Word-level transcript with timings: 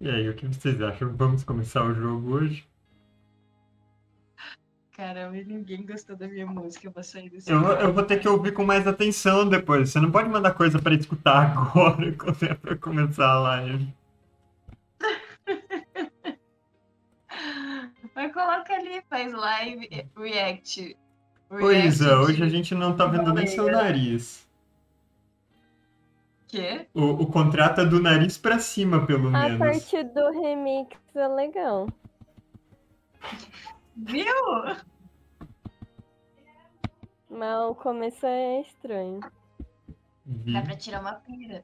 E 0.00 0.08
aí, 0.08 0.28
o 0.28 0.34
que 0.34 0.46
vocês 0.46 0.80
acham? 0.80 1.12
Vamos 1.16 1.42
começar 1.42 1.82
o 1.82 1.92
jogo 1.92 2.34
hoje? 2.34 2.64
Caramba, 4.92 5.36
ninguém 5.44 5.84
gostou 5.84 6.14
da 6.16 6.28
minha 6.28 6.46
música, 6.46 6.86
eu 6.86 6.92
vou 6.92 7.02
sair 7.02 7.28
desse 7.30 7.50
Eu, 7.50 7.62
eu 7.62 7.92
vou 7.92 8.04
ter 8.04 8.20
que 8.20 8.28
ouvir 8.28 8.52
com 8.52 8.64
mais 8.64 8.86
atenção 8.86 9.48
depois. 9.48 9.90
Você 9.90 10.00
não 10.00 10.12
pode 10.12 10.28
mandar 10.28 10.54
coisa 10.54 10.80
pra 10.80 10.94
escutar 10.94 11.50
agora, 11.50 12.12
quando 12.12 12.42
é 12.44 12.54
pra 12.54 12.76
começar 12.76 13.28
a 13.28 13.40
live. 13.40 13.94
Mas 18.14 18.32
coloca 18.32 18.72
ali, 18.72 19.02
faz 19.10 19.32
live, 19.32 19.88
eh, 19.90 20.06
react. 20.16 20.96
Pois 21.48 22.00
é, 22.00 22.04
react 22.04 22.30
hoje 22.30 22.42
a 22.42 22.48
gente 22.48 22.74
não 22.74 22.96
tá 22.96 23.06
vendo 23.06 23.32
nem 23.32 23.48
seu 23.48 23.70
nariz. 23.70 24.47
Quê? 26.48 26.86
O, 26.94 27.02
o 27.22 27.26
contrato 27.30 27.82
é 27.82 27.84
do 27.84 28.00
nariz 28.00 28.38
pra 28.38 28.58
cima, 28.58 29.06
pelo 29.06 29.28
A 29.28 29.30
menos. 29.30 29.58
parte 29.58 30.02
do 30.02 30.30
remix 30.30 30.96
é 31.14 31.28
legal. 31.28 31.86
Viu? 33.96 34.24
Mas 37.30 37.58
o 37.70 37.74
começo 37.74 38.24
é 38.26 38.60
estranho. 38.62 39.20
Vi. 40.24 40.52
Dá 40.52 40.62
pra 40.62 40.76
tirar 40.76 41.00
uma 41.00 41.14
pira. 41.14 41.62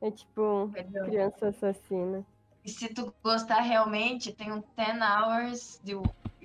É 0.00 0.10
tipo 0.10 0.68
Perdão. 0.72 1.06
criança 1.06 1.48
assassina. 1.48 2.24
E 2.64 2.70
se 2.70 2.88
tu 2.92 3.12
gostar 3.22 3.60
realmente, 3.60 4.32
tem 4.32 4.52
um 4.52 4.62
10 4.76 4.98
hours 5.00 5.80
de, 5.82 5.94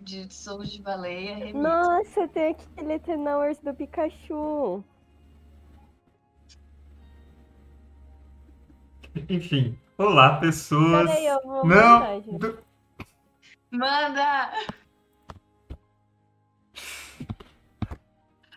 de 0.01 0.33
Souls 0.33 0.69
de 0.69 0.81
Baleia 0.81 1.35
remix. 1.35 1.59
Nossa, 1.59 2.27
tem 2.29 2.51
aquele 2.51 2.99
Ten 2.99 3.27
Hours 3.27 3.57
do 3.59 3.73
Pikachu. 3.73 4.83
Enfim. 9.29 9.77
Olá, 9.97 10.37
pessoas. 10.37 11.09
Peraí, 11.09 11.25
eu 11.25 11.41
vou 11.43 11.65
Não! 11.65 12.21
do- 12.37 12.59
Manda! 13.71 14.51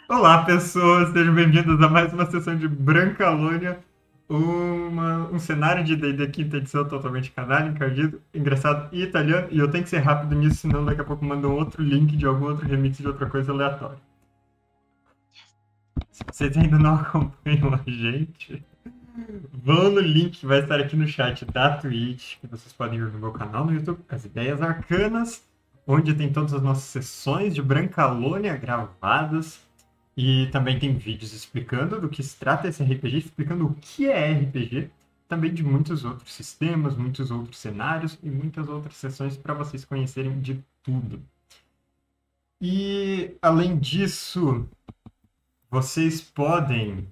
Olá, 0.08 0.44
pessoas. 0.44 1.10
Sejam 1.12 1.34
bem-vindos 1.34 1.80
a 1.80 1.88
mais 1.88 2.12
uma 2.12 2.26
sessão 2.30 2.56
de 2.56 2.68
Brancalônia. 2.68 3.80
Uma, 4.28 5.28
um 5.32 5.38
cenário 5.40 5.82
de 5.82 5.96
D&D 5.96 6.28
quinta 6.28 6.56
edição 6.58 6.86
totalmente 6.86 7.32
canalha, 7.32 7.68
encardido, 7.68 8.20
engraçado 8.32 8.88
e 8.92 9.02
italiano. 9.02 9.48
E 9.50 9.58
eu 9.58 9.68
tenho 9.70 9.82
que 9.82 9.90
ser 9.90 9.98
rápido 9.98 10.36
nisso, 10.36 10.56
senão 10.58 10.84
daqui 10.84 11.00
a 11.00 11.04
pouco 11.04 11.24
mandam 11.24 11.52
outro 11.56 11.82
link 11.82 12.16
de 12.16 12.26
algum 12.26 12.44
outro 12.46 12.66
remix 12.66 12.98
de 12.98 13.06
outra 13.08 13.28
coisa 13.28 13.50
aleatória. 13.50 13.98
Se 16.12 16.22
vocês 16.30 16.56
ainda 16.56 16.78
não 16.78 16.94
acompanham 17.00 17.74
a 17.74 17.90
gente, 17.90 18.62
vão 19.52 19.90
no 19.90 20.00
link 20.00 20.38
que 20.38 20.46
vai 20.46 20.60
estar 20.60 20.80
aqui 20.80 20.96
no 20.96 21.06
chat 21.06 21.44
da 21.44 21.76
Twitch, 21.76 22.38
que 22.38 22.46
vocês 22.46 22.72
podem 22.72 22.98
ver 22.98 23.12
no 23.12 23.18
meu 23.18 23.32
canal 23.32 23.64
no 23.64 23.72
YouTube, 23.72 24.00
As 24.08 24.24
Ideias 24.24 24.62
Arcanas, 24.62 25.44
onde 25.86 26.14
tem 26.14 26.32
todas 26.32 26.54
as 26.54 26.62
nossas 26.62 26.84
sessões 26.84 27.54
de 27.54 27.62
Brancalônia 27.62 28.56
gravadas. 28.56 29.60
E 30.16 30.48
também 30.48 30.78
tem 30.78 30.96
vídeos 30.96 31.32
explicando 31.32 32.00
do 32.00 32.08
que 32.08 32.22
se 32.22 32.36
trata 32.36 32.68
esse 32.68 32.82
RPG, 32.82 33.18
explicando 33.18 33.66
o 33.66 33.74
que 33.74 34.08
é 34.08 34.32
RPG, 34.32 34.90
também 35.28 35.54
de 35.54 35.62
muitos 35.62 36.04
outros 36.04 36.32
sistemas, 36.32 36.96
muitos 36.96 37.30
outros 37.30 37.58
cenários 37.58 38.18
e 38.22 38.28
muitas 38.28 38.68
outras 38.68 38.96
sessões 38.96 39.36
para 39.36 39.54
vocês 39.54 39.84
conhecerem 39.84 40.40
de 40.40 40.62
tudo. 40.82 41.22
E 42.60 43.36
além 43.40 43.78
disso, 43.78 44.68
vocês 45.70 46.20
podem 46.20 47.08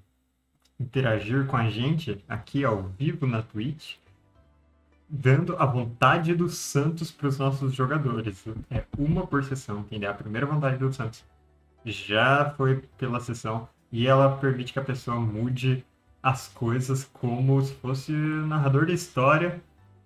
interagir 0.78 1.46
com 1.46 1.56
a 1.56 1.68
gente 1.68 2.24
aqui 2.28 2.64
ao 2.64 2.82
vivo 2.82 3.26
na 3.26 3.42
Twitch, 3.42 3.96
dando 5.08 5.56
a 5.56 5.66
vontade 5.66 6.34
dos 6.34 6.56
santos 6.56 7.10
para 7.10 7.28
os 7.28 7.38
nossos 7.38 7.74
jogadores. 7.74 8.44
É 8.70 8.84
uma 8.96 9.26
por 9.26 9.42
sessão. 9.42 9.82
Quem 9.84 9.98
der 9.98 10.08
a 10.08 10.14
primeira 10.14 10.46
vontade 10.46 10.76
dos 10.76 10.96
santos 10.96 11.24
já 11.84 12.50
foi 12.56 12.82
pela 12.98 13.20
sessão 13.20 13.68
e 13.90 14.06
ela 14.06 14.36
permite 14.36 14.72
que 14.72 14.78
a 14.78 14.84
pessoa 14.84 15.18
mude 15.18 15.84
as 16.22 16.48
coisas 16.48 17.04
como 17.04 17.60
se 17.62 17.74
fosse 17.74 18.12
narrador 18.12 18.86
da 18.86 18.92
história 18.92 19.62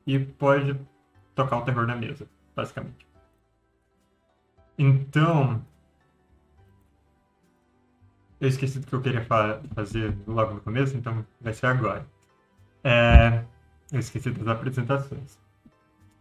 e 0.07 0.19
pode 0.19 0.79
tocar 1.35 1.59
o 1.59 1.63
terror 1.63 1.87
na 1.87 1.97
mesa, 1.97 2.27
basicamente. 2.55 3.07
Então, 4.79 5.65
eu 8.43 8.49
esqueci 8.49 8.81
do 8.81 8.87
que 8.89 8.93
eu 8.93 9.01
queria 9.01 9.25
fa- 9.25 9.61
fazer 9.73 10.13
logo 10.27 10.55
no 10.55 10.61
começo, 10.61 10.97
então 10.97 11.25
vai 11.41 11.53
ser 11.53 11.67
agora. 11.67 12.05
É, 12.83 13.45
eu 13.93 14.01
esqueci 14.01 14.31
das 14.33 14.49
apresentações. 14.49 15.39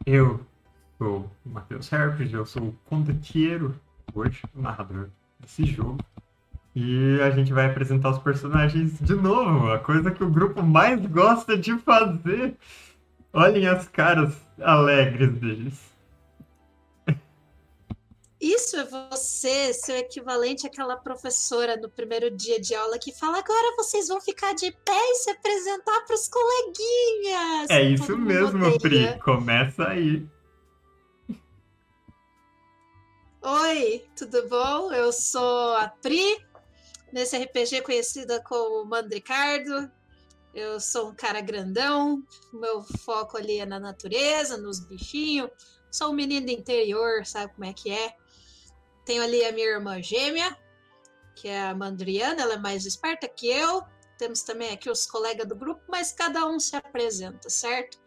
Eu 0.05 0.39
sou 0.99 1.31
o 1.43 1.49
Matheus 1.49 1.91
Herpes, 1.91 2.31
eu 2.31 2.45
sou 2.45 2.67
o 2.67 2.79
condottiero 2.85 3.73
hoje, 4.13 4.43
o 4.55 4.61
narrador 4.61 5.09
desse 5.39 5.65
jogo. 5.65 5.97
E 6.75 7.19
a 7.21 7.31
gente 7.31 7.51
vai 7.51 7.65
apresentar 7.65 8.11
os 8.11 8.19
personagens 8.19 8.99
de 8.99 9.15
novo, 9.15 9.71
a 9.71 9.79
coisa 9.79 10.11
que 10.11 10.23
o 10.23 10.29
grupo 10.29 10.61
mais 10.61 11.03
gosta 11.07 11.57
de 11.57 11.75
fazer. 11.79 12.55
Olhem 13.33 13.67
as 13.67 13.87
caras 13.87 14.39
alegres 14.61 15.31
deles. 15.39 15.91
Isso 18.41 18.75
é 18.75 18.84
você, 18.84 19.72
seu 19.72 19.96
equivalente 19.97 20.66
àquela 20.66 20.97
professora 20.97 21.78
no 21.78 21.88
primeiro 21.88 22.35
dia 22.35 22.59
de 22.59 22.74
aula 22.74 22.97
que 22.97 23.13
fala: 23.13 23.38
agora 23.38 23.75
vocês 23.78 24.07
vão 24.07 24.19
ficar 24.19 24.53
de 24.53 24.72
pé 24.84 25.12
e 25.12 25.16
se 25.16 25.29
apresentar 25.29 26.02
para 26.07 26.16
os 26.16 26.28
coleguinhas. 26.28 27.69
É 27.69 27.84
isso 27.84 28.18
mesmo, 28.18 28.66
odeia. 28.66 28.79
Pri. 29.12 29.19
Começa 29.19 29.88
aí. 29.88 30.28
Oi, 33.44 34.06
tudo 34.18 34.47
bom? 34.50 34.91
Eu 34.91 35.12
sou 35.12 35.75
a 35.75 35.88
Pri, 35.88 36.44
nesse 37.13 37.38
RPG 37.38 37.81
conhecida 37.84 38.41
como 38.44 38.85
Mandricardo. 38.85 39.91
Eu 40.52 40.79
sou 40.79 41.09
um 41.09 41.16
cara 41.16 41.41
grandão, 41.41 42.23
meu 42.52 42.81
foco 43.06 43.38
ali 43.38 43.59
é 43.59 43.66
na 43.68 43.79
natureza, 43.79 44.58
nos 44.58 44.79
bichinhos. 44.79 45.50
Sou 45.91 46.09
um 46.09 46.13
menino 46.13 46.47
do 46.47 46.52
interior, 46.52 47.23
sabe 47.23 47.53
como 47.53 47.66
é 47.66 47.73
que 47.73 47.91
é? 47.91 48.16
Tenho 49.06 49.23
ali 49.23 49.44
a 49.45 49.51
minha 49.51 49.67
irmã 49.67 50.01
gêmea, 50.01 50.56
que 51.35 51.47
é 51.47 51.69
a 51.69 51.75
Mandriana, 51.75 52.41
ela 52.41 52.53
é 52.53 52.57
mais 52.57 52.85
esperta 52.85 53.28
que 53.28 53.47
eu. 53.47 53.84
Temos 54.17 54.44
também 54.44 54.72
aqui 54.72 54.89
os 54.89 55.06
colegas 55.06 55.47
do 55.47 55.56
grupo, 55.56 55.81
mas 55.88 56.12
cada 56.12 56.45
um 56.45 56.59
se 56.59 56.75
apresenta, 56.75 57.50
certo? 57.50 58.00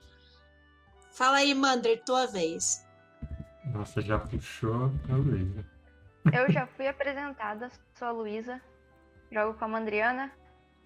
Fala 1.12 1.38
aí, 1.38 1.54
Mandri, 1.54 1.96
tua 2.04 2.26
vez. 2.26 2.84
Nossa, 3.72 4.00
já 4.00 4.18
puxou 4.18 4.92
a 5.10 5.14
Luísa. 5.16 5.64
Eu 6.32 6.50
já 6.52 6.66
fui 6.66 6.86
apresentada, 6.86 7.70
sou 7.98 8.08
a 8.08 8.10
Luísa, 8.12 8.60
jogo 9.30 9.58
com 9.58 9.64
a 9.64 9.68
Mandriana, 9.68 10.32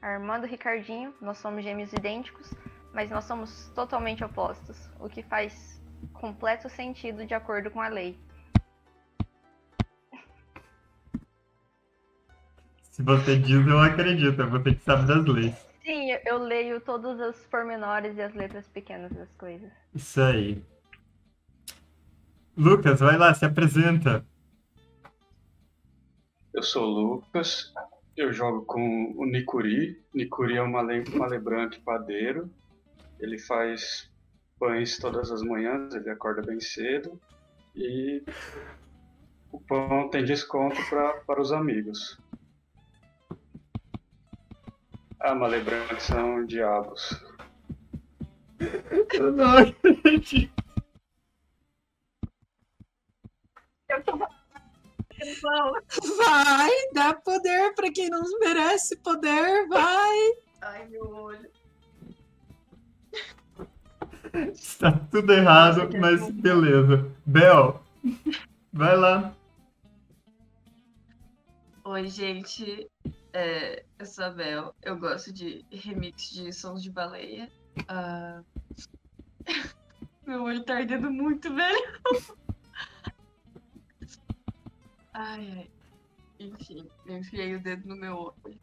a 0.01 0.13
irmã 0.13 0.41
do 0.41 0.47
Ricardinho, 0.47 1.15
nós 1.21 1.39
somos 1.39 1.63
gêmeos 1.63 1.93
idênticos, 1.93 2.53
mas 2.93 3.11
nós 3.11 3.25
somos 3.25 3.69
totalmente 3.75 4.25
opostos, 4.25 4.89
o 4.99 5.09
que 5.09 5.23
faz 5.23 5.81
completo 6.15 6.69
sentido 6.69 7.27
de 7.27 7.35
acordo 7.35 7.71
com 7.71 7.81
a 7.81 7.89
lei. 7.89 8.19
Se 12.99 13.03
você 13.05 13.39
diz, 13.39 13.65
eu 13.65 13.79
acredito. 13.79 14.43
É 14.43 14.47
você 14.47 14.75
que 14.75 14.83
sabe 14.83 15.07
das 15.07 15.25
leis. 15.25 15.55
Sim, 15.85 16.11
eu- 16.27 16.39
leio 16.39 16.81
todos 16.81 17.21
os 17.21 17.47
pormenores 17.47 18.17
e 18.17 18.23
as 18.23 18.35
letras 18.35 18.67
pequenas 18.67 19.13
das 19.13 19.33
coisas. 19.39 19.71
Isso 19.95 20.21
aí. 20.21 20.61
Lucas, 22.57 22.99
vai 22.99 23.17
lá, 23.17 23.33
se 23.33 23.45
apresenta. 23.45 24.27
Eu 26.53 26.63
sou 26.63 26.85
o 26.85 26.91
Lucas, 27.15 27.73
eu 28.17 28.33
jogo 28.33 28.65
com 28.65 29.13
o 29.17 29.25
Nicuri. 29.25 30.03
Nicuri 30.13 30.57
é 30.57 30.63
uma 30.63 30.83
male, 30.83 31.05
malebranque 31.17 31.79
padeiro. 31.81 32.51
Ele 33.21 33.39
faz 33.39 34.11
pães 34.59 34.99
todas 34.99 35.31
as 35.31 35.41
manhãs, 35.41 35.95
ele 35.95 36.11
acorda 36.11 36.43
bem 36.43 36.59
cedo. 36.61 37.21
E 37.77 38.25
o 39.53 39.61
pão 39.61 40.09
tem 40.11 40.25
desconto 40.25 40.77
pra, 40.89 41.13
para 41.21 41.41
os 41.41 41.53
amigos. 41.53 42.19
Ah, 45.21 45.35
malebranques 45.35 46.05
são 46.05 46.47
diabos. 46.47 47.23
Eu 49.13 49.33
não 49.33 49.59
acredito. 49.59 50.53
Vai, 56.19 56.71
dá 56.93 57.15
poder 57.15 57.75
para 57.75 57.91
quem 57.91 58.09
não 58.09 58.23
merece 58.39 58.97
poder, 58.99 59.67
vai. 59.69 60.33
Ai, 60.63 60.87
meu 60.89 61.09
olho. 61.09 61.51
Está 64.53 64.93
tudo 65.11 65.33
errado, 65.33 65.89
mas 65.99 66.31
beleza. 66.31 67.11
Bel, 67.27 67.83
vai 68.73 68.97
lá. 68.97 69.35
Oi, 71.85 72.07
gente. 72.07 72.89
É, 73.33 73.85
eu 73.99 74.07
sou 74.07 74.25
a 74.25 74.31
Bel. 74.31 74.75
Eu 74.83 74.99
gosto 74.99 75.33
de 75.33 75.65
remix 75.71 76.31
de 76.31 76.53
sons 76.53 76.83
de 76.83 76.91
baleia. 76.91 77.51
Ah, 77.89 78.43
Meu 80.27 80.43
olho 80.43 80.63
tá 80.65 80.77
ardendo 80.77 81.11
muito, 81.11 81.55
velho. 81.55 82.01
Ai, 85.15 85.51
ai. 85.51 85.71
Enfim, 86.39 86.89
eu 87.07 87.17
enfiei 87.17 87.57
o 87.57 87.61
dedo 87.61 87.89
no 87.89 87.97
meu 87.97 88.15
olho. 88.17 88.61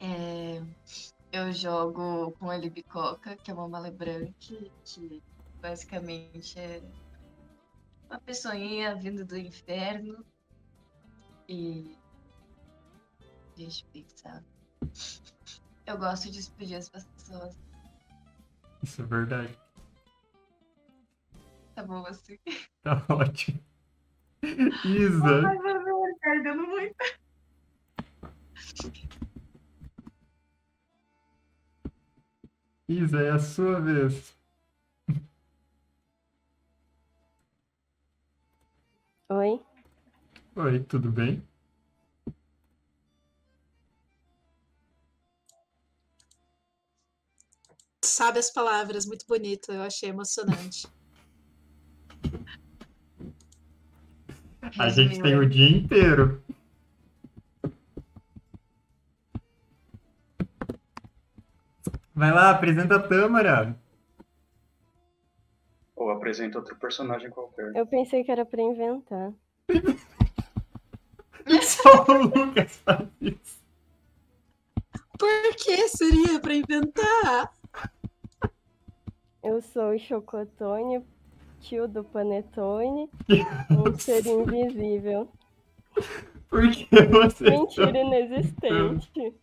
É, 0.00 0.62
eu 1.30 1.52
jogo 1.52 2.32
com 2.38 2.48
a 2.50 2.56
Libicoca, 2.56 3.36
que 3.36 3.50
é 3.50 3.54
uma 3.54 3.68
malebranque, 3.68 4.72
que 4.82 5.22
basicamente 5.60 6.58
é 6.58 6.80
uma 8.08 8.18
pessoinha 8.20 8.94
vindo 8.96 9.26
do 9.26 9.36
inferno. 9.36 10.24
E. 11.46 12.01
Eu 15.86 15.98
gosto 15.98 16.30
de 16.30 16.40
explodir 16.40 16.78
as 16.78 16.88
pessoas. 16.88 17.58
Isso 18.82 19.02
é 19.02 19.04
verdade. 19.04 19.58
Tá 21.74 21.82
bom 21.84 22.04
assim? 22.06 22.38
Tá 22.82 23.04
ótimo. 23.08 23.60
Isa, 24.84 25.46
Ai, 25.46 25.58
meu 25.58 26.18
tá 26.20 26.30
ardendo 26.30 26.66
muito. 26.66 26.96
Isa, 32.88 33.22
é 33.22 33.30
a 33.30 33.38
sua 33.38 33.80
vez. 33.80 34.36
Oi? 39.30 39.62
Oi, 40.56 40.80
tudo 40.80 41.10
bem? 41.10 41.42
Sabe 48.12 48.38
as 48.38 48.52
palavras, 48.52 49.06
muito 49.06 49.26
bonito, 49.26 49.72
eu 49.72 49.80
achei 49.80 50.10
emocionante. 50.10 50.86
A 54.78 54.90
gente 54.90 55.18
tem 55.22 55.34
o 55.34 55.48
dia 55.48 55.78
inteiro. 55.78 56.44
Vai 62.14 62.30
lá, 62.30 62.50
apresenta 62.50 62.96
a 62.96 63.02
Tâmara. 63.02 63.80
Ou 65.96 66.10
apresenta 66.10 66.58
outro 66.58 66.76
personagem 66.76 67.30
qualquer. 67.30 67.74
Eu 67.74 67.86
pensei 67.86 68.22
que 68.22 68.30
era 68.30 68.44
pra 68.44 68.60
inventar. 68.60 69.32
Só 71.62 72.04
o 72.06 72.24
Lucas 72.24 72.76
faz 72.84 73.08
isso. 73.22 73.58
Por 75.18 75.56
que 75.56 75.88
seria 75.88 76.38
pra 76.38 76.54
inventar? 76.54 77.61
Eu 79.42 79.60
sou 79.60 79.94
o 79.94 79.98
Chocotone, 79.98 81.04
tio 81.60 81.88
do 81.88 82.04
Panetone, 82.04 83.10
um 83.70 83.98
ser 83.98 84.24
invisível. 84.26 85.28
Por 86.48 86.70
que 86.70 86.86
você. 87.06 87.50
Mentira 87.50 87.98
inexistente. 87.98 89.34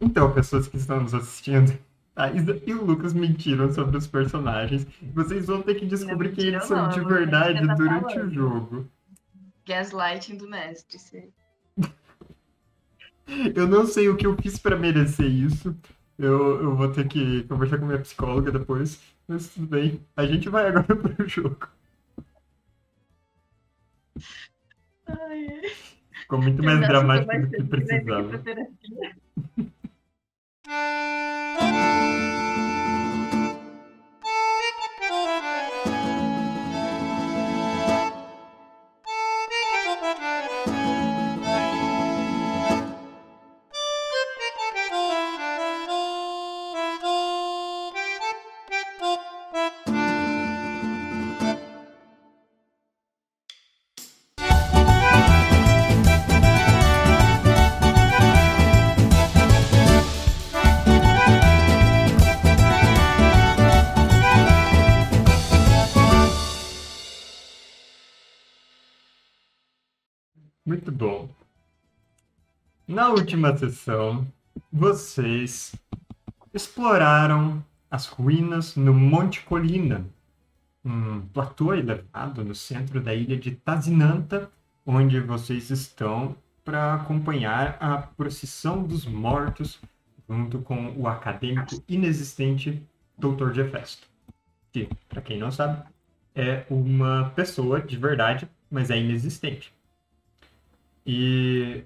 Então, 0.00 0.32
pessoas 0.32 0.68
que 0.68 0.76
estão 0.76 1.00
nos 1.00 1.14
assistindo, 1.14 1.78
a 2.14 2.30
Isa 2.30 2.62
e 2.66 2.72
o 2.72 2.84
Lucas 2.84 3.12
mentiram 3.12 3.70
sobre 3.70 3.96
os 3.96 4.06
personagens. 4.06 4.86
Vocês 5.14 5.46
vão 5.46 5.62
ter 5.62 5.74
que 5.74 5.86
descobrir 5.86 6.32
quem 6.32 6.46
eles 6.46 6.64
são 6.64 6.84
não, 6.84 6.88
de 6.88 7.00
que 7.00 7.06
verdade 7.06 7.60
durante 7.74 8.06
o 8.06 8.10
falando. 8.14 8.30
jogo. 8.30 8.88
Gaslighting 9.66 10.36
do 10.36 10.48
mestre, 10.48 10.98
sei. 10.98 11.32
Eu 13.54 13.66
não 13.66 13.86
sei 13.86 14.08
o 14.08 14.16
que 14.16 14.26
eu 14.26 14.36
fiz 14.36 14.58
pra 14.58 14.76
merecer 14.76 15.26
isso. 15.26 15.76
Eu, 16.18 16.62
eu 16.62 16.76
vou 16.76 16.90
ter 16.92 17.06
que 17.08 17.42
conversar 17.44 17.78
com 17.78 17.86
minha 17.86 17.98
psicóloga 17.98 18.50
depois. 18.50 19.00
Mas 19.26 19.48
tudo 19.48 19.66
bem. 19.66 20.00
A 20.16 20.26
gente 20.26 20.48
vai 20.48 20.68
agora 20.68 20.84
pro 20.96 21.28
jogo. 21.28 21.68
Ai. 25.06 25.62
Ficou 26.22 26.40
muito 26.40 26.62
mais 26.62 26.80
dramático 26.80 27.32
do 27.32 27.50
que 27.50 27.62
pra 27.62 27.80
precisava. 27.80 28.42
Na 73.06 73.12
última 73.12 73.56
sessão, 73.56 74.26
vocês 74.72 75.76
exploraram 76.52 77.64
as 77.88 78.06
ruínas 78.06 78.74
no 78.74 78.92
Monte 78.92 79.42
Colina, 79.42 80.04
um 80.84 81.20
platô 81.20 81.72
elevado 81.72 82.44
no 82.44 82.52
centro 82.52 83.00
da 83.00 83.14
ilha 83.14 83.36
de 83.36 83.52
Tazinanta, 83.52 84.50
onde 84.84 85.20
vocês 85.20 85.70
estão 85.70 86.34
para 86.64 86.94
acompanhar 86.94 87.76
a 87.78 87.98
procissão 87.98 88.82
dos 88.82 89.06
mortos 89.06 89.80
junto 90.28 90.58
com 90.58 90.92
o 90.96 91.06
acadêmico 91.06 91.80
inexistente 91.88 92.82
Dr. 93.16 93.52
Jefesto, 93.52 94.08
que, 94.72 94.88
para 95.08 95.22
quem 95.22 95.38
não 95.38 95.52
sabe, 95.52 95.80
é 96.34 96.66
uma 96.68 97.30
pessoa 97.36 97.80
de 97.80 97.96
verdade, 97.96 98.48
mas 98.68 98.90
é 98.90 98.98
inexistente. 98.98 99.72
E 101.06 101.84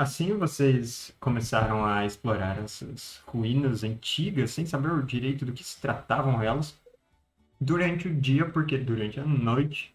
assim 0.00 0.34
vocês 0.38 1.14
começaram 1.20 1.84
a 1.84 2.06
explorar 2.06 2.56
essas 2.58 3.20
ruínas 3.26 3.84
antigas 3.84 4.50
sem 4.50 4.64
saber 4.64 4.92
o 4.92 5.02
direito 5.02 5.44
do 5.44 5.52
que 5.52 5.62
se 5.62 5.78
tratavam 5.78 6.42
elas 6.42 6.74
durante 7.60 8.08
o 8.08 8.14
dia, 8.18 8.48
porque 8.48 8.78
durante 8.78 9.20
a 9.20 9.24
noite, 9.26 9.94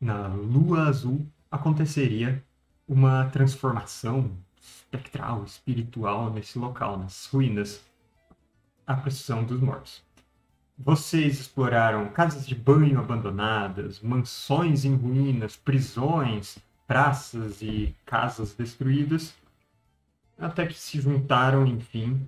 na 0.00 0.28
lua 0.28 0.86
azul, 0.86 1.26
aconteceria 1.50 2.40
uma 2.86 3.24
transformação 3.30 4.30
espectral, 4.60 5.42
espiritual 5.42 6.32
nesse 6.32 6.56
local, 6.56 6.96
nas 6.96 7.26
ruínas, 7.26 7.84
a 8.86 8.94
procissão 8.94 9.42
dos 9.42 9.60
mortos. 9.60 10.00
Vocês 10.78 11.40
exploraram 11.40 12.08
casas 12.10 12.46
de 12.46 12.54
banho 12.54 13.00
abandonadas, 13.00 14.00
mansões 14.00 14.84
em 14.84 14.94
ruínas, 14.94 15.56
prisões, 15.56 16.56
praças 16.88 17.60
e 17.60 17.94
casas 18.06 18.54
destruídas, 18.54 19.36
até 20.38 20.66
que 20.66 20.74
se 20.74 20.98
juntaram, 20.98 21.66
enfim, 21.66 22.26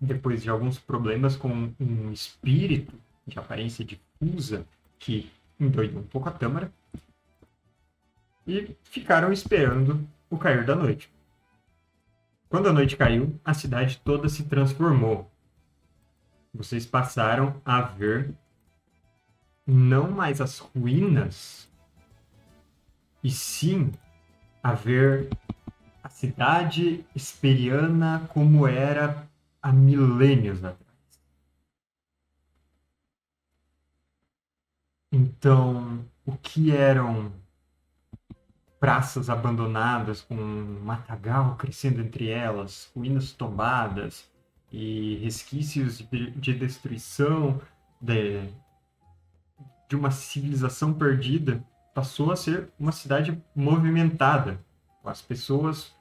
depois 0.00 0.44
de 0.44 0.48
alguns 0.48 0.78
problemas 0.78 1.36
com 1.36 1.72
um 1.78 2.12
espírito 2.12 2.94
de 3.26 3.36
aparência 3.38 3.84
difusa 3.84 4.64
que 4.96 5.30
endoidou 5.58 6.00
um 6.00 6.06
pouco 6.06 6.28
a 6.28 6.32
Tâmara, 6.32 6.72
e 8.46 8.76
ficaram 8.84 9.32
esperando 9.32 10.08
o 10.30 10.38
cair 10.38 10.64
da 10.64 10.76
noite. 10.76 11.12
Quando 12.48 12.68
a 12.68 12.72
noite 12.72 12.96
caiu, 12.96 13.38
a 13.44 13.52
cidade 13.52 14.00
toda 14.04 14.28
se 14.28 14.44
transformou. 14.44 15.30
Vocês 16.54 16.86
passaram 16.86 17.60
a 17.64 17.80
ver 17.80 18.34
não 19.66 20.10
mais 20.10 20.40
as 20.40 20.58
ruínas 20.58 21.69
e 23.22 23.30
sim 23.30 23.92
a 24.62 24.72
ver 24.72 25.28
a 26.02 26.08
cidade 26.08 27.04
esperiana 27.14 28.28
como 28.32 28.66
era 28.66 29.28
há 29.62 29.72
milênios 29.72 30.64
atrás. 30.64 30.90
Então, 35.12 36.04
o 36.24 36.36
que 36.36 36.74
eram 36.74 37.32
praças 38.78 39.28
abandonadas 39.28 40.22
com 40.22 40.34
matagal 40.34 41.56
crescendo 41.56 42.00
entre 42.00 42.28
elas, 42.30 42.90
ruínas 42.94 43.32
tombadas 43.32 44.30
e 44.72 45.16
resquícios 45.16 45.98
de, 45.98 46.30
de 46.30 46.54
destruição 46.54 47.60
de, 48.00 48.48
de 49.88 49.96
uma 49.96 50.10
civilização 50.10 50.94
perdida, 50.94 51.62
passou 51.94 52.30
a 52.30 52.36
ser 52.36 52.68
uma 52.78 52.92
cidade 52.92 53.42
movimentada, 53.54 54.60
com 55.02 55.08
as 55.08 55.20
pessoas 55.20 55.94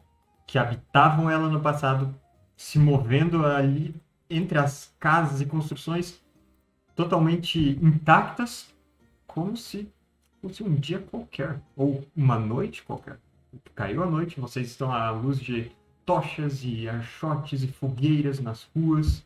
que 0.46 0.58
habitavam 0.58 1.29
ela 1.29 1.50
no 1.50 1.62
passado 1.62 2.13
se 2.55 2.77
movendo 2.77 3.46
ali 3.46 3.96
entre 4.29 4.58
as 4.58 4.93
casas 5.00 5.41
e 5.41 5.46
construções 5.46 6.19
totalmente 6.96 7.79
intactas, 7.81 8.74
como 9.25 9.55
se 9.55 9.91
fosse 10.41 10.63
um 10.63 10.75
dia 10.75 11.00
qualquer, 11.00 11.62
ou 11.75 12.05
uma 12.15 12.38
noite 12.38 12.84
qualquer. 12.84 13.19
Caiu 13.74 14.03
a 14.03 14.05
noite, 14.05 14.39
vocês 14.39 14.67
estão 14.67 14.91
à 14.91 15.10
luz 15.10 15.39
de 15.39 15.72
tochas 16.05 16.63
e 16.63 16.89
archotes 16.89 17.63
e 17.63 17.67
fogueiras 17.67 18.39
nas 18.39 18.69
ruas, 18.75 19.24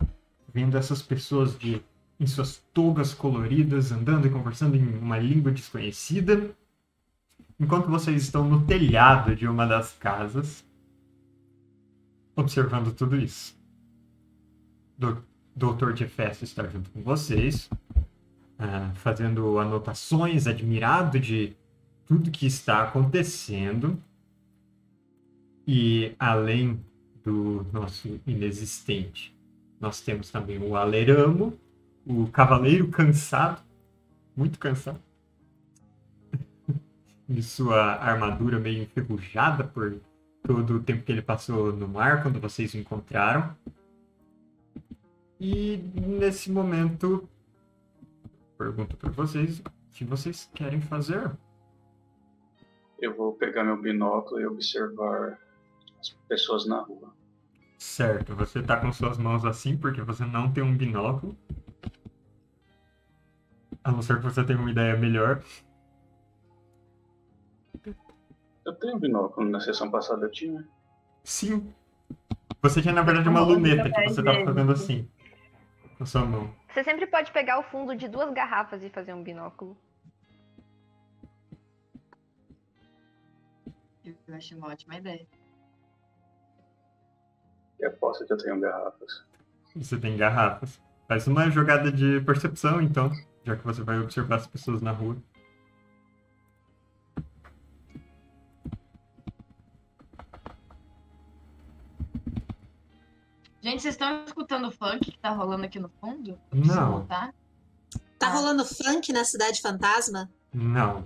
vendo 0.53 0.77
essas 0.77 1.01
pessoas 1.01 1.57
de 1.57 1.81
em 2.19 2.27
suas 2.27 2.63
togas 2.73 3.13
coloridas, 3.13 3.91
andando 3.91 4.27
e 4.27 4.29
conversando 4.29 4.75
em 4.75 4.97
uma 4.97 5.17
língua 5.17 5.51
desconhecida, 5.51 6.51
enquanto 7.59 7.89
vocês 7.89 8.21
estão 8.21 8.47
no 8.47 8.65
telhado 8.65 9.35
de 9.35 9.47
uma 9.47 9.65
das 9.65 9.93
casas, 9.93 10.63
observando 12.35 12.93
tudo 12.93 13.15
isso. 13.15 13.55
O 15.01 15.17
doutor 15.55 15.93
de 15.93 16.03
está 16.03 16.67
junto 16.67 16.89
com 16.91 17.01
vocês, 17.01 17.69
uh, 18.63 18.93
fazendo 18.95 19.59
anotações, 19.59 20.47
admirado 20.47 21.19
de 21.19 21.55
tudo 22.05 22.31
que 22.31 22.45
está 22.45 22.83
acontecendo. 22.83 24.01
E 25.65 26.13
além 26.19 26.83
do 27.23 27.65
nosso 27.71 28.19
inexistente, 28.27 29.35
nós 29.79 30.01
temos 30.01 30.29
também 30.29 30.57
o 30.59 30.75
Aleramo, 30.75 31.57
o 32.05 32.27
cavaleiro 32.27 32.87
cansado, 32.89 33.61
muito 34.35 34.59
cansado, 34.59 34.99
de 37.27 37.43
sua 37.43 37.95
armadura 37.95 38.59
meio 38.59 38.83
enferrujada 38.83 39.63
por 39.63 39.99
todo 40.43 40.75
o 40.75 40.83
tempo 40.83 41.03
que 41.03 41.11
ele 41.11 41.21
passou 41.21 41.71
no 41.71 41.87
mar 41.87 42.21
quando 42.21 42.39
vocês 42.39 42.73
o 42.73 42.77
encontraram. 42.77 43.55
E 45.39 45.77
nesse 45.95 46.51
momento, 46.51 47.27
pergunto 48.57 48.95
para 48.95 49.09
vocês 49.09 49.59
o 49.59 49.63
que 49.91 50.05
vocês 50.05 50.49
querem 50.53 50.81
fazer. 50.81 51.31
Eu 52.99 53.15
vou 53.15 53.33
pegar 53.33 53.63
meu 53.63 53.81
binóculo 53.81 54.39
e 54.39 54.45
observar 54.45 55.37
as 55.99 56.09
pessoas 56.27 56.65
na 56.65 56.81
rua. 56.81 57.13
Certo, 57.77 58.33
você 58.35 58.61
tá 58.61 58.77
com 58.79 58.93
suas 58.93 59.17
mãos 59.17 59.43
assim 59.43 59.75
porque 59.75 60.01
você 60.01 60.25
não 60.25 60.51
tem 60.51 60.63
um 60.63 60.75
binóculo. 60.75 61.37
A 63.83 63.91
não 63.91 64.01
ser 64.01 64.17
que 64.17 64.23
você 64.23 64.43
tenha 64.43 64.59
uma 64.59 64.71
ideia 64.71 64.95
melhor. 64.95 65.43
Eu 68.65 68.73
tenho 68.75 68.97
binóculo, 68.97 69.49
na 69.49 69.59
sessão 69.59 69.91
passada 69.91 70.25
eu 70.25 70.31
tinha. 70.31 70.65
Sim. 71.23 71.73
Você 72.61 72.81
tinha, 72.81 72.93
na 72.93 73.01
verdade, 73.01 73.27
uma 73.27 73.41
luneta 73.41 73.91
que 73.91 74.03
você 74.07 74.23
tava 74.23 74.45
fazendo 74.45 74.71
assim. 74.71 75.09
Com 75.97 76.05
sua 76.05 76.25
mão. 76.25 76.53
Você 76.69 76.83
sempre 76.83 77.05
pode 77.05 77.31
pegar 77.31 77.59
o 77.59 77.63
fundo 77.63 77.93
de 77.95 78.07
duas 78.07 78.31
garrafas 78.33 78.81
e 78.81 78.89
fazer 78.89 79.13
um 79.13 79.21
binóculo. 79.21 79.77
Eu 84.05 84.35
acho 84.35 84.55
uma 84.57 84.69
ótima 84.69 84.95
ideia. 84.95 85.27
Eu 87.79 87.91
posso 87.97 88.25
que 88.25 88.31
eu 88.31 88.37
tenho 88.37 88.59
garrafas. 88.61 89.25
Você 89.75 89.97
tem 89.97 90.15
garrafas. 90.15 90.81
Faz 91.07 91.27
uma 91.27 91.49
jogada 91.49 91.91
de 91.91 92.21
percepção, 92.21 92.81
então 92.81 93.11
já 93.43 93.55
que 93.55 93.63
você 93.63 93.83
vai 93.83 93.99
observar 93.99 94.37
as 94.37 94.47
pessoas 94.47 94.81
na 94.81 94.91
rua. 94.91 95.17
Gente, 103.61 103.81
vocês 103.81 103.93
estão 103.93 104.25
escutando 104.25 104.67
o 104.67 104.71
funk 104.71 105.11
que 105.11 105.17
tá 105.17 105.29
rolando 105.29 105.63
aqui 105.63 105.79
no 105.79 105.89
fundo? 106.01 106.37
Não. 106.51 107.05
Tá? 107.05 107.33
Tá 108.19 108.29
rolando 108.29 108.65
funk 108.65 109.13
na 109.13 109.23
Cidade 109.23 109.61
Fantasma? 109.61 110.29
Não. 110.53 111.03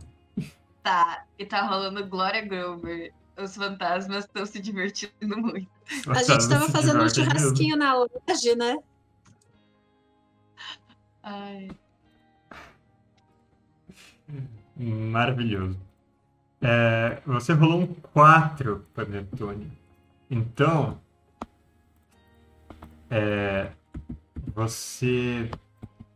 Tá. 0.81 1.25
E 1.37 1.45
tá 1.45 1.61
rolando 1.61 2.07
Glória 2.07 2.41
Grover. 2.41 3.13
Os 3.37 3.55
fantasmas 3.55 4.25
estão 4.25 4.43
se 4.45 4.59
divertindo 4.59 5.37
muito. 5.37 5.69
A 6.09 6.23
gente 6.23 6.49
tava 6.49 6.67
fazendo 6.69 7.03
um 7.03 7.09
churrasquinho 7.09 7.77
na 7.77 7.93
loja, 7.93 8.55
né? 8.57 8.77
Ai. 11.21 11.69
Maravilhoso. 14.75 15.77
É, 16.61 17.21
você 17.25 17.53
rolou 17.53 17.81
um 17.81 17.87
4, 17.87 18.85
Panetone. 18.93 19.71
Então, 20.29 20.99
é, 23.09 23.69
você 24.53 25.49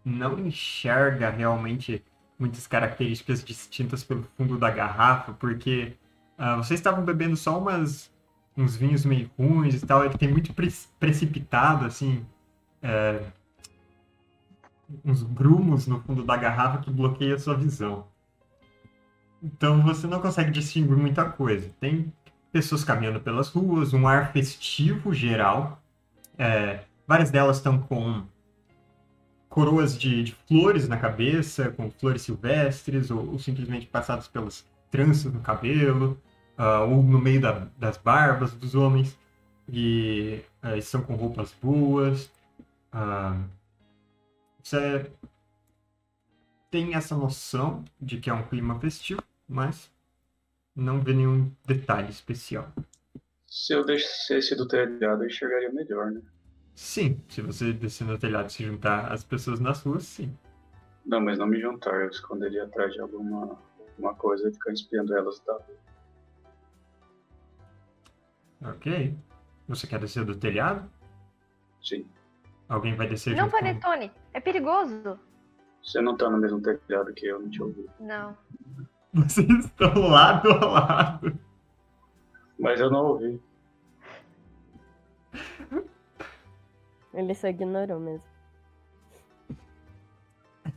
não 0.03 0.39
enxerga 0.39 1.29
realmente 1.29 2.03
muitas 2.37 2.65
características 2.65 3.43
distintas 3.43 4.03
pelo 4.03 4.23
fundo 4.35 4.57
da 4.57 4.69
garrafa, 4.69 5.33
porque 5.33 5.95
uh, 6.39 6.57
vocês 6.57 6.79
estavam 6.79 7.05
bebendo 7.05 7.37
só 7.37 7.59
umas, 7.59 8.11
uns 8.57 8.75
vinhos 8.75 9.05
meio 9.05 9.29
ruins 9.37 9.75
e 9.75 9.85
tal, 9.85 10.03
é 10.03 10.09
que 10.09 10.17
tem 10.17 10.29
muito 10.29 10.53
pre 10.53 10.73
precipitado, 10.99 11.85
assim, 11.85 12.25
é, 12.81 13.21
uns 15.03 15.23
grumos 15.23 15.87
no 15.87 16.01
fundo 16.01 16.23
da 16.23 16.35
garrafa 16.37 16.79
que 16.79 16.91
bloqueia 16.91 17.35
a 17.35 17.39
sua 17.39 17.55
visão. 17.55 18.07
Então 19.41 19.81
você 19.81 20.05
não 20.07 20.21
consegue 20.21 20.51
distinguir 20.51 20.95
muita 20.95 21.25
coisa. 21.25 21.69
Tem 21.79 22.11
pessoas 22.51 22.83
caminhando 22.83 23.19
pelas 23.19 23.49
ruas, 23.49 23.93
um 23.93 24.07
ar 24.07 24.31
festivo 24.31 25.13
geral. 25.13 25.81
É, 26.37 26.81
várias 27.07 27.31
delas 27.31 27.57
estão 27.57 27.79
com 27.79 28.23
coroas 29.49 29.97
de, 29.97 30.23
de, 30.23 30.35
flores 30.47 30.87
na 30.87 30.97
cabeça, 30.97 31.69
com 31.71 31.91
flores 31.91 32.21
silvestres, 32.21 33.11
ou, 33.11 33.31
ou 33.33 33.39
simplesmente 33.39 33.85
passadas 33.85 34.27
pelas 34.27 34.65
tranças 34.89 35.33
no 35.33 35.41
cabelo, 35.41 36.17
uh, 36.57 36.89
ou 36.89 37.03
no 37.03 37.19
meio 37.19 37.41
da, 37.41 37.67
das 37.77 37.97
barbas 37.97 38.53
dos 38.53 38.75
homens, 38.75 39.17
e 39.67 40.41
uh, 40.63 40.77
estão 40.77 41.01
com 41.01 41.15
roupas 41.15 41.53
boas. 41.61 42.31
Uh, 42.93 43.43
você 44.63 45.11
tem 46.69 46.95
essa 46.95 47.15
noção 47.15 47.83
de 47.99 48.17
que 48.19 48.29
é 48.29 48.33
um 48.33 48.47
clima 48.47 48.79
festivo, 48.79 49.21
mas 49.47 49.91
não 50.75 51.01
vê 51.01 51.13
nenhum 51.13 51.51
detalhe 51.65 52.09
especial. 52.09 52.71
Se 53.47 53.73
eu 53.73 53.83
descesse 53.85 54.55
do 54.55 54.67
telhado, 54.67 55.23
eu 55.23 55.27
enxergaria 55.27 55.71
melhor, 55.71 56.11
né? 56.11 56.21
Sim, 56.73 57.21
se 57.27 57.41
você 57.41 57.73
descer 57.73 58.05
no 58.07 58.17
telhado 58.17 58.47
e 58.47 58.53
se 58.53 58.63
juntar 58.63 59.11
às 59.11 59.23
pessoas 59.23 59.59
nas 59.59 59.81
ruas, 59.83 60.03
sim. 60.03 60.35
Não, 61.05 61.19
mas 61.19 61.37
não 61.37 61.45
me 61.45 61.59
juntar, 61.59 61.93
eu 62.01 62.09
esconderia 62.09 62.63
atrás 62.63 62.93
de 62.93 63.01
alguma, 63.01 63.59
alguma 63.89 64.15
coisa 64.15 64.47
e 64.47 64.53
ficar 64.53 64.71
espiando 64.71 65.15
elas 65.17 65.39
da 65.41 65.53
rua. 65.53 65.77
Ok. 68.63 69.17
Você 69.67 69.87
quer 69.87 69.99
descer 69.99 70.23
do 70.23 70.35
telhado? 70.35 70.89
Sim. 71.83 72.07
Alguém 72.69 72.95
vai 72.95 73.07
descer 73.07 73.31
Não, 73.35 73.45
junto 73.45 73.51
com- 73.51 73.57
Panetone, 73.59 74.11
é 74.33 74.39
perigoso. 74.39 75.19
Você 75.83 76.01
não 76.01 76.15
tá 76.15 76.29
no 76.29 76.37
mesmo 76.37 76.61
telhado 76.61 77.13
que 77.13 77.25
eu, 77.25 77.39
não 77.39 77.49
te 77.49 77.61
ouvi. 77.61 77.89
Não. 77.99 78.37
Vocês 79.13 79.65
estão 79.65 79.93
lado 80.07 80.51
a 80.51 80.65
lado. 80.65 81.39
Mas 82.59 82.79
eu 82.79 82.89
não 82.89 83.05
ouvi. 83.05 83.41
Ele 87.13 87.35
só 87.35 87.47
ignorou 87.47 87.99
mesmo. 87.99 88.23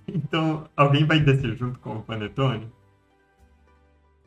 Então, 0.08 0.68
alguém 0.76 1.06
vai 1.06 1.20
descer 1.20 1.54
junto 1.56 1.78
com 1.80 1.98
o 1.98 2.02
Panetone? 2.02 2.72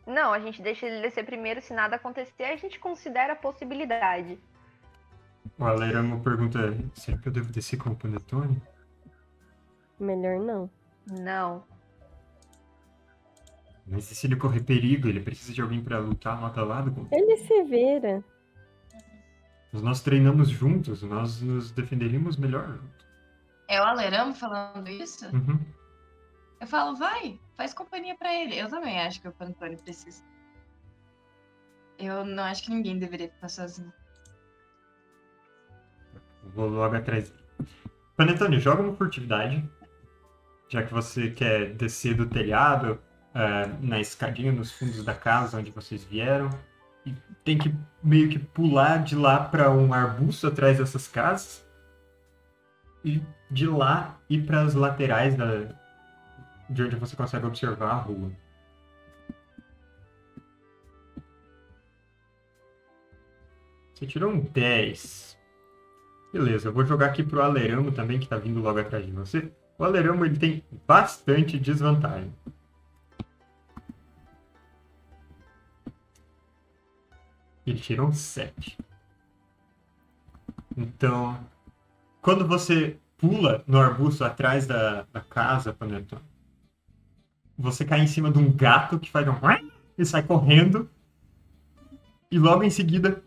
Não, 0.05 0.31
a 0.31 0.39
gente 0.39 0.62
deixa 0.62 0.86
ele 0.86 1.01
descer 1.01 1.25
primeiro. 1.25 1.62
Se 1.62 1.74
nada 1.74 1.98
acontecer, 1.98 2.43
a 2.43 2.55
gente 2.55 2.79
considera 2.79 3.34
a 3.34 3.36
possibilidade. 3.36 4.39
O 5.57 5.65
Aleramo 5.65 6.22
pergunta, 6.22 6.60
será 6.93 7.17
que 7.17 7.27
eu 7.27 7.31
devo 7.31 7.51
descer 7.51 7.77
com 7.77 7.89
o 7.89 7.96
Panetone? 7.96 8.62
Melhor 9.99 10.39
não. 10.39 10.69
Não. 11.09 11.63
Mas 13.85 14.11
e 14.11 14.15
se 14.15 14.27
ele 14.27 14.35
correr 14.35 14.61
perigo? 14.61 15.07
Ele 15.07 15.21
precisa 15.21 15.53
de 15.53 15.61
alguém 15.61 15.81
pra 15.81 15.97
lutar 15.99 16.41
lado 16.41 16.59
a 16.59 16.63
lado 16.63 16.91
com 16.91 17.07
Ele 17.11 17.37
se 17.37 17.63
vira. 17.63 18.23
Mas 19.71 19.81
Nós 19.81 20.01
treinamos 20.01 20.49
juntos, 20.49 21.03
nós 21.03 21.41
nos 21.41 21.71
defenderíamos 21.71 22.37
melhor 22.37 22.67
juntos. 22.67 23.07
É 23.67 23.81
o 23.81 23.83
Aleramo 23.83 24.33
falando 24.33 24.87
isso? 24.89 25.25
Uhum. 25.33 25.59
Eu 26.59 26.67
falo, 26.67 26.95
vai, 26.95 27.39
faz 27.55 27.73
companhia 27.73 28.15
pra 28.15 28.33
ele. 28.33 28.57
Eu 28.57 28.69
também 28.69 28.99
acho 28.99 29.21
que 29.21 29.27
o 29.27 29.31
Pantone 29.31 29.77
precisa. 29.77 30.23
Eu 31.99 32.25
não 32.25 32.43
acho 32.43 32.63
que 32.63 32.71
ninguém 32.71 32.97
deveria 32.97 33.29
ficar 33.29 33.49
sozinho. 33.49 33.91
Vou 36.55 36.67
logo 36.67 36.95
atrás 36.95 37.29
dele. 37.29 37.43
Panetone, 38.15 38.59
joga 38.59 38.81
uma 38.81 38.95
furtividade. 38.95 39.67
Já 40.69 40.83
que 40.83 40.93
você 40.93 41.29
quer 41.29 41.74
descer 41.74 42.13
do 42.15 42.25
telhado, 42.25 43.00
eh, 43.33 43.69
na 43.81 44.00
escadinha, 44.00 44.51
nos 44.51 44.71
fundos 44.71 45.03
da 45.03 45.13
casa 45.13 45.57
onde 45.59 45.71
vocês 45.71 46.03
vieram. 46.03 46.50
E 47.05 47.13
tem 47.43 47.57
que 47.57 47.74
meio 48.03 48.29
que 48.29 48.39
pular 48.39 49.03
de 49.03 49.15
lá 49.15 49.39
para 49.39 49.71
um 49.71 49.93
arbusto 49.93 50.47
atrás 50.47 50.77
dessas 50.77 51.07
casas. 51.07 51.65
e 53.05 53.21
de 53.50 53.67
lá 53.67 54.19
ir 54.29 54.45
para 54.45 54.62
as 54.62 54.74
laterais 54.74 55.36
da, 55.36 55.67
de 56.69 56.83
onde 56.83 56.95
você 56.97 57.15
consegue 57.15 57.45
observar 57.45 57.91
a 57.91 57.95
rua. 57.95 58.31
Você 63.93 64.05
tirou 64.05 64.31
um 64.31 64.39
10. 64.39 65.38
Beleza, 66.33 66.67
eu 66.67 66.74
vou 66.74 66.86
jogar 66.86 67.07
aqui 67.07 67.24
pro 67.24 67.41
Aleramo 67.41 67.91
também, 67.91 68.19
que 68.19 68.27
tá 68.27 68.38
vindo 68.38 68.59
logo 68.62 68.79
atrás 68.79 69.05
de 69.05 69.12
você. 69.12 69.51
O 69.77 69.84
Aleramo 69.84 70.25
ele 70.25 70.39
tem 70.39 70.63
bastante 70.88 71.60
desvantagem. 71.60 72.34
Ele 77.65 77.79
tirou 77.79 78.07
um 78.07 78.13
7. 78.13 78.77
Então, 80.75 81.38
quando 82.22 82.48
você 82.48 82.98
pula 83.17 83.63
no 83.67 83.79
arbusto 83.79 84.24
atrás 84.24 84.65
da, 84.65 85.05
da 85.12 85.22
casa, 85.22 85.74
Panetone, 85.74 86.22
você 87.57 87.84
cai 87.84 88.00
em 88.00 88.07
cima 88.07 88.31
de 88.31 88.38
um 88.38 88.51
gato 88.51 89.00
que 89.00 89.12
faz 89.12 89.27
um... 89.27 89.34
e 89.98 90.05
sai 90.05 90.24
correndo. 90.24 90.89
E 92.31 92.38
logo 92.39 92.63
em 92.63 92.69
seguida, 92.69 93.24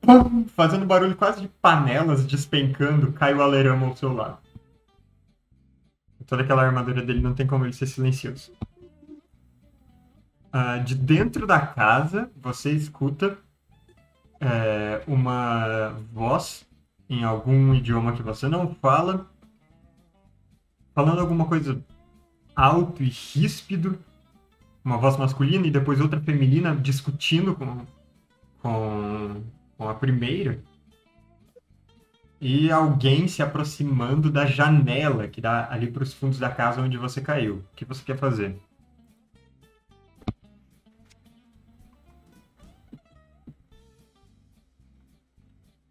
pum, 0.00 0.44
fazendo 0.46 0.84
barulho 0.84 1.16
quase 1.16 1.40
de 1.40 1.48
panelas 1.48 2.26
despencando, 2.26 3.12
cai 3.12 3.34
o 3.34 3.42
aleramo 3.42 3.86
ao 3.86 3.96
seu 3.96 4.12
lado. 4.12 4.38
Toda 6.30 6.44
aquela 6.44 6.62
armadura 6.62 7.02
dele 7.02 7.20
não 7.20 7.34
tem 7.34 7.44
como 7.44 7.64
ele 7.64 7.72
ser 7.72 7.86
silencioso. 7.86 8.52
Uh, 10.54 10.82
de 10.84 10.94
dentro 10.94 11.44
da 11.44 11.58
casa, 11.58 12.30
você 12.40 12.70
escuta 12.70 13.36
é, 14.40 15.02
uma 15.08 15.90
voz 16.12 16.64
em 17.08 17.24
algum 17.24 17.74
idioma 17.74 18.12
que 18.12 18.22
você 18.22 18.48
não 18.48 18.72
fala, 18.76 19.28
falando 20.94 21.20
alguma 21.20 21.46
coisa 21.46 21.84
alto 22.54 23.02
e 23.02 23.08
ríspido, 23.08 23.98
uma 24.84 24.98
voz 24.98 25.16
masculina 25.16 25.66
e 25.66 25.70
depois 25.70 26.00
outra 26.00 26.20
feminina 26.20 26.76
discutindo 26.76 27.56
com, 27.56 27.84
com, 28.62 29.42
com 29.76 29.88
a 29.88 29.94
primeira. 29.94 30.62
E 32.40 32.70
alguém 32.70 33.28
se 33.28 33.42
aproximando 33.42 34.32
da 34.32 34.46
janela 34.46 35.28
que 35.28 35.42
dá 35.42 35.70
ali 35.70 35.90
para 35.92 36.02
os 36.02 36.14
fundos 36.14 36.38
da 36.38 36.48
casa 36.48 36.80
onde 36.80 36.96
você 36.96 37.20
caiu. 37.20 37.56
O 37.56 37.76
que 37.76 37.84
você 37.84 38.02
quer 38.02 38.16
fazer? 38.16 38.58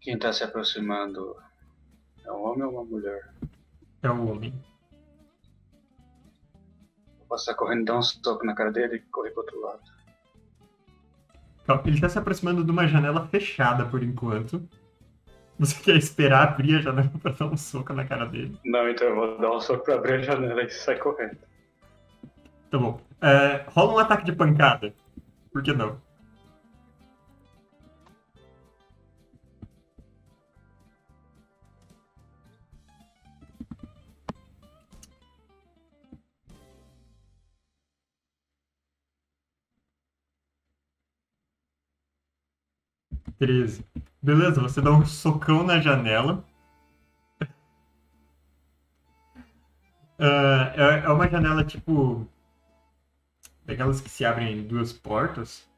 Quem 0.00 0.14
está 0.14 0.32
se 0.32 0.42
aproximando 0.42 1.36
é 2.24 2.32
um 2.32 2.42
homem 2.42 2.64
ou 2.64 2.72
uma 2.72 2.84
mulher? 2.84 3.32
É 4.02 4.10
o 4.10 4.26
homem. 4.26 4.52
Eu 7.20 7.26
posso 7.28 7.44
estar 7.44 7.54
correndo, 7.54 7.84
dar 7.84 7.96
um 7.98 8.02
soco 8.02 8.44
na 8.44 8.56
cara 8.56 8.72
dele 8.72 8.96
e 8.96 9.00
correr 9.00 9.30
pro 9.30 9.42
outro 9.42 9.60
lado. 9.60 9.82
Então, 11.62 11.80
ele 11.84 11.94
está 11.94 12.08
se 12.08 12.18
aproximando 12.18 12.64
de 12.64 12.70
uma 12.72 12.88
janela 12.88 13.28
fechada 13.28 13.86
por 13.86 14.02
enquanto. 14.02 14.68
Você 15.60 15.78
quer 15.78 15.96
esperar 15.96 16.48
abrir 16.48 16.76
a 16.76 16.80
janela 16.80 17.12
para 17.20 17.32
dar 17.32 17.44
um 17.44 17.54
soco 17.54 17.92
na 17.92 18.02
cara 18.06 18.24
dele? 18.24 18.58
Não, 18.64 18.88
então 18.88 19.08
eu 19.08 19.14
vou 19.14 19.38
dar 19.38 19.54
um 19.54 19.60
soco 19.60 19.84
pra 19.84 19.96
abrir 19.96 20.14
a 20.14 20.22
janela 20.22 20.62
e 20.62 20.70
sair 20.70 20.98
correndo. 20.98 21.36
Tá 22.70 22.78
bom. 22.78 22.98
É, 23.20 23.66
rola 23.66 23.92
um 23.92 23.98
ataque 23.98 24.24
de 24.24 24.32
pancada. 24.32 24.94
Por 25.52 25.62
que 25.62 25.74
não? 25.74 26.00
Treze. 43.38 43.84
Beleza, 44.22 44.60
você 44.60 44.80
dá 44.80 44.90
um 44.90 45.04
socão 45.06 45.62
na 45.64 45.80
janela. 45.80 46.44
Ah, 50.18 50.72
é, 50.76 51.04
é 51.06 51.08
uma 51.08 51.28
janela 51.28 51.64
tipo. 51.64 52.26
Daquelas 53.64 54.00
que 54.00 54.10
se 54.10 54.24
abrem 54.24 54.58
em 54.58 54.62
duas 54.62 54.92
portas. 54.92 55.68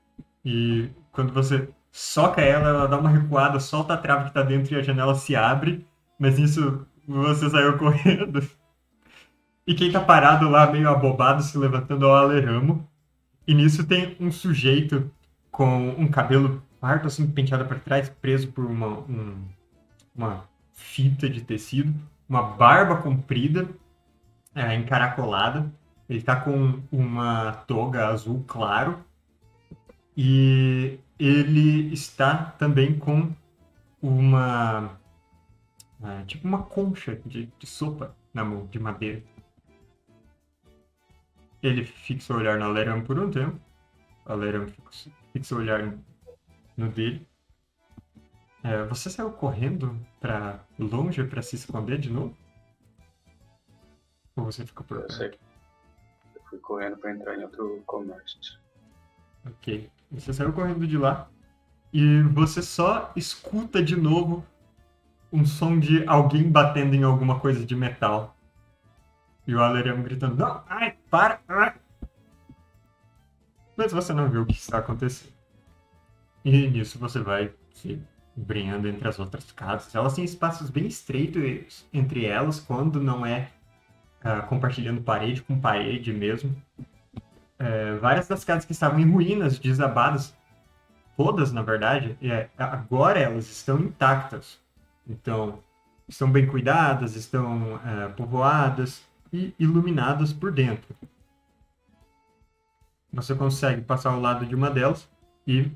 E 0.45 0.91
quando 1.13 1.33
você 1.33 1.69
soca 1.93 2.41
ela, 2.41 2.69
ela 2.69 2.89
dá 2.89 2.99
uma 2.99 3.11
recuada, 3.11 3.61
solta 3.61 3.95
a 3.95 3.97
trava 3.99 4.25
que 4.25 4.35
tá 4.35 4.43
dentro 4.43 4.75
e 4.75 4.79
a 4.79 4.83
janela 4.83 5.15
se 5.15 5.37
abre. 5.37 5.87
Mas 6.19 6.39
nisso 6.39 6.87
você 7.07 7.49
saiu 7.51 7.77
correndo. 7.79 8.43
E 9.67 9.75
quem 9.75 9.93
tá 9.93 10.01
parado 10.01 10.49
lá, 10.49 10.71
meio 10.71 10.89
abobado, 10.89 11.43
se 11.43 11.57
levantando 11.57 12.07
é 12.07 12.09
o 12.09 12.15
Aleramo. 12.15 12.89
E 13.47 13.55
nisso 13.55 13.87
tem 13.87 14.17
um 14.21 14.31
sujeito 14.33 15.11
com 15.51 15.91
um 15.91 16.09
cabelo 16.09 16.63
parto 16.83 17.07
assim 17.07 17.31
penteado 17.31 17.65
para 17.65 17.79
trás, 17.79 18.09
preso 18.09 18.51
por 18.51 18.65
uma, 18.65 18.89
um, 18.89 19.49
uma 20.17 20.49
fita 20.73 21.31
de 21.31 21.41
tecido, 21.41 21.95
uma 22.29 22.43
barba 22.43 22.97
comprida, 22.97 23.69
é, 24.53 24.75
encaracolada. 24.75 25.73
Ele 26.09 26.19
está 26.19 26.35
com 26.35 26.83
uma 26.91 27.53
toga 27.69 28.09
azul 28.09 28.43
claro 28.49 28.99
e 30.17 30.99
ele 31.17 31.95
está 31.95 32.37
também 32.59 32.99
com 32.99 33.33
uma 34.03 34.99
é, 36.03 36.25
tipo 36.25 36.49
uma 36.49 36.65
concha 36.65 37.15
de, 37.25 37.47
de 37.47 37.67
sopa 37.67 38.13
na 38.35 38.45
mão 38.45 38.67
de 38.67 38.81
madeira. 38.81 39.23
Ele 41.63 41.85
fixa 41.85 42.35
o 42.35 42.39
olhar 42.39 42.59
no 42.59 42.65
Alerão 42.65 43.03
por 43.03 43.17
um 43.21 43.31
tempo. 43.31 43.57
Alerão 44.27 44.67
fixa, 44.67 45.11
fixa 45.33 45.55
o 45.55 45.59
olhar 45.59 45.97
no 46.77 46.89
dele. 46.89 47.27
É, 48.63 48.85
você 48.85 49.11
saiu 49.11 49.33
correndo 49.33 49.99
para 50.21 50.65
longe 50.79 51.25
para 51.25 51.43
se 51.43 51.57
esconder 51.57 51.99
de 51.99 52.11
novo? 52.11 52.37
Ou 54.37 54.45
você 54.45 54.65
ficou 54.65 54.87
por 54.87 54.99
Eu 54.99 55.11
sei. 55.11 55.39
Eu 56.35 56.43
fui 56.49 56.59
correndo 56.59 56.97
pra 56.97 57.11
entrar 57.11 57.37
em 57.37 57.43
outro 57.43 57.83
comércio. 57.87 58.59
Ok. 59.45 59.91
Você 60.13 60.33
saiu 60.33 60.53
correndo 60.53 60.87
de 60.87 60.97
lá 60.97 61.29
e 61.93 62.23
você 62.23 62.63
só 62.63 63.13
escuta 63.17 63.83
de 63.83 63.97
novo 63.97 64.45
um 65.33 65.45
som 65.45 65.79
de 65.79 66.07
alguém 66.07 66.51
batendo 66.51 66.95
em 66.95 67.03
alguma 67.03 67.41
coisa 67.41 67.65
de 67.65 67.75
metal. 67.75 68.37
E 69.47 69.55
o 69.55 69.61
Aleriano 69.61 70.03
gritando: 70.03 70.37
Não, 70.37 70.63
ai, 70.69 70.97
para! 71.11 71.41
Ai. 71.49 71.75
Mas 73.77 73.93
você 73.93 74.13
não 74.13 74.29
viu 74.31 74.43
o 74.43 74.47
que 74.47 74.53
está 74.53 74.79
acontecendo. 74.79 75.32
E 76.45 76.69
nisso 76.69 76.99
você 76.99 77.21
vai 77.21 77.53
se 77.73 78.01
embrenhando 78.37 78.89
entre 78.89 79.07
as 79.07 79.19
outras 79.19 79.51
casas. 79.53 79.95
Elas 79.95 80.15
têm 80.15 80.25
espaços 80.25 80.71
bem 80.71 80.87
estreitos 80.87 81.87
entre 81.93 82.25
elas, 82.25 82.59
quando 82.59 83.01
não 83.01 83.25
é 83.25 83.51
ah, 84.23 84.41
compartilhando 84.43 85.03
parede 85.03 85.43
com 85.43 85.59
parede 85.59 86.13
mesmo. 86.13 86.55
É, 87.59 87.95
várias 87.97 88.27
das 88.27 88.45
casas 88.45 88.65
que 88.65 88.73
estavam 88.73 88.99
em 88.99 89.11
ruínas, 89.11 89.59
desabadas, 89.59 90.35
todas 91.17 91.53
na 91.53 91.63
verdade, 91.63 92.17
é, 92.23 92.49
agora 92.57 93.21
elas 93.21 93.49
estão 93.51 93.79
intactas. 93.81 94.61
Então, 95.09 95.59
estão 96.09 96.31
bem 96.31 96.47
cuidadas, 96.47 97.17
estão 97.17 97.81
é, 97.85 98.09
povoadas 98.09 99.05
e 99.33 99.55
iluminadas 99.59 100.33
por 100.33 100.53
dentro. 100.53 100.95
Você 103.13 103.35
consegue 103.35 103.83
passar 103.83 104.11
ao 104.11 104.21
lado 104.21 104.47
de 104.47 104.55
uma 104.55 104.71
delas 104.71 105.09
e 105.47 105.71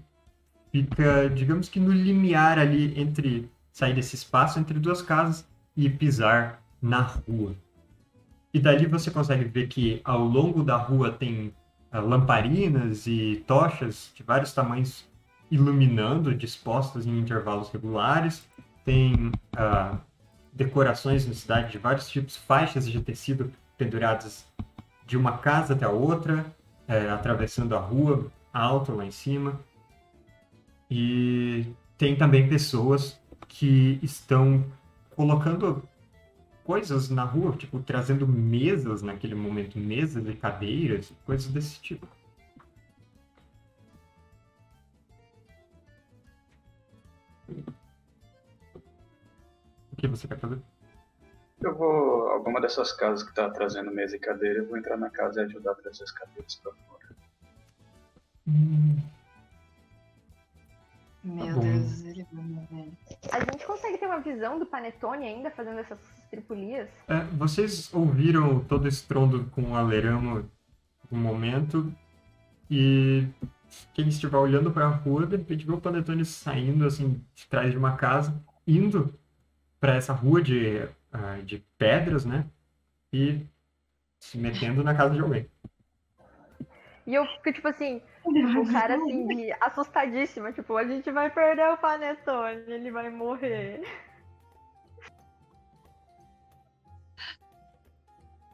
fica, 0.70 1.28
digamos 1.28 1.68
que 1.68 1.80
no 1.80 1.92
limiar 1.92 2.58
ali 2.58 2.98
entre 3.00 3.50
sair 3.72 3.94
desse 3.94 4.14
espaço 4.14 4.58
entre 4.58 4.78
duas 4.78 5.02
casas 5.02 5.46
e 5.76 5.88
pisar 5.90 6.62
na 6.80 7.00
rua. 7.00 7.54
E 8.52 8.58
dali 8.58 8.86
você 8.86 9.10
consegue 9.10 9.44
ver 9.44 9.66
que 9.68 10.00
ao 10.02 10.24
longo 10.24 10.62
da 10.62 10.76
rua 10.76 11.12
tem 11.12 11.52
uh, 11.92 12.00
lamparinas 12.00 13.06
e 13.06 13.44
tochas 13.46 14.10
de 14.14 14.22
vários 14.22 14.52
tamanhos 14.52 15.06
iluminando, 15.50 16.34
dispostas 16.34 17.06
em 17.06 17.18
intervalos 17.18 17.68
regulares. 17.68 18.48
Tem 18.82 19.30
uh, 19.58 19.98
decorações 20.54 21.26
na 21.26 21.34
cidade 21.34 21.72
de 21.72 21.78
vários 21.78 22.08
tipos, 22.08 22.34
faixas 22.34 22.88
de 22.88 22.98
tecido 23.02 23.52
penduradas 23.76 24.46
de 25.06 25.18
uma 25.18 25.36
casa 25.36 25.74
até 25.74 25.84
a 25.84 25.90
outra, 25.90 26.46
uh, 26.88 27.12
atravessando 27.12 27.76
a 27.76 27.78
rua 27.78 28.26
alta 28.54 28.90
lá 28.92 29.04
em 29.04 29.10
cima. 29.10 29.60
E 30.90 31.66
tem 31.98 32.16
também 32.16 32.48
pessoas 32.48 33.18
que 33.48 33.98
estão 34.02 34.64
colocando 35.14 35.82
coisas 36.64 37.08
na 37.08 37.24
rua, 37.24 37.56
tipo, 37.56 37.80
trazendo 37.80 38.26
mesas 38.26 39.02
naquele 39.02 39.34
momento, 39.34 39.78
mesas 39.78 40.26
e 40.28 40.34
cadeiras, 40.34 41.12
coisas 41.24 41.50
desse 41.52 41.80
tipo. 41.80 42.06
O 49.92 49.96
que 49.96 50.08
você 50.08 50.28
quer 50.28 50.38
fazer? 50.38 50.58
Eu 51.60 51.74
vou. 51.74 52.28
Alguma 52.28 52.60
dessas 52.60 52.92
casas 52.92 53.26
que 53.26 53.34
tá 53.34 53.48
trazendo 53.48 53.90
mesa 53.90 54.16
e 54.16 54.18
cadeira, 54.18 54.58
eu 54.58 54.66
vou 54.66 54.76
entrar 54.76 54.96
na 54.96 55.08
casa 55.08 55.40
e 55.40 55.44
ajudar 55.44 55.72
a 55.72 55.74
trazer 55.74 56.04
as 56.04 56.10
cadeiras 56.10 56.54
pra 56.56 56.72
fora. 56.72 57.06
Hum, 58.46 58.98
Meu 61.26 61.56
bom. 61.56 61.60
Deus, 61.60 62.04
ele. 62.04 62.26
A 63.32 63.40
gente 63.40 63.66
consegue 63.66 63.98
ter 63.98 64.06
uma 64.06 64.20
visão 64.20 64.58
do 64.58 64.66
Panetone 64.66 65.26
ainda 65.26 65.50
fazendo 65.50 65.80
essas 65.80 65.98
tripulias? 66.30 66.88
é, 67.08 67.20
vocês 67.36 67.92
ouviram 67.92 68.60
todo 68.60 68.86
esse 68.86 69.04
trondo 69.04 69.44
com 69.46 69.62
o 69.62 69.74
aleramo 69.74 70.48
no 71.10 71.18
momento 71.18 71.92
e 72.70 73.26
quem 73.92 74.08
estiver 74.08 74.36
olhando 74.36 74.70
para 74.70 74.86
a 74.86 74.90
rua, 74.90 75.26
de 75.26 75.36
repente 75.36 75.66
vê 75.66 75.72
o 75.72 75.80
Panetone 75.80 76.24
saindo 76.24 76.86
assim 76.86 77.20
de 77.34 77.46
trás 77.46 77.72
de 77.72 77.76
uma 77.76 77.96
casa, 77.96 78.34
indo 78.66 79.12
para 79.80 79.96
essa 79.96 80.12
rua 80.12 80.40
de, 80.40 80.88
ah, 81.12 81.38
de 81.44 81.62
pedras, 81.76 82.24
né? 82.24 82.46
E 83.12 83.40
se 84.20 84.38
metendo 84.38 84.82
na 84.84 84.94
casa 84.94 85.14
de 85.14 85.20
alguém. 85.20 85.48
E 87.06 87.14
eu 87.14 87.24
fico, 87.24 87.52
tipo 87.52 87.68
assim, 87.68 88.02
o 88.24 88.72
cara 88.72 88.96
assim, 88.96 89.28
de 89.28 89.52
assustadíssima, 89.60 90.52
tipo, 90.52 90.76
a 90.76 90.84
gente 90.84 91.08
vai 91.12 91.30
perder 91.30 91.70
o 91.70 91.76
Panetone, 91.76 92.64
ele 92.66 92.90
vai 92.90 93.10
morrer. 93.10 93.80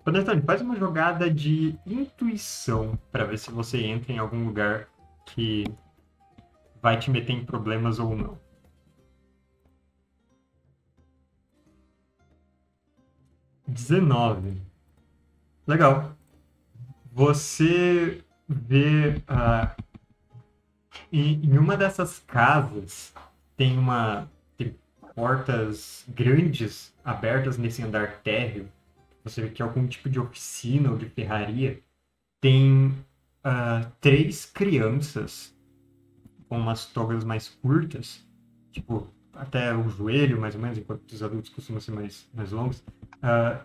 Panetone, 0.04 0.42
faz 0.42 0.60
uma 0.60 0.76
jogada 0.76 1.30
de 1.30 1.78
intuição 1.86 2.98
para 3.10 3.24
ver 3.24 3.38
se 3.38 3.50
você 3.50 3.82
entra 3.86 4.12
em 4.12 4.18
algum 4.18 4.44
lugar 4.44 4.88
que 5.24 5.64
vai 6.82 6.98
te 6.98 7.10
meter 7.10 7.32
em 7.32 7.46
problemas 7.46 7.98
ou 7.98 8.14
não. 8.14 8.38
Dezenove. 13.66 14.60
Legal. 15.66 16.14
Você 17.12 18.22
vê 18.52 19.22
ah, 19.26 19.74
em, 21.12 21.44
em 21.44 21.58
uma 21.58 21.76
dessas 21.76 22.18
casas 22.20 23.12
tem 23.56 23.78
uma 23.78 24.28
tem 24.56 24.74
portas 25.14 26.04
grandes 26.08 26.94
abertas 27.04 27.58
nesse 27.58 27.82
andar 27.82 28.20
térreo. 28.22 28.68
Você 29.24 29.42
vê 29.42 29.50
que 29.50 29.62
é 29.62 29.64
algum 29.64 29.86
tipo 29.86 30.08
de 30.08 30.18
oficina 30.18 30.90
ou 30.90 30.96
de 30.96 31.08
ferraria, 31.08 31.80
tem 32.40 32.94
ah, 33.44 33.86
três 34.00 34.44
crianças 34.44 35.54
com 36.48 36.58
umas 36.58 36.86
togas 36.86 37.24
mais 37.24 37.48
curtas, 37.48 38.26
tipo, 38.72 39.08
até 39.32 39.74
o 39.74 39.88
joelho, 39.88 40.40
mais 40.40 40.54
ou 40.54 40.60
menos, 40.60 40.76
enquanto 40.76 41.10
os 41.10 41.22
adultos 41.22 41.50
costumam 41.50 41.80
ser 41.80 41.92
mais, 41.92 42.28
mais 42.34 42.52
longos. 42.52 42.82
Ah, 43.22 43.64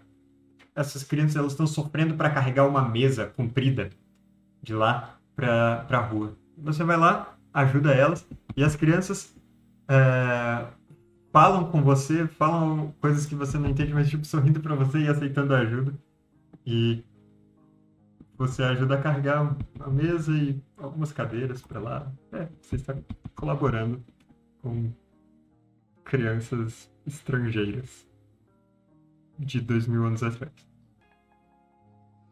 essas 0.76 1.04
crianças 1.04 1.36
elas 1.36 1.54
estão 1.54 1.66
sofrendo 1.66 2.16
para 2.16 2.30
carregar 2.30 2.68
uma 2.68 2.88
mesa 2.88 3.26
comprida 3.26 3.90
de 4.68 4.74
lá 4.74 5.18
para 5.34 5.88
a 5.90 6.02
rua. 6.02 6.38
Você 6.58 6.84
vai 6.84 6.98
lá, 6.98 7.38
ajuda 7.54 7.94
elas, 7.94 8.28
e 8.56 8.64
as 8.64 8.76
crianças 8.76 9.34
ah, 9.88 10.70
falam 11.32 11.72
com 11.72 11.82
você, 11.82 12.28
falam 12.28 12.94
coisas 13.00 13.26
que 13.26 13.34
você 13.34 13.58
não 13.58 13.70
entende, 13.70 13.94
mas 13.94 14.10
tipo 14.10 14.26
sorrindo 14.26 14.60
pra 14.60 14.76
você 14.76 15.00
e 15.00 15.08
aceitando 15.08 15.56
a 15.56 15.60
ajuda. 15.60 15.94
E 16.66 17.02
você 18.38 18.62
ajuda 18.62 18.96
a 18.96 19.02
carregar 19.02 19.56
a 19.80 19.90
mesa 19.90 20.34
e 20.34 20.62
algumas 20.78 21.14
cadeiras 21.14 21.62
pra 21.62 21.80
lá. 21.80 22.12
É, 22.34 22.50
você 22.62 22.76
está 22.76 22.94
colaborando 23.36 24.04
com 24.62 24.92
crianças 26.04 26.92
estrangeiras 27.06 28.06
de 29.40 29.62
dois 29.62 29.88
mil 29.88 30.04
anos 30.04 30.24
atrás. 30.24 30.67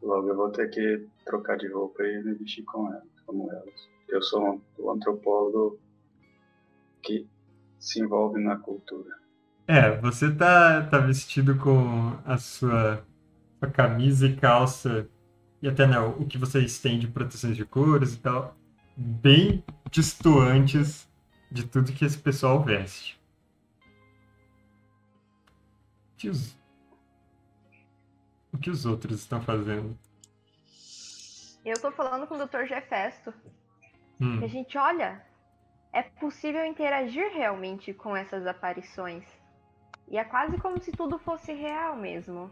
Logo 0.06 0.30
eu 0.30 0.36
vou 0.36 0.52
ter 0.52 0.70
que 0.70 1.08
trocar 1.26 1.58
de 1.58 1.68
roupa 1.68 2.04
e 2.04 2.24
me 2.24 2.36
vestir 2.36 2.64
com 2.64 2.88
elas, 2.94 3.08
como 3.26 3.52
elas. 3.52 3.90
Eu 4.08 4.22
sou 4.22 4.62
um, 4.78 4.92
antropólogo 4.92 5.80
que 7.02 7.28
se 7.80 8.00
envolve 8.00 8.40
na 8.40 8.56
cultura. 8.56 9.10
É, 9.68 10.00
você 10.00 10.32
tá, 10.32 10.84
tá 10.84 11.00
vestido 11.00 11.58
com 11.58 12.16
a 12.24 12.38
sua, 12.38 13.04
camisa 13.74 14.28
e 14.28 14.36
calça 14.36 15.10
e 15.60 15.68
até 15.68 15.88
né, 15.88 15.98
o 15.98 16.24
que 16.24 16.38
você 16.38 16.60
estende 16.60 17.08
proteções 17.08 17.58
de 17.58 17.66
cores 17.66 18.14
e 18.14 18.20
tal, 18.20 18.56
bem 18.96 19.64
distoantes 19.90 21.10
de 21.52 21.66
tudo 21.66 21.92
que 21.92 22.06
esse 22.06 22.20
pessoal 22.20 22.64
veste. 22.64 23.20
O 26.14 26.18
que 26.18 26.30
os, 26.30 26.56
o 28.56 28.58
que 28.58 28.70
os 28.70 28.86
outros 28.86 29.20
estão 29.20 29.42
fazendo? 29.42 29.98
Eu 31.64 31.80
tô 31.80 31.92
falando 31.92 32.26
com 32.26 32.36
o 32.36 32.46
Dr. 32.46 32.66
Jefesto. 32.66 33.34
Hum, 34.20 34.44
a 34.44 34.48
gente, 34.48 34.78
olha, 34.78 35.22
é 35.92 36.02
possível 36.02 36.66
interagir 36.66 37.32
realmente 37.34 37.94
com 37.94 38.16
essas 38.16 38.48
aparições. 38.48 39.26
E 40.08 40.18
é 40.18 40.24
quase 40.24 40.58
como 40.58 40.80
se 40.82 40.92
tudo 40.92 41.18
fosse 41.20 41.52
real 41.54 41.96
mesmo. 41.96 42.52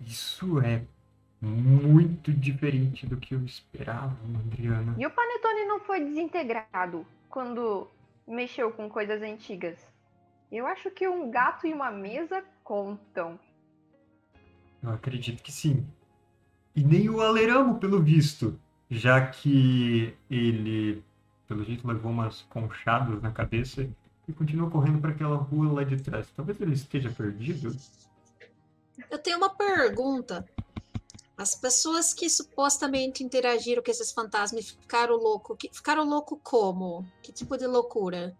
isso 0.00 0.60
é 0.60 0.82
muito 1.40 2.32
diferente 2.32 3.06
do 3.06 3.16
que 3.16 3.34
eu 3.34 3.44
esperava, 3.44 4.16
Adriana. 4.46 4.94
E 4.98 5.06
o 5.06 5.10
Panetone 5.10 5.64
não 5.66 5.80
foi 5.80 6.02
desintegrado 6.02 7.06
quando 7.28 7.90
mexeu 8.26 8.72
com 8.72 8.88
coisas 8.88 9.20
antigas. 9.20 9.78
Eu 10.50 10.66
acho 10.66 10.90
que 10.90 11.06
um 11.06 11.30
gato 11.30 11.66
e 11.66 11.74
uma 11.74 11.90
mesa 11.90 12.42
contam. 12.62 13.38
Eu 14.86 14.92
acredito 14.92 15.42
que 15.42 15.50
sim. 15.52 15.84
E 16.74 16.82
nem 16.84 17.08
o 17.10 17.20
Aleramo, 17.20 17.78
pelo 17.78 18.00
visto, 18.02 18.58
já 18.88 19.26
que 19.26 20.14
ele, 20.30 21.02
pelo 21.48 21.64
jeito, 21.64 21.86
levou 21.88 22.12
umas 22.12 22.42
conchadas 22.42 23.20
na 23.20 23.32
cabeça 23.32 23.88
e 24.28 24.32
continuou 24.32 24.70
correndo 24.70 25.00
para 25.00 25.10
aquela 25.10 25.36
rua 25.36 25.72
lá 25.72 25.84
de 25.84 25.96
trás. 26.00 26.30
Talvez 26.36 26.60
ele 26.60 26.74
esteja 26.74 27.10
perdido. 27.10 27.74
Eu 29.10 29.18
tenho 29.18 29.38
uma 29.38 29.50
pergunta. 29.50 30.46
As 31.36 31.54
pessoas 31.54 32.14
que 32.14 32.30
supostamente 32.30 33.22
interagiram 33.24 33.82
com 33.82 33.90
esses 33.90 34.12
fantasmas 34.12 34.64
e 34.64 34.68
ficaram 34.80 35.16
louco, 35.16 35.56
que- 35.56 35.70
ficaram 35.72 36.04
louco 36.08 36.40
como? 36.42 37.04
Que 37.22 37.32
tipo 37.32 37.56
de 37.58 37.66
loucura? 37.66 38.36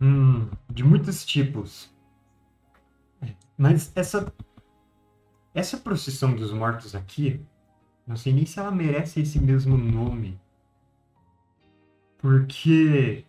Hum, 0.00 0.48
de 0.70 0.84
muitos 0.84 1.24
tipos. 1.24 1.90
Mas 3.56 3.90
essa 3.94 4.32
essa 5.54 5.78
procissão 5.78 6.36
dos 6.36 6.52
mortos 6.52 6.94
aqui, 6.94 7.40
não 8.06 8.14
sei 8.14 8.32
nem 8.32 8.44
se 8.44 8.58
ela 8.58 8.70
merece 8.70 9.20
esse 9.20 9.40
mesmo 9.40 9.76
nome. 9.76 10.38
Porque 12.18 13.24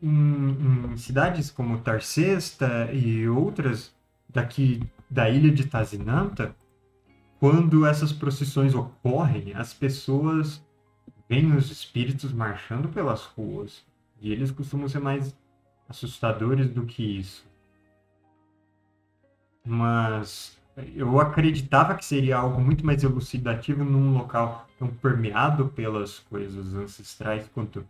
em, 0.00 0.92
em 0.92 0.96
cidades 0.96 1.50
como 1.50 1.80
Tarcesta 1.80 2.92
e 2.92 3.28
outras 3.28 3.92
daqui 4.28 4.82
da 5.10 5.28
ilha 5.28 5.50
de 5.50 5.66
Tazinanta, 5.66 6.54
quando 7.40 7.84
essas 7.84 8.12
procissões 8.12 8.74
ocorrem, 8.74 9.52
as 9.54 9.74
pessoas 9.74 10.64
veem 11.28 11.56
os 11.56 11.70
espíritos 11.70 12.32
marchando 12.32 12.88
pelas 12.88 13.24
ruas. 13.24 13.84
E 14.20 14.30
eles 14.32 14.50
costumam 14.50 14.88
ser 14.88 15.00
mais 15.00 15.36
assustadores 15.88 16.68
do 16.68 16.86
que 16.86 17.02
isso. 17.18 17.44
Mas 19.66 20.58
eu 20.94 21.20
acreditava 21.20 21.94
que 21.94 22.04
seria 22.04 22.36
algo 22.38 22.60
muito 22.60 22.84
mais 22.84 23.02
elucidativo 23.02 23.84
num 23.84 24.12
local 24.16 24.66
tão 24.78 24.88
permeado 24.88 25.68
pelas 25.68 26.18
coisas 26.18 26.74
ancestrais 26.74 27.48
quanto 27.48 27.86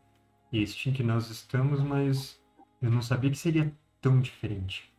este 0.53 0.91
em 0.91 0.93
que 0.93 1.03
nós 1.03 1.31
estamos, 1.31 1.81
mas 1.83 2.41
eu 2.83 2.91
não 2.91 3.03
sabia 3.03 3.31
que 3.31 3.39
seria 3.39 3.73
tão 4.01 4.21
diferente. 4.21 4.93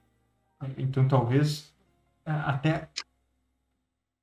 Então 0.78 1.08
talvez 1.08 1.74
a- 2.26 2.52
até 2.52 2.90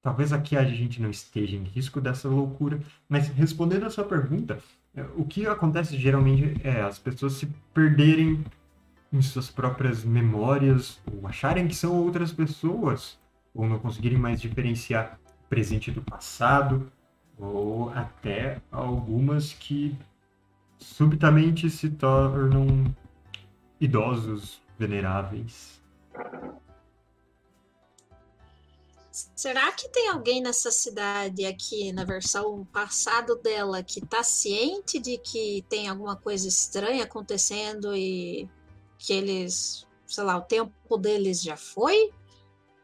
talvez 0.02 0.32
aqui 0.32 0.56
a 0.56 0.64
gente 0.64 1.00
não 1.00 1.10
esteja 1.10 1.56
em 1.56 1.62
risco 1.64 2.00
dessa 2.00 2.28
loucura, 2.28 2.80
mas 3.08 3.28
respondendo 3.28 3.86
a 3.86 3.90
sua 3.90 4.04
pergunta, 4.04 4.58
é, 4.94 5.02
o 5.16 5.24
que 5.24 5.46
acontece 5.46 5.96
geralmente 5.96 6.60
é 6.66 6.82
as 6.82 6.98
pessoas 6.98 7.34
se 7.34 7.46
perderem 7.72 8.44
em 9.12 9.20
suas 9.20 9.50
próprias 9.50 10.04
memórias, 10.04 11.00
ou 11.12 11.26
acharem 11.26 11.68
que 11.68 11.74
são 11.74 11.94
outras 11.94 12.32
pessoas, 12.32 13.18
ou 13.54 13.66
não 13.66 13.78
conseguirem 13.78 14.18
mais 14.18 14.40
diferenciar 14.40 15.18
o 15.44 15.48
presente 15.48 15.90
do 15.90 16.00
passado, 16.00 16.90
ou 17.38 17.90
até 17.90 18.60
algumas 18.70 19.52
que 19.52 19.96
subitamente 20.78 21.68
se 21.68 21.90
tornam 21.90 22.84
idosos 23.80 24.60
veneráveis. 24.78 25.80
Será 29.10 29.70
que 29.72 29.90
tem 29.90 30.08
alguém 30.08 30.40
nessa 30.40 30.70
cidade 30.70 31.44
aqui, 31.44 31.92
na 31.92 32.02
versão 32.02 32.64
passado 32.72 33.36
dela, 33.36 33.82
que 33.82 34.00
tá 34.00 34.22
ciente 34.22 34.98
de 34.98 35.18
que 35.18 35.62
tem 35.68 35.86
alguma 35.86 36.16
coisa 36.16 36.48
estranha 36.48 37.04
acontecendo 37.04 37.94
e 37.94 38.48
que 39.04 39.12
eles 39.12 39.86
sei 40.12 40.24
lá, 40.24 40.36
o 40.36 40.42
tempo 40.42 40.96
deles 40.98 41.42
já 41.42 41.56
foi? 41.56 42.12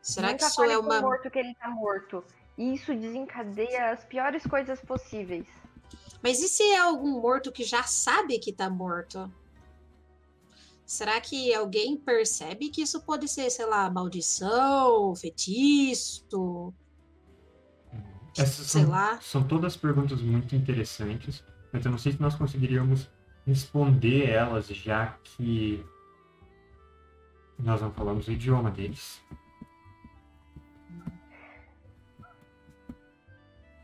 Será 0.00 0.28
Nunca 0.28 0.38
que 0.38 0.44
isso 0.46 0.62
é 0.62 0.78
uma. 0.78 1.00
morto 1.00 1.30
que 1.30 1.38
ele 1.38 1.54
tá 1.54 1.68
morto. 1.68 2.24
E 2.56 2.74
isso 2.74 2.94
desencadeia 2.94 3.92
as 3.92 4.04
piores 4.04 4.42
coisas 4.44 4.80
possíveis. 4.80 5.46
Mas 6.22 6.40
e 6.40 6.48
se 6.48 6.62
é 6.62 6.78
algum 6.78 7.20
morto 7.20 7.52
que 7.52 7.62
já 7.62 7.82
sabe 7.84 8.38
que 8.38 8.52
tá 8.52 8.68
morto? 8.68 9.30
Será 10.84 11.20
que 11.20 11.52
alguém 11.54 11.96
percebe 11.96 12.70
que 12.70 12.80
isso 12.80 13.02
pode 13.02 13.28
ser, 13.28 13.50
sei 13.50 13.66
lá, 13.66 13.90
maldição, 13.90 15.14
feitiço, 15.14 16.72
Essas 18.36 18.66
sei 18.66 18.82
são, 18.82 18.90
lá? 18.90 19.20
são 19.20 19.46
todas 19.46 19.76
perguntas 19.76 20.22
muito 20.22 20.56
interessantes, 20.56 21.44
mas 21.70 21.84
eu 21.84 21.90
não 21.90 21.98
sei 21.98 22.12
se 22.12 22.20
nós 22.20 22.34
conseguiríamos 22.34 23.06
responder 23.46 24.30
elas, 24.30 24.66
já 24.68 25.18
que 25.22 25.84
nós 27.58 27.80
não 27.82 27.92
falamos 27.92 28.28
o 28.28 28.32
idioma 28.32 28.70
deles. 28.70 29.22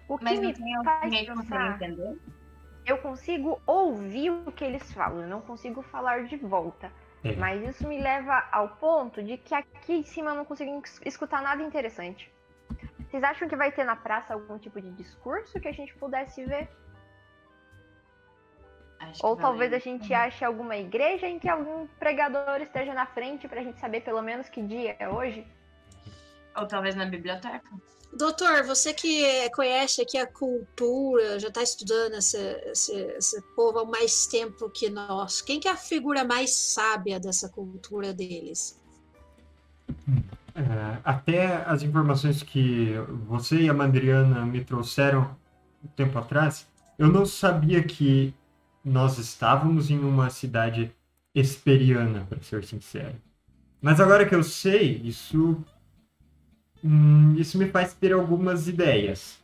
O 0.09 0.19
que 0.19 0.25
Mas 0.25 0.39
me 0.41 0.55
faz 0.85 1.11
pensar, 1.27 1.77
entender? 1.77 2.19
eu 2.87 2.99
consigo 2.99 3.61
ouvir 3.67 4.31
o 4.31 4.53
que 4.53 4.65
eles 4.65 4.93
falam, 4.93 5.23
eu 5.23 5.29
não 5.29 5.41
consigo 5.41 5.83
falar 5.83 6.25
de 6.25 6.37
volta. 6.37 6.93
É. 7.25 7.35
Mas 7.37 7.67
isso 7.67 7.89
me 7.89 7.99
leva 8.01 8.47
ao 8.53 8.69
ponto 8.77 9.23
de 9.23 9.39
que 9.39 9.55
aqui 9.55 9.95
em 9.95 10.05
cima 10.05 10.31
eu 10.33 10.35
não 10.35 10.45
consigo 10.45 10.79
es- 10.85 11.01
escutar 11.07 11.43
nada 11.43 11.63
interessante. 11.63 12.31
Vocês 13.09 13.25
acham 13.25 13.49
que 13.49 13.57
vai 13.57 13.73
ter 13.73 13.85
na 13.85 13.97
praça 13.97 14.35
algum 14.35 14.59
tipo 14.59 14.81
de 14.81 14.91
discurso 14.93 15.59
que 15.59 15.69
a 15.69 15.73
gente 15.73 15.95
pudesse 15.95 16.45
ver? 16.45 16.69
Acho 18.99 19.27
Ou 19.27 19.37
talvez 19.37 19.73
a 19.73 19.79
gente 19.79 20.13
ache 20.13 20.45
alguma 20.45 20.77
igreja 20.77 21.27
em 21.27 21.39
que 21.39 21.49
algum 21.49 21.87
pregador 21.99 22.61
esteja 22.61 22.95
na 22.95 23.07
frente 23.07 23.47
pra 23.49 23.63
gente 23.63 23.79
saber 23.81 24.01
pelo 24.01 24.23
menos 24.23 24.49
que 24.49 24.63
dia 24.63 24.97
é 24.99 25.09
hoje? 25.09 25.47
Ou 26.57 26.67
talvez 26.67 26.95
na 26.95 27.05
biblioteca. 27.05 27.69
Doutor, 28.17 28.63
você 28.65 28.95
que 28.95 29.51
conhece 29.51 30.01
aqui 30.01 30.17
a 30.17 30.27
cultura, 30.27 31.39
já 31.41 31.49
está 31.49 31.63
estudando 31.63 32.15
esse, 32.15 32.39
esse, 32.67 32.93
esse 32.93 33.43
povo 33.57 33.81
há 33.81 33.85
mais 33.85 34.27
tempo 34.27 34.71
que 34.71 34.89
nós, 34.89 35.43
quem 35.43 35.59
que 35.59 35.67
é 35.67 35.73
a 35.73 35.77
figura 35.77 36.25
mais 36.25 36.55
sábia 36.55 37.19
dessa 37.19 37.49
cultura 37.49 38.15
deles? 38.15 38.81
É, 40.55 40.99
até 41.05 41.65
as 41.67 41.83
informações 41.83 42.41
que 42.45 42.95
você 43.27 43.63
e 43.63 43.69
a 43.69 43.75
Mandriana 43.75 44.47
me 44.47 44.65
trouxeram 44.65 45.37
um 45.85 45.89
tempo 45.89 46.17
atrás, 46.17 46.69
eu 46.97 47.09
não 47.09 47.27
sabia 47.27 47.83
que 47.83 48.33
nós 48.85 49.19
estávamos 49.19 49.91
em 49.91 49.99
uma 49.99 50.29
cidade 50.29 50.93
esperiana, 51.35 52.27
para 52.29 52.41
ser 52.43 52.65
sincero. 52.65 53.15
Mas 53.81 54.01
agora 54.01 54.27
que 54.27 54.35
eu 54.35 54.43
sei, 54.43 55.01
isso, 55.05 55.63
hum, 56.83 57.35
isso 57.37 57.59
me 57.59 57.69
faz 57.69 57.95
ter 57.95 58.13
algumas 58.13 58.69
ideias. 58.69 59.39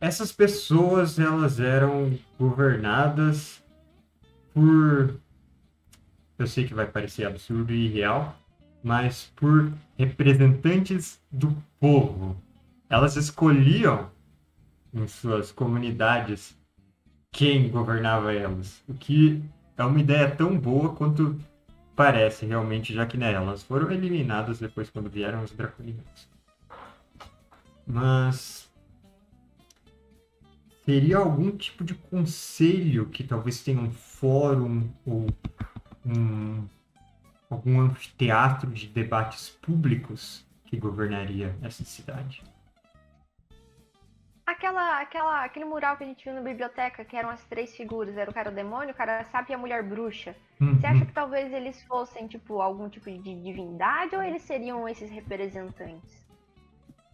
Essas 0.00 0.32
pessoas, 0.32 1.18
elas 1.18 1.58
eram 1.60 2.18
governadas 2.38 3.62
por... 4.54 5.14
Eu 6.38 6.46
sei 6.46 6.64
que 6.64 6.74
vai 6.74 6.86
parecer 6.86 7.26
absurdo 7.26 7.72
e 7.72 7.86
irreal, 7.86 8.36
mas 8.82 9.32
por 9.34 9.72
representantes 9.96 11.20
do 11.30 11.56
povo. 11.80 12.40
Elas 12.88 13.16
escolhiam 13.16 14.10
em 14.94 15.06
suas 15.06 15.52
comunidades 15.52 16.57
quem 17.30 17.70
governava 17.70 18.32
elas, 18.32 18.82
o 18.88 18.94
que 18.94 19.42
é 19.76 19.84
uma 19.84 20.00
ideia 20.00 20.30
tão 20.30 20.58
boa 20.58 20.94
quanto 20.94 21.38
parece 21.94 22.46
realmente, 22.46 22.92
já 22.92 23.06
que 23.06 23.16
né, 23.16 23.32
elas 23.32 23.62
foram 23.62 23.90
eliminadas 23.90 24.58
depois 24.58 24.90
quando 24.90 25.10
vieram 25.10 25.42
os 25.42 25.52
draconianos. 25.52 26.28
Mas 27.86 28.68
teria 30.84 31.18
algum 31.18 31.50
tipo 31.50 31.84
de 31.84 31.94
conselho 31.94 33.06
que 33.06 33.24
talvez 33.24 33.62
tenha 33.62 33.80
um 33.80 33.90
fórum 33.90 34.88
ou 35.04 35.26
um 36.06 36.66
algum 37.50 37.80
anfiteatro 37.80 38.70
de 38.70 38.86
debates 38.86 39.48
públicos 39.48 40.44
que 40.66 40.76
governaria 40.76 41.56
essa 41.62 41.84
cidade. 41.84 42.42
Aquela, 44.48 45.02
aquela, 45.02 45.44
aquele 45.44 45.66
mural 45.66 45.98
que 45.98 46.04
a 46.04 46.06
gente 46.06 46.24
viu 46.24 46.32
na 46.32 46.40
biblioteca, 46.40 47.04
que 47.04 47.14
eram 47.14 47.28
as 47.28 47.44
três 47.44 47.76
figuras, 47.76 48.16
era 48.16 48.30
o 48.30 48.32
cara 48.32 48.50
demônio, 48.50 48.94
o 48.94 48.96
cara 48.96 49.22
sábio 49.24 49.52
e 49.52 49.54
a 49.54 49.58
mulher 49.58 49.82
bruxa. 49.82 50.34
Você 50.58 50.86
acha 50.86 51.04
que 51.04 51.12
talvez 51.12 51.52
eles 51.52 51.82
fossem, 51.82 52.26
tipo, 52.26 52.62
algum 52.62 52.88
tipo 52.88 53.10
de 53.10 53.34
divindade 53.42 54.16
ou 54.16 54.22
eles 54.22 54.40
seriam 54.40 54.88
esses 54.88 55.10
representantes? 55.10 56.26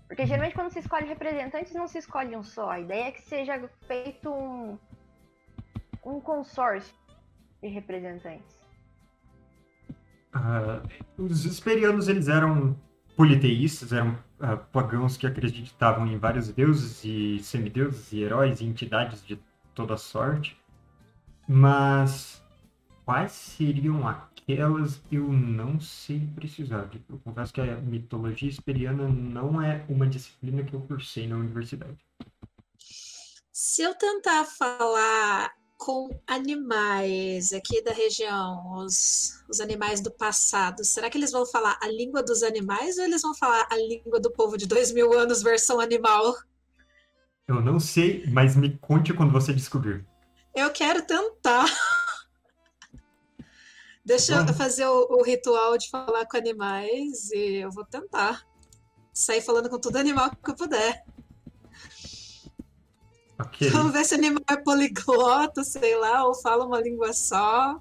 Porque 0.07 0.25
geralmente 0.27 0.55
quando 0.55 0.71
se 0.71 0.79
escolhe 0.79 1.09
representantes, 1.09 1.75
não 1.75 1.89
se 1.89 1.99
escolhe 1.99 2.37
um 2.37 2.45
só. 2.45 2.71
A 2.71 2.79
ideia 2.79 3.09
é 3.09 3.11
que 3.11 3.23
seja 3.23 3.69
feito 3.89 4.31
um, 4.31 4.79
um 6.05 6.21
consórcio 6.21 6.95
de 7.61 7.67
representantes. 7.67 8.61
Ah, 10.33 10.81
os 11.19 11.45
esperianos 11.45 12.07
eles 12.07 12.29
eram 12.29 12.77
politeístas, 13.17 13.93
eram 13.93 14.19
ah, 14.41 14.57
pagãos 14.57 15.17
que 15.17 15.27
acreditavam 15.27 16.07
em 16.07 16.19
vários 16.19 16.49
deuses 16.49 17.05
e 17.05 17.39
semideuses 17.43 18.13
e 18.13 18.23
heróis 18.23 18.61
e 18.61 18.65
entidades 18.65 19.25
de 19.25 19.39
toda 19.75 19.97
sorte. 19.97 20.57
Mas 21.49 22.43
quais 23.05 23.33
seriam 23.33 24.07
aquelas 24.09 25.03
eu 25.11 25.29
não 25.33 25.81
sei 25.81 26.29
precisar. 26.35 26.91
Eu 27.09 27.19
confesso 27.19 27.53
que 27.53 27.61
a 27.61 27.77
mitologia 27.77 28.49
esperiana 28.49 29.09
não 29.09 29.63
é 29.63 29.85
uma 29.89 30.07
disciplina 30.07 30.63
que 30.63 30.75
eu 30.75 30.81
cursei 30.81 31.27
na 31.27 31.37
universidade. 31.37 31.99
Se 33.53 33.83
eu 33.83 33.95
tentar 33.95 34.45
falar 34.45 35.53
com 35.77 36.09
animais 36.27 37.53
aqui 37.53 37.83
da 37.83 37.93
região, 37.93 38.79
os, 38.79 39.43
os 39.49 39.61
animais 39.61 40.01
do 40.01 40.11
passado, 40.11 40.85
será 40.85 41.11
que 41.11 41.19
eles 41.19 41.33
vão 41.33 41.45
falar 41.45 41.79
a 41.83 41.89
língua 41.89 42.23
dos 42.23 42.43
animais 42.43 42.97
ou 42.99 43.05
eles 43.05 43.23
vão 43.23 43.35
falar 43.35 43.67
a 43.71 43.77
língua 43.77 44.21
do 44.21 44.31
povo 44.31 44.57
de 44.57 44.67
dois 44.67 44.93
mil 44.93 45.13
anos 45.13 45.43
versão 45.43 45.81
animal? 45.81 46.35
Eu 47.47 47.61
não 47.61 47.79
sei, 47.79 48.25
mas 48.29 48.57
me 48.57 48.79
conte 48.79 49.13
quando 49.13 49.33
você 49.33 49.53
descobrir. 49.53 50.07
Eu 50.55 50.71
quero 50.71 51.03
tentar. 51.03 51.67
Deixa 54.05 54.35
eu 54.35 54.55
fazer 54.55 54.87
o, 54.87 55.19
o 55.19 55.23
ritual 55.23 55.77
de 55.77 55.89
falar 55.91 56.27
com 56.27 56.37
animais 56.37 57.31
e 57.33 57.57
eu 57.57 57.71
vou 57.71 57.85
tentar. 57.85 58.43
Sair 59.13 59.41
falando 59.41 59.69
com 59.71 59.79
todo 59.79 59.97
animal 59.97 60.31
que 60.31 60.51
eu 60.51 60.55
puder. 60.55 61.05
Ok. 63.39 63.71
Vamos 63.71 63.93
ver 63.93 64.05
se 64.05 64.15
o 64.15 64.19
animal 64.19 64.45
é 64.49 64.57
poliglota, 64.57 65.65
sei 65.65 65.97
lá, 65.97 66.25
ou 66.27 66.35
fala 66.35 66.65
uma 66.65 66.81
língua 66.81 67.13
só. 67.13 67.81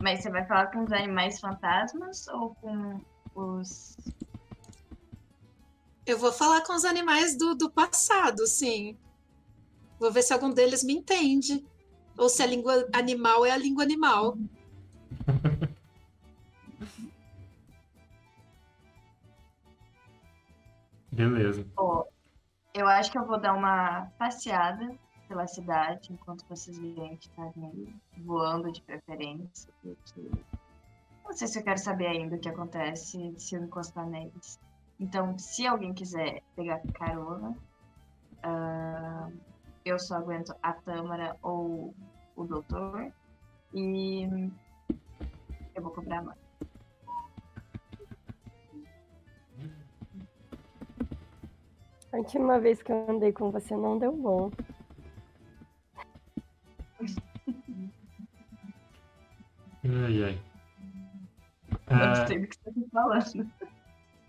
Mas 0.00 0.22
você 0.22 0.30
vai 0.30 0.46
falar 0.46 0.66
com 0.68 0.84
os 0.84 0.92
animais 0.92 1.40
fantasmas 1.40 2.26
ou 2.28 2.54
com 2.56 3.00
os. 3.34 3.96
Eu 6.04 6.18
vou 6.18 6.32
falar 6.32 6.62
com 6.62 6.74
os 6.74 6.84
animais 6.84 7.36
do, 7.36 7.54
do 7.54 7.70
passado, 7.70 8.46
sim. 8.46 8.98
Vou 9.98 10.10
ver 10.10 10.22
se 10.22 10.32
algum 10.32 10.50
deles 10.50 10.82
me 10.82 10.94
entende. 10.94 11.64
Ou 12.18 12.28
se 12.28 12.42
a 12.42 12.46
língua 12.46 12.88
animal 12.92 13.46
é 13.46 13.52
a 13.52 13.56
língua 13.56 13.84
animal. 13.84 14.36
Beleza. 21.12 21.64
Ó, 21.76 22.04
eu 22.74 22.86
acho 22.86 23.10
que 23.10 23.18
eu 23.18 23.26
vou 23.26 23.38
dar 23.38 23.54
uma 23.54 24.06
passeada 24.18 24.94
pela 25.28 25.46
cidade 25.46 26.12
enquanto 26.12 26.44
vocês 26.48 26.78
virem 26.78 27.14
estarem 27.14 28.00
voando 28.18 28.72
de 28.72 28.80
preferência. 28.82 29.72
Porque... 29.82 30.30
Não 31.24 31.32
sei 31.32 31.46
se 31.48 31.58
eu 31.58 31.64
quero 31.64 31.78
saber 31.78 32.08
ainda 32.08 32.36
o 32.36 32.38
que 32.38 32.48
acontece 32.48 33.34
se 33.38 33.54
eu 33.54 33.62
encostar 33.62 34.06
neles. 34.06 34.58
Então, 34.98 35.38
se 35.38 35.66
alguém 35.66 35.94
quiser 35.94 36.42
pegar 36.54 36.80
carona, 36.94 37.56
ah, 38.42 39.30
eu 39.84 39.98
só 39.98 40.16
aguento 40.16 40.54
a 40.62 40.72
Tâmara 40.72 41.36
ou 41.42 41.94
o 42.36 42.44
doutor. 42.44 43.12
E 43.72 44.50
eu 45.74 45.82
vou 45.82 45.92
cobrar 45.92 46.18
a 46.18 46.22
A 52.12 52.18
última 52.18 52.60
vez 52.60 52.82
que 52.82 52.92
eu 52.92 53.06
andei 53.08 53.32
com 53.32 53.50
você 53.50 53.74
não 53.74 53.98
deu 53.98 54.12
bom. 54.12 54.50
Ai, 59.84 60.22
ai. 60.22 60.42
Ah, 61.86 62.24
que 62.26 62.38
você 62.38 62.88
falando. 62.92 63.50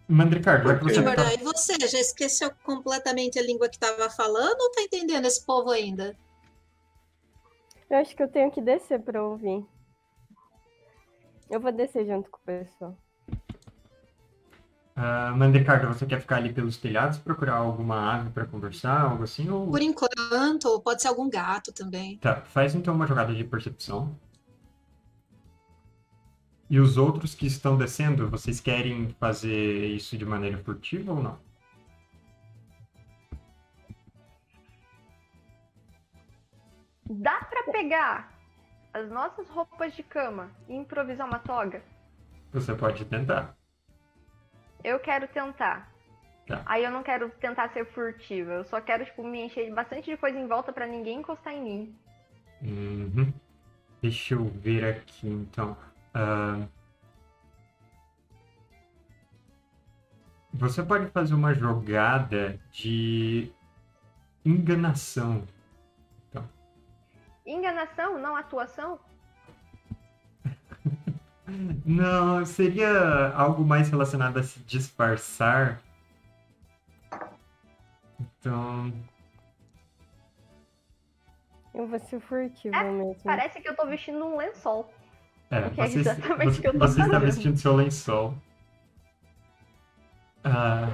Mandricardo, 0.08 0.68
já 0.68 0.78
que 0.78 0.84
você 0.84 0.94
Timorã, 0.96 1.24
tá... 1.24 1.34
e 1.34 1.38
você? 1.38 1.74
Já 1.88 2.00
esqueceu 2.00 2.52
completamente 2.64 3.38
a 3.38 3.44
língua 3.44 3.70
que 3.70 3.76
estava 3.76 4.10
falando 4.10 4.60
ou 4.60 4.72
tá 4.72 4.82
entendendo 4.82 5.26
esse 5.26 5.46
povo 5.46 5.70
ainda? 5.70 6.18
Eu 7.90 7.98
acho 7.98 8.16
que 8.16 8.24
eu 8.24 8.28
tenho 8.28 8.52
que 8.52 8.62
descer 8.62 9.02
pra 9.02 9.24
ouvir. 9.24 9.66
Eu 11.50 11.60
vou 11.60 11.72
descer 11.72 12.06
junto 12.06 12.30
com 12.30 12.38
o 12.38 12.42
pessoal. 12.42 12.98
Uh, 14.96 15.36
Mandecardo, 15.36 15.88
você 15.88 16.06
quer 16.06 16.22
ficar 16.22 16.36
ali 16.36 16.54
pelos 16.54 16.78
telhados, 16.78 17.18
procurar 17.18 17.56
alguma 17.56 18.14
ave 18.14 18.30
para 18.30 18.46
conversar, 18.46 19.02
algo 19.02 19.24
assim? 19.24 19.50
Ou... 19.50 19.72
Por 19.72 19.82
enquanto, 19.82 20.66
ou 20.66 20.80
pode 20.80 21.02
ser 21.02 21.08
algum 21.08 21.28
gato 21.28 21.74
também. 21.74 22.18
Tá, 22.18 22.42
faz 22.42 22.76
então 22.76 22.94
uma 22.94 23.08
jogada 23.08 23.34
de 23.34 23.44
percepção. 23.44 24.16
E 26.70 26.80
os 26.80 26.96
outros 26.96 27.34
que 27.34 27.48
estão 27.48 27.76
descendo, 27.76 28.30
vocês 28.30 28.60
querem 28.60 29.10
fazer 29.20 29.88
isso 29.88 30.16
de 30.16 30.26
maneira 30.26 30.58
furtiva 30.60 31.12
ou 31.12 31.24
não? 31.24 31.40
Dá 37.10 37.42
pra 37.42 37.72
pegar 37.72 38.32
as 38.94 39.10
nossas 39.10 39.50
roupas 39.50 39.96
de 39.96 40.04
cama 40.04 40.52
e 40.70 40.76
improvisar 40.76 41.28
uma 41.28 41.40
toga? 41.40 41.84
Você 42.52 42.74
pode 42.76 43.06
tentar. 43.06 43.56
Eu 44.84 45.00
quero 45.00 45.28
tentar. 45.28 45.92
Tá. 46.48 46.62
Aí 46.66 46.84
eu 46.84 46.92
não 46.92 47.04
quero 47.04 47.30
tentar 47.30 47.70
ser 47.70 47.86
furtiva. 47.86 48.52
Eu 48.52 48.66
só 48.66 48.82
quero, 48.82 49.06
tipo, 49.06 49.24
me 49.24 49.42
encher 49.46 49.74
bastante 49.74 50.12
de 50.12 50.18
coisa 50.18 50.38
em 50.38 50.48
volta 50.48 50.74
pra 50.74 50.86
ninguém 50.86 51.20
encostar 51.20 51.54
em 51.54 51.62
mim. 51.62 51.96
Uhum. 52.62 53.34
Deixa 54.02 54.34
eu 54.34 54.46
ver 54.46 54.84
aqui, 54.84 55.28
então. 55.28 55.78
Ah, 56.14 56.68
Você 60.54 60.84
pode 60.84 61.08
fazer 61.08 61.34
uma 61.34 61.54
jogada 61.54 62.60
de 62.72 63.52
enganação. 64.46 65.48
Enganação, 67.46 68.20
não 68.20 68.36
atuação? 68.36 69.00
Não, 71.86 72.46
seria 72.46 73.30
algo 73.36 73.64
mais 73.64 73.90
relacionado 73.90 74.38
a 74.38 74.44
se 74.44 74.60
disfarçar. 74.62 75.82
Então, 78.20 78.92
Eu 81.74 81.88
vou 81.88 82.00
ser 82.00 82.20
furtivo 82.20 82.76
É, 82.76 82.84
mesmo. 82.92 83.16
Parece 83.24 83.60
que 83.62 83.68
eu 83.68 83.76
tô 83.76 83.86
vestindo 83.88 84.24
um 84.24 84.38
lençol. 84.38 84.92
é, 85.50 85.70
Que 85.70 85.82
é 85.82 85.88
você, 85.88 86.00
exatamente 86.00 86.60
o 86.60 86.62
que 86.62 86.68
eu 86.68 86.74
tô 86.74 86.80
você 86.80 87.02
está 87.02 87.14
fazendo. 87.14 87.26
vestindo 87.26 87.58
seu 87.58 87.76
lençol. 87.76 88.36
Ah, 90.44 90.88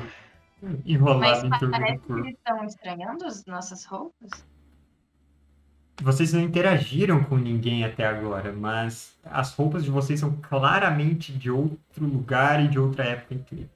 enrolado 0.85 1.47
em 1.47 1.49
Mas 1.49 1.59
torno 1.59 1.71
parece 1.71 1.93
do 1.97 2.01
que 2.01 2.07
corpo. 2.07 2.25
eles 2.25 2.37
estão 2.37 2.63
estranhando 2.65 3.25
as 3.25 3.45
nossas 3.45 3.85
roupas. 3.85 4.29
Vocês 6.01 6.31
não 6.31 6.41
interagiram 6.41 7.23
com 7.23 7.35
ninguém 7.37 7.83
até 7.83 8.05
agora, 8.05 8.53
mas 8.53 9.17
as 9.23 9.53
roupas 9.53 9.83
de 9.83 9.89
vocês 9.89 10.19
são 10.19 10.37
claramente 10.41 11.33
de 11.33 11.51
outro 11.51 12.05
lugar 12.05 12.63
e 12.63 12.69
de 12.69 12.79
outra 12.79 13.03
época 13.03 13.35
inteira. 13.35 13.69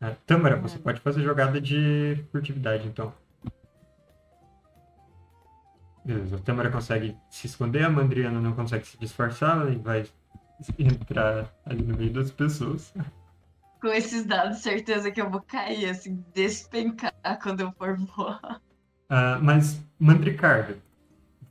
Ah, 0.00 0.14
Tâmara, 0.26 0.56
você 0.56 0.78
pode 0.78 1.00
fazer 1.00 1.22
jogada 1.22 1.60
de 1.60 2.24
furtividade, 2.30 2.86
então. 2.86 3.12
Beleza, 6.04 6.36
a 6.36 6.38
Tâmara 6.38 6.70
consegue 6.70 7.16
se 7.28 7.46
esconder, 7.46 7.84
a 7.84 7.90
Mandriana 7.90 8.40
não 8.40 8.52
consegue 8.52 8.86
se 8.86 8.96
disfarçar 8.98 9.70
e 9.70 9.76
vai 9.76 10.06
entrar 10.78 11.52
ali 11.66 11.82
no 11.82 11.96
meio 11.96 12.12
das 12.12 12.30
pessoas. 12.30 12.94
Com 13.80 13.88
esses 13.88 14.24
dados, 14.24 14.58
certeza 14.58 15.10
que 15.10 15.20
eu 15.20 15.28
vou 15.28 15.42
cair, 15.42 15.90
assim, 15.90 16.24
despencar 16.32 17.12
quando 17.42 17.60
eu 17.60 17.72
for 17.72 17.96
voar. 17.98 18.60
Ah, 19.08 19.38
mas, 19.42 19.82
Mandricardo, 19.98 20.76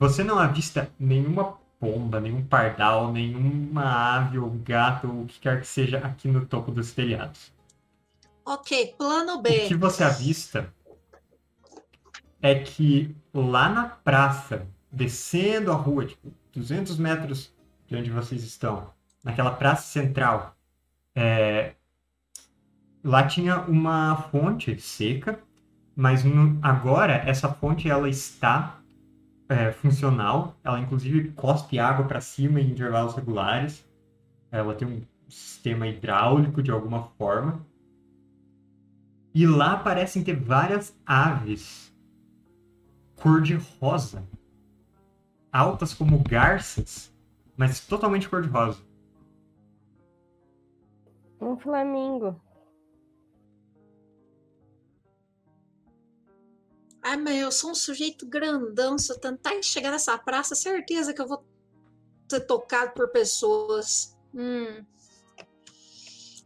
você 0.00 0.24
não 0.24 0.38
avista 0.38 0.90
nenhuma 0.98 1.58
pomba, 1.78 2.20
nenhum 2.20 2.44
pardal, 2.44 3.12
nenhuma 3.12 3.84
ave 4.16 4.38
ou 4.38 4.50
gato 4.50 5.06
ou 5.08 5.22
o 5.22 5.26
que 5.26 5.38
quer 5.40 5.60
que 5.60 5.66
seja 5.66 5.98
aqui 5.98 6.26
no 6.28 6.44
topo 6.46 6.72
dos 6.72 6.92
telhados. 6.92 7.52
Ok, 8.44 8.94
plano 8.98 9.34
O 9.34 9.42
B. 9.42 9.68
que 9.68 9.74
você 9.76 10.02
avista 10.02 10.74
é 12.42 12.54
que 12.58 13.14
lá 13.32 13.68
na 13.68 13.84
praça, 13.88 14.66
descendo 14.90 15.70
a 15.70 15.74
rua, 15.76 16.06
tipo, 16.06 16.32
200 16.52 16.98
metros 16.98 17.54
de 17.86 17.96
onde 17.96 18.10
vocês 18.10 18.42
estão, 18.42 18.90
naquela 19.22 19.50
praça 19.52 19.82
central, 19.82 20.56
é, 21.14 21.74
lá 23.04 23.26
tinha 23.26 23.58
uma 23.62 24.16
fonte 24.30 24.78
seca, 24.80 25.40
mas 25.94 26.24
no- 26.24 26.58
agora 26.62 27.14
essa 27.14 27.48
fonte 27.52 27.88
ela 27.88 28.08
está 28.08 28.79
é, 29.50 29.72
funcional, 29.72 30.56
ela 30.62 30.78
inclusive 30.78 31.32
cospe 31.32 31.78
água 31.78 32.06
para 32.06 32.20
cima 32.20 32.60
em 32.60 32.70
intervalos 32.70 33.14
regulares, 33.14 33.84
ela 34.50 34.74
tem 34.74 34.86
um 34.86 35.02
sistema 35.28 35.88
hidráulico 35.88 36.62
de 36.62 36.70
alguma 36.70 37.02
forma. 37.18 37.66
E 39.34 39.46
lá 39.46 39.76
parecem 39.76 40.22
ter 40.22 40.36
várias 40.36 40.96
aves 41.04 41.92
cor-de-rosa. 43.16 44.24
Altas 45.52 45.92
como 45.92 46.22
garças, 46.22 47.12
mas 47.56 47.80
totalmente 47.80 48.28
cor-de-rosa. 48.28 48.80
Um 51.40 51.56
flamingo. 51.56 52.40
Ai, 57.02 57.16
mas 57.16 57.36
eu 57.36 57.50
sou 57.50 57.70
um 57.70 57.74
sujeito 57.74 58.26
grandão. 58.26 58.98
Se 58.98 59.12
eu 59.12 59.18
tentar 59.18 59.60
chegar 59.62 59.90
nessa 59.90 60.16
praça, 60.18 60.54
certeza 60.54 61.14
que 61.14 61.20
eu 61.20 61.26
vou 61.26 61.44
ser 62.30 62.40
tocado 62.40 62.92
por 62.92 63.08
pessoas. 63.08 64.16
Hum. 64.34 64.84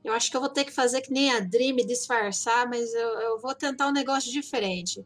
Eu 0.04 0.12
acho 0.12 0.30
que 0.30 0.36
eu 0.36 0.40
vou 0.40 0.50
ter 0.50 0.64
que 0.64 0.72
fazer 0.72 1.00
que 1.00 1.10
nem 1.10 1.32
a 1.32 1.40
Dream, 1.40 1.76
disfarçar, 1.76 2.68
mas 2.68 2.92
eu, 2.92 3.08
eu 3.20 3.40
vou 3.40 3.54
tentar 3.54 3.88
um 3.88 3.92
negócio 3.92 4.30
diferente. 4.30 5.04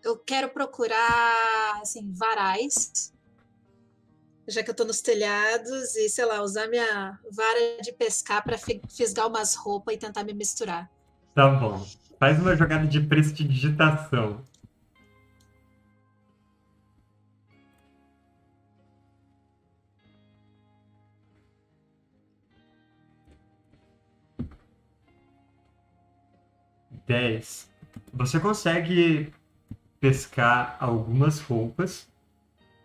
Eu 0.00 0.16
quero 0.16 0.48
procurar, 0.50 1.80
assim, 1.82 2.12
varais. 2.12 3.12
Já 4.46 4.62
que 4.62 4.70
eu 4.70 4.74
tô 4.74 4.84
nos 4.84 5.00
telhados 5.00 5.96
e, 5.96 6.08
sei 6.08 6.24
lá, 6.24 6.42
usar 6.42 6.68
minha 6.68 7.18
vara 7.32 7.82
de 7.82 7.92
pescar 7.92 8.44
para 8.44 8.58
fisgar 8.88 9.26
umas 9.26 9.54
roupas 9.56 9.94
e 9.94 9.98
tentar 9.98 10.22
me 10.22 10.34
misturar. 10.34 10.88
Tá 11.34 11.48
bom. 11.48 11.84
Faz 12.18 12.40
uma 12.40 12.56
jogada 12.56 12.86
de 12.86 13.00
prestidigitação. 13.00 14.40
Dez. 27.06 27.70
Você 28.12 28.40
consegue 28.40 29.32
pescar 30.00 30.76
algumas 30.80 31.40
roupas 31.40 32.08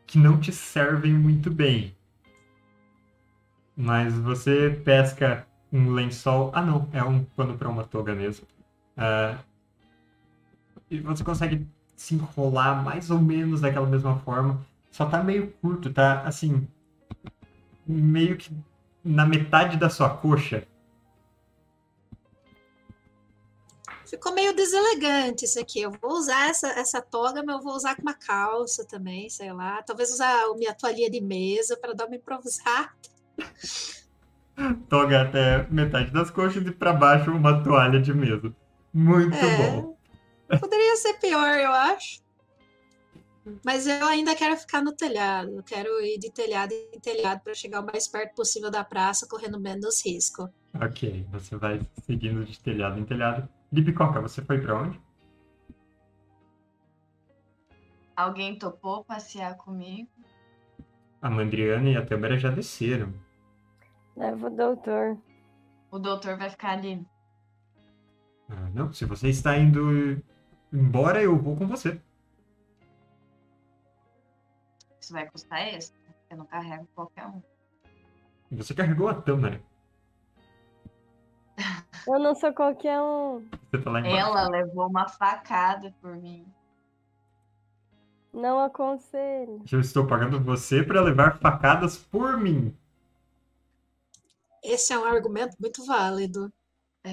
que 0.06 0.18
não 0.18 0.40
te 0.40 0.52
servem 0.52 1.14
muito 1.14 1.52
bem. 1.52 1.96
Mas 3.76 4.14
você 4.14 4.82
pesca 4.84 5.48
um 5.72 5.92
lençol. 5.92 6.52
Ah, 6.54 6.62
não, 6.62 6.90
é 6.92 7.04
um 7.04 7.24
pano 7.24 7.58
para 7.58 7.70
uma 7.70 7.84
toga 7.86 8.14
mesmo. 8.14 8.46
Ah, 9.00 9.38
e 10.92 11.00
você 11.00 11.24
consegue 11.24 11.66
se 11.96 12.16
enrolar 12.16 12.84
mais 12.84 13.10
ou 13.10 13.20
menos 13.20 13.62
daquela 13.62 13.88
mesma 13.88 14.20
forma. 14.20 14.66
Só 14.92 15.06
tá 15.06 15.24
meio 15.24 15.52
curto, 15.62 15.94
tá 15.94 16.24
assim. 16.24 16.68
Meio 17.88 18.38
que 18.38 18.52
na 19.04 19.26
metade 19.26 19.78
da 19.78 19.90
sua 19.90 20.10
coxa. 20.10 20.68
Ficou 24.06 24.34
meio 24.34 24.56
deselegante 24.56 25.46
isso 25.46 25.60
aqui. 25.60 25.82
Eu 25.82 25.92
vou 25.92 26.12
usar 26.12 26.50
essa, 26.50 26.68
essa 26.70 27.02
toga, 27.02 27.44
mas 27.44 27.56
eu 27.56 27.62
vou 27.62 27.76
usar 27.76 27.96
com 27.96 28.02
uma 28.02 28.14
calça 28.14 28.84
também, 28.84 29.30
sei 29.30 29.54
lá. 29.54 29.82
Talvez 29.84 30.12
usar 30.12 30.46
a 30.46 30.54
minha 30.56 30.74
toalhinha 30.74 31.10
de 31.10 31.22
mesa 31.22 31.78
para 31.78 31.94
dar 31.94 32.08
uma 32.08 32.16
improvisada. 32.16 32.90
Toga 34.90 35.22
até 35.22 35.68
metade 35.70 36.12
das 36.12 36.30
coxas 36.30 36.66
e 36.66 36.72
para 36.72 36.92
baixo 36.92 37.32
uma 37.32 37.64
toalha 37.64 38.02
de 38.02 38.14
mesa. 38.14 38.54
Muito 38.94 39.36
É. 39.36 39.58
bom. 39.58 39.98
Poderia 40.60 40.96
ser 40.98 41.14
pior, 41.20 41.58
eu 41.60 41.72
acho. 41.72 42.22
Mas 43.66 43.88
eu 43.88 44.06
ainda 44.06 44.36
quero 44.36 44.56
ficar 44.58 44.84
no 44.84 44.96
telhado. 44.96 45.52
Eu 45.52 45.64
quero 45.64 45.90
ir 46.02 46.20
de 46.20 46.32
telhado 46.32 46.74
em 46.74 47.00
telhado 47.00 47.42
para 47.42 47.54
chegar 47.54 47.82
o 47.82 47.86
mais 47.86 48.08
perto 48.08 48.36
possível 48.36 48.70
da 48.70 48.84
praça, 48.84 49.28
correndo 49.28 49.60
menos 49.60 50.06
risco. 50.06 50.50
Ok, 50.82 51.26
você 51.32 51.56
vai 51.56 51.80
seguindo 52.04 52.44
de 52.46 52.60
telhado 52.60 53.00
em 53.00 53.06
telhado. 53.06 53.48
Lipicoca, 53.72 54.22
você 54.22 54.42
foi 54.42 54.60
para 54.60 54.76
onde? 54.76 55.00
Alguém 58.16 58.58
topou 58.60 59.04
passear 59.04 59.56
comigo? 59.58 60.10
A 61.22 61.30
Mandriana 61.30 61.90
e 61.90 61.98
a 61.98 62.06
Tâmara 62.06 62.38
já 62.38 62.50
desceram. 62.50 63.14
Leva 64.16 64.48
o 64.48 64.50
doutor. 64.50 65.18
O 65.92 65.98
doutor 65.98 66.38
vai 66.38 66.50
ficar 66.50 66.72
ali. 66.72 67.06
Ah, 68.50 68.70
não, 68.74 68.92
se 68.92 69.06
você 69.06 69.30
está 69.30 69.58
indo 69.58 70.22
embora, 70.74 71.22
eu 71.22 71.38
vou 71.38 71.56
com 71.56 71.68
você. 71.68 72.02
Isso 75.00 75.14
vai 75.14 75.30
custar 75.30 75.68
extra. 75.68 76.00
Eu 76.30 76.38
não 76.38 76.46
carrego 76.46 76.88
qualquer 76.96 77.26
um. 77.28 77.42
Você 78.52 78.74
carregou 78.74 79.08
a 79.08 79.14
Tâmara. 79.14 79.62
Eu 82.08 82.20
não 82.20 82.34
sou 82.36 82.54
qualquer 82.54 83.00
um. 83.00 83.48
Você 83.72 83.84
tá. 83.84 84.08
Ela 84.08 84.48
levou 84.50 84.88
uma 84.88 85.08
facada 85.08 85.94
por 86.02 86.16
mim. 86.16 86.46
Não 88.34 88.60
aconselho. 88.60 89.64
Eu 89.72 89.80
estou 89.80 90.06
pagando 90.06 90.40
você 90.40 90.84
para 90.84 91.02
levar 91.02 91.40
facadas 91.40 91.98
por 91.98 92.38
mim. 92.38 92.76
Esse 94.64 94.94
é 94.94 95.00
um 95.00 95.06
argumento 95.06 95.56
muito 95.60 95.86
válido. 95.86 96.52
É, 97.04 97.10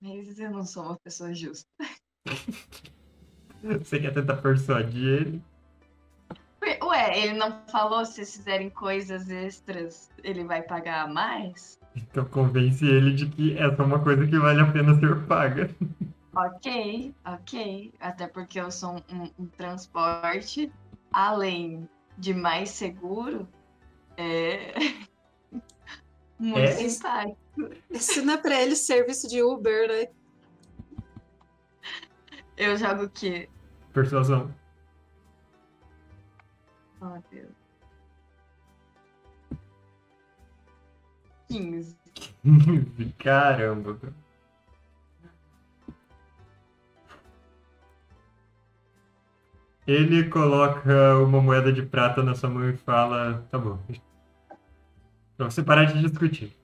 mas 0.00 0.38
eu 0.38 0.50
não 0.50 0.64
sou 0.64 0.84
uma 0.84 0.98
pessoa 0.98 1.34
justa. 1.34 1.68
Você 3.62 3.98
quer 4.00 4.12
tentar 4.12 4.36
persuadir 4.36 5.06
ele? 5.22 5.42
Ué, 6.82 7.18
ele 7.18 7.34
não 7.34 7.64
falou 7.68 8.04
se 8.04 8.14
vocês 8.14 8.36
fizerem 8.36 8.70
coisas 8.70 9.28
extras, 9.30 10.10
ele 10.22 10.44
vai 10.44 10.62
pagar 10.62 11.08
mais? 11.08 11.78
Então 11.94 12.24
convence 12.24 12.84
ele 12.84 13.14
de 13.14 13.28
que 13.28 13.56
essa 13.56 13.82
é 13.82 13.84
uma 13.84 14.02
coisa 14.02 14.26
que 14.26 14.38
vale 14.38 14.60
a 14.60 14.72
pena 14.72 14.98
ser 14.98 15.26
paga. 15.26 15.70
Ok, 16.34 17.14
ok. 17.24 17.92
Até 18.00 18.26
porque 18.26 18.60
eu 18.60 18.70
sou 18.70 18.96
um, 19.10 19.30
um 19.38 19.46
transporte, 19.48 20.72
além 21.12 21.88
de 22.16 22.32
mais 22.34 22.70
seguro, 22.70 23.48
é. 24.16 24.74
Muito 26.38 26.58
É? 26.58 26.72
simpático. 26.72 27.38
Ensina 27.90 28.38
pra 28.38 28.60
ele 28.60 28.76
serviço 28.76 29.28
de 29.28 29.42
Uber, 29.42 29.88
né? 29.88 30.08
Eu 32.56 32.76
jogo 32.76 33.04
o 33.04 33.10
quê? 33.10 33.48
Persuasão. 33.92 34.54
Oh, 37.00 37.18
Deus. 37.30 37.54
15. 41.48 41.96
Caramba. 43.18 43.94
cara. 43.96 44.14
Ele 49.86 50.28
coloca 50.28 51.16
uma 51.18 51.40
moeda 51.40 51.72
de 51.72 51.82
prata 51.82 52.22
na 52.22 52.34
sua 52.34 52.48
mão 52.48 52.68
e 52.68 52.76
fala: 52.76 53.44
Tá 53.50 53.58
bom. 53.58 53.78
Pra 55.36 55.50
você 55.50 55.62
parar 55.62 55.86
de 55.86 56.00
discutir. 56.00 56.59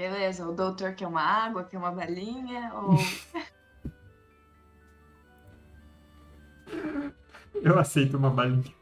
Beleza, 0.00 0.48
o 0.48 0.54
doutor 0.54 0.94
quer 0.94 1.06
uma 1.06 1.20
água, 1.20 1.62
quer 1.62 1.76
uma 1.76 1.92
balinha, 1.92 2.72
ou. 2.72 2.96
Eu 7.62 7.78
aceito 7.78 8.16
uma 8.16 8.30
balinha. 8.30 8.72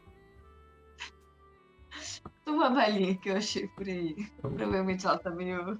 uma 2.47 2.69
balinha 2.69 3.17
que 3.17 3.29
eu 3.29 3.35
achei 3.35 3.67
por 3.67 3.85
aí. 3.85 4.15
Tá. 4.41 4.47
Provavelmente 4.47 5.05
ela 5.05 5.17
tá 5.17 5.29
meio 5.29 5.77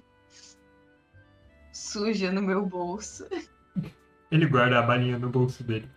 suja 1.72 2.30
no 2.30 2.42
meu 2.42 2.66
bolso. 2.66 3.26
Ele 4.30 4.46
guarda 4.46 4.78
a 4.78 4.82
balinha 4.82 5.18
no 5.18 5.30
bolso 5.30 5.64
dele. 5.64 5.90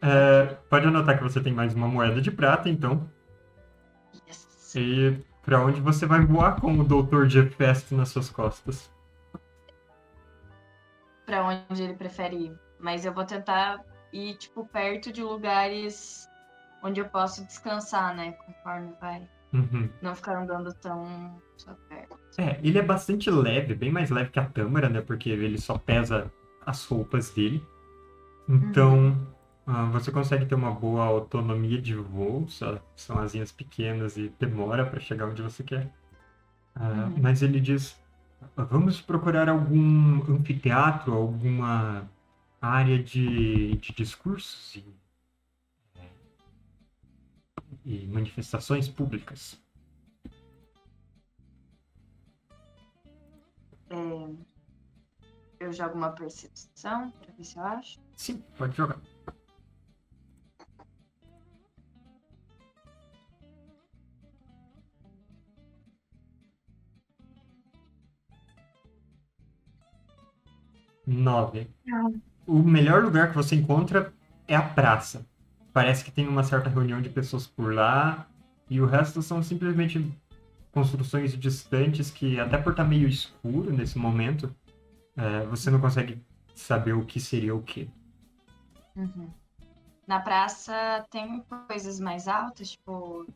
É, 0.00 0.54
pode 0.70 0.86
anotar 0.86 1.18
que 1.18 1.24
você 1.24 1.40
tem 1.40 1.52
mais 1.52 1.74
uma 1.74 1.88
moeda 1.88 2.20
de 2.20 2.30
prata, 2.30 2.68
então. 2.68 3.10
Yes. 4.28 4.76
E 4.76 5.24
pra 5.46 5.64
onde 5.64 5.80
você 5.80 6.04
vai 6.04 6.20
voar 6.26 6.60
com 6.60 6.76
o 6.76 6.84
Dr. 6.84 7.26
Jeffest 7.28 7.94
nas 7.94 8.08
suas 8.08 8.28
costas? 8.28 8.90
Pra 11.24 11.44
onde 11.70 11.82
ele 11.82 11.94
prefere 11.94 12.36
ir. 12.36 12.58
Mas 12.80 13.06
eu 13.06 13.14
vou 13.14 13.24
tentar 13.24 13.82
ir, 14.12 14.34
tipo, 14.34 14.66
perto 14.66 15.12
de 15.12 15.22
lugares 15.22 16.28
onde 16.82 17.00
eu 17.00 17.06
posso 17.06 17.44
descansar, 17.46 18.14
né? 18.14 18.32
Conforme 18.32 18.92
vai. 19.00 19.28
Uhum. 19.52 19.88
Não 20.02 20.14
ficar 20.14 20.42
andando 20.42 20.74
tão 20.74 21.40
só 21.56 21.72
perto. 21.88 22.18
É, 22.38 22.58
ele 22.62 22.78
é 22.78 22.82
bastante 22.82 23.30
leve, 23.30 23.74
bem 23.74 23.90
mais 23.90 24.10
leve 24.10 24.30
que 24.30 24.40
a 24.40 24.44
Tâmara, 24.44 24.88
né? 24.88 25.00
Porque 25.00 25.30
ele 25.30 25.58
só 25.58 25.78
pesa 25.78 26.30
as 26.66 26.84
roupas 26.84 27.30
dele. 27.30 27.64
Então, 28.48 29.16
ah, 29.16 29.35
você 29.92 30.12
consegue 30.12 30.46
ter 30.46 30.54
uma 30.54 30.70
boa 30.70 31.04
autonomia 31.04 31.80
de 31.80 31.94
voo, 31.94 32.46
são 32.96 33.18
asinhas 33.18 33.50
pequenas 33.50 34.16
e 34.16 34.28
demora 34.38 34.86
para 34.86 35.00
chegar 35.00 35.26
onde 35.26 35.42
você 35.42 35.62
quer. 35.64 35.92
Ah, 36.74 37.06
Uhum. 37.06 37.22
Mas 37.22 37.42
ele 37.42 37.60
diz: 37.60 37.98
vamos 38.56 39.00
procurar 39.00 39.48
algum 39.48 40.22
anfiteatro, 40.32 41.12
alguma 41.14 42.08
área 42.60 43.02
de, 43.02 43.76
de 43.76 43.92
discursos 43.92 44.76
e, 44.76 44.84
é, 45.96 46.08
e 47.84 48.06
manifestações 48.06 48.88
públicas. 48.88 49.58
É, 53.90 54.46
Eu 55.58 55.72
jogo 55.72 55.94
uma 55.96 56.10
percepção 56.10 57.10
pra 57.10 57.32
ver 57.32 57.44
se 57.44 57.58
eu 57.58 57.64
acho. 57.64 57.98
Sim, 58.14 58.42
pode 58.58 58.76
jogar. 58.76 58.98
Nove. 71.06 71.70
O 72.46 72.62
melhor 72.62 73.02
lugar 73.02 73.30
que 73.30 73.36
você 73.36 73.54
encontra 73.54 74.12
é 74.48 74.56
a 74.56 74.62
praça. 74.62 75.26
Parece 75.72 76.04
que 76.04 76.10
tem 76.10 76.26
uma 76.26 76.42
certa 76.42 76.70
reunião 76.70 77.00
de 77.00 77.08
pessoas 77.08 77.46
por 77.46 77.72
lá 77.72 78.26
e 78.68 78.80
o 78.80 78.86
resto 78.86 79.22
são 79.22 79.42
simplesmente 79.42 80.12
construções 80.72 81.38
distantes 81.38 82.10
que, 82.10 82.38
até 82.40 82.58
por 82.58 82.72
estar 82.72 82.84
meio 82.84 83.08
escuro 83.08 83.72
nesse 83.72 83.98
momento, 83.98 84.54
é, 85.16 85.46
você 85.46 85.70
não 85.70 85.80
consegue 85.80 86.22
saber 86.54 86.92
o 86.92 87.04
que 87.04 87.20
seria 87.20 87.54
o 87.54 87.62
que. 87.62 87.88
Uhum. 88.94 89.28
Na 90.06 90.20
praça 90.20 91.04
tem 91.10 91.42
coisas 91.68 91.98
mais 91.98 92.28
altas, 92.28 92.70
tipo. 92.70 93.26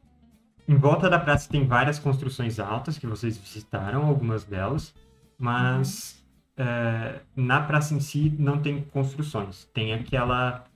Em 0.68 0.76
volta 0.76 1.10
da 1.10 1.18
praça 1.18 1.48
tem 1.48 1.66
várias 1.66 1.98
construções 1.98 2.60
altas 2.60 2.96
que 2.96 3.06
vocês 3.06 3.36
visitaram, 3.36 4.06
algumas 4.06 4.44
delas, 4.44 4.94
mas 5.38 6.19
é, 6.60 7.22
na 7.34 7.62
praça 7.62 7.94
em 7.94 8.00
si 8.00 8.28
não 8.38 8.60
tem 8.60 8.84
construções. 8.84 9.64
Tem 9.72 9.94
aquela 9.94 10.66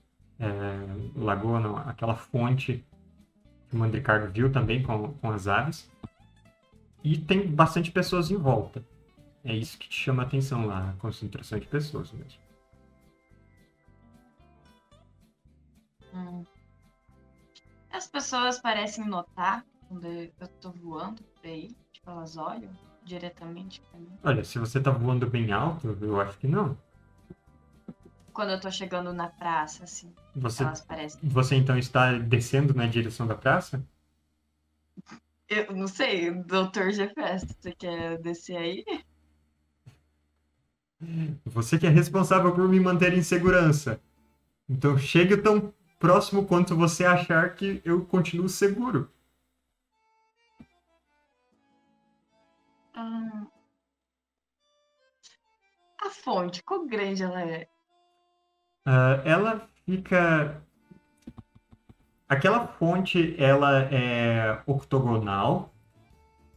é, 0.41 0.49
lagoa, 1.15 1.61
não, 1.61 1.77
aquela 1.77 2.15
fonte 2.15 2.83
que 3.69 3.77
o 3.77 3.79
Mandricardo 3.79 4.33
viu 4.33 4.51
também 4.51 4.83
com, 4.83 5.13
com 5.13 5.31
as 5.31 5.47
aves. 5.47 5.91
E 7.03 7.19
tem 7.19 7.47
bastante 7.47 7.93
pessoas 7.93 8.31
em 8.31 8.37
volta. 8.37 8.83
É 9.45 9.55
isso 9.55 9.77
que 9.79 9.87
te 9.87 10.01
chama 10.01 10.23
a 10.23 10.27
atenção 10.27 10.67
lá, 10.67 10.89
a 10.89 10.93
concentração 10.95 11.59
de 11.59 11.67
pessoas 11.67 12.11
mesmo. 12.13 12.41
hum. 16.15 16.45
As 17.93 18.07
pessoas 18.07 18.59
parecem 18.59 19.07
notar 19.07 19.67
quando 19.87 20.07
eu 20.07 20.49
tô 20.63 20.71
voando 20.71 21.23
por 21.23 21.47
aí. 21.47 21.77
Tipo, 21.93 22.11
elas 22.11 22.39
olham 22.39 22.73
diretamente 23.05 23.81
pra 23.91 23.99
mim. 24.01 24.09
Olha, 24.23 24.45
se 24.45 24.59
você 24.59 24.81
tá 24.81 24.91
voando 24.91 25.27
bem 25.29 25.53
alto, 25.53 25.97
eu 26.01 26.21
acho 26.21 26.39
que 26.39 26.47
não. 26.47 26.77
Quando 28.33 28.51
eu 28.51 28.61
tô 28.61 28.71
chegando 28.71 29.13
na 29.13 29.29
praça, 29.29 29.85
assim, 29.85 30.13
Você, 30.35 30.63
elas 30.65 30.81
parecem. 30.81 31.21
você 31.23 31.55
então 31.55 31.79
está 31.79 32.13
descendo 32.19 32.75
na 32.75 32.87
direção 32.87 33.27
da 33.27 33.35
praça? 33.35 33.85
Eu 35.49 35.75
não 35.77 35.87
sei, 35.87 36.31
Dr. 36.33 36.91
Jefest, 36.91 37.55
você 37.61 37.73
quer 37.73 38.19
descer 38.19 38.57
aí? 38.57 38.85
Você 41.45 41.79
que 41.79 41.87
é 41.87 41.91
responsável 41.91 42.53
por 42.55 42.69
me 42.69 42.81
manter 42.81 43.13
em 43.13 43.23
segurança. 43.23 44.01
Então 44.69 44.99
chegue 44.99 45.37
tão 45.37 45.73
próximo 45.99 46.47
quanto 46.47 46.77
você 46.77 47.05
achar 47.05 47.55
que 47.55 47.81
eu 47.85 48.05
continuo 48.05 48.49
seguro. 48.49 49.11
A 56.03 56.11
fonte, 56.11 56.63
quão 56.63 56.87
grande 56.87 57.23
ela 57.23 57.43
é? 57.43 57.67
Ah, 58.85 59.23
ela 59.25 59.69
fica. 59.87 60.63
Aquela 62.29 62.67
fonte, 62.67 63.35
ela 63.39 63.83
é 63.85 64.63
octogonal, 64.67 65.73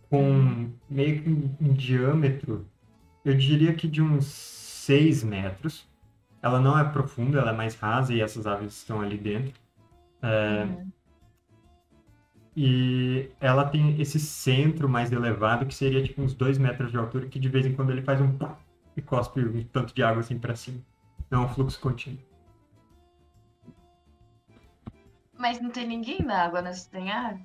com 0.10 0.72
meio 0.90 1.24
que 1.24 1.30
um, 1.30 1.74
diâmetro, 1.74 2.68
eu 3.24 3.36
diria 3.36 3.74
que 3.74 3.88
de 3.88 4.02
uns 4.02 4.26
6 4.26 5.24
metros. 5.24 5.88
Ela 6.42 6.60
não 6.60 6.78
é 6.78 6.84
profunda, 6.84 7.40
ela 7.40 7.52
é 7.52 7.56
mais 7.56 7.76
rasa 7.76 8.14
e 8.14 8.22
essas 8.22 8.46
aves 8.48 8.78
estão 8.78 9.02
ali 9.02 9.18
dentro. 9.18 9.54
Uhum. 10.24 10.92
E 12.60 13.30
ela 13.40 13.66
tem 13.66 14.02
esse 14.02 14.20
centro 14.20 14.90
mais 14.90 15.12
elevado, 15.12 15.68
que 15.68 15.76
seria 15.76 16.02
tipo 16.02 16.24
uns 16.24 16.34
2 16.34 16.58
metros 16.58 16.90
de 16.90 16.98
altura, 16.98 17.28
que 17.28 17.38
de 17.38 17.48
vez 17.48 17.68
em 17.68 17.76
quando 17.76 17.92
ele 17.92 18.02
faz 18.02 18.20
um 18.20 18.36
pá 18.36 18.58
e 18.96 19.02
cospe 19.02 19.42
um 19.42 19.64
tanto 19.66 19.94
de 19.94 20.02
água 20.02 20.22
assim 20.22 20.40
pra 20.40 20.56
cima. 20.56 20.82
Não 21.30 21.44
é 21.44 21.46
um 21.46 21.50
fluxo 21.50 21.80
contínuo. 21.80 22.18
Mas 25.38 25.62
não 25.62 25.70
tem 25.70 25.88
ninguém 25.88 26.20
na 26.24 26.46
água, 26.46 26.64
né? 26.64 26.74
Você 26.74 26.90
tem 26.90 27.12
ave? 27.12 27.44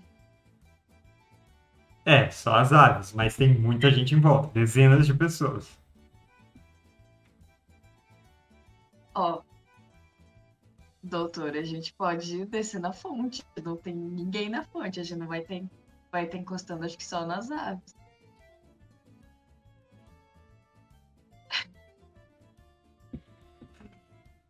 É, 2.07 2.31
só 2.31 2.57
as 2.57 2.73
aves, 2.73 3.13
mas 3.13 3.37
tem 3.37 3.53
muita 3.53 3.91
gente 3.91 4.15
em 4.15 4.21
volta, 4.21 4.49
dezenas 4.55 5.07
de 5.07 5.13
pessoas. 5.13 5.79
Ó. 9.15 9.43
Doutor, 11.03 11.57
a 11.57 11.63
gente 11.63 11.93
pode 11.95 12.45
descer 12.47 12.81
na 12.81 12.93
fonte. 12.93 13.45
Não 13.63 13.77
tem 13.77 13.95
ninguém 13.95 14.49
na 14.49 14.63
fonte. 14.65 15.01
A 15.01 15.03
gente 15.03 15.19
não 15.19 15.27
vai 15.27 15.41
ter, 15.41 15.65
vai 16.11 16.27
ter 16.27 16.39
encostando, 16.39 16.85
acho 16.85 16.97
que 16.97 17.05
só 17.05 17.27
nas 17.27 17.51
aves. 17.51 17.97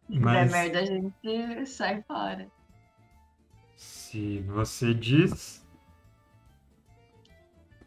Mas 0.09 0.53
merda, 0.53 0.81
a 0.81 0.85
gente 0.85 1.67
sai 1.67 2.03
fora. 2.03 2.47
se 3.75 4.41
você 4.43 4.93
diz, 4.93 5.67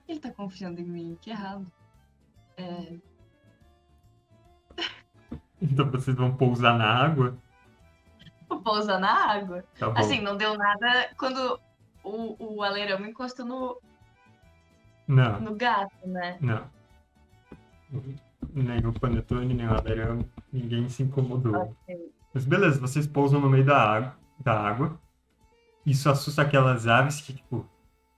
Ele 0.07 0.19
tá 0.19 0.31
confiando 0.31 0.81
em 0.81 0.85
mim, 0.85 1.17
que 1.21 1.29
errado. 1.29 1.71
É, 2.57 2.97
então 5.61 5.89
vocês 5.89 6.15
vão 6.15 6.35
pousar 6.35 6.77
na 6.77 6.85
água. 6.85 7.37
Vou 8.49 8.61
pousar 8.61 8.99
na 8.99 9.31
água. 9.31 9.63
Tá. 9.79 9.91
Assim, 9.95 10.21
não 10.21 10.35
deu 10.37 10.57
nada 10.57 11.09
quando 11.17 11.59
o, 12.03 12.55
o 12.57 12.63
aleirão 12.63 13.05
encostou 13.05 13.45
no, 13.45 13.81
Não, 15.07 15.39
no 15.41 15.55
gato, 15.55 16.07
né? 16.07 16.37
não. 16.41 16.63
Nem 18.53 18.85
o 18.85 18.93
Panetone, 18.93 19.53
nem 19.53 19.67
o 19.67 19.73
Aderão, 19.73 20.19
ninguém 20.51 20.87
se 20.89 21.03
incomodou. 21.03 21.55
Ok. 21.55 22.13
Mas 22.33 22.45
beleza, 22.45 22.79
vocês 22.79 23.07
pousam 23.07 23.39
no 23.39 23.49
meio 23.49 23.65
da 23.65 23.77
água, 23.77 24.15
da 24.39 24.59
água. 24.59 24.99
Isso 25.85 26.09
assusta 26.09 26.41
aquelas 26.41 26.87
aves 26.87 27.21
que, 27.21 27.33
tipo, 27.33 27.65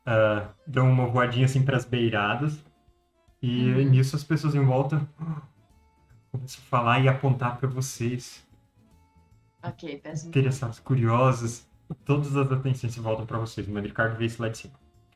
ah, 0.06 0.50
dão 0.66 0.90
uma 0.90 1.06
voadinha 1.08 1.46
assim 1.46 1.64
pras 1.64 1.86
beiradas. 1.86 2.64
E 3.42 3.72
Uhum. 3.72 3.90
nisso 3.90 4.16
as 4.16 4.24
pessoas 4.24 4.56
em 4.56 4.64
volta 4.66 5.08
começam 6.32 6.64
a 6.66 6.70
falar 6.70 7.00
e 7.00 7.08
apontar 7.08 7.58
pra 7.58 7.68
vocês. 7.70 8.47
Ok, 9.64 10.00
peço 10.04 10.28
Interessados, 10.28 10.80
curiosos. 10.80 11.68
Todas 12.06 12.36
as 12.36 12.52
atenções 12.52 12.94
se 12.94 13.00
voltam 13.00 13.26
pra 13.26 13.38
vocês. 13.40 13.68
O 13.68 13.72
Mandricardo 13.72 14.16
vê 14.18 14.26
isso 14.26 14.42
lá 14.42 14.50
de 14.50 14.58
cima. 14.58 14.74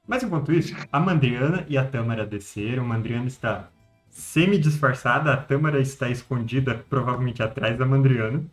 Mas 0.08 0.24
enquanto 0.24 0.52
isso, 0.52 0.76
a 0.92 1.00
Mandriana 1.00 1.66
e 1.70 1.78
a 1.78 1.86
Tâmara 1.86 2.26
desceram. 2.26 2.84
A 2.84 2.88
Mandriana 2.88 3.28
está 3.28 3.70
semi-disfarçada. 4.10 5.34
A 5.34 5.38
Tâmara 5.38 5.80
está 5.80 6.10
escondida, 6.10 6.76
provavelmente 6.90 7.44
atrás 7.44 7.78
da 7.78 7.86
Mandriana. 7.86 8.44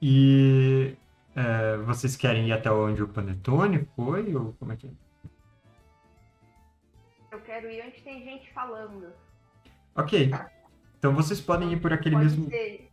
E 0.00 0.96
é, 1.36 1.76
vocês 1.78 2.16
querem 2.16 2.48
ir 2.48 2.52
até 2.52 2.70
onde 2.70 3.02
o 3.02 3.08
Panetone 3.08 3.86
foi? 3.94 4.34
Ou 4.34 4.54
como 4.58 4.72
é 4.72 4.76
que 4.76 4.86
é? 4.86 4.90
Eu 7.30 7.40
quero 7.42 7.70
ir 7.70 7.84
onde 7.86 8.00
tem 8.02 8.24
gente 8.24 8.52
falando. 8.52 9.12
Ok. 9.94 10.30
Então 10.98 11.14
vocês 11.14 11.40
podem 11.40 11.72
ir 11.72 11.80
por 11.80 11.92
aquele 11.92 12.16
Pode 12.16 12.26
mesmo. 12.26 12.48
ser. 12.48 12.89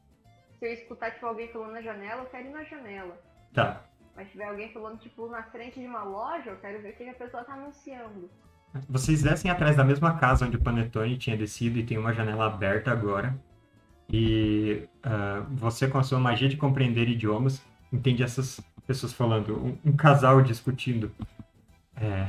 Se 0.60 0.66
eu 0.66 0.74
escutar 0.74 1.12
tipo, 1.12 1.26
alguém 1.26 1.48
falando 1.50 1.74
na 1.74 1.82
janela, 1.82 2.24
eu 2.24 2.30
quero 2.30 2.48
ir 2.48 2.52
na 2.52 2.64
janela. 2.64 3.18
Tá. 3.54 3.84
Mas 4.16 4.26
se 4.28 4.32
tiver 4.32 4.46
alguém 4.46 4.74
falando 4.74 5.00
tipo 5.00 5.28
na 5.28 5.44
frente 5.44 5.80
de 5.80 5.86
uma 5.86 6.04
loja, 6.04 6.50
eu 6.50 6.58
quero 6.58 6.82
ver 6.82 6.90
o 6.94 6.96
que 6.96 7.10
a 7.10 7.14
pessoa 7.14 7.44
tá 7.44 7.54
anunciando. 7.54 8.30
Vocês 8.90 9.24
descem 9.24 9.50
atrás 9.50 9.76
da 9.76 9.84
mesma 9.84 10.18
casa 10.18 10.46
onde 10.46 10.58
o 10.58 10.62
Panetone 10.62 11.18
tinha 11.18 11.38
descido 11.38 11.80
e 11.80 11.86
tem 11.86 11.98
uma 11.98 12.14
janela 12.14 12.48
aberta 12.48 12.92
agora. 12.92 13.38
E 14.10 14.88
ah, 15.04 15.46
você, 15.52 15.88
com 15.88 15.98
a 15.98 16.04
sua 16.04 16.20
magia 16.20 16.50
de 16.50 16.58
compreender 16.58 17.08
idiomas, 17.10 17.62
entende 17.92 18.24
essas 18.24 18.60
pessoas 18.86 19.14
falando. 19.14 19.58
Um, 19.58 19.92
um 19.92 19.96
casal 19.96 20.42
discutindo. 20.42 21.12
É, 21.96 22.28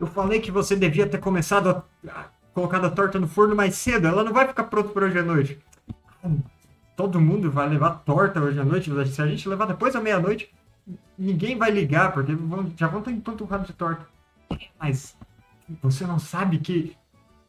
Eu 0.00 0.06
falei 0.06 0.40
que 0.40 0.50
você 0.50 0.76
devia 0.76 1.08
ter 1.08 1.18
começado 1.18 1.70
a, 1.70 1.84
a 2.10 2.28
colocado 2.54 2.86
a 2.86 2.90
torta 2.90 3.18
no 3.20 3.28
forno 3.28 3.54
mais 3.54 3.74
cedo. 3.76 4.06
Ela 4.06 4.24
não 4.24 4.32
vai 4.32 4.46
ficar 4.48 4.64
pronta 4.64 4.90
para 4.90 5.06
hoje 5.06 5.18
à 5.18 5.22
noite. 5.22 5.58
Todo 6.98 7.20
mundo 7.20 7.48
vai 7.48 7.68
levar 7.68 8.02
torta 8.04 8.40
hoje 8.40 8.58
à 8.58 8.64
noite. 8.64 8.90
Se 9.06 9.22
a 9.22 9.26
gente 9.28 9.48
levar 9.48 9.66
depois 9.66 9.94
da 9.94 10.00
meia-noite, 10.00 10.52
ninguém 11.16 11.56
vai 11.56 11.70
ligar, 11.70 12.12
porque 12.12 12.34
vão- 12.34 12.72
já 12.76 12.88
vão 12.88 12.98
estar 12.98 13.12
empanturrados 13.12 13.68
de 13.68 13.72
torta. 13.72 14.04
Mas 14.76 15.16
você 15.80 16.04
não 16.04 16.18
sabe 16.18 16.58
que 16.58 16.96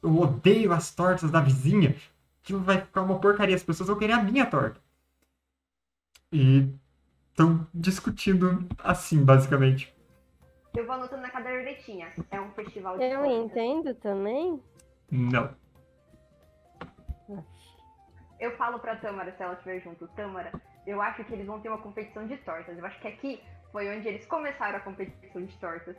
eu 0.04 0.16
odeio 0.20 0.72
as 0.72 0.94
tortas 0.94 1.32
da 1.32 1.42
vizinha? 1.42 1.96
Que 2.44 2.54
vai 2.54 2.80
ficar 2.82 3.02
uma 3.02 3.18
porcaria. 3.20 3.56
As 3.56 3.64
pessoas 3.64 3.90
vão 3.90 3.98
querer 3.98 4.14
a 4.14 4.22
minha 4.22 4.46
torta. 4.46 4.80
E 6.32 6.70
estão 7.32 7.66
discutindo 7.74 8.68
assim, 8.84 9.24
basicamente. 9.26 9.92
Eu 10.78 10.86
vou 10.86 10.94
anotando 10.94 11.24
na 11.24 11.32
cadernetinha. 11.32 12.14
É 12.30 12.40
um 12.40 12.52
festival 12.52 13.00
de 13.00 13.04
Eu 13.04 13.24
tortas. 13.24 13.34
entendo 13.34 13.96
também. 13.96 14.62
Não. 15.10 15.50
Eu 18.40 18.56
falo 18.56 18.80
pra 18.80 18.96
Tâmara, 18.96 19.34
se 19.36 19.44
ela 19.44 19.54
estiver 19.54 19.82
junto, 19.82 20.08
Tâmara, 20.10 20.52
eu 20.88 21.02
acho 21.02 21.24
que 21.26 21.34
eles 21.34 21.46
vão 21.46 21.60
ter 21.60 21.70
uma 21.70 21.82
competição 21.82 22.26
de 22.26 22.38
tortas. 22.38 22.78
Eu 22.78 22.86
acho 22.86 23.00
que 23.02 23.08
aqui 23.08 23.44
foi 23.72 23.96
onde 23.96 24.08
eles 24.08 24.26
começaram 24.26 24.78
a 24.78 24.82
competição 24.82 25.44
de 25.44 25.58
tortas. 25.58 25.98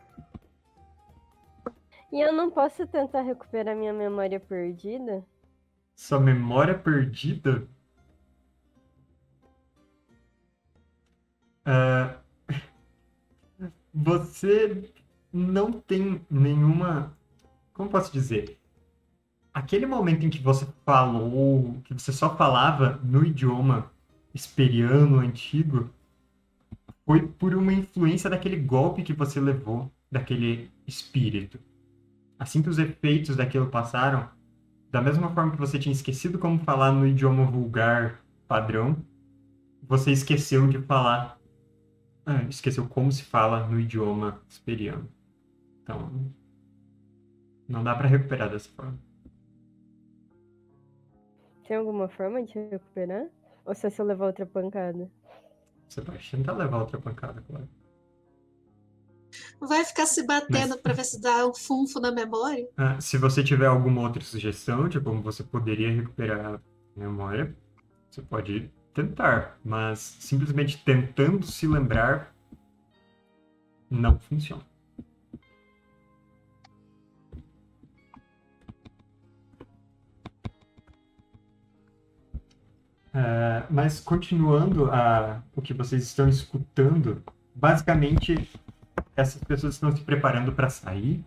E 2.11 2.21
eu 2.21 2.33
não 2.33 2.51
posso 2.51 2.87
tentar 2.87 3.21
recuperar 3.23 3.77
minha 3.77 3.93
memória 3.93 4.41
perdida? 4.41 5.25
Sua 5.95 6.19
memória 6.19 6.77
perdida? 6.77 7.69
Ah, 11.65 12.19
você 13.93 14.91
não 15.33 15.71
tem 15.71 16.25
nenhuma. 16.31 17.17
Como 17.75 17.91
posso 17.91 18.11
dizer? 18.13 18.60
Aquele 19.61 19.85
momento 19.85 20.25
em 20.25 20.31
que 20.31 20.39
você 20.39 20.67
falou, 20.87 21.83
que 21.85 21.93
você 21.93 22.13
só 22.13 22.35
falava 22.35 22.99
no 23.05 23.23
idioma 23.23 23.91
esperiano 24.33 25.19
antigo, 25.19 25.91
foi 27.05 27.29
por 27.29 27.55
uma 27.55 27.71
influência 27.71 28.31
daquele 28.31 28.57
golpe 28.57 29.03
que 29.03 29.13
você 29.13 29.39
levou, 29.39 29.93
daquele 30.11 30.71
espírito. 30.87 31.61
Assim 32.39 32.63
que 32.63 32.71
os 32.71 32.79
efeitos 32.79 33.37
daquilo 33.37 33.67
passaram, 33.67 34.31
da 34.91 35.03
mesma 35.03 35.29
forma 35.29 35.53
que 35.53 35.59
você 35.59 35.79
tinha 35.79 35.93
esquecido 35.93 36.39
como 36.39 36.61
falar 36.61 36.91
no 36.91 37.07
idioma 37.07 37.45
vulgar 37.45 38.19
padrão, 38.49 38.97
você 39.87 40.11
esqueceu 40.11 40.67
de 40.69 40.79
falar. 40.79 41.39
ah, 42.25 42.45
esqueceu 42.45 42.89
como 42.89 43.13
se 43.13 43.25
fala 43.25 43.69
no 43.69 43.79
idioma 43.79 44.41
esperiano. 44.49 45.07
Então. 45.83 46.33
Não 47.69 47.85
dá 47.85 47.95
pra 47.95 48.09
recuperar 48.09 48.49
dessa 48.49 48.71
forma. 48.71 49.10
Tem 51.71 51.77
alguma 51.77 52.09
forma 52.09 52.43
de 52.43 52.53
recuperar? 52.59 53.29
Ou 53.65 53.73
só 53.77 53.89
se 53.89 54.01
eu 54.03 54.05
levar 54.05 54.27
outra 54.27 54.45
pancada? 54.45 55.09
Você 55.89 56.03
pode 56.03 56.29
tentar 56.29 56.55
levar 56.55 56.79
outra 56.81 56.99
pancada, 57.01 57.45
claro. 57.47 57.69
Vai 59.61 59.85
ficar 59.85 60.07
se 60.07 60.27
batendo 60.27 60.71
Mas- 60.71 60.81
pra 60.81 60.93
ver 60.95 61.05
se 61.05 61.21
dá 61.21 61.47
um 61.47 61.55
funfo 61.55 62.01
na 62.01 62.11
memória? 62.11 62.69
Ah, 62.77 63.01
se 63.01 63.17
você 63.17 63.45
tiver 63.45 63.67
alguma 63.67 64.03
outra 64.03 64.21
sugestão 64.21 64.89
de 64.89 65.01
como 65.01 65.23
você 65.23 65.45
poderia 65.45 65.93
recuperar 65.93 66.57
a 66.57 66.61
memória, 66.99 67.57
você 68.11 68.21
pode 68.21 68.69
tentar, 68.93 69.57
mas 69.65 70.01
simplesmente 70.01 70.85
tentando 70.85 71.47
se 71.47 71.69
lembrar 71.69 72.35
não 73.89 74.19
funciona. 74.19 74.67
Ah, 83.13 83.67
mas 83.71 84.01
continuando 84.01 84.91
a, 84.91 85.43
o 85.55 85.61
que 85.61 85.75
vocês 85.75 86.03
estão 86.05 86.29
escutando, 86.29 87.23
basicamente 87.55 88.49
essas 89.17 89.43
pessoas 89.43 89.75
estão 89.75 89.95
se 89.95 90.03
preparando 90.03 90.53
para 90.53 90.71
sair 90.71 91.25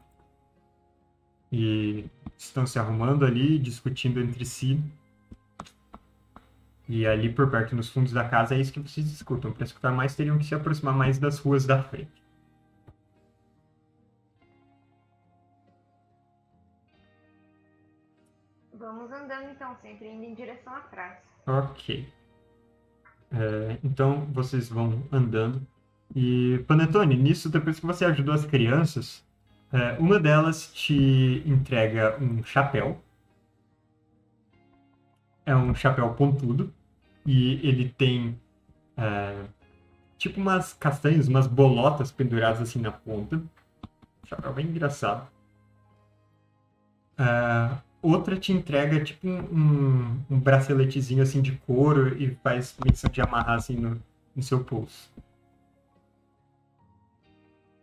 e 1.51 2.09
estão 2.37 2.65
se 2.65 2.79
arrumando 2.79 3.25
ali, 3.25 3.59
discutindo 3.59 4.19
entre 4.19 4.45
si. 4.45 4.81
E 6.87 7.05
ali 7.05 7.31
por 7.31 7.49
perto, 7.49 7.75
nos 7.75 7.89
fundos 7.89 8.11
da 8.11 8.27
casa, 8.27 8.55
é 8.55 8.59
isso 8.59 8.73
que 8.73 8.79
vocês 8.79 9.07
escutam. 9.07 9.51
Para 9.51 9.63
escutar 9.63 9.91
mais, 9.91 10.15
teriam 10.15 10.37
que 10.37 10.45
se 10.45 10.55
aproximar 10.55 10.95
mais 10.95 11.17
das 11.17 11.39
ruas 11.39 11.65
da 11.65 11.81
frente. 11.81 12.11
Vamos 18.73 19.11
andando 19.11 19.49
então, 19.51 19.75
sempre 19.81 20.09
indo 20.09 20.25
em 20.25 20.33
direção 20.33 20.73
praça. 20.89 21.32
Ok. 21.45 22.07
É, 23.31 23.77
então 23.83 24.25
vocês 24.31 24.69
vão 24.69 25.03
andando. 25.11 25.65
E, 26.15 26.63
Panetone, 26.67 27.15
nisso, 27.15 27.49
depois 27.49 27.79
que 27.79 27.85
você 27.85 28.05
ajudou 28.05 28.33
as 28.33 28.45
crianças, 28.45 29.25
é, 29.71 29.93
uma 29.99 30.19
delas 30.19 30.71
te 30.71 31.43
entrega 31.45 32.17
um 32.21 32.43
chapéu. 32.43 33.01
É 35.45 35.55
um 35.55 35.73
chapéu 35.73 36.13
pontudo. 36.13 36.73
E 37.25 37.55
ele 37.67 37.89
tem 37.89 38.39
é, 38.97 39.45
tipo 40.17 40.39
umas 40.39 40.73
castanhas, 40.73 41.27
umas 41.27 41.47
bolotas 41.47 42.11
penduradas 42.11 42.61
assim 42.61 42.79
na 42.79 42.91
ponta. 42.91 43.41
chapéu 44.25 44.53
bem 44.53 44.67
engraçado. 44.67 45.27
Ah, 47.17 47.77
outra 48.03 48.37
te 48.37 48.51
entrega 48.51 49.03
tipo 49.03 49.27
um, 49.27 50.19
um, 50.29 50.39
braceletezinho 50.39 51.23
assim 51.23 51.41
de 51.41 51.53
couro 51.65 52.15
e 52.21 52.35
faz 52.35 52.75
menção 52.85 53.09
de 53.09 53.21
amarrar 53.21 53.55
assim 53.55 53.75
no, 53.75 53.99
no 54.35 54.43
seu 54.43 54.63
pulso. 54.63 55.09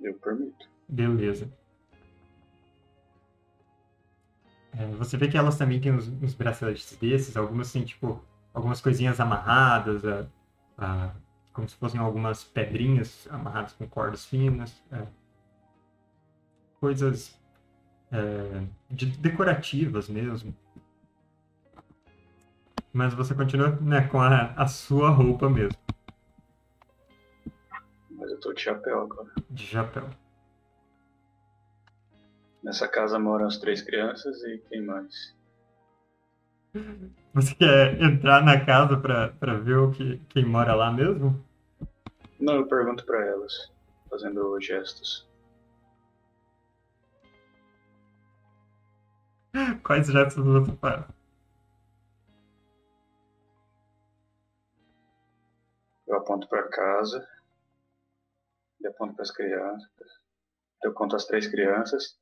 Eu 0.00 0.14
permito. 0.14 0.68
Beleza. 0.88 1.50
É, 4.76 4.86
você 4.92 5.16
vê 5.16 5.26
que 5.28 5.36
elas 5.36 5.56
também 5.58 5.80
têm 5.80 5.92
uns, 5.92 6.06
uns 6.22 6.34
braceletes 6.34 6.96
desses, 6.96 7.36
algumas 7.36 7.72
têm 7.72 7.84
tipo 7.84 8.22
algumas 8.52 8.80
coisinhas 8.80 9.18
amarradas, 9.20 10.04
a- 10.04 10.26
a- 10.78 11.10
como 11.52 11.68
se 11.68 11.76
fossem 11.76 12.00
algumas 12.00 12.44
pedrinhas 12.44 13.26
amarradas 13.30 13.72
com 13.72 13.86
cordas 13.86 14.24
finas. 14.26 14.82
é. 14.92 15.06
Coisas 16.80 17.39
é, 18.12 18.62
de- 18.90 19.16
decorativas 19.18 20.08
mesmo. 20.08 20.54
Mas 22.92 23.14
você 23.14 23.34
continua 23.34 23.70
né, 23.80 24.06
com 24.08 24.20
a, 24.20 24.46
a 24.56 24.66
sua 24.66 25.10
roupa 25.10 25.48
mesmo, 25.48 25.78
Mas 28.10 28.30
eu 28.30 28.40
tô 28.40 28.52
de 28.52 28.60
chapéu 28.60 29.02
agora. 29.02 29.30
de 29.48 29.62
chapéu. 29.64 30.08
Nessa 32.62 32.86
casa 32.88 33.18
moram 33.18 33.46
as 33.46 33.58
três 33.58 33.80
crianças 33.80 34.42
e 34.42 34.58
quem 34.68 34.82
mais? 34.84 35.34
Você 37.32 37.54
quer 37.54 38.00
entrar 38.02 38.42
na 38.44 38.64
casa 38.64 38.96
pra, 38.96 39.28
pra 39.28 39.54
ver 39.54 39.78
o 39.78 39.90
que, 39.92 40.18
quem 40.28 40.44
mora 40.44 40.74
lá 40.74 40.92
mesmo? 40.92 41.42
Não, 42.38 42.56
eu 42.56 42.66
pergunto 42.66 43.04
pra 43.06 43.24
elas, 43.24 43.70
fazendo 44.08 44.60
gestos. 44.60 45.26
Quais 49.84 50.06
gestos 50.06 50.44
você 50.44 50.72
faz? 50.76 51.04
Eu 56.06 56.16
aponto 56.16 56.48
pra 56.48 56.68
casa 56.68 57.26
e 58.80 58.86
aponto 58.86 59.14
pras 59.14 59.30
crianças. 59.30 59.88
Eu 60.82 60.92
conto 60.92 61.14
as 61.16 61.26
três 61.26 61.46
crianças. 61.46 62.18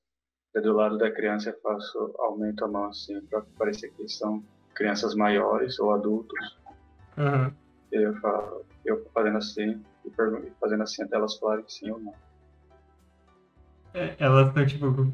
E 0.55 0.61
do 0.61 0.73
lado 0.73 0.99
da 0.99 1.11
criança 1.11 1.51
eu 1.51 1.61
faço, 1.61 2.15
aumento 2.19 2.65
a 2.65 2.69
mão 2.69 2.87
assim, 2.87 3.21
pra 3.27 3.43
parecer 3.59 3.91
que 3.93 4.09
são 4.09 4.43
crianças 4.75 5.15
maiores 5.15 5.79
ou 5.79 5.93
adultos. 5.93 6.59
E 7.93 7.97
eu 7.97 8.15
falo, 8.21 8.65
eu 8.85 9.05
fazendo 9.13 9.39
assim, 9.39 9.83
e 10.05 10.09
e 10.09 10.51
fazendo 10.61 10.83
assim 10.83 11.03
até 11.03 11.17
elas 11.17 11.37
falarem 11.39 11.65
sim 11.69 11.91
ou 11.91 11.99
não. 12.01 12.15
É, 13.95 14.17
Elas 14.19 14.49
estão, 14.49 14.67
tipo, 14.67 15.13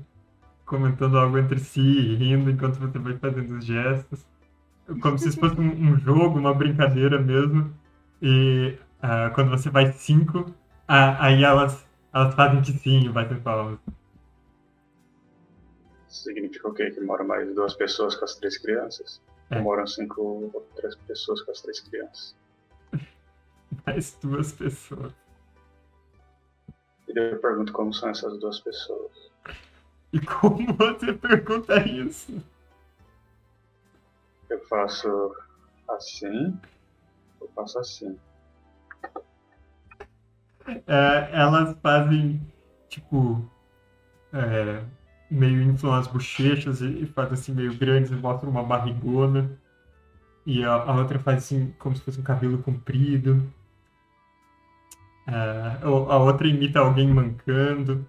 comentando 0.65 1.19
algo 1.19 1.39
entre 1.39 1.59
si, 1.59 2.15
rindo 2.17 2.51
enquanto 2.51 2.79
você 2.79 2.99
vai 2.99 3.17
fazendo 3.19 3.57
os 3.57 3.65
gestos. 3.65 4.25
Como 5.01 5.19
se 5.19 5.29
isso 5.29 5.39
fosse 5.39 5.57
um, 5.61 5.93
um 5.93 5.99
jogo, 5.99 6.39
uma 6.39 6.55
brincadeira 6.55 7.19
mesmo. 7.19 7.73
E 8.21 8.79
ah, 9.03 9.31
quando 9.35 9.51
você 9.51 9.71
vai 9.71 9.93
cinco, 9.93 10.55
ah, 10.89 11.25
aí 11.25 11.45
elas, 11.45 11.87
elas 12.13 12.35
fazem 12.35 12.63
que 12.63 12.73
sim 12.73 13.05
e 13.05 13.09
batem 13.09 13.41
palmas. 13.41 13.79
Significa 16.09 16.69
o 16.69 16.73
quê? 16.73 16.91
Que 16.91 17.01
moram 17.01 17.27
mais 17.27 17.53
duas 17.55 17.75
pessoas 17.75 18.15
com 18.15 18.25
as 18.25 18.37
três 18.37 18.57
crianças? 18.57 19.21
É. 19.51 19.59
Ou 19.59 19.65
moram 19.65 19.87
cinco 19.87 20.51
outras 20.55 20.95
pessoas 20.95 21.43
com 21.43 21.51
as 21.51 21.61
três 21.61 21.81
crianças? 21.81 22.37
Mais 23.85 24.17
duas 24.23 24.53
pessoas. 24.53 25.13
E 27.09 27.13
daí 27.13 27.33
eu 27.33 27.39
pergunto 27.39 27.73
como 27.73 27.93
são 27.93 28.09
essas 28.09 28.39
duas 28.39 28.61
pessoas. 28.61 29.34
E 30.15 30.21
como 30.21 30.73
você 30.75 31.13
pergunta 31.13 31.77
isso? 31.89 32.41
Eu 34.49 34.65
faço 34.69 35.35
assim, 35.89 36.57
eu 37.41 37.51
faço 37.53 37.81
assim. 37.81 38.17
É, 40.87 41.31
elas 41.33 41.77
fazem, 41.83 42.41
tipo, 42.89 43.45
é, 44.33 44.85
meio 45.29 45.61
inflam 45.63 45.95
as 45.95 46.07
bochechas 46.07 46.81
e, 46.81 47.07
fazem 47.07 47.33
assim 47.33 47.53
meio 47.53 47.77
grandes 47.77 48.13
e 48.13 48.15
mostram 48.15 48.53
uma 48.53 48.63
barrigona. 48.63 49.59
E 50.47 50.63
a, 50.63 50.75
a 50.75 50.95
outra 50.95 51.19
faz 51.19 51.39
assim, 51.39 51.75
como 51.81 51.97
se 51.97 52.03
fosse 52.03 52.21
um 52.21 52.25
cabelo 52.25 52.63
comprido. 52.63 53.53
É, 55.27 55.79
a 55.83 56.19
outra 56.19 56.47
imita 56.47 56.79
alguém 56.79 57.13
mancando. 57.13 58.07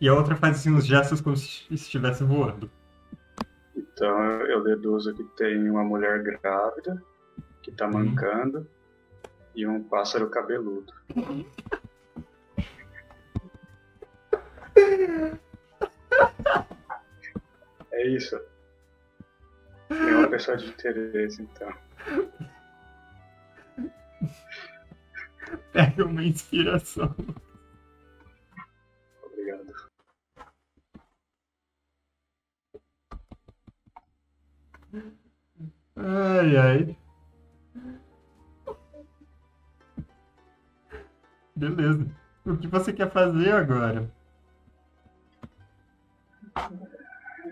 E 0.00 0.08
a 0.08 0.14
outra 0.14 0.36
faz 0.36 0.56
assim 0.56 0.72
uns 0.72 0.86
gestos 0.86 1.20
como 1.20 1.36
se 1.36 1.66
estivesse 1.70 2.24
voando. 2.24 2.70
Então 3.76 4.40
eu 4.42 4.62
deduzo 4.62 5.14
que 5.14 5.24
tem 5.36 5.68
uma 5.70 5.84
mulher 5.84 6.22
grávida 6.22 7.02
que 7.62 7.72
tá 7.72 7.88
mancando 7.88 8.68
e 9.54 9.66
um 9.66 9.82
pássaro 9.82 10.28
cabeludo. 10.28 10.92
É 17.92 18.08
isso. 18.08 18.38
Nenhuma 19.88 20.28
pessoa 20.28 20.56
de 20.56 20.66
interesse, 20.66 21.42
então. 21.42 21.72
Pega 25.72 26.04
uma 26.04 26.24
inspiração. 26.24 27.14
Ai, 35.96 36.56
ai. 36.56 36.96
Beleza. 41.56 42.06
O 42.44 42.56
que 42.56 42.66
você 42.66 42.92
quer 42.92 43.10
fazer 43.10 43.52
agora? 43.52 44.10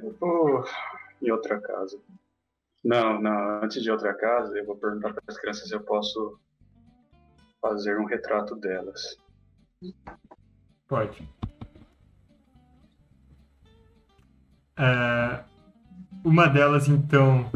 Eu 0.02 0.16
vou 0.18 0.64
em 1.20 1.30
outra 1.30 1.60
casa. 1.60 2.00
Não, 2.84 3.20
não, 3.20 3.62
antes 3.62 3.82
de 3.82 3.90
outra 3.90 4.12
casa, 4.12 4.58
eu 4.58 4.66
vou 4.66 4.76
perguntar 4.76 5.14
para 5.14 5.22
as 5.28 5.38
crianças 5.38 5.68
se 5.68 5.74
eu 5.74 5.80
posso 5.82 6.38
fazer 7.60 7.98
um 7.98 8.04
retrato 8.04 8.56
delas. 8.56 9.16
Pode. 10.88 11.28
É, 14.76 15.44
uma 16.24 16.48
delas, 16.48 16.88
então, 16.88 17.48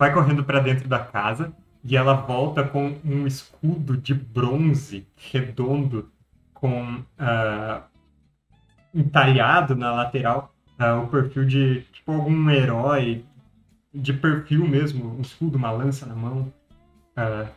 vai 0.00 0.14
correndo 0.14 0.42
para 0.42 0.60
dentro 0.60 0.88
da 0.88 0.98
casa 0.98 1.52
e 1.84 1.94
ela 1.94 2.14
volta 2.14 2.64
com 2.64 2.96
um 3.04 3.26
escudo 3.26 3.98
de 3.98 4.14
bronze 4.14 5.06
redondo 5.14 6.10
com 6.54 7.02
ah, 7.18 7.82
entalhado 8.94 9.76
na 9.76 9.92
lateral 9.92 10.54
ah, 10.78 10.96
o 10.96 11.08
perfil 11.08 11.44
de 11.44 11.82
tipo 11.92 12.12
algum 12.12 12.48
herói 12.48 13.26
de 13.92 14.14
perfil 14.14 14.66
mesmo, 14.66 15.18
um 15.18 15.20
escudo, 15.20 15.58
uma 15.58 15.70
lança 15.70 16.06
na 16.06 16.14
mão. 16.14 16.50
Ah, 17.14 17.48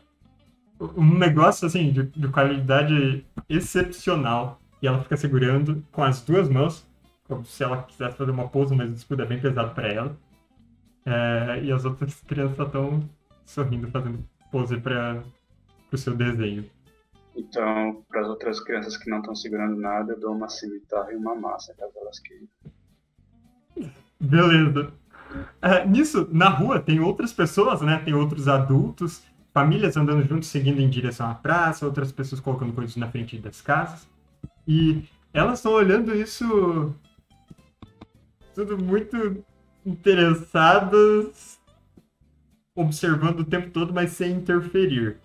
um 0.98 1.18
negócio 1.18 1.66
assim 1.66 1.94
de, 1.94 2.04
de 2.08 2.28
qualidade 2.28 3.26
excepcional 3.48 4.60
e 4.82 4.88
ela 4.88 5.02
fica 5.02 5.16
segurando 5.16 5.82
com 5.94 6.04
as 6.04 6.20
duas 6.20 6.50
mãos, 6.50 6.86
como 7.26 7.46
se 7.46 7.64
ela 7.64 7.84
quisesse 7.84 8.18
fazer 8.18 8.32
uma 8.32 8.50
pose, 8.50 8.76
mas 8.76 8.89
o 8.89 8.94
escudo 8.96 9.22
é 9.22 9.26
bem 9.26 9.39
pesado 9.39 9.74
para 9.74 9.88
ela. 9.88 10.18
É, 11.06 11.62
e 11.64 11.72
as 11.72 11.86
outras 11.86 12.22
crianças 12.22 12.58
estão 12.66 13.10
sorrindo, 13.45 13.88
fazendo 13.89 14.24
pose 14.51 14.78
para 14.78 15.24
o 15.91 15.97
seu 15.97 16.16
desenho. 16.16 16.70
Então, 17.36 18.04
para 18.08 18.22
as 18.22 18.28
outras 18.28 18.60
crianças 18.60 18.95
que 18.95 19.10
não 19.10 19.20
estão 19.20 19.36
segurando 19.36 19.76
nada, 19.76 20.14
eu 20.14 20.20
dou 20.20 20.36
uma 20.36 20.47
cimitarra 20.47 21.12
e 21.12 21.16
uma 21.16 21.36
massa, 21.36 21.74
caso 21.74 21.91
elas 21.95 22.20
queiram. 22.20 22.47
Beleza. 24.20 24.93
É, 25.62 25.86
nisso, 25.86 26.30
na 26.32 26.49
rua, 26.49 26.80
tem 26.80 26.99
outras 26.99 27.34
pessoas, 27.34 27.82
né? 27.82 27.99
Tem 28.06 28.14
outros 28.14 28.47
adultos, 28.47 29.24
famílias 29.51 29.97
andando 29.97 30.28
juntos, 30.28 30.47
seguindo 30.49 30.80
em 30.80 30.89
direção 30.89 31.30
à 31.30 31.34
praça, 31.34 31.86
outras 31.86 32.12
pessoas 32.12 32.39
colocando 32.39 32.74
coisas 32.74 32.95
na 32.95 33.10
frente 33.10 33.38
das 33.39 33.62
casas. 33.62 34.08
E 34.68 35.04
elas 35.34 35.60
estão 35.60 35.74
olhando 35.74 36.16
isso 36.16 36.93
tudo 38.54 38.78
muito 38.78 39.43
interessadas, 39.86 41.60
observando 42.76 43.42
o 43.42 43.46
tempo 43.46 43.70
todo, 43.70 43.94
mas 43.94 44.12
sem 44.12 44.34
interferir. 44.34 45.18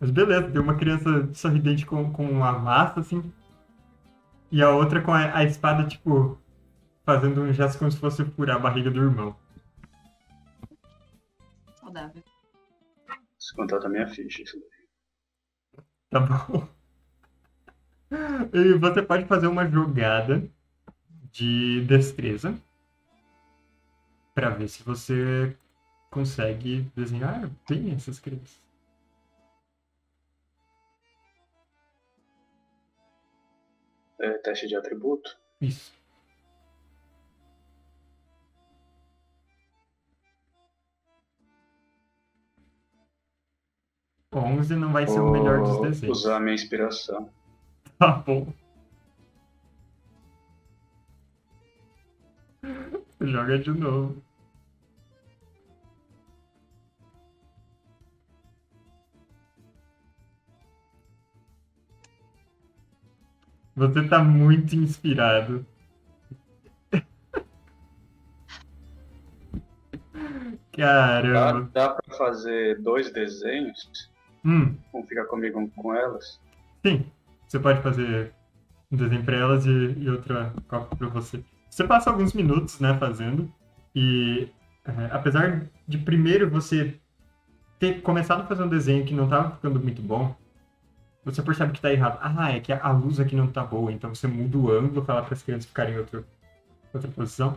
Mas 0.00 0.10
beleza, 0.10 0.50
tem 0.50 0.60
uma 0.60 0.76
criança 0.76 1.32
sorridente 1.34 1.86
com, 1.86 2.12
com 2.12 2.26
uma 2.26 2.52
massa, 2.58 3.00
assim, 3.00 3.32
e 4.50 4.62
a 4.62 4.70
outra 4.70 5.00
com 5.00 5.12
a, 5.12 5.36
a 5.36 5.44
espada, 5.44 5.86
tipo, 5.86 6.38
fazendo 7.04 7.42
um 7.42 7.52
gesto 7.52 7.78
como 7.78 7.90
se 7.90 7.98
fosse 7.98 8.24
furar 8.24 8.56
a 8.56 8.60
barriga 8.60 8.90
do 8.90 9.02
irmão. 9.02 9.36
Saudável. 11.74 12.22
Se 13.38 13.54
contar 13.54 13.78
da 13.78 13.88
minha 13.88 14.06
ficha, 14.06 14.42
isso 14.42 14.58
daí. 14.58 15.84
Tá 16.10 16.20
bom? 16.20 16.68
E 18.52 18.74
você 18.74 19.02
pode 19.02 19.24
fazer 19.24 19.48
uma 19.48 19.66
jogada 19.66 20.48
de 21.32 21.84
destreza 21.84 22.56
para 24.34 24.50
ver 24.50 24.68
se 24.68 24.82
você 24.82 25.56
consegue 26.10 26.82
desenhar 26.96 27.48
bem 27.68 27.92
essas 27.92 28.18
crianças. 28.18 28.62
É, 34.20 34.30
teste 34.38 34.66
de 34.66 34.76
atributo. 34.76 35.36
Isso. 35.60 35.92
Onze 44.32 44.74
não 44.74 44.92
vai 44.92 45.06
ser 45.06 45.20
o 45.20 45.30
melhor 45.30 45.60
dos 45.60 45.70
Vou 45.70 45.82
desenhos. 45.82 46.18
usar 46.18 46.36
a 46.36 46.40
minha 46.40 46.54
inspiração. 46.54 47.30
Tá 47.98 48.10
bom. 48.12 48.52
Joga 53.26 53.58
de 53.58 53.70
novo. 53.70 54.22
Você 63.76 64.06
tá 64.08 64.22
muito 64.22 64.74
inspirado. 64.76 65.66
Dá, 70.12 70.62
Caramba. 70.72 71.70
dá 71.72 71.88
pra 71.90 72.16
fazer 72.16 72.80
dois 72.80 73.12
desenhos? 73.12 74.10
Hum, 74.44 74.74
Um 74.92 75.02
fica 75.04 75.24
comigo, 75.26 75.58
um 75.58 75.68
com 75.68 75.94
elas? 75.94 76.40
sim. 76.84 77.06
Você 77.46 77.58
pode 77.60 77.80
fazer 77.82 78.32
um 78.90 78.96
desenho 78.96 79.24
pra 79.24 79.36
elas 79.36 79.64
e, 79.66 79.70
e 79.70 80.08
outra 80.10 80.52
cópia 80.66 80.96
pra 80.96 81.08
você. 81.08 81.42
Você 81.74 81.82
passa 81.82 82.08
alguns 82.08 82.32
minutos, 82.32 82.78
né, 82.78 82.96
fazendo. 82.96 83.52
E 83.92 84.48
é, 84.84 85.08
apesar 85.10 85.66
de 85.88 85.98
primeiro 85.98 86.48
você 86.48 86.94
ter 87.80 88.00
começado 88.00 88.42
a 88.42 88.46
fazer 88.46 88.62
um 88.62 88.68
desenho 88.68 89.04
que 89.04 89.12
não 89.12 89.28
tava 89.28 89.56
ficando 89.56 89.80
muito 89.80 90.00
bom, 90.00 90.36
você 91.24 91.42
percebe 91.42 91.72
que 91.72 91.80
tá 91.80 91.92
errado. 91.92 92.20
Ah, 92.22 92.52
é 92.52 92.60
que 92.60 92.72
a 92.72 92.92
luz 92.92 93.18
aqui 93.18 93.34
não 93.34 93.48
tá 93.48 93.64
boa, 93.64 93.90
então 93.90 94.14
você 94.14 94.28
muda 94.28 94.56
o 94.56 94.70
ângulo, 94.70 95.04
para 95.04 95.26
as 95.28 95.42
crianças 95.42 95.66
ficarem 95.66 95.94
em 95.94 95.98
outro, 95.98 96.24
outra 96.92 97.10
posição. 97.10 97.56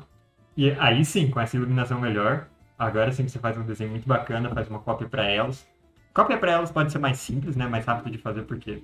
E 0.57 0.71
aí 0.71 1.05
sim, 1.05 1.29
com 1.29 1.39
essa 1.39 1.55
iluminação 1.55 2.01
melhor, 2.01 2.47
agora 2.75 3.11
sim 3.11 3.23
que 3.23 3.29
você 3.29 3.37
faz 3.37 3.55
um 3.55 3.67
desenho 3.67 3.91
muito 3.91 4.07
bacana, 4.07 4.49
faz 4.49 4.67
uma 4.67 4.79
cópia 4.79 5.07
para 5.07 5.29
elas. 5.29 5.63
Cópia 6.11 6.39
para 6.39 6.53
elas 6.53 6.71
pode 6.71 6.91
ser 6.91 6.97
mais 6.97 7.19
simples, 7.19 7.55
né, 7.55 7.67
mais 7.67 7.85
rápido 7.85 8.11
de 8.11 8.17
fazer, 8.17 8.41
porque 8.45 8.81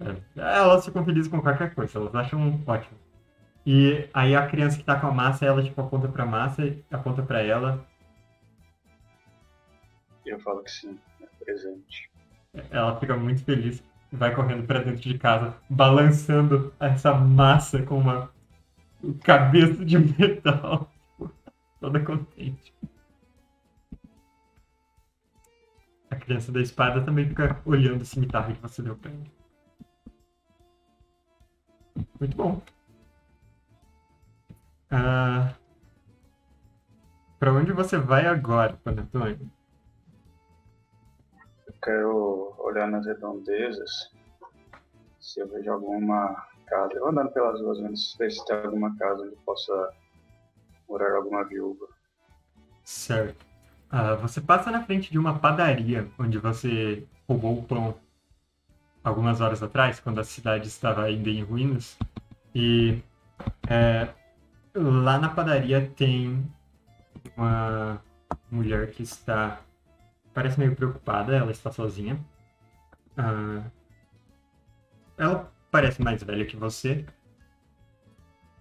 é, 0.00 0.16
elas 0.38 0.86
ficam 0.86 1.04
felizes 1.04 1.30
com 1.30 1.42
qualquer 1.42 1.74
coisa, 1.74 1.98
elas 1.98 2.14
acham 2.14 2.62
ótimo. 2.66 3.03
E 3.66 4.08
aí 4.12 4.34
a 4.34 4.46
criança 4.46 4.76
que 4.76 4.84
tá 4.84 4.98
com 4.98 5.06
a 5.06 5.12
massa, 5.12 5.46
ela 5.46 5.62
tipo 5.62 5.80
aponta 5.80 6.08
pra 6.08 6.26
massa, 6.26 6.62
aponta 6.90 7.22
pra 7.22 7.40
ela, 7.40 7.86
eu 10.26 10.40
falo 10.40 10.62
que 10.62 10.70
sim, 10.70 10.98
é 11.20 11.44
presente. 11.44 12.10
ela 12.70 12.98
fica 12.98 13.16
muito 13.16 13.44
feliz 13.44 13.82
e 14.12 14.16
vai 14.16 14.34
correndo 14.34 14.66
pra 14.66 14.80
dentro 14.80 15.02
de 15.02 15.18
casa, 15.18 15.54
balançando 15.68 16.72
essa 16.80 17.12
massa 17.14 17.82
com 17.82 17.98
uma 17.98 18.30
cabeça 19.22 19.84
de 19.84 19.98
metal, 19.98 20.90
toda 21.80 22.00
contente. 22.00 22.72
A 26.10 26.16
criança 26.16 26.52
da 26.52 26.60
espada 26.60 27.02
também 27.02 27.28
fica 27.28 27.60
olhando 27.64 28.02
o 28.02 28.06
cimitarro 28.06 28.54
que 28.54 28.62
você 28.62 28.82
deu 28.82 28.96
pra 28.96 29.10
ela. 29.10 29.24
Muito 32.20 32.36
bom. 32.36 32.62
Ah, 34.96 35.52
pra 37.40 37.52
onde 37.52 37.72
você 37.72 37.98
vai 37.98 38.26
agora, 38.26 38.78
Panetone? 38.84 39.50
Eu 41.66 41.74
quero 41.82 42.54
olhar 42.58 42.86
nas 42.86 43.04
redondezas 43.04 43.90
se 45.18 45.40
eu 45.40 45.48
vejo 45.48 45.72
alguma 45.72 46.46
casa. 46.66 46.92
Eu 46.94 47.08
andando 47.08 47.32
pelas 47.32 47.60
ruas, 47.60 47.80
vendo 47.80 47.96
se 47.96 48.16
tem 48.46 48.56
alguma 48.56 48.96
casa 48.96 49.24
onde 49.24 49.34
possa 49.44 49.92
morar 50.88 51.12
alguma 51.16 51.42
viúva. 51.42 51.88
Certo. 52.84 53.44
Ah, 53.90 54.14
você 54.14 54.40
passa 54.40 54.70
na 54.70 54.84
frente 54.84 55.10
de 55.10 55.18
uma 55.18 55.40
padaria 55.40 56.08
onde 56.16 56.38
você 56.38 57.04
roubou 57.26 57.58
o 57.58 57.64
pão 57.64 57.96
algumas 59.02 59.40
horas 59.40 59.60
atrás, 59.60 59.98
quando 59.98 60.20
a 60.20 60.24
cidade 60.24 60.68
estava 60.68 61.02
ainda 61.02 61.30
em 61.30 61.42
ruínas. 61.42 61.98
E 62.54 63.02
é, 63.68 64.08
lá 64.74 65.18
na 65.18 65.28
padaria 65.28 65.90
tem 65.96 66.50
uma 67.36 68.02
mulher 68.50 68.90
que 68.90 69.02
está. 69.02 69.60
Parece 70.32 70.58
meio 70.58 70.74
preocupada, 70.74 71.34
ela 71.36 71.50
está 71.50 71.70
sozinha. 71.70 72.18
Ah, 73.16 73.62
ela 75.16 75.52
parece 75.70 76.02
mais 76.02 76.22
velha 76.22 76.44
que 76.44 76.56
você. 76.56 77.04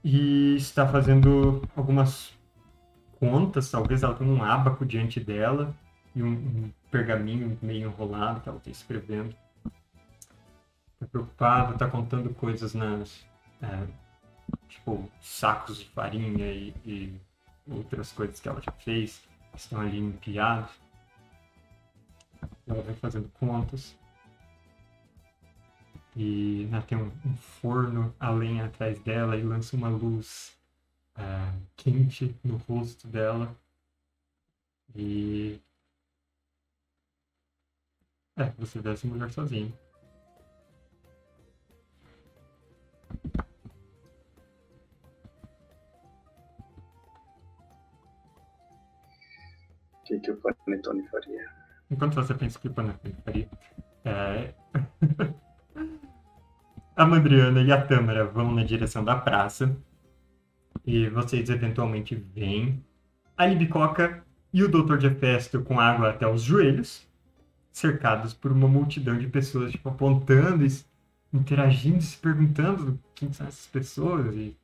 E 0.04 0.56
está 0.56 0.88
fazendo 0.88 1.62
algumas 1.76 2.38
contas, 3.20 3.72
talvez 3.72 4.04
ela 4.04 4.14
tenha 4.16 4.30
um 4.30 4.44
ábaco 4.44 4.86
diante 4.86 5.20
dela 5.20 5.74
e 6.14 6.22
um, 6.22 6.28
um 6.34 6.72
pergaminho 6.92 7.58
meio 7.62 7.88
enrolado 7.88 8.42
que 8.42 8.50
ela 8.50 8.58
está 8.58 8.70
escrevendo. 8.70 9.36
Está 10.94 11.08
preocupada, 11.10 11.74
está 11.74 11.88
contando 11.88 12.34
coisas 12.34 12.74
nas. 12.74 13.26
é, 13.62 13.88
tipo, 14.74 15.10
sacos 15.22 15.78
de 15.78 15.86
farinha 15.86 16.52
e, 16.52 16.74
e 16.86 17.22
outras 17.70 18.12
coisas 18.12 18.40
que 18.40 18.48
ela 18.48 18.62
já 18.62 18.72
fez, 18.72 19.22
que 19.52 19.58
estão 19.58 19.80
ali 19.80 20.00
empilhados. 20.00 20.72
Ela 22.68 22.82
vai 22.82 22.96
fazendo 22.96 23.30
contas. 23.40 23.96
E 26.16 26.68
né, 26.70 26.82
tem 26.88 26.98
um, 26.98 27.12
um 27.26 27.36
forno 27.36 28.14
a 28.20 28.30
lenha 28.30 28.66
atrás 28.66 29.00
dela 29.00 29.36
e 29.36 29.44
lança 29.44 29.76
uma 29.76 29.90
luz 29.90 30.56
ah, 31.16 31.54
quente 31.76 32.36
no 32.44 32.58
rosto 32.58 33.08
dela. 33.08 33.56
E. 34.96 35.60
É, 38.36 38.46
você 38.58 38.80
vê 38.80 38.92
essa 38.92 39.08
mulher 39.08 39.32
sozinha. 39.32 39.72
O 50.04 50.06
que, 50.06 50.20
que 50.20 50.32
o 50.32 50.38
Panetone 50.38 51.08
faria? 51.08 51.50
Enquanto 51.90 52.16
você 52.16 52.34
pensa 52.34 52.60
que 52.60 52.68
o 52.68 52.74
Panafim 52.74 53.14
faria, 53.24 53.50
é... 54.04 54.54
a 56.94 57.06
Mandriana 57.06 57.62
e 57.62 57.72
a 57.72 57.82
Tâmara 57.82 58.26
vão 58.26 58.52
na 58.52 58.66
direção 58.66 59.02
da 59.02 59.16
praça 59.16 59.74
e 60.86 61.08
vocês 61.08 61.50
eventualmente 61.50 62.16
veem 62.16 62.84
a 63.38 63.46
Libicoca 63.46 64.26
e 64.52 64.62
o 64.62 64.68
Dr. 64.68 65.00
Jefesto 65.00 65.62
com 65.62 65.80
água 65.80 66.10
até 66.10 66.28
os 66.28 66.42
joelhos, 66.42 67.08
cercados 67.72 68.34
por 68.34 68.52
uma 68.52 68.68
multidão 68.68 69.18
de 69.18 69.28
pessoas 69.28 69.72
tipo, 69.72 69.88
apontando, 69.88 70.66
interagindo, 71.32 72.02
se 72.02 72.18
perguntando 72.18 73.00
quem 73.16 73.32
são 73.32 73.48
essas 73.48 73.68
pessoas 73.68 74.36
e 74.36 74.58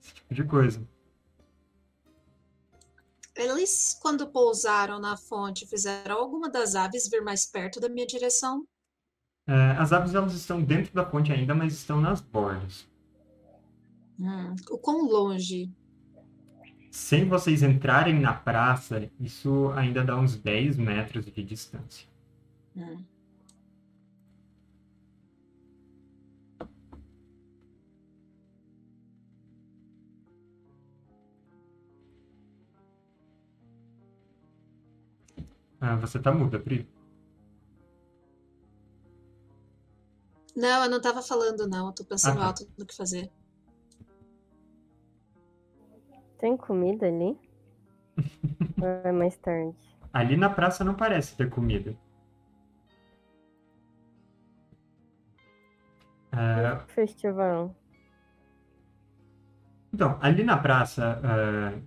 esse 0.00 0.14
tipo 0.14 0.34
de 0.34 0.44
coisa. 0.44 0.80
Eles, 3.34 3.98
quando 4.00 4.30
pousaram 4.30 5.00
na 5.00 5.16
fonte, 5.16 5.66
fizeram 5.66 6.18
alguma 6.18 6.50
das 6.50 6.74
aves 6.74 7.08
vir 7.08 7.22
mais 7.22 7.46
perto 7.46 7.80
da 7.80 7.88
minha 7.88 8.06
direção? 8.06 8.66
É, 9.46 9.72
as 9.78 9.92
aves 9.92 10.14
elas 10.14 10.34
estão 10.34 10.62
dentro 10.62 10.94
da 10.94 11.04
ponte 11.04 11.32
ainda, 11.32 11.54
mas 11.54 11.72
estão 11.72 12.00
nas 12.00 12.20
bordas. 12.20 12.86
Hum, 14.20 14.54
o 14.70 14.78
quão 14.78 15.06
longe? 15.08 15.70
Sem 16.90 17.26
vocês 17.26 17.62
entrarem 17.62 18.20
na 18.20 18.34
praça, 18.34 19.10
isso 19.18 19.70
ainda 19.74 20.04
dá 20.04 20.16
uns 20.16 20.36
10 20.36 20.76
metros 20.76 21.24
de 21.24 21.42
distância. 21.42 22.06
Hum. 22.76 23.02
Ah, 35.82 35.96
você 35.96 36.18
tá 36.20 36.32
muda, 36.32 36.60
Pri. 36.60 36.88
Não, 40.54 40.84
eu 40.84 40.90
não 40.90 40.98
estava 40.98 41.20
falando, 41.22 41.66
não. 41.66 41.88
Eu 41.88 41.92
tô 41.92 42.04
pensando 42.04 42.36
Ah, 42.38 42.42
tá. 42.42 42.46
alto 42.46 42.68
no 42.78 42.86
que 42.86 42.94
fazer. 42.96 43.28
Tem 46.38 46.56
comida 46.56 47.06
ali? 47.06 47.36
Ou 48.80 48.86
é 48.86 49.10
mais 49.12 49.36
tarde? 49.38 49.76
Ali 50.12 50.36
na 50.36 50.48
praça 50.50 50.84
não 50.84 50.94
parece 50.94 51.36
ter 51.36 51.50
comida. 51.50 51.96
É, 56.32 56.78
Festival. 56.86 57.74
Então, 59.92 60.16
ali 60.22 60.42
na 60.44 60.56
praça, 60.56 61.20
é, 61.22 61.78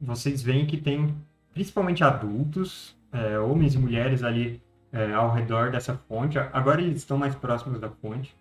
vocês 0.00 0.40
veem 0.40 0.66
que 0.66 0.80
tem 0.80 1.14
principalmente 1.52 2.02
adultos, 2.02 2.96
é, 3.12 3.38
homens 3.38 3.74
e 3.74 3.78
mulheres 3.78 4.22
ali 4.22 4.62
é, 4.92 5.12
ao 5.12 5.32
redor 5.32 5.70
dessa 5.70 5.94
fonte. 6.08 6.38
Agora 6.38 6.80
eles 6.80 6.98
estão 6.98 7.16
mais 7.16 7.34
próximos 7.34 7.80
da 7.80 7.88
fonte, 7.88 8.34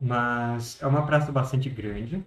mas 0.00 0.80
é 0.82 0.86
uma 0.86 1.04
praça 1.06 1.32
bastante 1.32 1.68
grande. 1.68 2.24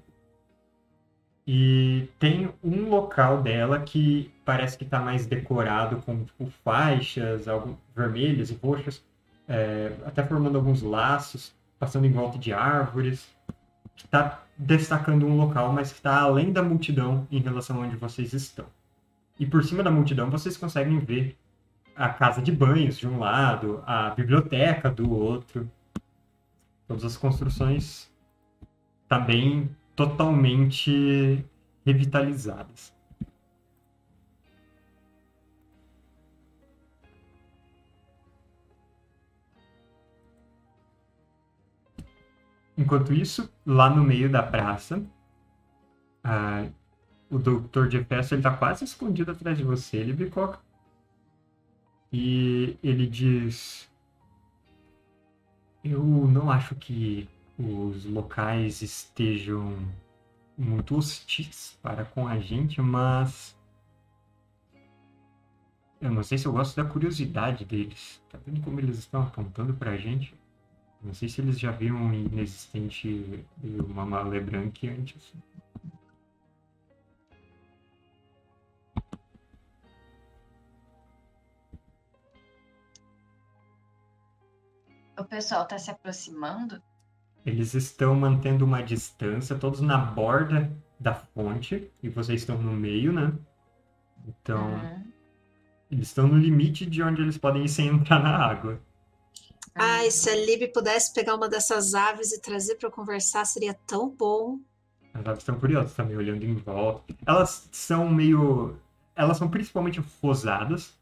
E 1.46 2.08
tem 2.20 2.54
um 2.64 2.88
local 2.88 3.42
dela 3.42 3.80
que 3.80 4.32
parece 4.46 4.78
que 4.78 4.84
está 4.84 5.00
mais 5.00 5.26
decorado 5.26 5.98
com 5.98 6.24
tipo, 6.24 6.46
faixas 6.64 7.48
algo, 7.48 7.78
vermelhas 7.96 8.52
e 8.52 8.60
roxas, 8.62 9.04
é, 9.48 9.92
até 10.06 10.24
formando 10.24 10.58
alguns 10.58 10.82
laços, 10.82 11.54
passando 11.80 12.06
em 12.06 12.12
volta 12.12 12.38
de 12.38 12.54
árvores. 12.54 13.28
Está 13.98 14.44
destacando 14.58 15.26
um 15.26 15.36
local, 15.36 15.74
mas 15.74 15.92
que 15.92 15.98
está 15.98 16.22
além 16.22 16.52
da 16.52 16.64
multidão 16.64 17.28
em 17.32 17.40
relação 17.40 17.78
a 17.78 17.86
onde 17.86 17.96
vocês 17.96 18.34
estão. 18.34 18.66
E 19.40 19.46
por 19.46 19.64
cima 19.64 19.82
da 19.82 19.90
multidão 19.92 20.30
vocês 20.30 20.56
conseguem 20.56 21.00
ver 21.00 21.36
a 22.02 22.10
casa 22.10 22.42
de 22.42 22.52
banhos 22.52 22.98
de 22.98 23.08
um 23.08 23.20
lado, 23.20 23.84
a 23.86 24.10
biblioteca 24.10 24.90
do 24.90 25.12
outro. 25.12 25.70
Todas 26.88 27.06
as 27.06 27.16
construções 27.16 28.12
também 29.08 29.70
totalmente 29.96 31.46
revitalizadas. 31.86 32.92
Enquanto 42.76 43.14
isso, 43.14 43.54
lá 43.64 43.90
no 43.90 44.04
meio 44.04 44.30
da 44.30 44.42
praça, 44.42 45.04
ah, 46.24 46.68
o 47.30 47.38
Dr. 47.38 47.90
Jefferson 47.90 48.36
ele 48.36 48.42
tá 48.42 48.58
quase 48.58 48.86
escondido 48.86 49.32
atrás 49.32 49.56
de 49.56 49.64
você, 49.64 49.98
ele 49.98 50.14
bicoca. 50.14 50.60
E 52.12 52.78
ele 52.84 53.08
diz: 53.08 53.90
Eu 55.84 56.04
não 56.04 56.52
acho 56.52 56.76
que 56.76 57.30
os 57.58 58.06
locais 58.06 58.82
estejam 58.82 59.78
muito 60.58 60.98
hostis 60.98 61.78
para 61.82 62.06
com 62.06 62.28
a 62.28 62.40
gente, 62.40 62.82
mas 62.82 63.56
eu 66.02 66.12
não 66.12 66.24
sei 66.24 66.38
se 66.38 66.48
eu 66.48 66.52
gosto 66.52 66.76
da 66.76 66.84
curiosidade 66.84 67.64
deles. 67.64 68.22
Tá 68.30 68.40
vendo 68.46 68.62
como 68.62 68.80
eles 68.80 68.98
estão 68.98 69.22
apontando 69.22 69.74
pra 69.74 69.98
gente? 69.98 70.34
Não 71.02 71.14
sei 71.14 71.30
se 71.30 71.42
eles 71.42 71.60
já 71.60 71.72
viram 71.72 71.98
um 71.98 72.14
inexistente 72.14 73.46
uma 73.64 74.06
Malebranque 74.06 74.90
antes. 74.90 75.34
O 85.22 85.26
pessoal 85.26 85.66
tá 85.68 85.78
se 85.78 85.90
aproximando? 85.92 86.82
Eles 87.46 87.74
estão 87.76 88.16
mantendo 88.16 88.66
uma 88.66 88.82
distância, 88.82 89.56
todos 89.56 89.80
na 89.80 89.96
borda 89.98 90.72
da 91.00 91.14
fonte, 91.14 91.92
e 92.02 92.10
vocês 92.10 92.42
estão 92.42 92.58
no 92.58 92.72
meio, 92.74 93.14
né? 93.14 93.32
Então, 94.28 94.68
Uhum. 94.70 95.12
eles 95.92 96.08
estão 96.08 96.28
no 96.28 96.38
limite 96.38 96.86
de 96.86 97.04
onde 97.04 97.22
eles 97.22 97.38
podem 97.38 97.66
ir 97.66 97.70
sem 97.70 97.88
entrar 97.94 98.22
na 98.24 98.36
água. 98.36 98.80
Ai, 99.76 100.10
se 100.12 100.30
a 100.30 100.36
Lib 100.36 100.68
pudesse 100.72 101.14
pegar 101.14 101.36
uma 101.36 101.50
dessas 101.50 101.94
aves 101.94 102.32
e 102.32 102.42
trazer 102.42 102.76
para 102.76 102.90
conversar, 102.92 103.46
seria 103.46 103.74
tão 103.74 104.10
bom. 104.10 104.60
As 105.14 105.26
aves 105.26 105.40
estão 105.40 105.60
curiosas 105.60 105.94
também, 105.94 106.18
olhando 106.18 106.44
em 106.46 106.56
volta. 106.56 107.14
Elas 107.26 107.70
são 107.72 108.10
meio. 108.10 108.76
Elas 109.16 109.38
são 109.38 109.50
principalmente 109.50 110.02
rosadas, 110.22 110.98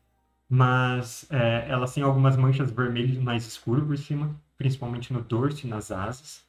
mas 0.50 1.28
é, 1.30 1.70
elas 1.70 1.94
têm 1.94 2.04
algumas 2.04 2.36
manchas 2.36 2.72
vermelhas 2.72 3.18
mais 3.18 3.46
escuras 3.46 3.86
por 3.86 3.98
cima, 3.98 4.36
principalmente 4.58 5.14
no 5.14 5.22
dorso 5.22 5.68
e 5.68 5.70
nas 5.70 5.92
asas. 5.92 6.44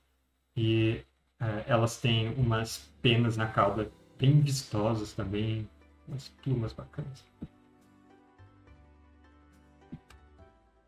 E 0.56 1.04
é, 1.38 1.64
elas 1.66 2.00
têm 2.00 2.32
umas 2.34 2.90
penas 3.02 3.36
na 3.36 3.46
cauda 3.46 3.90
bem 4.18 4.40
vistosas 4.40 5.12
também, 5.12 5.68
umas 6.08 6.28
plumas 6.42 6.72
bacanas. 6.72 7.24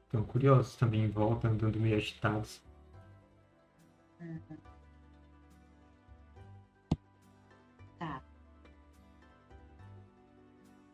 Estão 0.05 0.25
curiosos 0.25 0.77
também 0.77 1.05
em 1.05 1.09
volta, 1.11 1.49
andando 1.49 1.79
meio 1.79 1.97
agitados. 1.97 2.61
Tá. 4.19 4.72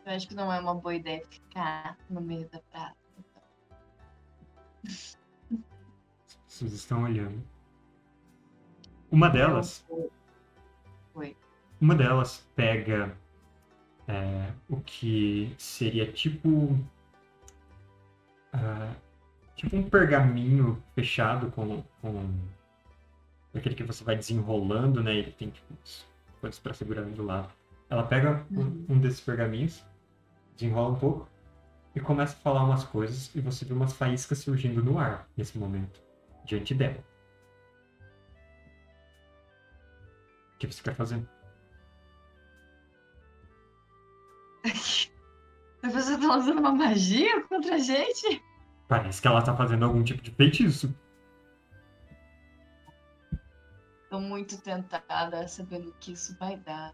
Eu 0.09 0.15
acho 0.15 0.27
que 0.27 0.35
não 0.35 0.51
é 0.51 0.59
uma 0.59 0.75
boa 0.75 0.95
ideia 0.95 1.23
ficar 1.29 1.99
no 2.09 2.23
meio 2.23 2.49
da 2.49 2.59
praça. 2.61 2.97
Vocês 6.47 6.73
estão 6.73 7.03
olhando. 7.03 7.43
Uma 9.11 9.29
delas, 9.29 9.87
Oi. 11.15 11.37
uma 11.79 11.95
delas 11.95 12.49
pega 12.57 13.15
é, 14.07 14.51
o 14.67 14.81
que 14.81 15.55
seria 15.59 16.11
tipo 16.11 16.75
ah, 18.55 18.95
tipo 19.57 19.77
um 19.77 19.91
pergaminho 19.91 20.83
fechado 20.95 21.51
com, 21.51 21.83
com 22.01 22.35
aquele 23.55 23.75
que 23.75 23.85
você 23.85 24.03
vai 24.03 24.17
desenrolando, 24.17 25.03
né? 25.03 25.17
Ele 25.17 25.33
tem 25.33 25.51
tipo 25.51 25.75
coisas 26.41 26.59
para 26.59 26.73
segurar 26.73 27.03
do 27.03 27.23
lado. 27.23 27.53
Ela 27.91 28.05
pega 28.05 28.47
um, 28.51 28.95
um 28.95 28.99
desses 28.99 29.21
pergaminhos, 29.21 29.85
desenrola 30.59 30.91
um 30.91 30.99
pouco 30.99 31.29
e 31.95 32.01
começa 32.01 32.35
a 32.35 32.41
falar 32.41 32.65
umas 32.65 32.85
coisas 32.85 33.35
e 33.35 33.41
você 33.41 33.65
vê 33.65 33.73
umas 33.73 33.93
faíscas 33.93 34.39
surgindo 34.39 34.83
no 34.83 34.99
ar 34.99 35.29
nesse 35.37 35.57
momento 35.57 36.03
diante 36.45 36.75
dela. 36.75 37.03
O 40.55 40.59
que 40.59 40.67
você 40.67 40.83
quer 40.83 40.95
fazer? 40.95 41.23
Você 45.81 46.19
tá 46.19 46.37
usando 46.37 46.59
uma 46.59 46.73
magia 46.73 47.41
contra 47.45 47.77
a 47.77 47.79
gente? 47.79 48.43
Parece 48.89 49.23
que 49.23 49.29
ela 49.29 49.41
tá 49.41 49.57
fazendo 49.57 49.85
algum 49.85 50.03
tipo 50.03 50.21
de 50.21 50.33
feitiço. 50.33 50.93
Tô 54.11 54.19
muito 54.19 54.61
tentada 54.61 55.47
sabendo 55.47 55.91
o 55.91 55.95
que 56.01 56.13
isso 56.13 56.37
vai 56.37 56.57
dar. 56.57 56.93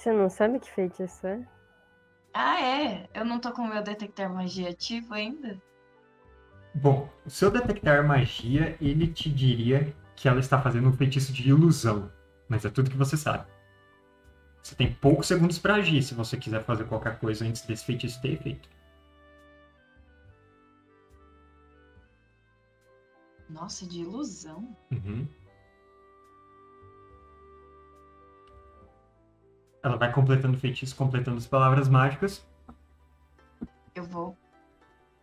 Você 0.00 0.12
não 0.14 0.30
sabe 0.30 0.58
que 0.58 0.70
feitiço 0.70 1.26
é? 1.26 1.46
Ah, 2.32 2.58
é? 2.58 3.06
Eu 3.12 3.22
não 3.22 3.38
tô 3.38 3.52
com 3.52 3.60
o 3.60 3.68
meu 3.68 3.82
detectar 3.82 4.32
magia 4.32 4.70
ativo 4.70 5.12
ainda? 5.12 5.60
Bom, 6.74 7.06
o 7.26 7.28
seu 7.28 7.50
detectar 7.50 8.02
magia, 8.02 8.78
ele 8.80 9.08
te 9.08 9.28
diria 9.28 9.94
que 10.16 10.26
ela 10.26 10.40
está 10.40 10.58
fazendo 10.58 10.88
um 10.88 10.92
feitiço 10.94 11.34
de 11.34 11.50
ilusão. 11.50 12.10
Mas 12.48 12.64
é 12.64 12.70
tudo 12.70 12.90
que 12.90 12.96
você 12.96 13.14
sabe. 13.14 13.46
Você 14.62 14.74
tem 14.74 14.90
poucos 14.90 15.26
segundos 15.26 15.58
para 15.58 15.74
agir 15.74 16.02
se 16.02 16.14
você 16.14 16.38
quiser 16.38 16.64
fazer 16.64 16.84
qualquer 16.84 17.18
coisa 17.18 17.44
antes 17.44 17.66
desse 17.66 17.84
feitiço 17.84 18.22
ter 18.22 18.32
efeito. 18.32 18.70
Nossa, 23.50 23.86
de 23.86 24.00
ilusão. 24.00 24.74
Uhum. 24.90 25.28
Ela 29.82 29.96
vai 29.96 30.12
completando 30.12 30.56
o 30.56 30.60
feitiço, 30.60 30.94
completando 30.96 31.38
as 31.38 31.46
palavras 31.46 31.88
mágicas. 31.88 32.46
Eu 33.94 34.04
vou 34.04 34.36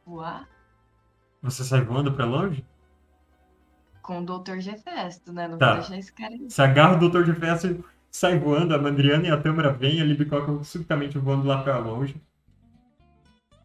voar 0.06 0.48
Você 1.42 1.64
sai 1.64 1.82
voando 1.82 2.14
para 2.14 2.26
longe? 2.26 2.66
com 4.02 4.22
o 4.22 4.26
Dr. 4.26 4.60
Gefesto, 4.60 5.34
né? 5.34 5.50
Não 5.50 5.58
Tá. 5.58 5.68
vou 5.74 5.76
deixar 5.80 5.98
esse 5.98 6.14
cara 6.14 6.34
aí. 6.34 6.50
Você 6.50 6.62
agarra 6.62 6.96
o 6.96 7.10
Dr. 7.10 7.24
e 7.66 7.84
sai 8.10 8.40
voando, 8.40 8.74
a 8.74 8.78
Mandriana 8.78 9.28
e 9.28 9.32
a 9.32 9.40
Tâmara 9.40 9.74
vêm, 9.74 10.00
a 10.02 10.06
Libicoca 10.06 10.64
subitamente 10.64 11.18
voando 11.20 11.46
lá 11.46 11.62
pra 11.62 11.78
longe. 11.78 12.16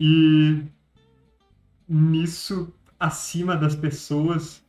E 0.01 0.65
nisso, 1.89 2.75
acima 2.99 3.57
das 3.57 3.77
pessoas, 3.77 4.65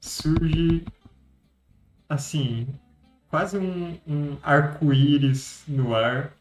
surge 0.00 0.82
assim, 2.08 2.66
quase 3.32 3.56
um, 3.56 3.98
um 4.06 4.36
arco-íris 4.42 5.64
no 5.66 5.94
ar, 5.94 6.34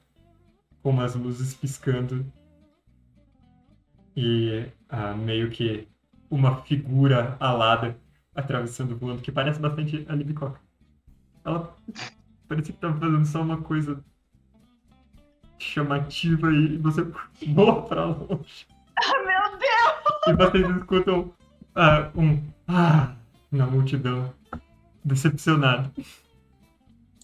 com 0.84 0.90
umas 0.90 1.16
luzes 1.16 1.54
piscando. 1.54 2.26
E 4.14 4.66
ah, 4.90 5.14
meio 5.14 5.50
que 5.50 5.88
uma 6.30 6.58
figura 6.64 7.38
alada 7.40 7.98
atravessando 8.36 8.98
voando, 8.98 9.22
que 9.22 9.32
parece 9.32 9.58
bastante 9.58 10.06
a 10.10 10.14
Libicoca. 10.14 10.60
Ela 11.46 11.74
parecia 12.46 12.74
que 12.74 12.82
tava 12.82 13.00
fazendo 13.00 13.26
só 13.26 13.42
uma 13.42 13.62
coisa 13.62 14.04
chamativa 15.58 16.52
e 16.52 16.78
você 16.78 17.08
voa 17.56 17.84
pra 17.84 18.06
longe. 18.06 18.68
Ah, 19.04 19.24
meu 19.24 19.58
Deus! 19.58 20.28
E 20.28 20.34
vocês 20.34 20.78
escutam 20.78 21.34
ah, 21.74 22.12
um 22.14 22.40
ah 22.68 23.16
na 23.50 23.66
multidão, 23.66 24.32
decepcionado. 25.04 25.92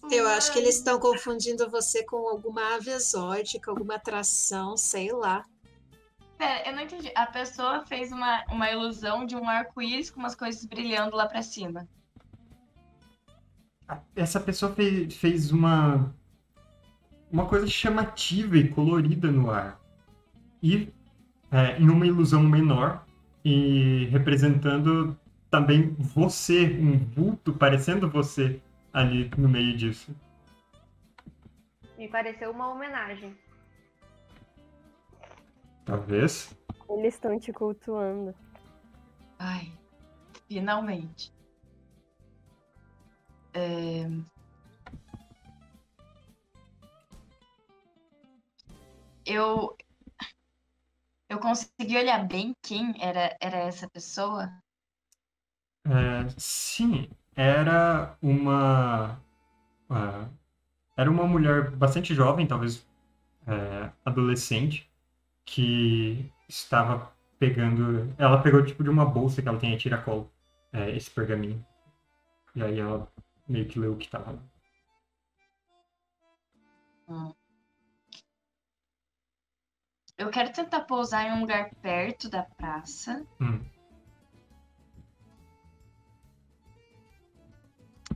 Eu 0.10 0.28
acho 0.28 0.52
que 0.54 0.60
eles 0.60 0.76
estão 0.76 1.00
confundindo 1.00 1.70
você 1.70 2.04
com 2.04 2.30
alguma 2.30 2.76
ave 2.76 2.92
exótica, 2.92 3.70
alguma 3.70 3.96
atração, 3.96 4.78
sei 4.78 5.12
lá. 5.12 5.44
Pera, 6.38 6.70
eu 6.70 6.76
não 6.76 6.84
entendi. 6.84 7.12
A 7.16 7.26
pessoa 7.26 7.86
fez 7.86 8.12
uma, 8.12 8.44
uma 8.50 8.72
ilusão 8.72 9.26
de 9.26 9.36
um 9.36 9.48
arco-íris 9.48 10.10
com 10.10 10.20
umas 10.20 10.36
coisas 10.36 10.64
brilhando 10.66 11.16
lá 11.16 11.28
pra 11.28 11.42
cima. 11.42 11.88
Essa 14.16 14.40
pessoa 14.40 14.74
fez, 14.74 15.14
fez 15.16 15.52
uma 15.52 16.14
uma 17.32 17.46
coisa 17.46 17.68
chamativa 17.68 18.58
e 18.58 18.70
colorida 18.70 19.32
no 19.32 19.52
ar. 19.52 19.80
E 20.64 20.90
é, 21.52 21.78
em 21.80 21.90
uma 21.90 22.06
ilusão 22.06 22.42
menor 22.44 23.06
e 23.44 24.06
representando 24.06 25.18
também 25.50 25.96
você, 26.00 26.66
um 26.80 26.98
vulto 26.98 27.54
parecendo 27.54 28.10
você 28.10 28.62
ali 28.98 29.30
no 29.38 29.48
meio 29.48 29.78
disso. 29.78 30.16
Me 31.98 32.08
pareceu 32.08 32.52
uma 32.52 32.72
homenagem. 32.72 33.38
Talvez. 35.86 36.56
Eles 36.90 37.14
estão 37.14 37.40
te 37.40 37.54
cultuando. 37.54 38.36
Ai, 39.40 39.72
finalmente. 40.48 41.32
É, 43.54 44.08
Eu 49.26 49.76
eu 51.30 51.40
consegui 51.40 51.98
olhar 51.98 52.26
bem 52.26 52.56
quem 52.62 52.94
era, 53.04 53.36
era 53.42 53.58
essa 53.58 53.90
pessoa. 53.90 54.50
É, 55.86 56.30
sim, 56.38 57.10
era 57.38 58.18
uma. 58.22 59.22
ah, 59.90 60.28
era 60.98 61.12
uma 61.12 61.28
mulher 61.28 61.70
bastante 61.72 62.14
jovem, 62.16 62.48
talvez 62.48 62.86
é, 63.46 63.92
adolescente, 64.04 64.90
que 65.46 66.32
estava 66.50 67.14
pegando. 67.40 68.14
Ela 68.18 68.42
pegou 68.42 68.66
tipo 68.66 68.84
de 68.84 68.90
uma 68.90 69.06
bolsa 69.06 69.42
que 69.42 69.48
ela 69.48 69.60
tem 69.60 69.76
a 69.76 69.78
tiracolo, 69.78 70.32
é, 70.74 70.96
esse 70.96 71.12
pergaminho. 71.12 71.64
E 72.56 72.64
aí 72.64 72.80
ela 72.80 73.08
meio 73.48 73.68
que 73.68 73.80
leu 73.80 73.94
o 73.94 73.98
que 73.98 74.06
estava 74.06 74.32
lá. 74.32 74.40
Hum. 77.10 77.34
Eu 80.18 80.32
quero 80.32 80.52
tentar 80.52 80.82
pousar 80.82 81.28
em 81.28 81.34
um 81.34 81.42
lugar 81.42 81.70
perto 81.76 82.28
da 82.28 82.42
praça 82.42 83.24
Hum. 83.40 83.64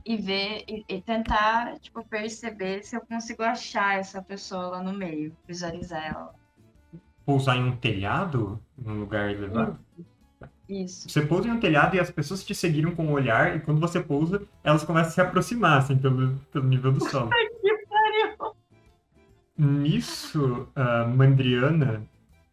E 0.04 0.16
ver 0.16 0.64
e, 0.68 0.84
e 0.88 1.00
tentar, 1.00 1.78
tipo, 1.78 2.04
perceber 2.04 2.82
se 2.82 2.96
eu 2.96 3.00
consigo 3.00 3.42
achar 3.42 3.98
essa 3.98 4.22
pessoa 4.22 4.68
lá 4.68 4.82
no 4.82 4.92
meio, 4.92 5.36
visualizar 5.46 6.04
ela. 6.04 6.34
Pousar 7.24 7.56
em 7.56 7.64
um 7.64 7.76
telhado, 7.76 8.60
num 8.76 9.00
lugar 9.00 9.30
elevado. 9.30 9.78
Isso. 10.68 11.08
Você 11.08 11.22
pousa 11.22 11.48
em 11.48 11.52
um 11.52 11.60
telhado 11.60 11.96
e 11.96 12.00
as 12.00 12.10
pessoas 12.10 12.44
te 12.44 12.54
seguiram 12.54 12.94
com 12.94 13.06
o 13.06 13.12
olhar, 13.12 13.56
e 13.56 13.60
quando 13.60 13.80
você 13.80 14.00
pousa, 14.00 14.42
elas 14.64 14.84
começam 14.84 15.10
a 15.10 15.12
se 15.12 15.20
aproximar, 15.20 15.78
assim, 15.78 15.96
pelo, 15.96 16.36
pelo 16.52 16.64
nível 16.64 16.92
do. 16.92 17.04
Que 17.04 17.10
pariu! 17.10 18.54
Nisso, 19.56 20.68
a 20.74 21.04
Mandriana 21.04 22.02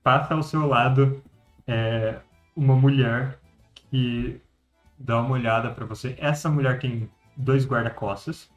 passa 0.03 0.33
ao 0.33 0.43
seu 0.43 0.67
lado 0.67 1.23
é, 1.65 2.19
uma 2.55 2.75
mulher 2.75 3.39
que 3.73 4.39
dá 4.97 5.21
uma 5.21 5.31
olhada 5.31 5.71
pra 5.71 5.85
você. 5.85 6.15
Essa 6.19 6.49
mulher 6.49 6.79
tem 6.79 7.09
dois 7.39 7.65
guarda-costas, 7.65 8.49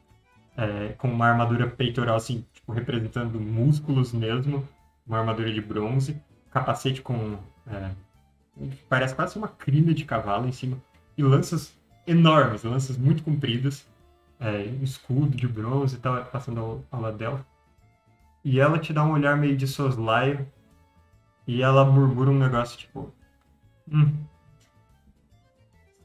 é, 0.57 0.89
com 0.97 1.07
uma 1.07 1.27
armadura 1.27 1.67
peitoral, 1.67 2.17
assim, 2.17 2.45
tipo, 2.53 2.71
representando 2.71 3.39
músculos 3.39 4.11
mesmo, 4.11 4.67
uma 5.07 5.19
armadura 5.19 5.51
de 5.51 5.61
bronze, 5.61 6.21
capacete 6.51 7.01
com. 7.01 7.37
é, 7.67 7.91
parece 8.87 9.15
quase 9.15 9.37
uma 9.37 9.47
crina 9.47 9.93
de 9.93 10.05
cavalo 10.05 10.47
em 10.47 10.51
cima, 10.51 10.77
e 11.17 11.23
lanças 11.23 11.73
enormes, 12.05 12.63
lanças 12.63 12.97
muito 12.97 13.23
compridas, 13.23 13.87
é, 14.39 14.63
escudo 14.81 15.35
de 15.35 15.47
bronze 15.47 15.95
e 15.95 15.99
tal, 15.99 16.23
passando 16.25 16.59
ao, 16.59 16.83
ao 16.91 17.01
lado 17.01 17.17
dela. 17.17 17.45
E 18.43 18.59
ela 18.59 18.77
te 18.77 18.91
dá 18.91 19.03
um 19.05 19.13
olhar 19.13 19.37
meio 19.37 19.55
de 19.55 19.67
soslaio. 19.67 20.45
E 21.47 21.61
ela 21.61 21.85
murmura 21.85 22.29
um 22.29 22.37
negócio 22.37 22.77
tipo. 22.77 23.13
Hum. 23.89 24.13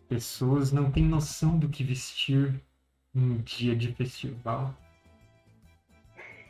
Pessoas 0.08 0.72
não 0.72 0.90
têm 0.90 1.04
noção 1.04 1.58
do 1.58 1.68
que 1.68 1.84
vestir 1.84 2.60
num 3.18 3.38
dia 3.38 3.74
de 3.74 3.92
festival. 3.92 4.74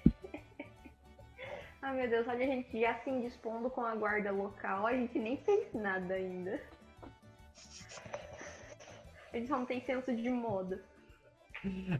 Ai 1.82 1.96
meu 1.96 2.08
Deus, 2.08 2.28
olha 2.28 2.44
a 2.44 2.48
gente 2.48 2.80
já 2.80 2.94
se 3.00 3.10
indispondo 3.10 3.70
com 3.70 3.80
a 3.80 3.94
guarda 3.94 4.30
local, 4.30 4.86
a 4.86 4.92
gente 4.92 5.18
nem 5.18 5.36
fez 5.38 5.72
nada 5.72 6.14
ainda. 6.14 6.60
A 9.32 9.36
gente 9.36 9.48
só 9.48 9.58
não 9.58 9.66
tem 9.66 9.84
senso 9.84 10.14
de 10.14 10.28
moda. 10.30 10.82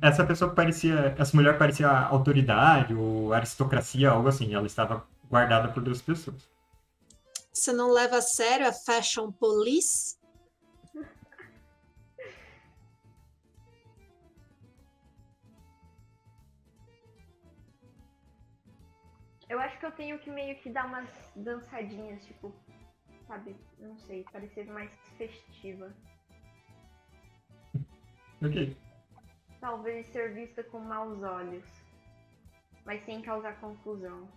Essa 0.00 0.24
pessoa 0.24 0.54
parecia. 0.54 1.14
Essa 1.18 1.36
mulher 1.36 1.58
parecia 1.58 1.88
autoridade 1.88 2.94
ou 2.94 3.32
aristocracia, 3.32 4.10
algo 4.10 4.28
assim. 4.28 4.54
Ela 4.54 4.66
estava 4.66 5.06
guardada 5.28 5.68
por 5.68 5.82
duas 5.82 6.00
pessoas. 6.00 6.48
Você 7.52 7.72
não 7.72 7.92
leva 7.92 8.18
a 8.18 8.22
sério 8.22 8.68
a 8.68 8.72
Fashion 8.72 9.32
Police? 9.32 10.17
Eu 19.48 19.58
acho 19.60 19.78
que 19.78 19.86
eu 19.86 19.92
tenho 19.92 20.18
que 20.18 20.30
meio 20.30 20.56
que 20.58 20.68
dar 20.68 20.86
umas 20.86 21.08
dançadinhas, 21.34 22.22
tipo, 22.26 22.54
sabe? 23.26 23.56
Não 23.78 23.96
sei, 24.00 24.24
parecer 24.30 24.66
mais 24.66 24.90
festiva. 25.16 25.90
Ok. 28.42 28.76
Talvez 29.60 30.06
ser 30.08 30.34
vista 30.34 30.62
com 30.62 30.78
maus 30.78 31.22
olhos, 31.22 31.64
mas 32.84 33.02
sem 33.04 33.22
causar 33.22 33.58
confusão. 33.58 34.28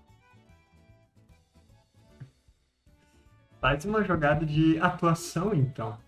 Faz 3.60 3.86
uma 3.86 4.04
jogada 4.04 4.46
de 4.46 4.80
atuação, 4.80 5.54
então. 5.54 6.00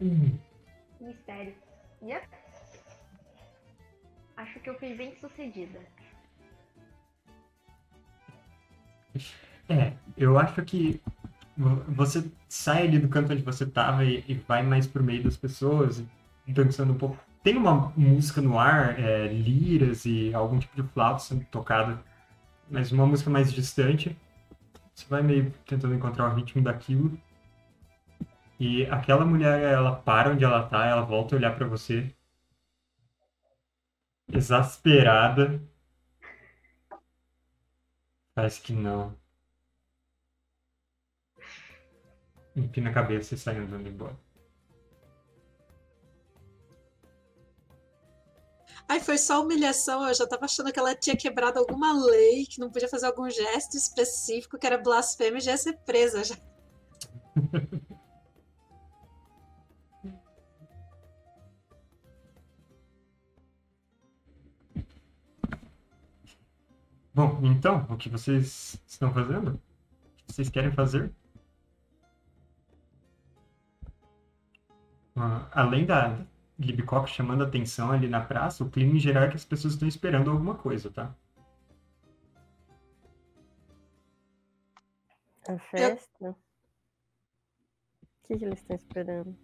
Hum, 0.00 0.38
Mistério. 1.00 1.54
Yep. 2.02 2.26
Acho 4.36 4.60
que 4.60 4.70
eu 4.70 4.78
fui 4.78 4.94
bem 4.94 5.14
sucedida. 5.16 5.80
É, 9.68 9.92
eu 10.16 10.38
acho 10.38 10.62
que 10.62 11.00
vo- 11.56 11.82
você 11.88 12.24
sai 12.48 12.86
ali 12.86 12.98
do 12.98 13.08
canto 13.08 13.32
onde 13.32 13.42
você 13.42 13.66
tava 13.66 14.04
e, 14.04 14.24
e 14.28 14.34
vai 14.34 14.62
mais 14.62 14.86
pro 14.86 15.02
meio 15.02 15.22
das 15.24 15.36
pessoas, 15.36 16.02
dançando 16.46 16.92
um 16.92 16.98
pouco. 16.98 17.18
Tem 17.42 17.56
uma 17.56 17.92
música 17.96 18.40
no 18.40 18.58
ar, 18.58 18.98
é, 18.98 19.28
liras 19.28 20.04
e 20.04 20.32
algum 20.34 20.58
tipo 20.58 20.80
de 20.80 20.88
flauta 20.88 21.20
sendo 21.20 21.44
tocada, 21.46 22.00
mas 22.70 22.92
uma 22.92 23.06
música 23.06 23.30
mais 23.30 23.52
distante. 23.52 24.16
Você 24.94 25.06
vai 25.08 25.22
meio 25.22 25.52
tentando 25.66 25.94
encontrar 25.94 26.30
o 26.32 26.34
ritmo 26.34 26.62
daquilo. 26.62 27.18
E 28.58 28.86
aquela 28.86 29.24
mulher, 29.24 29.60
ela 29.62 29.94
para 29.94 30.30
onde 30.32 30.44
ela 30.44 30.66
tá, 30.68 30.84
ela 30.86 31.02
volta 31.02 31.34
a 31.34 31.38
olhar 31.38 31.54
pra 31.56 31.66
você. 31.66 32.12
Exasperada. 34.32 35.60
Parece 38.34 38.60
que 38.60 38.72
não. 38.72 39.16
Empina 42.54 42.90
a 42.90 42.92
cabeça 42.92 43.34
e 43.34 43.38
sai 43.38 43.56
andando 43.56 43.88
embora. 43.88 44.16
Ai, 48.88 49.00
foi 49.00 49.18
só 49.18 49.42
humilhação. 49.42 50.06
Eu 50.06 50.14
já 50.14 50.26
tava 50.26 50.46
achando 50.46 50.72
que 50.72 50.78
ela 50.78 50.94
tinha 50.94 51.16
quebrado 51.16 51.58
alguma 51.58 51.92
lei, 52.06 52.46
que 52.46 52.58
não 52.58 52.70
podia 52.70 52.88
fazer 52.88 53.06
algum 53.06 53.28
gesto 53.30 53.76
específico, 53.76 54.58
que 54.58 54.66
era 54.66 54.78
blasfêmia 54.78 55.38
e 55.38 55.42
já 55.42 55.52
ia 55.52 55.58
ser 55.58 55.78
presa 55.84 56.24
já. 56.24 56.36
Bom, 67.18 67.40
então, 67.42 67.84
o 67.90 67.96
que 67.96 68.08
vocês 68.08 68.80
estão 68.86 69.12
fazendo? 69.12 69.54
O 69.54 69.58
que 70.18 70.34
vocês 70.34 70.48
querem 70.48 70.70
fazer? 70.70 71.12
Ah, 75.16 75.48
além 75.50 75.84
da, 75.84 76.24
Libcock 76.56 77.10
chamando 77.10 77.42
atenção 77.42 77.90
ali 77.90 78.06
na 78.06 78.20
praça, 78.20 78.62
o 78.62 78.70
clima 78.70 78.94
em 78.94 79.00
geral 79.00 79.24
é 79.24 79.28
que 79.30 79.34
as 79.34 79.44
pessoas 79.44 79.74
estão 79.74 79.88
esperando 79.88 80.30
alguma 80.30 80.54
coisa, 80.54 80.92
tá? 80.92 81.12
A 85.48 85.58
festa? 85.58 86.30
O 86.30 88.28
que, 88.28 88.38
que 88.38 88.44
eles 88.44 88.60
estão 88.60 88.76
esperando? 88.76 89.36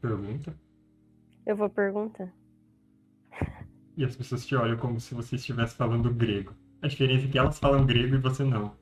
Pergunta. 0.00 0.54
Eu 1.44 1.56
vou 1.56 1.68
perguntar. 1.68 2.32
E 3.96 4.04
as 4.04 4.14
pessoas 4.14 4.46
te 4.46 4.54
olham 4.54 4.78
como 4.78 5.00
se 5.00 5.16
você 5.16 5.34
estivesse 5.34 5.74
falando 5.74 6.14
grego. 6.14 6.59
A 6.82 6.88
diferença 6.88 7.26
é 7.26 7.28
que 7.28 7.38
elas 7.38 7.58
falam 7.58 7.84
grego 7.84 8.14
e 8.14 8.18
você 8.18 8.42
não. 8.44 8.74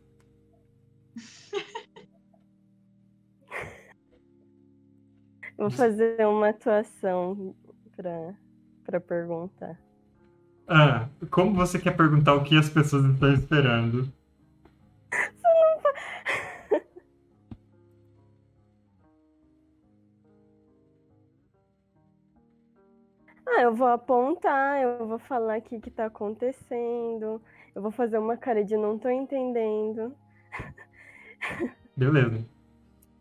Vou 5.58 5.70
fazer 5.70 6.24
uma 6.24 6.50
atuação 6.50 7.52
pra, 7.96 8.34
pra 8.84 9.00
perguntar. 9.00 9.76
Ah, 10.68 11.08
como 11.30 11.54
você 11.54 11.80
quer 11.80 11.96
perguntar 11.96 12.34
o 12.34 12.44
que 12.44 12.56
as 12.56 12.70
pessoas 12.70 13.04
estão 13.06 13.32
esperando? 13.32 14.12
Ah, 23.50 23.62
eu 23.62 23.74
vou 23.74 23.88
apontar, 23.88 24.82
eu 24.82 25.06
vou 25.06 25.18
falar 25.18 25.58
o 25.58 25.62
que 25.62 25.80
que 25.80 25.90
tá 25.90 26.04
acontecendo. 26.04 27.40
Eu 27.78 27.82
vou 27.82 27.92
fazer 27.92 28.18
uma 28.18 28.36
cara 28.36 28.64
de 28.64 28.76
não 28.76 28.98
tô 28.98 29.08
entendendo. 29.08 30.12
Beleza. 31.96 32.44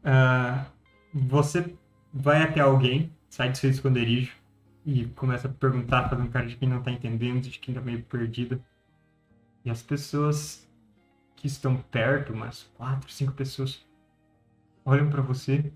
Ah, 0.03 0.66
você 1.14 1.78
vai 2.12 2.41
até 2.41 2.60
alguém, 2.60 3.16
sai 3.30 3.51
do 3.51 3.58
seu 3.60 3.70
esconderijo 3.70 4.36
e 4.84 5.05
começa 5.10 5.47
a 5.47 5.51
perguntar, 5.51 6.10
fazendo 6.10 6.32
cara 6.32 6.47
de 6.47 6.58
quem 6.58 6.68
não 6.68 6.82
tá 6.82 6.89
entendendo, 6.89 7.43
de 7.43 7.60
quem 7.60 7.76
tá 7.76 7.82
meio 7.82 8.01
perdida. 8.01 8.60
E 9.64 9.70
as 9.70 9.84
pessoas 9.84 10.68
que 11.36 11.45
estão 11.45 11.78
perto, 11.78 12.34
umas 12.34 12.64
quatro, 12.76 13.12
cinco 13.12 13.34
pessoas, 13.34 13.86
olham 14.84 15.08
pra 15.08 15.22
você. 15.22 15.72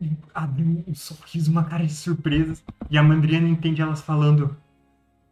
E 0.00 0.10
abrem 0.34 0.84
um 0.84 0.94
sorriso, 0.96 1.48
uma 1.48 1.62
cara 1.62 1.86
de 1.86 1.94
surpresa. 1.94 2.60
E 2.90 2.98
a 2.98 3.04
Mandriana 3.04 3.48
entende 3.48 3.80
elas 3.80 4.00
falando: 4.00 4.56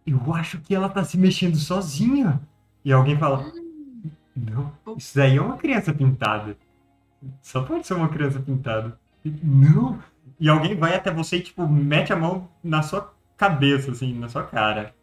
Eu 0.06 0.32
acho 0.34 0.60
que 0.60 0.74
ela 0.74 0.88
tá 0.88 1.02
se 1.02 1.18
mexendo 1.18 1.56
sozinha. 1.56 2.40
E 2.84 2.92
alguém 2.92 3.18
fala: 3.18 3.44
Não, 4.34 4.72
isso 4.96 5.16
daí 5.16 5.36
é 5.36 5.40
uma 5.40 5.56
criança 5.56 5.92
pintada. 5.92 6.56
Só 7.42 7.62
pode 7.62 7.86
ser 7.86 7.94
uma 7.94 8.08
criança 8.08 8.38
pintada. 8.38 8.98
Não. 9.42 9.98
E 10.38 10.48
alguém 10.48 10.76
vai 10.76 10.94
até 10.94 11.10
você 11.10 11.38
e, 11.38 11.42
tipo, 11.42 11.66
mete 11.66 12.12
a 12.12 12.16
mão 12.16 12.48
na 12.62 12.82
sua 12.82 13.12
cabeça, 13.36 13.90
assim, 13.90 14.16
na 14.18 14.28
sua 14.28 14.44
cara. 14.44 14.94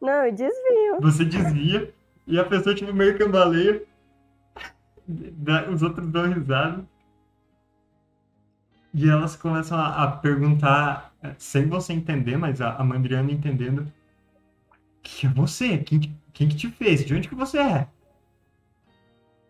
Não, 0.00 0.26
eu 0.26 0.32
desvio. 0.32 1.00
Você 1.00 1.24
desvia 1.24 1.92
e 2.26 2.38
a 2.38 2.44
pessoa, 2.44 2.74
tipo, 2.74 2.92
meio 2.92 3.16
cambaleia. 3.18 3.82
Os 5.72 5.82
outros 5.82 6.06
dão 6.08 6.32
risada. 6.32 6.84
E 8.92 9.08
elas 9.08 9.36
começam 9.36 9.78
a, 9.78 10.04
a 10.04 10.06
perguntar, 10.08 11.12
eh, 11.22 11.34
sem 11.38 11.66
você 11.66 11.92
entender, 11.92 12.36
mas 12.36 12.60
a, 12.60 12.74
a 12.74 12.84
Mandriana 12.84 13.30
entendendo. 13.30 13.90
Quem 15.02 15.30
é 15.30 15.32
você? 15.32 15.78
Quem, 15.78 16.00
que- 16.00 16.14
quem 16.32 16.48
que 16.48 16.56
te 16.56 16.68
fez? 16.70 17.04
De 17.04 17.14
onde 17.14 17.28
que 17.28 17.34
você 17.34 17.58
é? 17.58 17.88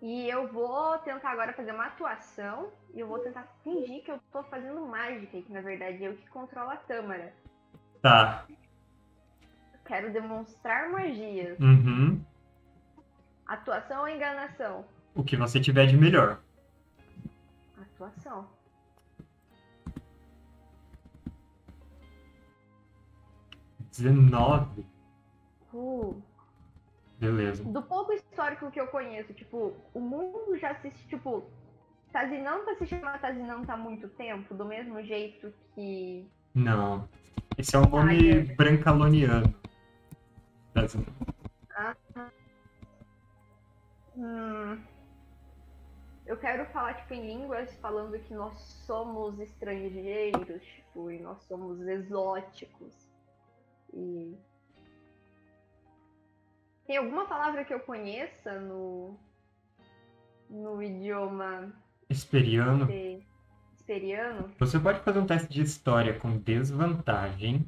E 0.03 0.29
eu 0.29 0.49
vou 0.49 0.97
tentar 0.99 1.31
agora 1.31 1.53
fazer 1.53 1.73
uma 1.73 1.87
atuação 1.87 2.71
e 2.95 3.01
eu 3.01 3.07
vou 3.07 3.19
tentar 3.19 3.43
fingir 3.63 4.03
que 4.03 4.11
eu 4.11 4.19
tô 4.33 4.43
fazendo 4.45 4.81
mágica, 4.87 5.37
e 5.37 5.43
que 5.43 5.53
na 5.53 5.61
verdade 5.61 6.03
eu 6.03 6.17
que 6.17 6.27
controlo 6.31 6.71
a 6.71 6.77
Tâmara. 6.77 7.35
Tá. 8.01 8.47
Quero 9.85 10.11
demonstrar 10.13 10.89
magias. 10.91 11.59
Uhum. 11.61 12.25
Atuação 13.47 14.01
ou 14.03 14.09
enganação? 14.09 14.85
O 15.15 15.23
que 15.25 15.37
você 15.37 15.61
tiver 15.61 15.87
de 15.87 15.97
melhor. 15.99 16.41
Atuação. 17.79 18.49
Dezenove. 23.91 24.87
Uh, 25.73 26.21
Beleza. 27.19 27.63
do 27.65 27.83
pouco 27.83 28.13
histórico 28.13 28.71
que 28.71 28.81
eu 28.81 28.87
conheço, 28.89 29.33
tipo, 29.35 29.77
o 29.95 30.01
mundo 30.01 30.57
já 30.59 30.71
assiste, 30.73 31.07
tipo, 31.09 31.45
Tazinanta 32.13 32.75
se 32.77 32.87
chama 32.87 33.19
Tazinanta 33.19 33.73
há 33.73 33.77
muito 33.77 34.09
tempo, 34.09 34.55
do 34.55 34.65
mesmo 34.65 35.03
jeito 35.03 35.53
que. 35.75 36.27
Não. 36.55 37.09
Esse 37.57 37.77
é 37.77 37.79
um 37.79 37.89
nome 37.89 38.33
Ai, 38.33 38.43
brancaloniano. 38.57 39.55
Das- 40.75 40.97
Hum, 44.17 44.83
eu 46.27 46.37
quero 46.37 46.67
falar, 46.67 46.95
tipo, 46.95 47.15
em 47.15 47.27
línguas, 47.27 47.73
falando 47.77 48.19
que 48.19 48.35
nós 48.35 48.55
somos 48.87 49.39
estrangeiros, 49.39 50.63
tipo, 50.63 51.11
e 51.11 51.21
nós 51.21 51.43
somos 51.45 51.81
exóticos. 51.87 53.09
E. 53.95 54.37
Tem 56.91 56.97
alguma 56.97 57.25
palavra 57.25 57.65
que 57.65 57.73
eu 57.73 57.79
conheça 57.79 58.59
no. 58.59 59.17
no 60.49 60.83
idioma 60.83 61.73
Esperiano. 62.09 62.89
esperiano? 63.73 64.53
Você 64.59 64.77
pode 64.77 64.99
fazer 65.05 65.21
um 65.21 65.25
teste 65.25 65.49
de 65.49 65.63
história 65.63 66.19
com 66.19 66.37
desvantagem, 66.39 67.65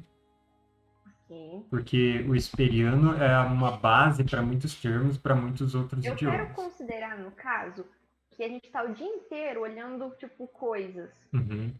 porque 1.69 2.25
o 2.27 2.35
esperiano 2.35 3.15
é 3.15 3.39
uma 3.39 3.77
base 3.77 4.25
para 4.25 4.41
muitos 4.41 4.75
termos, 4.81 5.17
para 5.17 5.33
muitos 5.33 5.73
outros 5.73 6.03
Eu 6.03 6.17
quero 6.17 6.33
idiomas. 6.33 6.55
considerar, 6.57 7.17
no 7.17 7.31
caso, 7.31 7.85
que 8.29 8.43
a 8.43 8.49
gente 8.49 8.69
tá 8.71 8.83
o 8.83 8.93
dia 8.93 9.07
inteiro 9.07 9.61
olhando, 9.61 10.13
tipo, 10.17 10.49
coisas. 10.49 11.09
Uhum. 11.33 11.73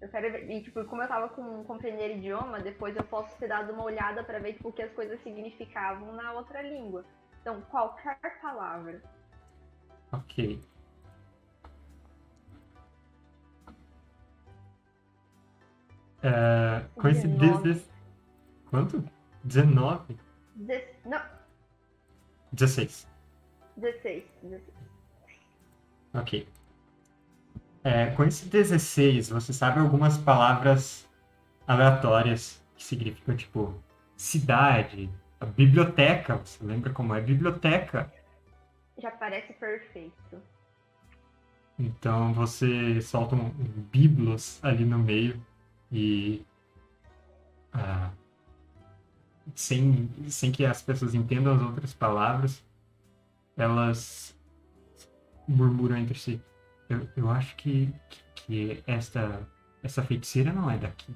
Eu 0.00 0.08
quero 0.08 0.32
ver, 0.32 0.50
e 0.50 0.62
tipo, 0.62 0.82
como 0.86 1.02
eu 1.02 1.08
tava 1.08 1.28
com 1.28 1.62
compreender 1.64 2.16
idioma, 2.16 2.60
depois 2.60 2.96
eu 2.96 3.04
posso 3.04 3.36
ter 3.38 3.48
dado 3.48 3.72
uma 3.72 3.84
olhada 3.84 4.24
pra 4.24 4.38
ver 4.38 4.54
tipo, 4.54 4.70
o 4.70 4.72
que 4.72 4.82
as 4.82 4.92
coisas 4.92 5.22
significavam 5.22 6.12
na 6.14 6.32
outra 6.32 6.62
língua. 6.62 7.04
Então, 7.40 7.60
qualquer 7.62 8.18
palavra. 8.40 9.02
Ok. 10.12 10.60
É. 16.22 16.84
16. 17.02 17.90
Quanto? 18.68 19.04
19? 19.44 20.18
Dez... 20.54 20.88
Não, 21.04 21.22
16. 22.52 23.06
16. 23.76 24.24
16. 24.42 24.74
Ok. 26.14 26.48
É, 27.82 28.06
com 28.10 28.24
esse 28.24 28.46
16, 28.46 29.30
você 29.30 29.52
sabe 29.52 29.80
algumas 29.80 30.18
palavras 30.18 31.08
aleatórias 31.66 32.62
que 32.76 32.84
significam, 32.84 33.36
tipo, 33.36 33.74
cidade, 34.16 35.10
biblioteca. 35.54 36.36
Você 36.36 36.62
lembra 36.64 36.92
como 36.92 37.14
é 37.14 37.20
biblioteca? 37.20 38.12
Já 38.98 39.10
parece 39.10 39.52
perfeito. 39.54 40.42
Então 41.78 42.34
você 42.34 43.00
solta 43.00 43.34
um, 43.34 43.46
um 43.46 43.82
biblos 43.90 44.62
ali 44.62 44.84
no 44.84 44.98
meio 44.98 45.42
e. 45.90 46.44
ah, 47.72 48.10
sem, 49.54 50.08
sem 50.28 50.52
que 50.52 50.64
as 50.64 50.82
pessoas 50.82 51.14
entendam 51.14 51.54
as 51.54 51.62
outras 51.62 51.94
palavras, 51.94 52.62
elas 53.56 54.38
murmuram 55.48 55.96
entre 55.96 56.18
si. 56.18 56.40
Eu, 56.90 57.08
eu 57.16 57.30
acho 57.30 57.54
que, 57.56 57.92
que, 58.10 58.22
que 58.34 58.84
esta, 58.86 59.48
essa 59.82 60.02
feiticeira 60.02 60.52
não 60.52 60.70
é 60.70 60.76
daqui. 60.76 61.14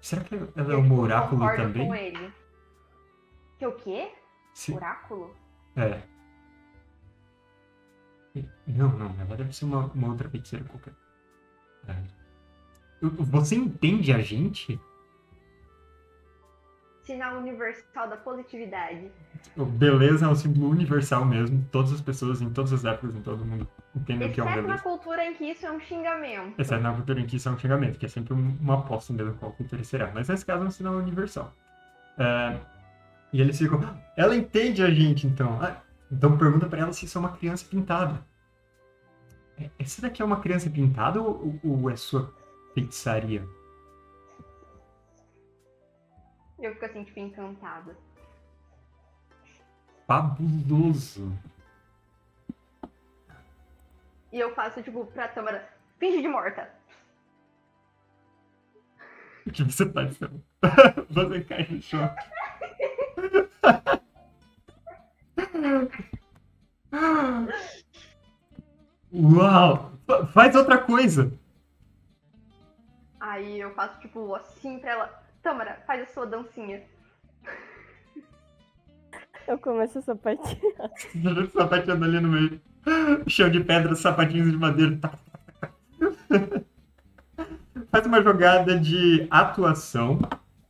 Será 0.00 0.22
que 0.22 0.34
ela 0.34 0.72
é 0.72 0.74
Eu, 0.74 0.80
um 0.80 0.98
oráculo 1.00 1.40
concordo 1.40 1.62
também? 1.62 1.86
com 1.86 1.94
ele. 1.94 2.32
Que 3.58 3.66
o 3.66 3.72
quê? 3.72 4.12
Se- 4.54 4.72
Oráculo? 4.74 5.34
É. 5.76 6.02
Não, 8.66 8.88
não, 8.96 9.14
ela 9.20 9.36
deve 9.36 9.52
ser 9.52 9.64
uma, 9.64 9.86
uma 9.86 10.08
outra 10.08 10.28
feiticeira 10.30 10.64
qualquer. 10.66 10.94
É. 11.88 11.96
Eu- 13.02 13.10
Você 13.10 13.56
entende 13.56 14.12
a 14.12 14.20
gente? 14.20 14.78
Sinal 17.10 17.38
universal 17.38 18.08
da 18.08 18.16
positividade. 18.16 19.10
O 19.56 19.64
beleza 19.64 20.26
é 20.26 20.28
um 20.28 20.34
símbolo 20.34 20.70
universal 20.70 21.24
mesmo. 21.24 21.66
Todas 21.72 21.92
as 21.92 22.00
pessoas, 22.00 22.40
em 22.40 22.50
todas 22.50 22.72
as 22.72 22.84
épocas, 22.84 23.16
em 23.16 23.20
todo 23.20 23.44
mundo, 23.44 23.66
entendem 23.96 24.28
o 24.28 24.32
que 24.32 24.40
é 24.40 24.44
um 24.44 24.46
Exceto 24.46 24.60
na 24.62 24.66
beleza. 24.68 24.82
cultura 24.84 25.24
em 25.26 25.34
que 25.34 25.44
isso 25.50 25.66
é 25.66 25.72
um 25.72 25.80
xingamento. 25.80 26.60
Exceto 26.60 26.82
na 26.82 26.92
cultura 26.94 27.20
em 27.20 27.26
que 27.26 27.36
isso 27.36 27.48
é 27.48 27.52
um 27.52 27.58
xingamento, 27.58 27.98
que 27.98 28.06
é 28.06 28.08
sempre 28.08 28.32
um- 28.32 28.56
uma 28.60 28.74
aposta 28.74 29.12
mesmo 29.12 29.34
qual 29.34 29.50
cultura 29.52 29.82
será. 29.82 30.10
Mas 30.14 30.28
nesse 30.28 30.46
caso 30.46 30.62
é 30.64 30.68
um 30.68 30.70
sinal 30.70 30.94
universal. 30.94 31.52
É, 32.18 32.56
E 33.32 33.40
eles 33.40 33.56
ficam. 33.58 33.80
Ela 34.16 34.36
entende 34.36 34.82
a 34.82 34.90
gente, 34.90 35.26
então. 35.26 35.58
Ah, 35.62 35.76
então 36.10 36.36
pergunta 36.36 36.66
pra 36.66 36.80
ela 36.80 36.92
se 36.92 37.04
isso 37.06 37.16
é 37.16 37.20
uma 37.20 37.30
criança 37.32 37.64
pintada. 37.68 38.20
é- 39.58 39.68
essa 39.78 40.00
daqui 40.02 40.22
é 40.22 40.24
uma 40.24 40.40
criança 40.40 40.70
pintada 40.70 41.20
ou, 41.20 41.58
ou 41.64 41.90
é 41.90 41.94
sua 41.96 42.32
feitiçaria? 42.74 43.44
Eu 46.60 46.72
fico 46.74 46.84
assim, 46.84 47.04
tipo, 47.04 47.18
encantada. 47.20 47.96
Fabuloso. 50.06 51.32
E 54.32 54.38
eu 54.38 54.54
faço, 54.54 54.82
tipo, 54.82 55.06
pra 55.06 55.28
Tâmara, 55.28 55.68
finge 55.98 56.20
de 56.22 56.28
morta. 56.28 56.70
O 59.46 59.50
que 59.50 59.64
você 59.64 59.90
faz, 59.90 60.16
Sam? 60.18 60.40
Você 61.10 61.40
cai 61.44 61.66
no 61.70 61.80
chão. 61.82 62.14
Uau! 69.12 69.92
Fa- 70.06 70.26
Faz 70.26 70.54
outra 70.54 70.78
coisa. 70.78 71.32
Aí 73.18 73.60
eu 73.60 73.74
faço, 73.74 73.98
tipo, 74.00 74.34
assim 74.34 74.78
pra 74.78 74.90
ela. 74.92 75.19
Tâmara, 75.42 75.82
faz 75.86 76.02
a 76.02 76.06
sua 76.06 76.26
dancinha. 76.26 76.82
Eu 79.46 79.58
começo 79.58 79.98
a 79.98 80.02
sapatear. 80.02 80.56
Sapateando 81.52 82.04
ali 82.04 82.20
no 82.20 82.28
meio. 82.28 82.60
Chão 83.26 83.50
de 83.50 83.60
pedra, 83.60 83.94
sapatinhos 83.94 84.50
de 84.50 84.56
madeira. 84.56 84.98
Faz 87.90 88.06
uma 88.06 88.22
jogada 88.22 88.78
de 88.78 89.26
atuação 89.30 90.20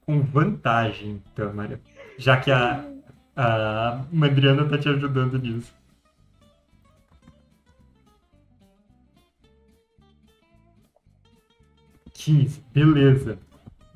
com 0.07 0.23
vantagem, 0.23 1.23
Tâmara. 1.35 1.79
Já 2.17 2.41
que 2.41 2.51
a, 2.51 2.83
a 3.37 4.03
Madriana 4.11 4.67
tá 4.67 4.79
te 4.79 4.89
ajudando 4.89 5.39
nisso. 5.39 5.79
Beleza. 12.73 13.39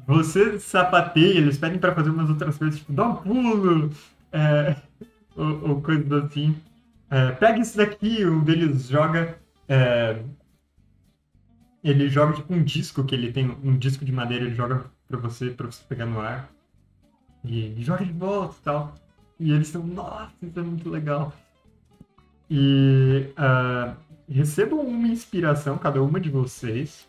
Você 0.06 0.58
sapateia, 0.58 1.38
eles 1.38 1.58
pedem 1.58 1.78
pra 1.78 1.94
fazer 1.94 2.10
umas 2.10 2.28
outras 2.28 2.58
coisas, 2.58 2.78
tipo, 2.78 2.92
dá 2.92 3.08
um 3.08 3.16
pulo, 3.16 3.90
é, 4.32 4.76
ou, 5.36 5.82
ou 5.82 5.82
assim. 6.24 6.56
É, 7.10 7.32
pega 7.32 7.60
isso 7.60 7.76
daqui, 7.76 8.24
um 8.26 8.42
deles 8.42 8.88
joga. 8.88 9.38
é, 9.68 10.22
ele 11.82 12.08
joga 12.08 12.32
tipo 12.32 12.52
um 12.54 12.62
disco 12.62 13.04
que 13.04 13.14
ele 13.14 13.30
tem, 13.30 13.50
um 13.62 13.76
disco 13.76 14.04
de 14.04 14.12
madeira, 14.12 14.46
ele 14.46 14.54
joga 14.54 14.86
pra 15.06 15.18
você, 15.18 15.50
pra 15.50 15.66
você 15.66 15.84
pegar 15.86 16.06
no 16.06 16.20
ar. 16.20 16.50
E, 17.44 17.74
joga 17.78 18.04
de 18.04 18.12
volta 18.12 18.56
e 18.58 18.64
tal. 18.64 18.94
E 19.38 19.52
eles 19.52 19.66
estão, 19.66 19.86
nossa, 19.86 20.32
isso 20.42 20.58
é 20.58 20.62
muito 20.62 20.88
legal. 20.88 21.32
E 22.50 23.32
ah, 23.36 23.94
recebam 24.28 24.80
uma 24.80 25.08
inspiração, 25.08 25.76
cada 25.76 26.02
uma 26.02 26.18
de 26.18 26.30
vocês. 26.30 27.06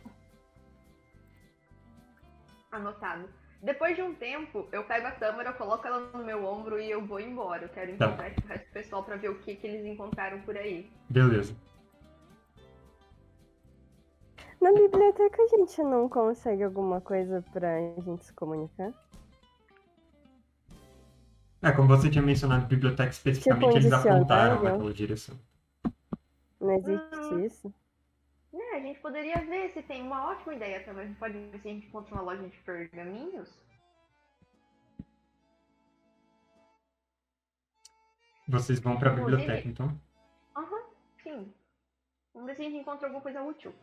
Anotado. 2.76 3.27
Depois 3.61 3.95
de 3.95 4.02
um 4.03 4.14
tempo, 4.14 4.68
eu 4.72 4.84
pego 4.84 5.07
a 5.07 5.11
Tâmara, 5.11 5.49
eu 5.49 5.53
coloco 5.56 5.88
ela 5.88 5.99
no 6.14 6.23
meu 6.23 6.45
ombro 6.45 6.80
e 6.80 6.91
eu 6.91 7.03
vou 7.06 7.19
embora. 7.19 7.64
Eu 7.64 7.69
quero 7.69 7.97
Tá. 7.97 8.06
encontrar 8.07 8.35
com 8.35 8.41
o 8.41 8.47
resto 8.47 8.65
do 8.68 8.73
pessoal 8.73 9.03
pra 9.03 9.15
ver 9.15 9.30
o 9.30 9.39
que, 9.39 9.56
que 9.56 9.65
eles 9.65 9.85
encontraram 9.85 10.41
por 10.41 10.56
aí. 10.56 10.91
Beleza. 11.10 11.56
Na 14.61 14.72
biblioteca 14.72 15.41
a 15.41 15.47
gente 15.47 15.81
não 15.84 16.07
consegue 16.10 16.64
alguma 16.64 16.99
coisa 17.02 17.43
pra 17.53 17.80
gente 18.06 18.26
se 18.26 18.34
comunicar? 18.34 18.91
É, 21.61 21.72
como 21.72 21.88
você 21.88 22.10
tinha 22.10 22.22
mencionado 22.23 22.65
biblioteca 22.68 23.10
especificamente, 23.10 23.73
Tipo 23.73 23.77
eles 23.77 23.93
apontaram 23.93 24.61
naquela 24.61 24.93
direção. 24.93 25.35
Não 26.60 26.72
existe 26.72 27.45
isso? 27.45 27.73
É, 28.57 28.77
a 28.77 28.80
gente 28.80 28.99
poderia 29.02 29.36
ver 29.45 29.69
se 29.73 29.82
tem 29.84 30.02
uma 30.02 30.30
ótima 30.32 30.56
ideia 30.56 30.84
também. 30.86 31.03
A 31.03 31.07
gente 31.07 31.19
pode 31.19 31.34
ver 31.38 31.60
se 31.60 31.68
a 31.68 31.72
gente 31.72 31.88
encontra 31.88 32.14
uma 32.15 32.22
loja 32.23 32.48
de 32.48 32.57
pergaminhos. 32.60 33.49
Vocês 38.48 38.80
vão 38.80 38.98
pra 38.98 39.11
Inclusive- 39.11 39.38
biblioteca, 39.38 39.68
então? 39.68 40.02
Aham, 40.56 40.84
sim. 41.22 41.53
Vamos 42.34 42.48
ver 42.48 42.56
se 42.56 42.61
a 42.61 42.65
gente 42.65 42.77
encontra 42.77 43.07
alguma 43.07 43.22
coisa 43.22 43.41
útil. 43.41 43.73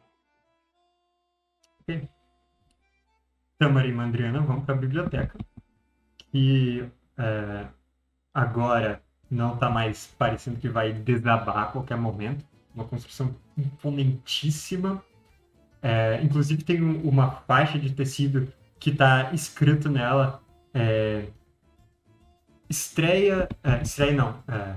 Tamara 3.58 3.86
e 3.86 3.92
Mandriana 3.92 4.40
vão 4.40 4.64
para 4.64 4.74
a 4.74 4.78
biblioteca. 4.78 5.36
E 6.32 6.88
é, 7.18 7.68
agora 8.32 9.02
não 9.30 9.54
está 9.54 9.68
mais 9.68 10.06
parecendo 10.18 10.58
que 10.58 10.68
vai 10.68 10.92
desabar 10.92 11.58
a 11.58 11.72
qualquer 11.72 11.96
momento. 11.96 12.44
Uma 12.74 12.84
construção 12.84 13.34
imponentíssima. 13.56 15.02
É, 15.82 16.20
inclusive 16.22 16.62
tem 16.62 16.82
um- 16.82 17.02
uma 17.08 17.30
faixa 17.30 17.78
de 17.78 17.90
tecido 17.92 18.52
que 18.78 18.90
está 18.90 19.32
escrito 19.32 19.88
nela. 19.88 20.40
é, 20.74 21.26
estreia. 22.68 23.48
é, 23.62 23.82
estreia 23.82 24.12
não. 24.14 24.42
é, 24.48 24.74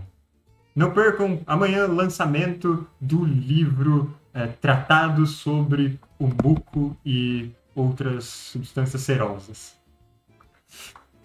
não 0.76 0.92
percam 0.92 1.40
amanhã 1.48 1.88
lançamento 1.88 2.86
do 3.00 3.24
livro 3.24 4.14
é, 4.34 4.48
Tratado 4.48 5.26
sobre 5.26 5.98
o 6.20 6.28
Buco 6.28 6.98
e 7.06 7.50
outras 7.74 8.26
substâncias 8.26 9.02
serosas. 9.04 9.78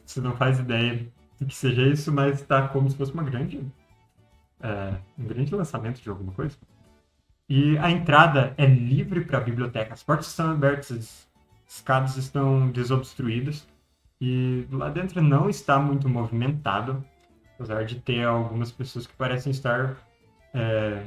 Você 0.06 0.20
não 0.20 0.36
faz 0.36 0.60
ideia 0.60 1.04
do 1.40 1.46
que 1.46 1.54
seja 1.54 1.82
isso, 1.82 2.12
mas 2.12 2.40
está 2.40 2.68
como 2.68 2.88
se 2.88 2.96
fosse 2.96 3.12
uma 3.12 3.24
grande, 3.24 3.60
é, 4.62 4.94
um 5.18 5.24
grande 5.24 5.54
lançamento 5.54 6.00
de 6.00 6.08
alguma 6.08 6.32
coisa. 6.32 6.56
E 7.48 7.76
a 7.78 7.90
entrada 7.90 8.54
é 8.56 8.66
livre 8.66 9.24
para 9.24 9.38
a 9.38 9.40
biblioteca. 9.40 9.92
As 9.92 10.02
portas 10.02 10.28
estão 10.28 10.50
abertas, 10.50 10.90
as 10.90 11.28
escadas 11.68 12.16
estão 12.16 12.70
desobstruídas 12.70 13.66
e 14.20 14.66
lá 14.70 14.88
dentro 14.88 15.20
não 15.22 15.48
está 15.48 15.78
muito 15.78 16.08
movimentado, 16.08 17.04
apesar 17.54 17.84
de 17.84 17.96
ter 17.96 18.24
algumas 18.24 18.70
pessoas 18.70 19.06
que 19.06 19.14
parecem 19.14 19.50
estar 19.50 19.96
é, 20.54 21.04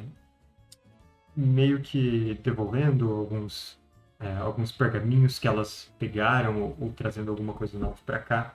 meio 1.35 1.79
que 1.81 2.39
devolvendo 2.43 3.11
alguns 3.11 3.81
é, 4.19 4.37
alguns 4.37 4.71
pergaminhos 4.71 5.37
que 5.37 5.47
elas 5.47 5.91
pegaram 5.99 6.61
ou, 6.61 6.77
ou 6.79 6.93
trazendo 6.93 7.29
alguma 7.29 7.53
coisa 7.53 7.77
nova 7.77 7.97
para 8.05 8.19
cá, 8.19 8.53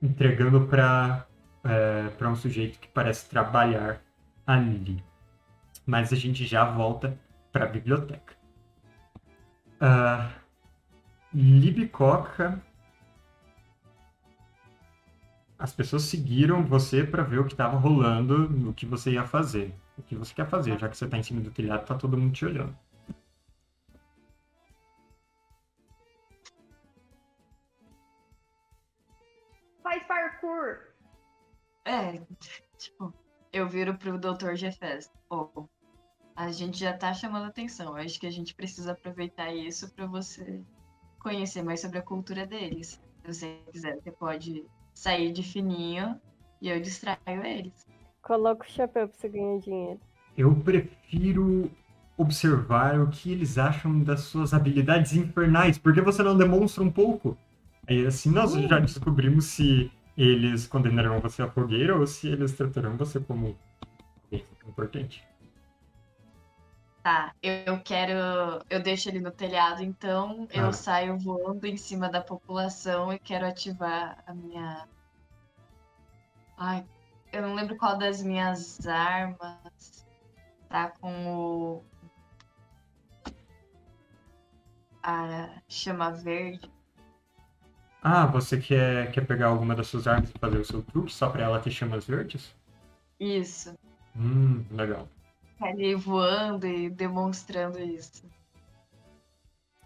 entregando 0.00 0.66
para 0.66 1.26
é, 1.64 2.08
para 2.10 2.28
um 2.28 2.36
sujeito 2.36 2.78
que 2.78 2.88
parece 2.88 3.28
trabalhar 3.28 4.00
ali. 4.46 5.02
Mas 5.86 6.12
a 6.12 6.16
gente 6.16 6.44
já 6.44 6.64
volta 6.64 7.18
para 7.50 7.64
a 7.64 7.68
biblioteca. 7.68 8.34
Uh, 9.80 10.42
Libicoca. 11.34 12.60
As 15.58 15.72
pessoas 15.72 16.02
seguiram 16.02 16.64
você 16.64 17.04
para 17.04 17.22
ver 17.22 17.38
o 17.38 17.44
que 17.44 17.52
estava 17.52 17.76
rolando, 17.76 18.68
o 18.68 18.74
que 18.74 18.84
você 18.84 19.12
ia 19.12 19.24
fazer. 19.24 19.74
O 19.96 20.02
que 20.02 20.14
você 20.16 20.34
quer 20.34 20.46
fazer, 20.46 20.78
já 20.78 20.88
que 20.88 20.96
você 20.96 21.04
está 21.04 21.16
em 21.16 21.22
cima 21.22 21.40
do 21.40 21.50
telhado, 21.50 21.86
tá 21.86 21.94
todo 21.94 22.18
mundo 22.18 22.32
te 22.32 22.44
olhando. 22.44 22.76
Faz 29.82 30.04
parkour! 30.04 30.91
É, 31.84 32.20
tipo, 32.78 33.12
eu 33.52 33.68
viro 33.68 33.96
pro 33.96 34.18
Dr. 34.18 34.54
Jefes. 34.54 35.10
Ou 35.28 35.68
a 36.36 36.50
gente 36.50 36.78
já 36.78 36.96
tá 36.96 37.12
chamando 37.12 37.46
atenção. 37.46 37.96
Acho 37.96 38.18
que 38.18 38.26
a 38.26 38.30
gente 38.30 38.54
precisa 38.54 38.92
aproveitar 38.92 39.52
isso 39.52 39.92
pra 39.94 40.06
você 40.06 40.60
conhecer 41.18 41.62
mais 41.62 41.80
sobre 41.80 41.98
a 41.98 42.02
cultura 42.02 42.46
deles. 42.46 43.00
Se 43.24 43.32
você 43.32 43.58
quiser, 43.72 43.96
você 43.96 44.10
pode 44.10 44.64
sair 44.94 45.32
de 45.32 45.42
fininho 45.42 46.20
e 46.60 46.68
eu 46.68 46.80
distraio 46.80 47.44
eles. 47.44 47.86
Coloca 48.22 48.64
o 48.64 48.70
chapéu 48.70 49.08
pra 49.08 49.18
você 49.18 49.28
ganhar 49.28 49.58
dinheiro. 49.58 50.00
Eu 50.36 50.54
prefiro 50.54 51.70
observar 52.16 53.00
o 53.00 53.08
que 53.08 53.32
eles 53.32 53.58
acham 53.58 54.02
das 54.02 54.20
suas 54.20 54.54
habilidades 54.54 55.12
infernais. 55.14 55.78
Por 55.78 55.92
que 55.92 56.00
você 56.00 56.22
não 56.22 56.36
demonstra 56.36 56.82
um 56.82 56.90
pouco? 56.90 57.36
Aí 57.86 58.06
assim 58.06 58.30
nós 58.30 58.52
já 58.52 58.78
descobrimos 58.78 59.46
se 59.46 59.90
eles 60.16 60.66
condenarão 60.66 61.20
você 61.20 61.42
à 61.42 61.50
fogueira 61.50 61.96
ou 61.98 62.06
se 62.06 62.28
eles 62.28 62.52
tratarão 62.52 62.96
você 62.96 63.20
como 63.20 63.58
alguém 64.24 64.44
importante. 64.66 65.26
Tá, 67.02 67.34
eu 67.42 67.52
eu 67.66 67.82
quero. 67.82 68.12
Eu 68.70 68.80
deixo 68.80 69.08
ele 69.08 69.20
no 69.20 69.30
telhado, 69.32 69.82
então 69.82 70.46
eu 70.52 70.66
Ah. 70.68 70.72
saio 70.72 71.18
voando 71.18 71.66
em 71.66 71.76
cima 71.76 72.08
da 72.08 72.20
população 72.20 73.12
e 73.12 73.18
quero 73.18 73.46
ativar 73.46 74.22
a 74.26 74.32
minha. 74.34 74.88
Ai, 76.56 76.86
eu 77.32 77.42
não 77.42 77.54
lembro 77.54 77.76
qual 77.76 77.98
das 77.98 78.22
minhas 78.22 78.86
armas 78.86 80.06
tá 80.68 80.90
com 80.90 81.26
o. 81.26 81.84
A 85.02 85.60
chama 85.68 86.10
verde. 86.12 86.70
Ah, 88.02 88.26
você 88.26 88.58
quer, 88.58 89.12
quer 89.12 89.24
pegar 89.24 89.46
alguma 89.46 89.74
das 89.76 89.86
suas 89.86 90.08
armas 90.08 90.30
e 90.30 90.38
fazer 90.38 90.58
o 90.58 90.64
seu 90.64 90.82
truque 90.82 91.12
só 91.12 91.30
pra 91.30 91.44
ela 91.44 91.60
ter 91.60 91.70
chamas 91.70 92.04
verdes? 92.04 92.52
Isso. 93.20 93.74
Hum, 94.16 94.64
legal. 94.70 95.08
ali 95.60 95.94
voando 95.94 96.66
e 96.66 96.90
demonstrando 96.90 97.78
isso. 97.78 98.24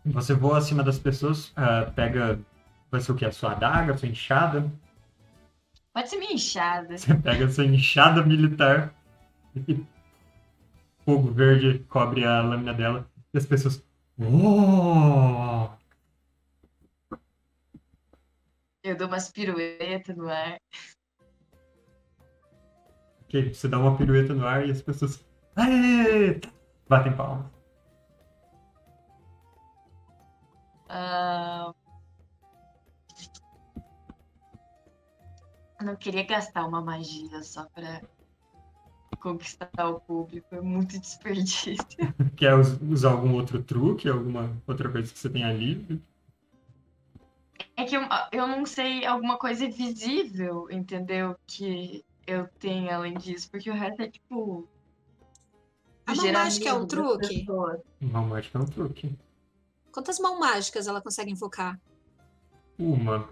Você 0.05 0.33
voa 0.35 0.59
acima 0.59 0.83
das 0.83 0.99
pessoas, 0.99 1.53
ah, 1.57 1.93
pega. 1.95 2.41
Vai 2.91 3.01
ser 3.01 3.13
o 3.13 3.17
que? 3.17 3.25
A 3.25 3.33
sua 3.33 3.53
adaga, 3.53 3.93
a 3.93 3.99
sua 3.99 4.09
enxada. 4.09 4.71
Pode 5.93 6.09
ser 6.09 6.17
minha 6.17 6.33
enxada. 6.33 6.97
Você 6.97 7.15
pega 7.15 7.47
a 7.47 7.51
sua 7.51 7.65
enxada 7.65 8.23
militar 8.23 8.95
e 9.69 9.85
fogo 11.05 11.33
verde 11.33 11.81
cobre 11.89 12.25
a 12.25 12.41
lâmina 12.41 12.73
dela. 12.73 13.07
E 13.35 13.39
as 13.39 13.45
pessoas. 13.45 13.85
Oh! 14.19 15.56
Eu 18.87 18.97
dou 18.97 19.09
umas 19.09 19.29
piruetas 19.29 20.17
no 20.17 20.29
ar. 20.29 20.61
Ok, 23.25 23.53
você 23.53 23.67
dá 23.67 23.81
uma 23.81 23.97
pirueta 23.97 24.33
no 24.33 24.47
ar 24.47 24.65
e 24.65 24.71
as 24.71 24.81
pessoas. 24.81 25.25
Aê! 25.57 26.41
Batem 26.89 27.13
palmas. 27.17 27.47
Eu 35.81 35.87
não 35.87 35.97
queria 35.97 36.25
gastar 36.25 36.65
uma 36.65 36.81
magia 36.81 37.43
só 37.43 37.65
pra 37.75 38.01
conquistar 39.21 39.69
o 39.89 40.01
público. 40.01 40.47
É 40.55 40.61
muito 40.61 40.97
desperdício. 41.01 41.75
Quer 42.37 42.55
us- 42.55 42.81
usar 42.81 43.11
algum 43.11 43.35
outro 43.35 43.61
truque, 43.61 44.09
alguma 44.09 44.57
outra 44.65 44.89
coisa 44.91 45.13
que 45.13 45.19
você 45.19 45.29
tem 45.29 45.43
ali? 45.45 46.01
É 47.77 47.85
que 47.85 47.97
eu, 47.97 48.03
eu 48.33 48.47
não 48.47 48.65
sei 48.65 49.05
alguma 49.05 49.39
coisa 49.39 49.69
visível, 49.69 50.71
entendeu? 50.71 51.37
Que 51.47 52.05
eu 52.27 52.49
tenho 52.59 52.91
além 52.91 53.15
disso, 53.15 53.51
porque 53.51 53.71
o 53.71 53.75
resto 53.75 54.03
é 54.03 54.11
tipo. 54.11 54.69
A 56.07 56.15
mão 56.15 56.33
mágica 56.33 56.69
é 56.69 56.73
um 56.73 56.87
truque? 56.87 57.41
pessoas. 57.41 57.81
Uma 58.01 58.23
mágica 58.23 58.59
é 58.59 58.61
um 58.61 58.67
truque. 58.67 59.19
Quantas 59.93 60.19
mãos 60.19 60.39
mágicas 60.39 60.87
ela 60.87 61.01
consegue 61.01 61.31
invocar? 61.31 61.81
Uma. 62.79 63.29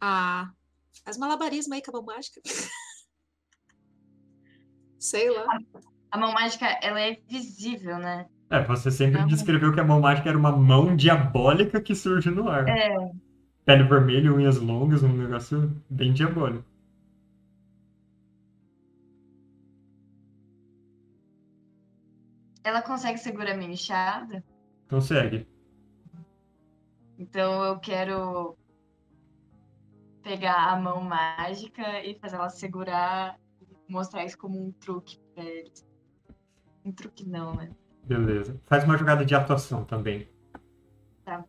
Ah, 0.00 0.50
faz 1.04 1.16
malabarismo 1.16 1.74
aí 1.74 1.82
com 1.82 1.90
a 1.90 1.94
mão 1.94 2.04
mágica. 2.04 2.40
Sei 4.98 5.30
lá. 5.30 5.46
A 6.10 6.18
mão 6.18 6.32
mágica, 6.32 6.66
ela 6.82 7.00
é 7.00 7.14
visível, 7.26 7.98
né? 7.98 8.28
É, 8.50 8.62
você 8.62 8.90
sempre 8.90 9.20
Não. 9.20 9.26
descreveu 9.26 9.72
que 9.72 9.80
a 9.80 9.84
mão 9.84 10.00
mágica 10.00 10.28
era 10.28 10.38
uma 10.38 10.52
mão 10.52 10.94
diabólica 10.94 11.80
que 11.80 11.94
surge 11.94 12.30
no 12.30 12.48
ar. 12.48 12.68
É. 12.68 12.94
Pele 13.64 13.82
vermelha, 13.84 14.32
unhas 14.32 14.58
longas, 14.58 15.02
um 15.02 15.08
negócio 15.12 15.74
bem 15.88 16.12
diabólico. 16.12 16.64
Ela 22.62 22.80
consegue 22.82 23.18
segurar 23.18 23.56
minha 23.56 23.72
enxada, 23.72 24.42
Consegue. 24.88 25.46
então 27.18 27.62
eu 27.64 27.78
quero 27.78 28.56
pegar 30.22 30.72
a 30.72 30.80
mão 30.80 31.02
mágica 31.02 32.02
e 32.02 32.18
fazer 32.18 32.36
ela 32.36 32.48
segurar 32.48 33.38
mostrar 33.88 34.24
isso 34.24 34.38
como 34.38 34.58
um 34.66 34.72
truque 34.72 35.18
pra 35.34 35.44
eles. 35.44 35.86
Um 36.84 36.92
truque 36.92 37.28
não, 37.28 37.54
né? 37.54 37.70
Beleza. 38.06 38.60
Faz 38.66 38.84
uma 38.84 38.96
jogada 38.96 39.24
de 39.24 39.34
atuação 39.34 39.84
também. 39.84 40.28
Será 41.24 41.44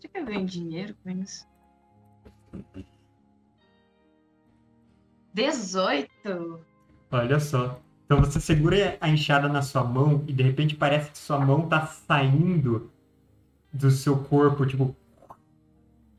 que 0.00 0.18
eu 0.18 0.24
ganho 0.24 0.46
dinheiro 0.46 0.94
com 1.02 1.10
isso? 1.10 1.46
18? 5.34 6.60
Olha 7.10 7.40
só. 7.40 7.80
Então 8.04 8.20
você 8.20 8.40
segura 8.40 8.96
a 9.00 9.08
enxada 9.08 9.48
na 9.48 9.62
sua 9.62 9.84
mão 9.84 10.24
e 10.26 10.32
de 10.32 10.42
repente 10.42 10.76
parece 10.76 11.10
que 11.10 11.18
sua 11.18 11.38
mão 11.38 11.68
tá 11.68 11.86
saindo 11.86 12.90
do 13.72 13.90
seu 13.90 14.16
corpo, 14.16 14.64
tipo, 14.64 14.96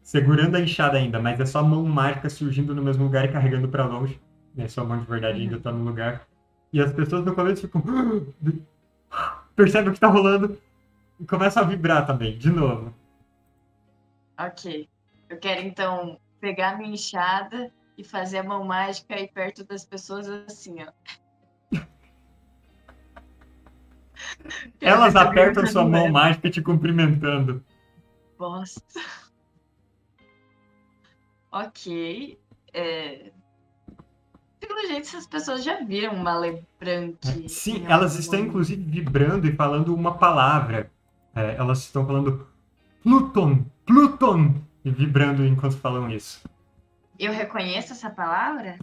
segurando 0.03 0.55
a 0.55 0.61
enxada 0.61 0.97
ainda, 0.97 1.19
mas 1.19 1.39
é 1.39 1.45
só 1.45 1.59
a 1.59 1.63
mão 1.63 1.83
mágica 1.83 2.29
surgindo 2.29 2.75
no 2.75 2.83
mesmo 2.83 3.05
lugar 3.05 3.25
e 3.25 3.31
carregando 3.31 3.67
pra 3.69 3.85
longe. 3.85 4.21
Né? 4.53 4.67
Sua 4.67 4.83
mão 4.83 4.99
de 4.99 5.05
verdade 5.07 5.41
ainda 5.41 5.59
tá 5.59 5.71
no 5.71 5.83
lugar. 5.83 6.27
E 6.71 6.81
as 6.81 6.91
pessoas 6.93 7.25
no 7.25 7.33
começo 7.33 7.61
ficam. 7.61 7.81
Percebem 9.55 9.89
o 9.89 9.93
que 9.93 9.99
tá 9.99 10.07
rolando 10.07 10.61
e 11.19 11.25
começam 11.25 11.63
a 11.63 11.65
vibrar 11.65 12.05
também, 12.05 12.37
de 12.37 12.49
novo. 12.49 12.93
Ok. 14.39 14.87
Eu 15.29 15.39
quero 15.39 15.61
então 15.61 16.19
pegar 16.39 16.77
minha 16.77 16.93
enxada 16.93 17.71
e 17.97 18.03
fazer 18.03 18.37
a 18.39 18.43
mão 18.43 18.63
mágica 18.63 19.15
aí 19.15 19.27
perto 19.27 19.63
das 19.63 19.83
pessoas 19.83 20.27
assim, 20.29 20.77
ó. 20.83 20.91
Elas 24.79 25.15
apertam 25.15 25.65
sua 25.65 25.83
mão 25.83 26.03
leva. 26.03 26.13
mágica 26.13 26.49
te 26.49 26.61
cumprimentando. 26.61 27.63
Bosta. 28.37 28.81
Ok. 31.49 32.37
É... 32.73 33.31
Pelo 34.59 34.87
jeito, 34.87 35.07
essas 35.07 35.27
pessoas 35.27 35.63
já 35.63 35.83
viram 35.83 36.13
uma 36.13 36.37
Lebranque. 36.37 37.47
Sim, 37.47 37.77
em 37.77 37.85
elas 37.85 38.15
estão 38.15 38.39
inclusive 38.39 38.81
vibrando 38.81 39.47
e 39.47 39.55
falando 39.55 39.93
uma 39.93 40.17
palavra. 40.17 40.91
É, 41.35 41.55
elas 41.55 41.79
estão 41.79 42.05
falando 42.05 42.47
Pluton, 43.03 43.63
Pluton, 43.85 44.55
e 44.83 44.89
vibrando 44.89 45.45
enquanto 45.45 45.77
falam 45.77 46.09
isso. 46.09 46.43
Eu 47.19 47.31
reconheço 47.31 47.93
essa 47.93 48.09
palavra? 48.09 48.77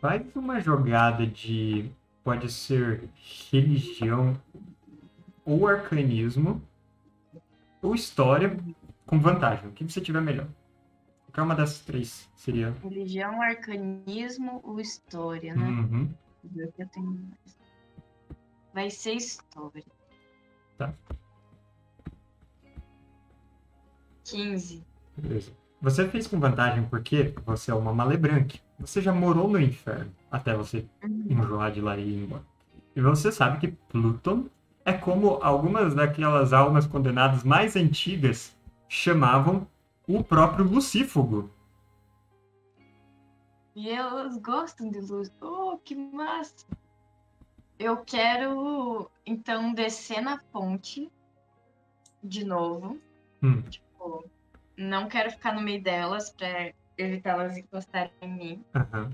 Faz 0.00 0.22
uma 0.34 0.60
jogada 0.60 1.26
de. 1.26 1.90
Pode 2.22 2.50
ser 2.50 3.08
religião 3.50 4.34
ou 5.44 5.68
arcanismo 5.68 6.62
ou 7.82 7.94
história 7.94 8.56
com 9.06 9.18
vantagem. 9.18 9.68
O 9.68 9.72
que 9.72 9.84
você 9.84 10.00
tiver 10.00 10.22
melhor. 10.22 10.46
Qualquer 11.34 11.42
uma 11.42 11.56
dessas 11.56 11.80
três 11.80 12.30
seria. 12.36 12.70
Religião, 12.84 13.42
arcanismo 13.42 14.60
ou 14.62 14.78
história, 14.78 15.52
né? 15.52 15.66
Uhum. 15.66 16.08
Eu 16.56 16.88
tenho 16.92 17.06
mais. 17.10 17.58
Vai 18.72 18.88
ser 18.88 19.14
história. 19.14 19.84
Tá. 20.78 20.94
15. 24.22 24.84
Beleza. 25.16 25.52
Você 25.82 26.08
fez 26.08 26.28
com 26.28 26.38
vantagem 26.38 26.84
porque 26.84 27.34
você 27.44 27.72
é 27.72 27.74
uma 27.74 27.92
malebranque. 27.92 28.60
Você 28.78 29.02
já 29.02 29.12
morou 29.12 29.48
no 29.48 29.60
inferno 29.60 30.14
até 30.30 30.54
você 30.54 30.86
enjoar 31.28 31.72
de 31.72 31.80
lá 31.80 31.96
e 31.96 32.10
ir 32.10 32.22
embora. 32.22 32.44
E 32.94 33.00
você 33.00 33.32
sabe 33.32 33.58
que 33.58 33.76
Pluton 33.88 34.46
é 34.84 34.92
como 34.92 35.40
algumas 35.42 35.96
daquelas 35.96 36.52
almas 36.52 36.86
condenadas 36.86 37.42
mais 37.42 37.74
antigas 37.74 38.56
chamavam 38.88 39.66
o 40.06 40.22
próprio 40.22 40.64
Lucífugo. 40.66 41.50
E 43.74 43.90
elas 43.90 44.38
gostam 44.38 44.90
de 44.90 45.00
luz. 45.00 45.32
Oh, 45.40 45.78
que 45.78 45.94
massa! 45.94 46.66
Eu 47.78 48.04
quero, 48.04 49.10
então, 49.26 49.74
descer 49.74 50.20
na 50.20 50.38
ponte 50.38 51.10
de 52.22 52.44
novo. 52.44 53.00
Hum. 53.42 53.62
Tipo, 53.62 54.30
não 54.76 55.08
quero 55.08 55.30
ficar 55.32 55.54
no 55.54 55.60
meio 55.60 55.82
delas 55.82 56.30
pra 56.30 56.72
evitar 56.96 57.30
elas 57.30 57.56
encostarem 57.56 58.12
em 58.22 58.32
mim. 58.32 58.64
Aham. 58.74 59.10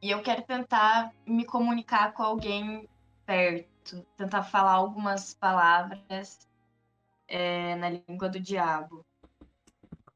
E 0.00 0.10
eu 0.10 0.22
quero 0.22 0.42
tentar 0.42 1.12
me 1.26 1.44
comunicar 1.44 2.12
com 2.12 2.22
alguém 2.22 2.88
perto. 3.26 4.06
Tentar 4.16 4.44
falar 4.44 4.72
algumas 4.72 5.34
palavras 5.34 6.48
é, 7.28 7.74
na 7.76 7.90
língua 7.90 8.28
do 8.28 8.40
diabo. 8.40 9.04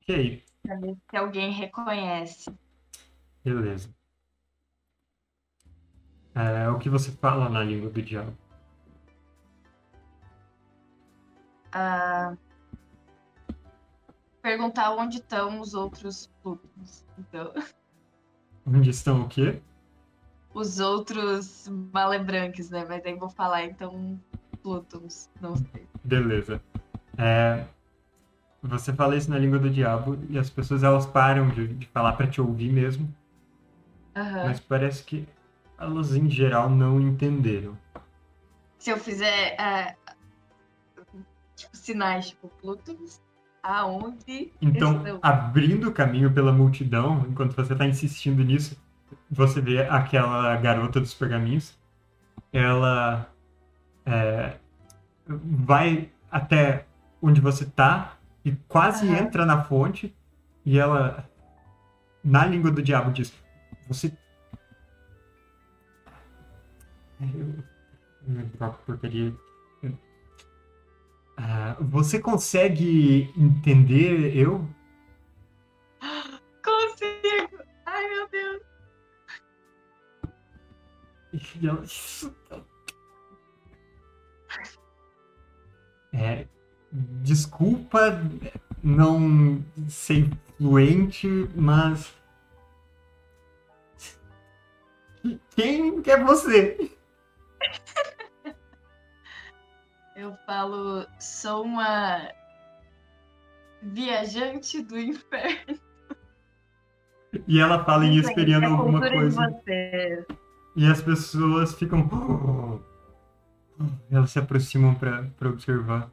Ok, 0.02 0.44
Pra 0.62 0.76
ver 0.76 0.96
se 1.10 1.16
alguém 1.16 1.50
reconhece. 1.52 2.52
beleza. 3.44 3.88
É, 6.34 6.68
o 6.68 6.78
que 6.78 6.88
você 6.88 7.10
fala 7.12 7.48
na 7.48 7.62
língua 7.64 7.90
do 7.90 8.00
diabo? 8.02 8.32
Ah, 11.72 12.34
perguntar 14.42 14.92
onde 14.96 15.18
estão 15.18 15.60
os 15.60 15.74
outros 15.74 16.28
Plutons. 16.42 17.04
Então, 17.18 17.52
Onde 18.66 18.90
estão 18.90 19.22
o 19.22 19.28
quê? 19.28 19.60
os 20.54 20.80
outros 20.80 21.68
malebranques, 21.92 22.70
né? 22.70 22.84
Mas 22.88 23.04
aí 23.06 23.14
vou 23.14 23.30
falar 23.30 23.64
então 23.64 24.20
Plutons. 24.62 25.30
Não 25.40 25.56
sei. 25.56 25.86
Beleza. 26.04 26.60
É, 27.18 27.64
você 28.62 28.92
fala 28.92 29.16
isso 29.16 29.30
na 29.30 29.38
língua 29.38 29.58
do 29.58 29.70
diabo 29.70 30.18
e 30.28 30.38
as 30.38 30.50
pessoas 30.50 30.82
elas 30.82 31.06
param 31.06 31.48
de, 31.48 31.68
de 31.68 31.86
falar 31.88 32.12
pra 32.12 32.26
te 32.26 32.40
ouvir 32.40 32.72
mesmo, 32.72 33.12
Aham. 34.14 34.44
mas 34.44 34.60
parece 34.60 35.02
que 35.02 35.26
elas 35.78 36.14
em 36.14 36.28
geral 36.28 36.68
não 36.68 37.00
entenderam. 37.00 37.76
Se 38.78 38.90
eu 38.90 38.98
fizer 38.98 39.56
ah, 39.58 39.94
tipo, 41.56 41.76
sinais 41.76 42.28
tipo 42.28 42.48
Plutons, 42.60 43.20
aonde 43.62 44.52
Então, 44.60 45.02
abrindo 45.22 45.88
o 45.88 45.92
caminho 45.92 46.32
pela 46.32 46.52
multidão, 46.52 47.26
enquanto 47.28 47.54
você 47.54 47.72
está 47.72 47.86
insistindo 47.86 48.42
nisso, 48.42 48.76
você 49.30 49.60
vê 49.60 49.82
aquela 49.82 50.56
garota 50.56 51.00
dos 51.00 51.14
pergaminhos. 51.14 51.78
Ela 52.52 53.30
é, 54.04 54.56
vai 55.26 56.10
até 56.30 56.86
onde 57.22 57.40
você 57.40 57.64
tá 57.66 58.16
e 58.44 58.52
quase 58.68 59.06
Aham. 59.08 59.18
entra 59.18 59.44
na 59.46 59.62
fonte. 59.64 60.14
E 60.64 60.78
ela, 60.78 61.28
na 62.22 62.44
língua 62.46 62.70
do 62.70 62.82
diabo, 62.82 63.12
diz: 63.12 63.32
Você. 63.88 64.12
Eu. 67.20 67.64
porcaria. 68.86 69.34
Eu- 69.82 69.98
Ah, 71.36 71.76
você 71.80 72.18
consegue 72.20 73.32
entender 73.36 74.36
eu? 74.36 74.66
Consigo! 76.64 77.62
Ai, 77.86 78.08
meu 78.08 78.28
Deus! 78.28 78.62
E 81.32 81.66
ela- 81.66 81.84
É, 86.12 86.46
desculpa 86.92 88.20
não 88.82 89.62
ser 89.88 90.28
fluente, 90.56 91.28
mas. 91.54 92.14
Quem 95.50 96.02
é 96.06 96.16
você? 96.24 96.90
Eu 100.16 100.36
falo, 100.46 101.06
sou 101.18 101.64
uma 101.64 102.30
viajante 103.82 104.82
do 104.82 104.98
inferno. 104.98 105.78
E 107.46 107.60
ela 107.60 107.84
fala 107.84 108.04
em 108.04 108.18
esperiano 108.18 108.66
É 108.66 108.68
alguma 108.68 109.00
coisa. 109.00 109.62
E 110.76 110.86
as 110.86 111.00
pessoas 111.00 111.74
ficam. 111.74 112.08
Elas 114.10 114.30
se 114.30 114.38
aproximam 114.38 114.94
pra 114.94 115.48
observar. 115.48 116.10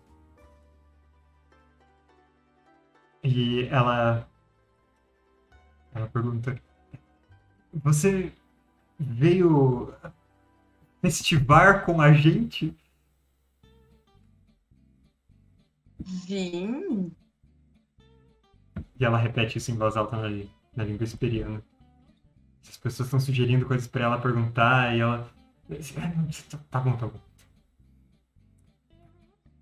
E 3.23 3.65
ela. 3.67 4.27
Ela 5.93 6.07
pergunta: 6.07 6.59
Você 7.73 8.31
veio 8.99 9.93
festivar 11.01 11.85
com 11.85 12.01
a 12.01 12.13
gente? 12.13 12.75
Vim? 15.99 17.11
E 18.99 19.05
ela 19.05 19.17
repete 19.17 19.57
isso 19.57 19.71
em 19.71 19.75
voz 19.77 19.95
alta 19.97 20.15
na, 20.17 20.29
na 20.75 20.83
língua 20.83 21.03
esperiana. 21.03 21.61
As 22.67 22.77
pessoas 22.77 23.07
estão 23.07 23.19
sugerindo 23.19 23.65
coisas 23.65 23.87
pra 23.87 24.05
ela 24.05 24.19
perguntar 24.19 24.95
e 24.95 24.99
ela. 24.99 25.29
"Ah, 25.97 26.07
não, 26.15 26.27
Tá 26.69 26.79
bom, 26.79 26.97
tá 26.97 27.07
bom. 27.07 27.19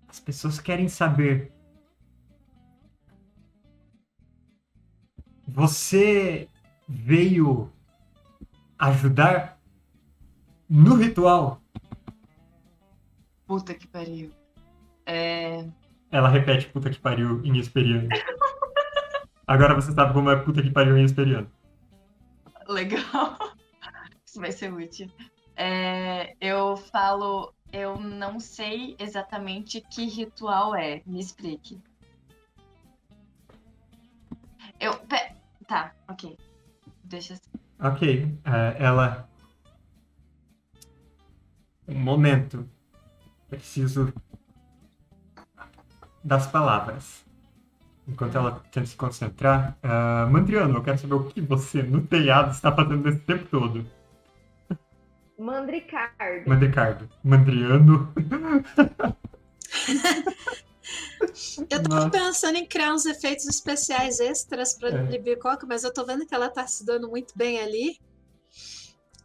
As 0.08 0.20
pessoas 0.20 0.58
querem 0.60 0.88
saber. 0.88 1.52
Você 5.46 6.48
veio 6.88 7.70
ajudar 8.78 9.58
no 10.68 10.96
ritual? 10.96 11.60
Puta 13.46 13.74
que 13.74 13.86
pariu. 13.86 14.30
É. 15.06 15.64
Ela 16.10 16.28
repete 16.28 16.66
puta 16.68 16.90
que 16.90 16.98
pariu 16.98 17.44
em 17.44 17.56
esperiano. 17.58 18.08
Agora 19.46 19.74
você 19.74 19.92
sabe 19.92 20.12
como 20.12 20.30
é 20.30 20.36
puta 20.36 20.60
que 20.62 20.70
pariu 20.70 20.98
em 20.98 21.04
esperiano. 21.04 21.50
Legal. 22.66 23.38
Isso 24.24 24.40
vai 24.40 24.50
ser 24.50 24.72
útil. 24.72 25.08
É, 25.54 26.34
eu 26.40 26.76
falo, 26.76 27.54
eu 27.72 27.98
não 27.98 28.40
sei 28.40 28.96
exatamente 28.98 29.80
que 29.80 30.06
ritual 30.06 30.74
é. 30.74 31.00
Me 31.06 31.20
explique. 31.20 31.80
Eu. 34.80 34.92
Tá, 35.66 35.92
ok. 36.08 36.36
Deixa 37.04 37.34
assim. 37.34 37.50
Ok, 37.80 38.38
é, 38.44 38.76
ela. 38.82 39.28
Um 41.88 41.98
momento. 41.98 42.68
Preciso 43.48 44.12
das 46.22 46.46
palavras. 46.46 47.24
Enquanto 48.08 48.36
ela 48.36 48.60
tenta 48.70 48.86
se 48.86 48.96
concentrar. 48.96 49.76
ah, 49.82 50.28
Mandriano, 50.30 50.76
eu 50.78 50.82
quero 50.82 50.98
saber 50.98 51.14
o 51.14 51.24
que 51.24 51.40
você, 51.40 51.82
no 51.82 52.06
telhado, 52.06 52.52
está 52.52 52.74
fazendo 52.74 53.08
esse 53.08 53.20
tempo 53.20 53.46
todo. 53.46 53.84
Mandricardo. 55.38 56.48
Mandricardo. 56.48 57.08
Mandriano. 57.22 58.12
Eu 61.70 61.82
tava 61.82 62.06
Nossa. 62.06 62.10
pensando 62.10 62.56
em 62.56 62.66
criar 62.66 62.94
uns 62.94 63.06
efeitos 63.06 63.46
especiais 63.46 64.20
extras 64.20 64.74
pra 64.74 64.88
É. 64.90 65.02
Libicoca, 65.10 65.66
mas 65.66 65.84
eu 65.84 65.92
tô 65.92 66.04
vendo 66.04 66.26
que 66.26 66.34
ela 66.34 66.48
tá 66.48 66.66
se 66.66 66.84
dando 66.84 67.08
muito 67.08 67.36
bem 67.36 67.60
ali. 67.60 67.98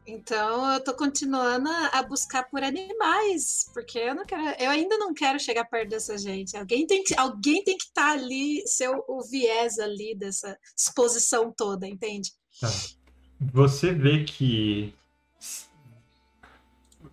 Então 0.05 0.73
eu 0.73 0.83
tô 0.83 0.93
continuando 0.95 1.69
a 1.69 2.01
buscar 2.03 2.49
por 2.49 2.63
animais, 2.63 3.69
porque 3.73 3.99
eu 3.99 4.15
não 4.15 4.25
quero, 4.25 4.61
eu 4.61 4.69
ainda 4.69 4.97
não 4.97 5.13
quero 5.13 5.39
chegar 5.39 5.65
perto 5.65 5.89
dessa 5.89 6.17
gente. 6.17 6.57
Alguém 6.57 6.87
tem 6.87 7.03
que, 7.03 7.17
alguém 7.17 7.63
tem 7.63 7.77
que 7.77 7.85
estar 7.85 8.11
ali, 8.13 8.63
ser 8.65 8.89
o, 8.89 9.03
o 9.07 9.21
viés 9.21 9.77
ali 9.77 10.15
dessa 10.15 10.57
exposição 10.75 11.53
toda, 11.55 11.87
entende? 11.87 12.31
Tá. 12.59 12.69
Você 13.53 13.93
vê 13.93 14.23
que. 14.23 14.93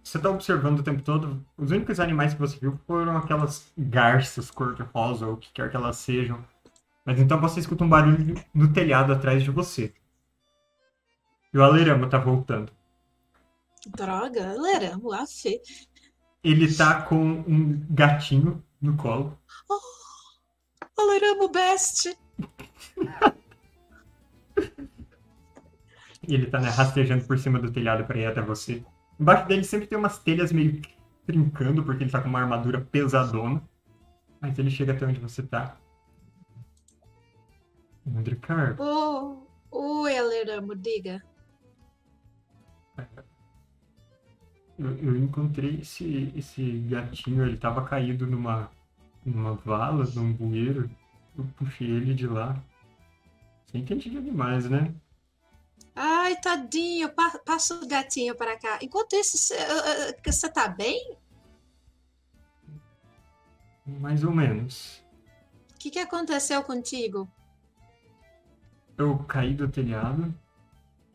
Você 0.08 0.16
está 0.16 0.30
observando 0.30 0.78
o 0.78 0.82
tempo 0.82 1.02
todo. 1.02 1.44
Os 1.54 1.70
únicos 1.70 2.00
animais 2.00 2.32
que 2.32 2.40
você 2.40 2.58
viu 2.58 2.80
foram 2.86 3.14
aquelas 3.14 3.70
garças 3.76 4.50
cor-de-rosa, 4.50 5.26
ou 5.26 5.34
o 5.34 5.36
que 5.36 5.52
quer 5.52 5.70
que 5.70 5.76
elas 5.76 5.98
sejam. 5.98 6.42
Mas 7.04 7.20
então 7.20 7.38
você 7.38 7.60
escuta 7.60 7.84
um 7.84 7.88
barulho 7.90 8.34
no 8.54 8.72
telhado 8.72 9.12
atrás 9.12 9.44
de 9.44 9.50
você. 9.50 9.92
E 11.52 11.58
o 11.58 11.62
Alerama 11.62 12.08
tá 12.08 12.16
voltando. 12.16 12.72
Droga, 13.86 14.54
leramo, 14.58 15.12
a 15.12 15.26
fê. 15.26 15.60
Ele 16.42 16.74
tá 16.74 17.02
com 17.02 17.44
um 17.46 17.86
gatinho 17.90 18.64
no 18.80 18.96
colo. 18.96 19.38
O 20.98 21.06
leramo 21.06 21.50
best. 21.50 22.16
E 26.26 26.34
ele 26.34 26.46
tá 26.46 26.58
né, 26.60 26.70
rastejando 26.70 27.26
por 27.26 27.38
cima 27.38 27.58
do 27.58 27.70
telhado 27.70 28.06
para 28.06 28.18
ir 28.18 28.24
até 28.24 28.40
você. 28.40 28.82
Embaixo 29.18 29.46
dele 29.48 29.64
sempre 29.64 29.86
tem 29.86 29.98
umas 29.98 30.18
telhas 30.18 30.52
meio 30.52 30.80
trincando, 31.26 31.82
porque 31.82 32.04
ele 32.04 32.10
tá 32.10 32.22
com 32.22 32.28
uma 32.28 32.40
armadura 32.40 32.80
pesadona. 32.80 33.62
Mas 34.40 34.58
ele 34.58 34.70
chega 34.70 34.92
até 34.92 35.04
onde 35.06 35.18
você 35.18 35.42
tá. 35.42 35.76
Mandricar, 38.06 38.76
Oh, 38.80 39.42
oi, 39.70 40.20
leramo, 40.20 40.74
diga. 40.74 41.22
eu, 44.78 44.96
eu 44.98 45.16
encontrei 45.16 45.80
esse, 45.80 46.32
esse 46.36 46.62
gatinho, 46.88 47.44
ele 47.44 47.56
tava 47.56 47.84
caído 47.84 48.26
numa, 48.26 48.70
numa 49.26 49.54
vala, 49.54 50.04
num 50.14 50.32
bueiro. 50.32 50.88
Eu 51.36 51.44
puxei 51.56 51.90
ele 51.90 52.14
de 52.14 52.26
lá. 52.26 52.56
Você 53.66 53.78
entende 53.78 54.08
de 54.08 54.16
animais, 54.16 54.70
né? 54.70 54.94
Ai, 56.00 56.36
tadinho, 56.40 57.12
pa- 57.12 57.40
passa 57.44 57.74
o 57.74 57.86
gatinho 57.88 58.34
para 58.36 58.56
cá. 58.56 58.78
Enquanto 58.80 59.14
isso, 59.14 59.36
você 59.36 60.48
tá 60.48 60.68
bem? 60.68 61.16
Mais 63.84 64.22
ou 64.22 64.30
menos. 64.32 65.02
O 65.74 65.78
que, 65.78 65.90
que 65.90 65.98
aconteceu 65.98 66.62
contigo? 66.62 67.28
Eu 68.96 69.18
caí 69.24 69.54
do 69.54 69.68
telhado. 69.68 70.32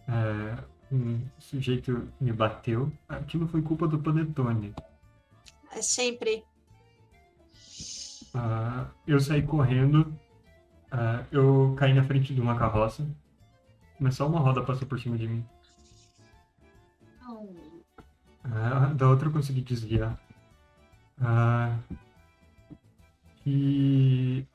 é, 0.07 0.63
um 0.91 1.21
sujeito 1.39 2.11
me 2.19 2.33
bateu. 2.33 2.91
Aquilo 3.07 3.47
foi 3.47 3.61
culpa 3.61 3.87
do 3.87 3.99
Panetone. 3.99 4.75
É 5.71 5.81
sempre. 5.81 6.43
Ah, 8.33 8.87
eu 9.07 9.19
saí 9.19 9.43
correndo. 9.43 10.13
ah, 10.91 11.23
eu 11.31 11.73
caí 11.77 11.93
na 11.93 12.03
frente 12.03 12.33
de 12.33 12.41
uma 12.41 12.57
carroça. 12.59 13.07
Mas 14.03 14.15
só 14.15 14.27
uma 14.27 14.41
roda 14.41 14.61
passou 14.61 14.85
por 14.85 14.99
cima 14.99 15.17
de 15.17 15.29
mim. 15.29 15.45
Não. 17.21 17.55
Ah, 18.43 18.93
da 18.93 19.07
outra 19.07 19.29
eu 19.29 19.31
consegui 19.31 19.61
desviar. 19.61 20.19
Ah, 21.21 21.73
e 23.47 24.45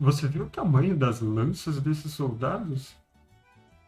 você 0.00 0.26
viu 0.26 0.46
o 0.46 0.50
tamanho 0.50 0.96
das 0.96 1.20
lanças 1.20 1.80
desses 1.80 2.10
soldados? 2.12 2.96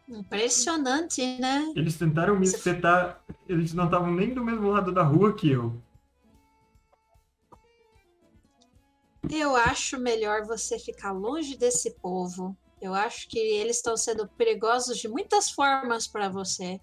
Impressionante, 0.07 1.37
né? 1.37 1.73
Eles 1.75 1.97
tentaram 1.97 2.39
me 2.39 2.45
espetar. 2.45 3.21
Eles 3.49 3.73
não 3.73 3.85
estavam 3.85 4.13
nem 4.13 4.33
do 4.33 4.45
mesmo 4.45 4.69
lado 4.69 4.93
da 4.93 5.03
rua 5.03 5.35
que 5.35 5.51
eu. 5.51 5.75
Eu 9.29 9.57
acho 9.57 9.99
melhor 9.99 10.45
você 10.45 10.79
ficar 10.79 11.11
longe 11.11 11.57
desse 11.57 11.91
povo. 11.99 12.55
Eu 12.81 12.93
acho 12.95 13.27
que 13.29 13.37
eles 13.37 13.77
estão 13.77 13.95
sendo 13.95 14.27
perigosos 14.27 14.97
de 14.97 15.07
muitas 15.07 15.51
formas 15.51 16.07
para 16.07 16.29
você. 16.29 16.79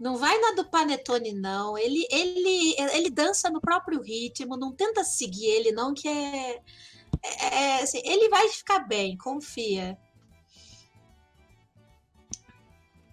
Não 0.00 0.16
vai 0.16 0.36
na 0.40 0.52
do 0.52 0.64
Panetone, 0.68 1.32
não. 1.32 1.76
Ele, 1.78 2.06
ele, 2.10 2.74
ele 2.94 3.10
dança 3.10 3.50
no 3.50 3.60
próprio 3.60 4.00
ritmo. 4.00 4.56
Não 4.56 4.72
tenta 4.72 5.04
seguir 5.04 5.46
ele, 5.46 5.72
não, 5.72 5.92
que 5.94 6.08
é. 6.08 6.60
é, 7.22 7.54
é, 7.54 7.82
assim, 7.82 8.00
ele 8.04 8.28
vai 8.28 8.48
ficar 8.48 8.80
bem, 8.80 9.16
confia. 9.16 9.96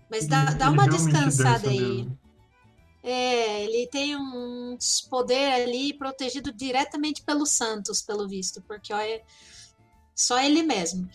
Mas 0.09 0.27
dá, 0.27 0.47
Ele- 0.47 0.55
dá 0.55 0.69
uma 0.69 0.87
descansada 0.87 1.69
aí. 1.69 1.79
mesmo. 1.79 2.19
É, 3.03 3.63
ele 3.63 3.87
tem 3.87 4.15
uns 4.15 5.01
poder 5.01 5.53
ali 5.53 5.91
protegido 5.93 6.51
diretamente 6.53 7.23
pelo 7.23 7.47
Santos, 7.47 8.01
pelo 8.01 8.27
visto, 8.27 8.61
porque 8.61 8.93
olha, 8.93 9.23
só 10.21 10.39
ele 10.39 10.63
mesmo. 10.63 11.09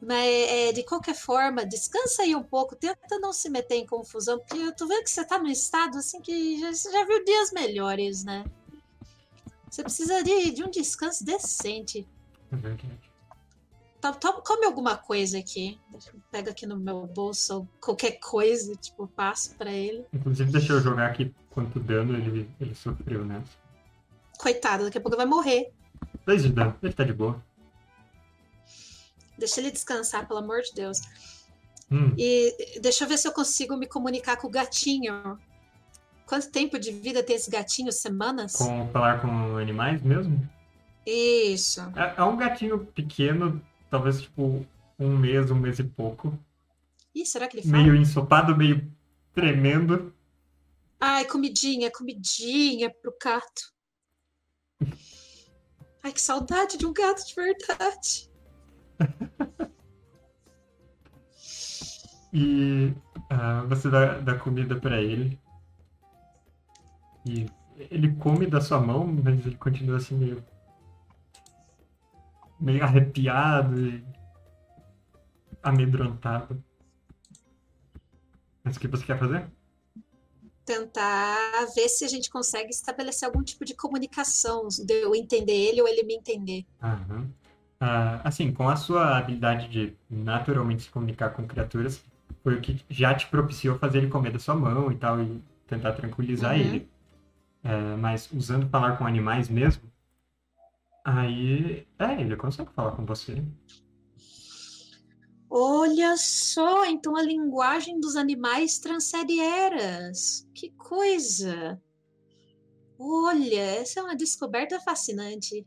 Mas 0.00 0.26
é, 0.26 0.72
de 0.72 0.82
qualquer 0.82 1.14
forma, 1.14 1.64
descansa 1.64 2.22
aí 2.22 2.34
um 2.34 2.42
pouco, 2.42 2.74
tenta 2.74 3.20
não 3.20 3.32
se 3.32 3.48
meter 3.48 3.76
em 3.76 3.86
confusão, 3.86 4.38
porque 4.38 4.58
eu 4.58 4.74
tô 4.74 4.86
vendo 4.88 5.04
que 5.04 5.10
você 5.10 5.24
tá 5.24 5.38
num 5.38 5.48
estado 5.48 5.96
assim 5.98 6.20
que 6.20 6.58
já, 6.58 6.72
você 6.72 6.90
já 6.90 7.04
viu 7.04 7.24
dias 7.24 7.52
melhores, 7.52 8.24
né? 8.24 8.44
Você 9.70 9.82
precisa 9.82 10.22
de, 10.22 10.62
um 10.64 10.70
descanso 10.70 11.24
decente. 11.24 12.06
É 12.50 12.56
verdade. 12.56 13.12
Tá- 14.00 14.12
tá- 14.12 14.32
come 14.44 14.66
alguma 14.66 14.96
coisa 14.96 15.38
aqui. 15.38 15.78
Pegar 16.32 16.50
aqui 16.50 16.66
no 16.66 16.76
meu 16.76 17.06
bolso 17.06 17.66
qualquer 17.80 18.18
coisa, 18.18 18.74
tipo, 18.74 19.06
passo 19.06 19.54
pra 19.54 19.72
ele. 19.72 20.04
Inclusive, 20.12 20.50
deixa 20.50 20.72
eu 20.72 20.80
jogar 20.80 21.06
aqui 21.06 21.32
quanto 21.48 21.78
dano 21.78 22.14
ele, 22.16 22.50
ele 22.60 22.74
sofreu, 22.74 23.24
né? 23.24 23.42
Coitado, 24.36 24.84
daqui 24.84 24.98
a 24.98 25.00
pouco 25.00 25.16
vai 25.16 25.26
morrer. 25.26 25.72
Dois 26.26 26.42
de 26.42 26.48
dano, 26.48 26.76
ele 26.82 26.92
tá 26.92 27.04
de 27.04 27.12
boa. 27.12 27.40
Deixa 29.38 29.60
ele 29.60 29.70
descansar, 29.70 30.26
pelo 30.26 30.40
amor 30.40 30.62
de 30.62 30.72
Deus. 30.74 31.00
Hum, 31.90 32.14
E 32.16 32.78
deixa 32.80 33.04
eu 33.04 33.08
ver 33.08 33.18
se 33.18 33.28
eu 33.28 33.32
consigo 33.32 33.76
me 33.76 33.86
comunicar 33.86 34.36
com 34.36 34.46
o 34.46 34.50
gatinho. 34.50 35.38
Quanto 36.26 36.50
tempo 36.50 36.78
de 36.78 36.90
vida 36.92 37.22
tem 37.22 37.36
esse 37.36 37.50
gatinho? 37.50 37.92
Semanas? 37.92 38.56
com 38.56 38.88
falar 38.90 39.20
com 39.20 39.56
animais 39.56 40.00
mesmo? 40.02 40.48
Isso. 41.04 41.80
É, 41.96 42.14
é 42.16 42.22
um 42.24 42.36
gatinho 42.36 42.86
pequeno, 42.86 43.60
talvez 43.90 44.22
tipo 44.22 44.64
um 44.98 45.16
mês, 45.16 45.50
um 45.50 45.56
mês 45.56 45.78
e 45.78 45.84
pouco. 45.84 46.38
Ih, 47.14 47.26
será 47.26 47.46
que 47.48 47.58
ele 47.58 47.68
fala? 47.68 47.82
Meio 47.82 47.94
ensopado, 47.96 48.56
meio 48.56 48.90
tremendo. 49.34 50.14
Ai, 50.98 51.24
comidinha, 51.26 51.90
comidinha 51.90 52.88
pro 52.88 53.12
gato. 53.22 53.72
Ai, 56.02 56.12
que 56.12 56.20
saudade 56.20 56.78
de 56.78 56.86
um 56.86 56.92
gato 56.92 57.26
de 57.26 57.34
verdade. 57.34 58.30
E 62.32 62.94
ah, 63.28 63.62
você 63.68 63.90
dá, 63.90 64.18
dá 64.18 64.38
comida 64.38 64.80
pra 64.80 65.00
ele. 65.02 65.38
E 67.26 67.46
ele 67.90 68.14
come 68.16 68.46
da 68.46 68.60
sua 68.60 68.80
mão, 68.80 69.06
mas 69.06 69.44
ele 69.44 69.56
continua 69.56 69.98
assim 69.98 70.16
meio. 70.16 70.42
meio 72.58 72.82
arrepiado 72.82 73.78
e. 73.78 74.04
amedrontado. 75.62 76.62
Mas 78.64 78.76
o 78.76 78.80
que 78.80 78.88
você 78.88 79.04
quer 79.04 79.18
fazer? 79.18 79.46
Tentar 80.64 81.66
ver 81.74 81.88
se 81.88 82.04
a 82.04 82.08
gente 82.08 82.30
consegue 82.30 82.70
estabelecer 82.70 83.26
algum 83.26 83.42
tipo 83.42 83.64
de 83.64 83.74
comunicação, 83.74 84.68
de 84.68 84.94
eu 84.94 85.14
entender 85.14 85.52
ele 85.52 85.82
ou 85.82 85.88
ele 85.88 86.04
me 86.04 86.14
entender. 86.14 86.64
Aham. 86.80 87.28
Ah, 87.84 88.20
assim, 88.22 88.52
com 88.52 88.68
a 88.68 88.76
sua 88.76 89.18
habilidade 89.18 89.66
de 89.68 89.92
naturalmente 90.08 90.84
se 90.84 90.90
comunicar 90.90 91.30
com 91.30 91.44
criaturas, 91.48 92.00
foi 92.44 92.54
o 92.54 92.60
que 92.60 92.80
já 92.88 93.12
te 93.12 93.26
propiciou 93.26 93.76
fazer 93.76 93.98
ele 93.98 94.08
comer 94.08 94.30
da 94.32 94.38
sua 94.38 94.54
mão 94.54 94.92
e 94.92 94.96
tal, 94.96 95.20
e 95.20 95.42
tentar 95.66 95.92
tranquilizar 95.94 96.54
Uhum. 96.54 96.60
ele. 96.60 96.88
É, 97.64 97.96
mas 97.96 98.30
usando 98.32 98.68
falar 98.68 98.96
com 98.96 99.04
animais 99.04 99.48
mesmo, 99.48 99.82
aí, 101.04 101.84
é, 101.98 102.20
ele 102.20 102.36
consegue 102.36 102.70
falar 102.72 102.92
com 102.92 103.04
você. 103.04 103.42
Olha 105.50 106.16
só, 106.16 106.86
então 106.86 107.16
a 107.16 107.22
linguagem 107.22 107.98
dos 107.98 108.14
animais 108.14 108.78
transcende 108.78 109.40
eras. 109.40 110.46
Que 110.54 110.70
coisa! 110.70 111.82
Olha, 112.96 113.60
essa 113.60 113.98
é 113.98 114.02
uma 114.04 114.16
descoberta 114.16 114.78
fascinante. 114.80 115.66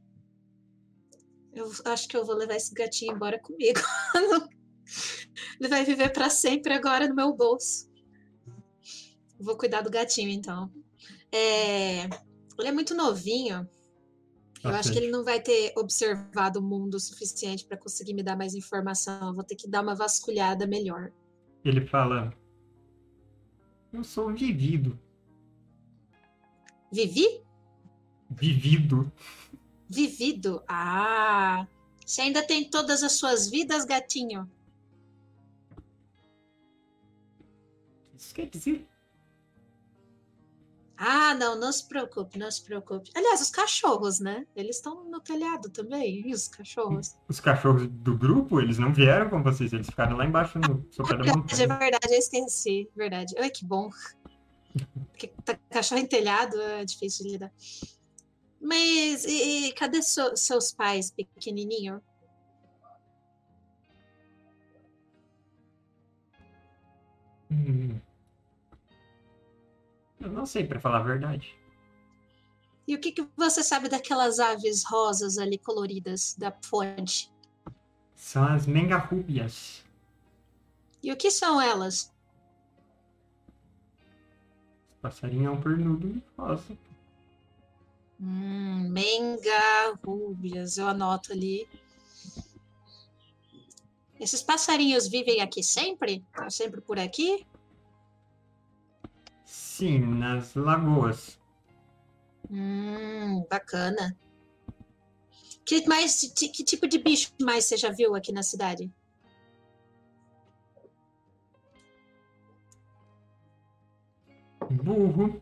Eu 1.56 1.72
acho 1.86 2.08
que 2.08 2.18
eu 2.18 2.26
vou 2.26 2.36
levar 2.36 2.56
esse 2.56 2.74
gatinho 2.74 3.16
embora 3.16 3.40
comigo. 3.40 3.80
Ele 5.60 5.70
vai 5.70 5.86
viver 5.86 6.12
para 6.12 6.30
sempre 6.30 6.74
agora 6.74 7.08
no 7.08 7.16
meu 7.16 7.34
bolso. 7.34 7.90
Vou 9.40 9.58
cuidar 9.58 9.82
do 9.82 9.90
gatinho, 9.90 10.30
então. 10.30 10.70
É, 11.32 12.04
Ele 12.60 12.68
é 12.68 12.72
muito 12.72 12.94
novinho. 12.94 13.68
Eu 14.64 14.72
acho 14.72 14.92
que 14.92 14.98
ele 14.98 15.12
não 15.12 15.24
vai 15.24 15.40
ter 15.40 15.74
observado 15.78 16.60
o 16.60 16.64
mundo 16.64 16.96
o 16.96 17.00
suficiente 17.00 17.66
para 17.66 17.78
conseguir 17.78 18.16
me 18.16 18.24
dar 18.24 18.36
mais 18.36 18.56
informação. 18.56 19.28
Eu 19.28 19.36
vou 19.36 19.44
ter 19.44 19.56
que 19.56 19.70
dar 19.70 19.84
uma 19.84 19.94
vasculhada 19.94 20.66
melhor. 20.66 21.12
Ele 21.64 21.86
fala: 21.86 22.34
Eu 23.94 24.04
sou 24.04 24.30
um 24.30 24.34
vivido. 24.34 25.00
Vivi? 26.92 27.44
Vivido. 28.32 29.12
Vivido. 29.90 30.64
Ah! 30.68 31.68
Você 32.06 32.22
ainda 32.22 32.46
tem 32.46 32.70
todas 32.70 33.02
as 33.04 33.14
suas 33.14 33.50
vidas, 33.50 33.84
gatinho? 33.86 34.50
Isso 38.18 38.34
quer 38.34 38.48
dizer? 38.48 38.88
Ah, 40.98 41.34
não, 41.36 41.60
não 41.60 41.72
se 41.74 41.86
preocupe, 41.88 42.40
não 42.40 42.50
se 42.50 42.64
preocupe. 42.64 43.12
Aliás, 43.14 43.42
os 43.42 43.50
cachorros, 43.50 44.20
né? 44.22 44.48
Eles 44.56 44.78
estão 44.78 45.04
no 45.04 45.20
telhado 45.20 45.70
também. 45.70 46.26
E 46.26 46.34
os 46.34 46.48
cachorros? 46.48 47.16
Os 47.28 47.40
cachorros 47.42 47.88
do 47.88 48.18
grupo, 48.18 48.62
eles 48.62 48.78
não 48.78 48.94
vieram 48.94 49.30
com 49.30 49.44
vocês, 49.44 49.74
eles 49.74 49.88
ficaram 49.88 50.16
lá 50.16 50.26
embaixo 50.26 50.58
no 50.58 50.88
sopé 50.92 51.18
da 51.18 51.24
Verdade, 51.24 51.30
é 51.64 51.68
montanha. 51.68 51.80
verdade, 51.80 52.14
eu 52.14 52.18
esqueci. 52.20 52.90
Verdade. 52.96 53.36
Ai, 53.38 53.50
que 53.50 53.66
bom. 53.66 53.90
Porque 55.12 55.28
tá- 55.44 55.60
cachorro 55.70 56.00
em 56.00 56.08
telhado 56.08 56.60
é 56.62 56.86
difícil 56.86 57.26
de 57.26 57.32
lidar. 57.34 57.52
Mas 58.66 59.24
e, 59.26 59.68
e 59.68 59.74
cadê 59.74 60.02
so- 60.02 60.36
seus 60.36 60.72
pais 60.72 61.12
pequenininho? 61.12 62.02
Hum. 67.52 68.00
Eu 70.20 70.32
não 70.32 70.48
sei, 70.48 70.66
pra 70.66 70.80
falar 70.80 70.98
a 71.02 71.04
verdade. 71.04 71.56
E 72.88 72.96
o 72.96 73.00
que, 73.00 73.12
que 73.12 73.28
você 73.38 73.62
sabe 73.64 73.88
daquelas 73.88 74.40
aves 74.40 74.84
rosas 74.84 75.38
ali 75.38 75.60
coloridas 75.60 76.34
da 76.36 76.52
fonte? 76.64 77.32
São 78.16 78.44
as 78.48 78.66
mengarrúbias. 78.66 79.86
E 81.04 81.12
o 81.12 81.16
que 81.18 81.30
são 81.30 81.62
elas? 81.62 82.12
Passarinho 85.04 85.48
é 85.48 85.52
um 85.52 85.62
pernudo 85.62 86.20
rosa. 86.36 86.76
Hum, 88.20 88.90
mengarrúbias, 88.90 90.78
eu 90.78 90.88
anoto 90.88 91.34
ali. 91.34 91.68
Esses 94.20 94.42
passarinhos 94.42 95.08
vivem 95.08 95.42
aqui 95.42 95.62
sempre? 95.62 96.24
Estão 96.32 96.50
sempre 96.50 96.82
por 96.82 96.98
aqui? 96.98 97.46
Sim, 99.44 100.00
nas 100.00 100.56
lagoas. 100.56 101.38
Hum, 102.50 103.46
bacana. 103.50 104.18
Que, 105.66 105.86
mais, 105.88 106.22
que 106.34 106.64
tipo 106.64 106.88
de 106.88 107.00
bicho 107.00 107.34
mais 107.42 107.66
você 107.66 107.76
já 107.76 107.92
viu 107.92 108.16
aqui 108.16 108.32
na 108.32 108.44
cidade? 108.44 108.90
Burro, 114.70 115.42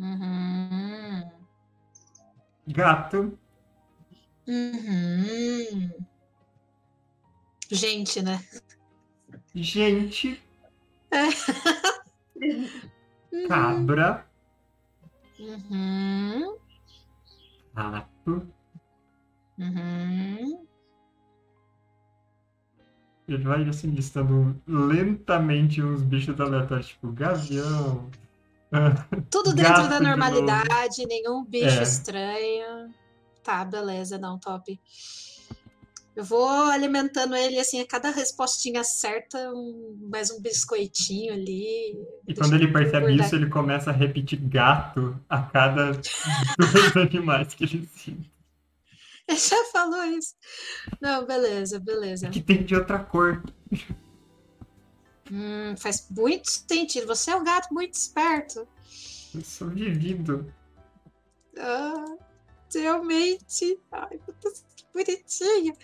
Uhum. 0.00 1.39
Gato, 2.66 3.38
Uhum. 4.46 5.92
Gente, 7.70 8.20
né? 8.22 8.40
gente, 9.54 10.40
Uhum. 11.12 11.30
cabra, 13.46 14.08
Uhum. 15.38 16.56
rato. 17.74 18.32
Uhum. 19.58 20.66
Ele 23.26 23.44
vai 23.44 23.66
assim 23.66 23.88
listando 23.92 24.60
lentamente 24.66 25.82
uns 25.82 26.02
bichos 26.02 26.38
aleatórios, 26.38 26.88
tipo 26.88 27.10
gavião. 27.12 28.10
Tudo 29.30 29.52
dentro 29.52 29.72
Gato 29.74 29.88
da 29.88 29.98
de 29.98 30.04
normalidade, 30.04 31.06
nenhum 31.06 31.44
bicho 31.44 31.78
É. 31.78 31.82
estranho. 31.82 32.94
Tá, 33.42 33.64
beleza, 33.64 34.18
não, 34.18 34.38
top. 34.38 34.78
Eu 36.14 36.24
vou 36.24 36.48
alimentando 36.48 37.34
ele 37.34 37.58
assim, 37.58 37.80
a 37.80 37.86
cada 37.86 38.10
respostinha 38.10 38.82
certa, 38.84 39.38
um- 39.54 39.96
mais 40.10 40.30
um 40.30 40.40
biscoitinho 40.40 41.32
ali. 41.32 41.96
E 42.26 42.34
quando 42.34 42.54
ele 42.54 42.68
percebe 42.68 43.14
isso, 43.14 43.34
ele 43.36 43.48
começa 43.48 43.90
a 43.90 43.92
repetir 43.94 44.38
gato 44.40 45.18
a 45.28 45.40
cada 45.40 45.92
dois 46.58 46.96
animais 46.96 47.54
que 47.54 47.64
ele 47.64 47.88
cita. 47.94 48.28
Ele 49.28 49.38
já 49.38 49.64
falou 49.72 50.04
isso. 50.04 50.34
Não, 51.00 51.24
beleza, 51.24 51.78
beleza. 51.78 52.28
Que 52.28 52.40
tem 52.40 52.64
de 52.64 52.74
outra 52.74 52.98
cor. 52.98 53.42
Hum, 55.30 55.76
faz 55.76 56.06
muito 56.10 56.50
sentido. 56.50 57.06
Você 57.06 57.30
é 57.30 57.36
um 57.36 57.44
gato 57.44 57.72
muito 57.72 57.94
esperto. 57.94 58.66
Eu 59.34 59.42
sou 59.42 59.68
vivido. 59.68 60.52
Ah, 61.58 62.16
realmente. 62.74 63.78
Ai, 63.92 64.20
meu 64.26 64.36
Deus, 64.40 64.64
que 64.74 64.84
bonitinho. 64.92 65.74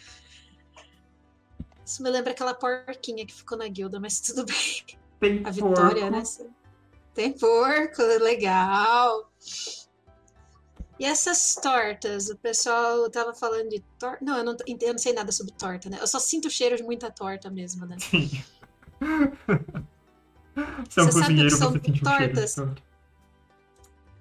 Isso 1.85 2.02
me 2.02 2.10
lembra 2.10 2.32
aquela 2.32 2.55
porquinha 2.55 3.24
que 3.24 3.32
ficou 3.32 3.56
na 3.56 3.68
guilda, 3.68 4.01
mas 4.01 4.20
tudo 4.20 4.44
bem. 4.44 4.85
Tem 5.20 5.43
A 5.44 5.51
Vitória, 5.51 6.10
porco. 6.10 6.44
né? 6.44 6.52
Tem 7.14 7.32
porco, 7.32 8.02
legal. 8.02 9.31
E 10.98 11.05
essas 11.05 11.55
tortas? 11.55 12.28
O 12.28 12.36
pessoal 12.36 13.09
tava 13.10 13.35
falando 13.35 13.68
de 13.68 13.81
torta. 13.98 14.24
Não, 14.24 14.39
eu 14.39 14.44
não, 14.44 14.56
eu 14.66 14.93
não 14.93 14.98
sei 14.98 15.12
nada 15.12 15.31
sobre 15.31 15.52
torta, 15.52 15.89
né? 15.89 15.98
Eu 16.01 16.06
só 16.06 16.18
sinto 16.18 16.48
o 16.48 16.51
cheiro 16.51 16.77
de 16.77 16.82
muita 16.82 17.10
torta 17.10 17.51
mesmo, 17.51 17.86
né? 17.86 17.97
Sim. 18.01 18.28
Você 20.89 21.01
é 21.01 21.02
um 21.02 21.06
cozinheiro, 21.10 21.51
são 21.51 21.73
você 21.73 21.81
sente 21.81 21.90
um 22.02 22.16
cheiro 22.16 22.35
tortas? 22.35 22.56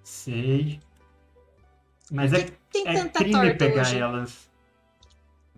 Sei. 0.04 0.82
Mas 2.12 2.34
é, 2.34 2.52
Tem 2.72 2.88
é 2.88 2.94
tanta 2.94 3.20
crime 3.20 3.56
pegar 3.56 3.82
hoje. 3.82 3.98
elas. 3.98 4.50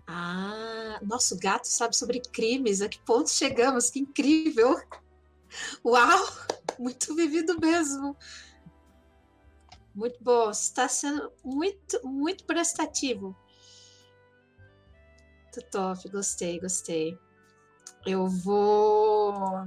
Ah, 0.06 1.00
nosso 1.02 1.36
gato 1.38 1.66
sabe 1.66 1.96
sobre 1.96 2.20
crimes. 2.20 2.80
A 2.80 2.88
que 2.88 2.98
ponto 3.00 3.28
chegamos? 3.28 3.90
Que 3.90 4.00
incrível! 4.00 4.80
Uau! 5.84 6.28
Muito 6.78 7.14
vivido 7.14 7.58
mesmo. 7.60 8.16
Muito 9.94 10.22
bom. 10.22 10.48
Está 10.50 10.88
sendo 10.88 11.32
muito, 11.44 12.00
muito 12.06 12.44
prestativo. 12.44 13.36
Muito 15.42 15.70
top. 15.70 16.08
Gostei, 16.08 16.60
gostei. 16.60 17.18
Eu 18.08 18.26
vou. 18.26 19.66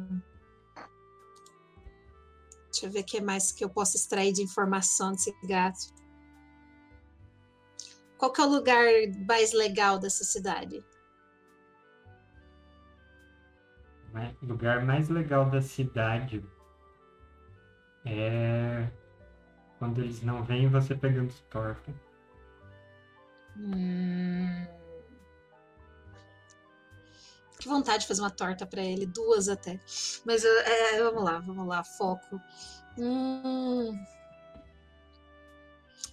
Deixa 2.71 2.85
eu 2.85 2.91
ver 2.91 3.01
o 3.01 3.05
que 3.05 3.21
mais 3.21 3.51
que 3.51 3.63
eu 3.63 3.69
posso 3.69 3.97
extrair 3.97 4.33
de 4.33 4.41
informação 4.41 5.11
desse 5.11 5.33
gato. 5.45 5.93
Qual 8.17 8.31
que 8.31 8.41
é 8.41 8.45
o 8.45 8.49
lugar 8.49 8.85
mais 9.27 9.51
legal 9.51 9.99
dessa 9.99 10.23
cidade? 10.23 10.83
né? 14.13 14.35
O 14.41 14.45
lugar 14.45 14.83
mais 14.83 15.09
legal 15.09 15.49
da 15.49 15.61
cidade 15.61 16.43
é 18.05 18.87
quando 19.79 20.01
eles 20.01 20.21
não 20.21 20.43
veem 20.43 20.69
você 20.69 20.95
pegando 20.95 21.33
torta. 21.49 21.93
Hum... 23.57 24.80
Que 27.61 27.67
vontade 27.69 27.99
de 28.01 28.07
fazer 28.07 28.21
uma 28.21 28.31
torta 28.31 28.65
para 28.65 28.81
ele, 28.81 29.05
duas 29.05 29.47
até. 29.47 29.79
Mas 30.25 30.43
é, 30.43 31.03
vamos 31.03 31.23
lá, 31.23 31.37
vamos 31.39 31.67
lá, 31.67 31.83
foco. 31.83 32.41
Hum... 32.97 33.91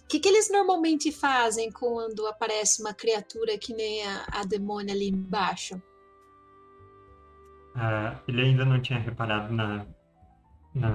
O 0.03 0.07
que, 0.07 0.19
que 0.19 0.29
eles 0.29 0.49
normalmente 0.51 1.11
fazem 1.11 1.71
quando 1.71 2.27
aparece 2.27 2.81
uma 2.81 2.93
criatura 2.93 3.57
que 3.57 3.73
nem 3.73 4.05
a, 4.05 4.25
a 4.31 4.43
demônia 4.43 4.93
ali 4.93 5.09
embaixo? 5.09 5.81
Ah, 7.75 8.19
ele 8.27 8.41
ainda 8.43 8.63
não 8.65 8.79
tinha 8.79 8.99
reparado 8.99 9.51
na, 9.51 9.85
na 10.75 10.91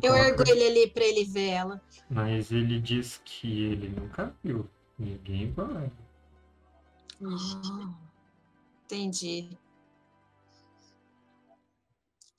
Eu 0.00 0.14
ergo 0.14 0.42
ele 0.46 0.64
ali 0.64 0.90
para 0.90 1.04
ele 1.04 1.24
ver 1.24 1.48
ela. 1.48 1.82
mas 2.08 2.52
ele 2.52 2.80
diz 2.80 3.20
que 3.24 3.64
ele 3.64 3.88
nunca 3.88 4.32
viu 4.44 4.68
ninguém 4.98 5.44
igual 5.44 5.70
a 5.76 5.80
ela. 5.82 5.92
Ah, 7.24 7.94
entendi. 8.84 9.56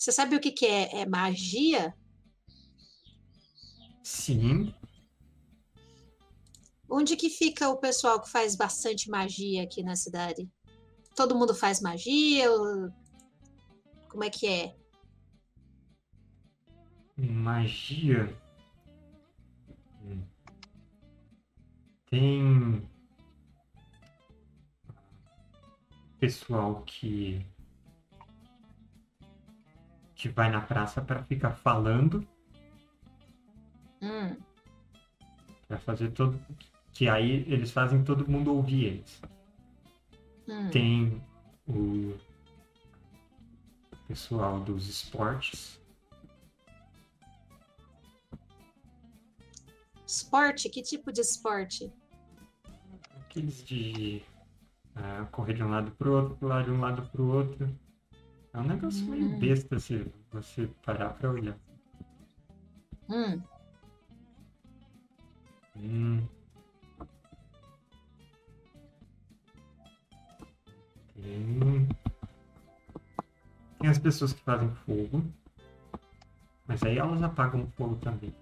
Você 0.04 0.12
sabe 0.12 0.36
o 0.36 0.40
que, 0.42 0.52
que 0.52 0.66
é, 0.66 1.00
é 1.00 1.06
magia? 1.06 1.96
Sim, 4.04 4.76
Onde 6.90 7.16
que 7.16 7.30
fica 7.30 7.70
o 7.70 7.78
pessoal 7.78 8.22
que 8.22 8.30
faz 8.30 8.54
bastante 8.54 9.10
magia 9.10 9.64
aqui 9.64 9.82
na 9.82 9.96
cidade? 9.96 10.52
Todo 11.16 11.38
mundo 11.38 11.56
faz 11.56 11.80
magia? 11.80 12.50
Como 14.10 14.26
é 14.26 14.30
que 14.30 14.46
é? 14.46 14.76
magia. 17.16 18.38
Tem 22.08 22.86
pessoal 26.20 26.84
que 26.84 27.53
que 30.24 30.30
vai 30.30 30.50
na 30.50 30.62
praça 30.62 31.02
para 31.02 31.22
ficar 31.26 31.52
falando, 31.52 32.26
Hum, 34.02 34.38
para 35.68 35.78
fazer 35.78 36.12
todo 36.12 36.40
que 36.94 37.10
aí 37.10 37.44
eles 37.52 37.72
fazem 37.72 38.06
todo 38.06 38.26
mundo 38.30 38.54
ouvir 38.56 38.86
eles. 38.86 39.22
hum. 40.48 40.70
Tem 40.72 41.22
o 41.68 42.18
pessoal 44.08 44.62
dos 44.62 44.88
esportes, 44.88 45.82
Esporte? 50.08 50.70
Que 50.70 50.82
tipo 50.82 51.12
de 51.12 51.20
esporte? 51.20 51.92
aqueles 53.22 53.64
de 53.66 54.22
ah, 54.96 55.28
correr 55.32 55.54
de 55.56 55.64
um 55.64 55.70
lado 55.70 55.92
pro 55.92 56.14
outro, 56.14 56.38
pular 56.38 56.64
de 56.64 56.72
um 56.72 56.80
lado 56.80 57.10
pro 57.10 57.26
outro. 57.28 57.80
É 58.54 58.58
um 58.60 58.64
negócio 58.64 59.10
meio 59.10 59.26
Hum. 59.26 59.40
besta 59.40 59.80
se 59.80 60.06
você 60.32 60.68
parar 60.86 61.10
pra 61.16 61.32
olhar. 61.32 61.58
Hum, 63.10 63.44
Hum. 65.76 66.28
Tem... 71.16 71.88
Tem 73.80 73.90
as 73.90 74.00
pessoas 74.00 74.34
que 74.34 74.42
fazem 74.42 74.70
fogo, 74.86 75.24
mas 76.68 76.84
aí 76.84 76.98
elas 76.98 77.22
apagam 77.22 77.64
o 77.64 77.68
fogo 77.72 77.96
também. 77.98 78.34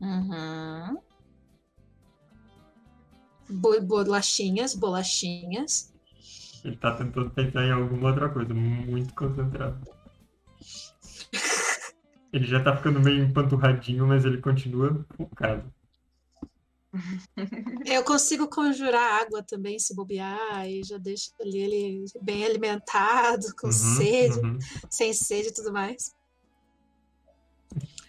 uhum. 0.00 0.98
Bo- 3.50 3.80
Bolachinhas, 3.82 4.74
bolachinhas. 4.74 5.89
Ele 6.64 6.76
tá 6.76 6.94
tentando 6.94 7.30
pensar 7.30 7.64
em 7.64 7.72
alguma 7.72 8.08
outra 8.10 8.28
coisa, 8.28 8.52
muito 8.52 9.14
concentrado. 9.14 9.80
Ele 12.32 12.46
já 12.46 12.62
tá 12.62 12.76
ficando 12.76 13.00
meio 13.00 13.24
empanturradinho, 13.24 14.06
mas 14.06 14.24
ele 14.24 14.38
continua 14.40 15.04
focado. 15.16 15.72
Eu 17.86 18.04
consigo 18.04 18.48
conjurar 18.48 19.22
água 19.22 19.42
também, 19.42 19.78
se 19.78 19.94
bobear, 19.94 20.68
e 20.68 20.82
já 20.84 20.98
deixo 20.98 21.30
ali 21.40 21.58
ele 21.58 22.04
bem 22.20 22.44
alimentado, 22.44 23.46
com 23.58 23.68
Uhum, 23.68 23.72
sede. 23.72 24.40
uhum. 24.40 24.58
sem 24.90 25.12
sede 25.12 25.48
e 25.48 25.52
tudo 25.54 25.72
mais. 25.72 26.14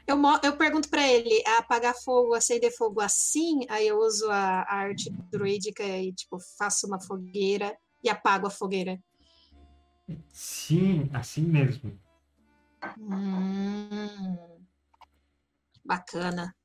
Eu, 0.05 0.17
eu 0.43 0.57
pergunto 0.57 0.89
pra 0.89 1.07
ele, 1.07 1.41
apagar 1.57 1.95
fogo, 1.95 2.33
acender 2.33 2.75
fogo 2.75 2.99
assim, 2.99 3.65
aí 3.69 3.87
eu 3.87 3.97
uso 3.99 4.29
a, 4.29 4.61
a 4.63 4.75
arte 4.75 5.09
druídica 5.31 5.83
e, 5.83 6.11
tipo, 6.11 6.37
faço 6.57 6.85
uma 6.85 6.99
fogueira 6.99 7.75
e 8.03 8.09
apago 8.09 8.47
a 8.47 8.49
fogueira. 8.49 9.01
Sim, 10.29 11.09
assim 11.13 11.43
mesmo. 11.43 11.97
Hum, 12.99 14.65
bacana. 15.85 16.55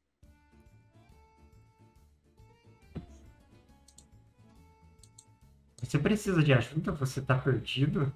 Você 5.83 5.99
precisa 5.99 6.43
de 6.43 6.53
ajuda? 6.53 6.93
Você 6.93 7.21
tá 7.21 7.39
perdido? 7.39 8.13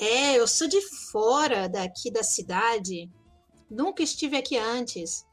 É, 0.00 0.38
eu 0.38 0.48
sou 0.48 0.68
de 0.68 0.80
fora 1.10 1.68
daqui 1.68 2.10
da 2.10 2.22
cidade. 2.22 3.10
Nunca 3.70 4.02
estive 4.02 4.36
aqui 4.36 4.56
antes. 4.56 5.26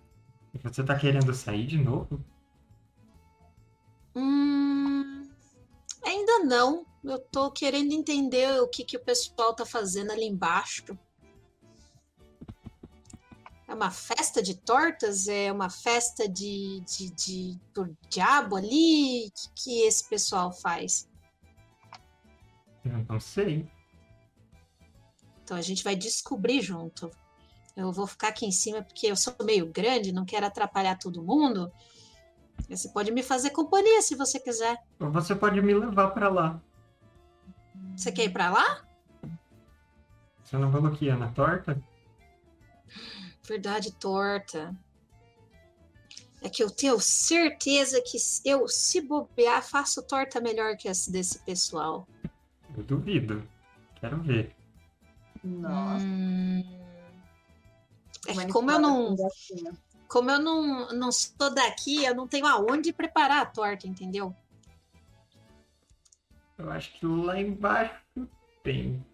E 0.54 0.58
Você 0.58 0.84
tá 0.84 0.98
querendo 0.98 1.34
sair 1.34 1.66
de 1.66 1.78
novo? 1.78 2.24
Hum, 4.16 4.89
ainda 6.04 6.40
não. 6.40 6.86
Eu 7.04 7.20
tô 7.20 7.52
querendo 7.52 7.94
entender 7.94 8.62
o 8.62 8.68
que, 8.68 8.84
que 8.84 8.98
o 8.98 9.04
pessoal 9.04 9.54
tá 9.54 9.66
fazendo 9.66 10.12
ali 10.12 10.26
embaixo. 10.26 10.98
É 13.68 13.74
uma 13.74 13.92
festa 13.92 14.42
de 14.42 14.56
tortas? 14.56 15.28
É 15.28 15.52
uma 15.52 15.70
festa 15.70 16.28
de, 16.28 16.82
de, 16.82 17.12
de 17.12 17.60
por 17.74 17.96
diabo 18.10 18.56
ali? 18.56 19.28
O 19.28 19.32
que, 19.32 19.50
que 19.56 19.82
esse 19.82 20.10
pessoal 20.10 20.52
faz? 20.52 21.08
Eu 22.84 23.06
não 23.08 23.20
sei. 23.20 23.70
Então 25.44 25.56
a 25.56 25.62
gente 25.62 25.84
vai 25.84 25.96
descobrir 25.96 26.62
junto. 26.62 27.12
Eu 27.76 27.92
vou 27.92 28.06
ficar 28.08 28.30
aqui 28.30 28.46
em 28.46 28.52
cima 28.52 28.82
porque 28.82 29.08
eu 29.08 29.16
sou 29.16 29.34
meio 29.44 29.68
grande, 29.72 30.12
não 30.12 30.26
quero 30.26 30.46
atrapalhar 30.46 30.98
todo 30.98 31.24
mundo. 31.24 31.72
Você 32.70 32.90
pode 32.90 33.12
me 33.12 33.24
fazer 33.24 33.50
companhia 33.50 34.02
se 34.02 34.16
você 34.16 34.40
quiser. 34.40 34.78
Ou 35.00 35.12
você 35.12 35.36
pode 35.36 35.60
me 35.62 35.74
levar 35.74 36.10
pra 36.10 36.30
lá. 36.30 36.62
Você 37.96 38.12
quer 38.12 38.26
ir 38.26 38.34
pra 38.34 38.52
lá? 38.52 38.86
Você 40.44 40.58
não 40.58 40.72
falou 40.72 40.92
que 40.92 41.06
ia 41.06 41.16
na 41.16 41.32
torta? 41.32 41.82
Verdade, 43.44 43.92
torta. 43.94 44.76
É 46.42 46.50
que 46.50 46.64
eu 46.64 46.70
tenho 46.70 47.00
certeza 47.00 48.02
que 48.02 48.18
eu, 48.46 48.68
se 48.68 49.02
bobear, 49.02 49.62
faço 49.62 50.02
torta 50.04 50.40
melhor 50.40 50.78
que 50.78 50.88
essa 50.88 51.12
desse 51.12 51.40
pessoal. 51.40 52.08
Eu 52.78 52.84
duvido. 52.84 53.46
Quero 54.00 54.22
ver. 54.22 54.56
Nossa. 55.44 56.06
Hum, 56.06 56.64
é 58.28 58.34
que 58.34 58.48
como 58.52 58.72
eu 58.72 58.80
não. 58.80 59.16
Como 60.10 60.32
eu 60.32 60.40
não, 60.40 60.88
não 60.90 61.12
sou 61.12 61.54
daqui, 61.54 62.04
eu 62.04 62.16
não 62.16 62.28
tenho 62.28 62.48
aonde 62.48 62.92
preparar 62.92 63.44
a 63.44 63.46
torta, 63.46 63.88
entendeu? 63.88 64.36
Eu 66.58 66.70
acho 66.72 66.92
que 66.94 67.06
lá 67.06 67.40
embaixo 67.40 68.28
tem. 68.64 69.06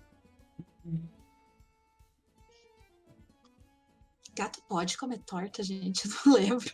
Gato 4.34 4.62
pode 4.68 4.98
comer 4.98 5.20
torta, 5.20 5.62
gente, 5.62 6.08
eu 6.08 6.12
não 6.26 6.34
lembro. 6.40 6.74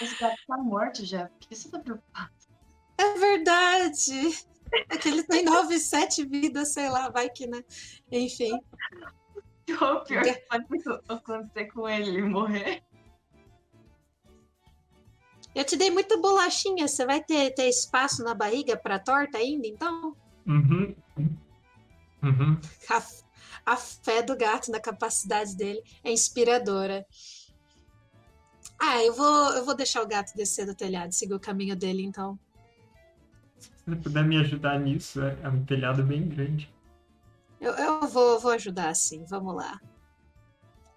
Esse 0.00 0.18
gato 0.18 0.36
tá 0.46 0.56
morto 0.56 1.04
já. 1.04 1.28
Por 1.28 1.48
que 1.48 1.54
você 1.54 1.70
tá 1.70 1.78
preocupado? 1.78 2.32
É 2.96 3.18
verdade. 3.18 4.46
É 4.88 4.96
que 4.96 5.08
ele 5.08 5.22
tem 5.24 5.44
nove, 5.44 5.78
sete 5.78 6.24
vidas, 6.24 6.72
sei 6.72 6.88
lá, 6.88 7.10
vai 7.10 7.28
que, 7.28 7.46
né? 7.46 7.62
Enfim. 8.10 8.58
O 9.70 10.00
pior 10.04 10.22
que 10.24 10.34
pode 10.48 10.66
acontecer 11.08 11.66
com 11.66 11.88
ele, 11.88 12.10
ele 12.10 12.22
morrer. 12.22 12.82
Eu 15.54 15.64
te 15.64 15.76
dei 15.76 15.90
muita 15.90 16.16
bolachinha. 16.16 16.88
Você 16.88 17.04
vai 17.04 17.22
ter, 17.22 17.54
ter 17.54 17.68
espaço 17.68 18.22
na 18.24 18.34
barriga 18.34 18.76
pra 18.76 18.98
torta 18.98 19.38
ainda, 19.38 19.66
então? 19.66 20.16
Uhum. 20.46 20.94
Uhum. 22.22 22.60
A, 22.88 23.02
a 23.66 23.76
fé 23.76 24.22
do 24.22 24.36
gato 24.36 24.70
na 24.70 24.80
capacidade 24.80 25.56
dele 25.56 25.82
é 26.02 26.10
inspiradora. 26.10 27.06
Ah, 28.78 29.02
eu 29.02 29.12
vou, 29.12 29.50
eu 29.54 29.64
vou 29.64 29.76
deixar 29.76 30.02
o 30.02 30.08
gato 30.08 30.34
descer 30.34 30.66
do 30.66 30.74
telhado, 30.74 31.12
seguir 31.12 31.34
o 31.34 31.40
caminho 31.40 31.76
dele, 31.76 32.02
então. 32.02 32.38
Se 33.58 33.70
você 33.86 33.96
puder 33.96 34.24
me 34.24 34.38
ajudar 34.38 34.80
nisso, 34.80 35.22
é 35.22 35.38
é 35.42 35.48
um 35.48 35.64
telhado 35.64 36.02
bem 36.02 36.28
grande. 36.28 36.72
Eu, 37.62 37.74
eu 37.74 38.08
vou, 38.08 38.40
vou 38.40 38.50
ajudar, 38.50 38.92
sim. 38.96 39.24
Vamos 39.24 39.54
lá. 39.54 39.80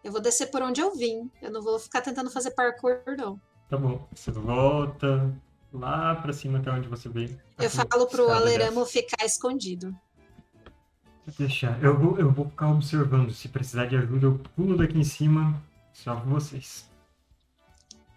Eu 0.03 0.11
vou 0.11 0.19
descer 0.19 0.47
por 0.47 0.63
onde 0.63 0.81
eu 0.81 0.95
vim. 0.95 1.29
Eu 1.39 1.51
não 1.51 1.61
vou 1.61 1.77
ficar 1.77 2.01
tentando 2.01 2.31
fazer 2.31 2.51
parkour, 2.51 3.01
não. 3.15 3.39
Tá 3.69 3.77
bom. 3.77 4.07
Você 4.15 4.31
volta 4.31 5.31
lá 5.71 6.15
pra 6.15 6.33
cima 6.33 6.57
até 6.57 6.71
onde 6.71 6.89
você 6.89 7.07
veio. 7.07 7.39
Eu 7.59 7.69
falo 7.69 8.07
pro 8.07 8.31
Aleramo 8.31 8.79
dessa. 8.79 8.91
ficar 8.91 9.23
escondido. 9.23 9.95
Deixa. 11.37 11.77
Eu 11.83 11.97
vou, 11.99 12.17
eu 12.17 12.31
vou 12.31 12.49
ficar 12.49 12.71
observando. 12.71 13.31
Se 13.31 13.47
precisar 13.47 13.85
de 13.85 13.95
ajuda, 13.95 14.25
eu 14.25 14.39
pulo 14.55 14.75
daqui 14.75 14.97
em 14.97 15.03
cima. 15.03 15.61
Salvo 15.93 16.31
vocês. 16.31 16.89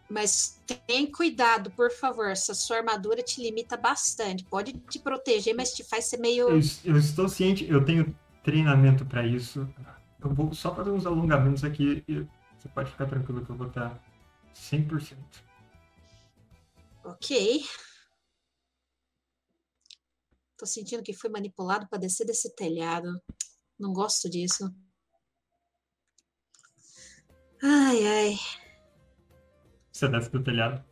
Mas 0.09 0.59
tem 0.87 1.11
cuidado, 1.11 1.71
por 1.73 1.91
favor. 1.91 2.31
Essa 2.31 2.55
sua 2.55 2.79
armadura 2.79 3.23
te 3.23 3.43
limita 3.43 3.77
bastante. 3.77 4.43
Pode 4.45 4.73
te 4.73 4.99
proteger, 4.99 5.55
mas 5.55 5.75
te 5.75 5.85
faz 5.85 6.07
ser 6.07 6.19
meio. 6.19 6.49
Eu, 6.49 6.61
eu 6.85 6.97
estou 6.97 7.29
ciente, 7.29 7.67
eu 7.69 7.85
tenho 7.85 8.15
treinamento 8.49 9.05
pra 9.05 9.27
isso. 9.27 9.69
Eu 10.25 10.35
vou 10.35 10.55
só 10.55 10.75
fazer 10.75 10.91
uns 10.91 11.05
alongamentos 11.05 11.65
aqui 11.65 12.03
e 12.09 12.27
você 12.57 12.69
pode 12.71 12.91
ficar 12.91 13.05
tranquilo 13.07 13.45
que 13.45 13.51
eu 13.51 13.57
vou 13.57 13.67
estar 13.67 14.03
100%. 14.55 15.17
Ok. 17.05 17.63
Tô 20.57 20.65
sentindo 20.65 21.03
que 21.03 21.13
fui 21.13 21.29
manipulado 21.29 21.87
para 21.91 21.99
descer 21.99 22.25
desse 22.25 22.55
telhado. 22.57 23.21
Não 23.79 23.93
gosto 23.93 24.31
disso. 24.31 24.75
Ai, 27.63 28.07
ai. 28.07 28.39
Você 29.93 30.09
desce 30.09 30.31
do 30.31 30.43
telhado? 30.43 30.83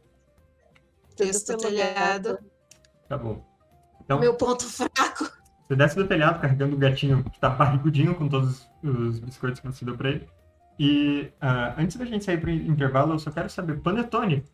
Desce 1.16 1.46
do 1.46 1.56
telhado. 1.56 2.38
Tá 3.08 3.16
bom. 3.16 3.42
Então, 4.02 4.20
Meu 4.20 4.36
ponto 4.36 4.64
fraco. 4.66 5.45
Você 5.66 5.74
desce 5.74 5.97
do 5.97 6.06
telhado 6.06 6.40
carregando 6.40 6.76
o 6.76 6.78
gatinho 6.78 7.24
que 7.24 7.40
tá 7.40 7.51
barrigudinho 7.51 8.14
com 8.14 8.28
todos 8.28 8.68
os 8.84 9.18
biscoitos 9.18 9.60
que 9.60 9.66
você 9.66 9.84
deu 9.84 9.97
pra 9.97 10.10
ele. 10.10 10.28
E 10.78 11.32
ah, 11.40 11.74
antes 11.76 11.97
da 11.97 12.05
gente 12.05 12.24
sair 12.24 12.40
pro 12.40 12.51
intervalo, 12.51 13.14
eu 13.14 13.18
só 13.18 13.32
quero 13.32 13.51
saber, 13.51 13.80
Panetone, 13.80 14.44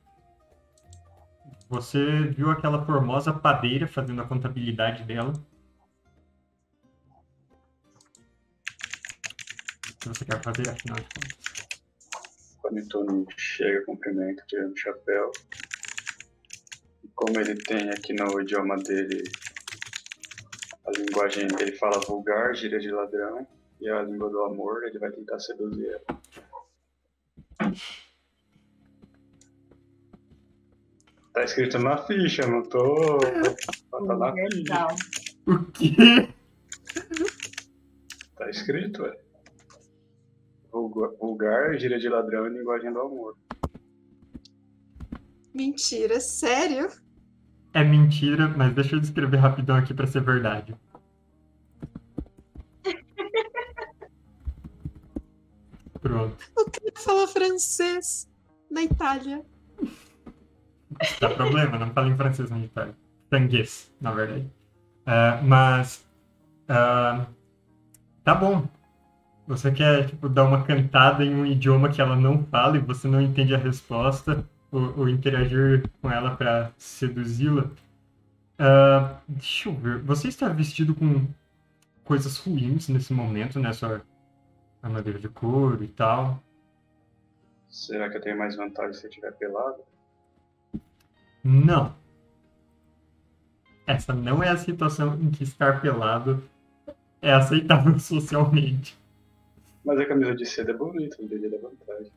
você 1.69 2.29
viu 2.29 2.51
aquela 2.51 2.85
formosa 2.87 3.33
padeira 3.33 3.87
fazendo 3.87 4.23
a 4.23 4.27
contabilidade 4.27 5.05
dela? 5.05 5.33
O 9.87 9.95
que 10.01 10.09
você 10.09 10.25
quer 10.25 10.43
fazer, 10.43 10.71
afinal 10.71 10.97
de 10.97 11.05
contas? 11.05 11.43
Panetone 12.63 13.27
chega, 13.37 13.85
cumprimenta, 13.85 14.43
tirando 14.49 14.73
o 14.73 14.77
chapéu. 14.79 15.31
E 17.05 17.09
como 17.15 17.39
ele 17.39 17.55
tem 17.57 17.91
aqui 17.91 18.15
no 18.15 18.41
idioma 18.41 18.77
dele 18.77 19.25
a 20.85 20.91
linguagem, 20.91 21.47
ele 21.61 21.73
fala 21.73 22.01
vulgar, 22.01 22.55
gíria 22.55 22.79
de 22.79 22.91
ladrão, 22.91 23.47
e 23.81 23.89
a 23.89 24.03
língua 24.03 24.31
do 24.31 24.43
amor, 24.43 24.85
ele 24.85 24.99
vai 24.99 25.11
tentar 25.11 25.39
seduzir 25.39 25.89
ela. 25.89 26.21
Tá 31.33 31.45
escrito 31.45 31.79
na 31.79 31.97
ficha, 32.07 32.47
não 32.47 32.63
tô. 32.63 33.19
Tá 33.91 34.01
na 34.01 34.33
ficha. 34.33 34.87
O 35.47 35.65
quê? 35.73 36.29
Tá 38.37 38.51
escrito, 38.51 39.07
é. 39.07 39.19
Vulgar, 40.71 41.11
vulgar, 41.19 41.79
gíria 41.79 41.99
de 41.99 42.09
ladrão 42.09 42.47
e 42.47 42.51
linguagem 42.51 42.93
do 42.93 43.01
amor. 43.01 43.37
Mentira, 45.55 46.19
sério? 46.21 46.89
É 47.75 47.83
mentira, 47.83 48.49
mas 48.49 48.75
deixa 48.75 48.97
eu 48.97 49.01
descrever 49.01 49.39
rapidão 49.39 49.77
aqui 49.77 49.95
pra 49.95 50.07
ser 50.07 50.21
verdade. 50.21 50.75
Pronto. 56.01 56.37
O 56.57 56.71
cara 56.71 56.93
fala 56.97 57.29
francês 57.29 58.29
na 58.71 58.83
Itália. 58.83 59.45
Dá 61.21 61.31
problema, 61.31 61.79
não 61.79 61.91
fala 61.93 62.09
em 62.09 62.17
francês 62.17 62.51
na 62.51 62.59
Itália. 62.59 62.95
Tanguês, 63.31 63.91
na 64.01 64.13
verdade. 64.13 64.47
Ah, 65.07 65.41
mas. 65.43 66.05
ah, 66.69 67.27
tá 68.23 68.35
bom. 68.35 68.69
Você 69.47 69.73
quer, 69.73 70.07
tipo, 70.07 70.29
dar 70.29 70.45
uma 70.45 70.65
cantada 70.65 71.25
em 71.25 71.35
um 71.35 71.45
idioma 71.45 71.89
que 71.89 72.01
ela 72.01 72.15
não 72.15 72.45
fala 72.45 72.77
e 72.77 72.81
você 72.81 73.09
não 73.09 73.21
entende 73.21 73.55
a 73.55 73.59
resposta, 73.59 74.45
ou, 74.73 75.01
ou 75.01 75.09
interagir 75.09 75.89
com 76.01 76.11
ela 76.11 76.35
pra 76.35 76.73
seduzi-la. 76.79 77.71
Ah, 78.59 79.21
deixa 79.29 79.69
eu 79.69 79.75
ver. 79.75 79.99
Você 79.99 80.29
está 80.29 80.49
vestido 80.49 80.95
com 80.95 81.27
coisas 82.05 82.39
ruins 82.39 82.89
nesse 82.89 83.13
momento, 83.13 83.61
né? 83.61 83.73
Sua 83.73 84.03
armadura 84.83 85.19
de 85.19 85.29
couro 85.29 85.85
e 85.85 85.89
tal. 85.89 86.43
Será 87.69 88.11
que 88.11 88.17
eu 88.17 88.21
tenho 88.21 88.39
mais 88.39 88.57
vantagem 88.57 88.95
se 88.95 89.07
eu 89.07 89.11
estiver 89.11 89.33
pelado? 89.33 89.83
Não. 91.45 91.95
Essa 93.87 94.13
não 94.13 94.43
é 94.43 94.49
a 94.49 94.57
situação 94.57 95.15
em 95.21 95.31
que 95.31 95.43
estar 95.43 95.81
pelado 95.81 96.43
é 97.21 97.33
aceitável 97.33 97.99
socialmente. 98.01 98.99
Mas 99.85 99.99
a 99.99 100.07
camisa 100.07 100.35
de 100.35 100.47
seda 100.47 100.71
é 100.71 100.75
bonita, 100.75 101.17
não 101.21 101.51
dar 101.51 101.59
vantagem. 101.59 102.13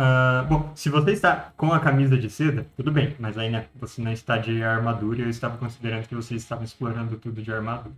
Ah, 0.00 0.46
bom, 0.48 0.70
se 0.76 0.88
você 0.88 1.10
está 1.10 1.52
com 1.56 1.72
a 1.72 1.80
camisa 1.80 2.16
de 2.16 2.30
seda, 2.30 2.64
tudo 2.76 2.92
bem, 2.92 3.16
mas 3.18 3.36
aí 3.36 3.50
né, 3.50 3.66
você 3.74 4.00
não 4.00 4.12
está 4.12 4.38
de 4.38 4.62
armadura 4.62 5.18
e 5.18 5.22
eu 5.22 5.28
estava 5.28 5.58
considerando 5.58 6.06
que 6.06 6.14
você 6.14 6.36
estava 6.36 6.62
explorando 6.62 7.16
tudo 7.16 7.42
de 7.42 7.52
armadura. 7.52 7.92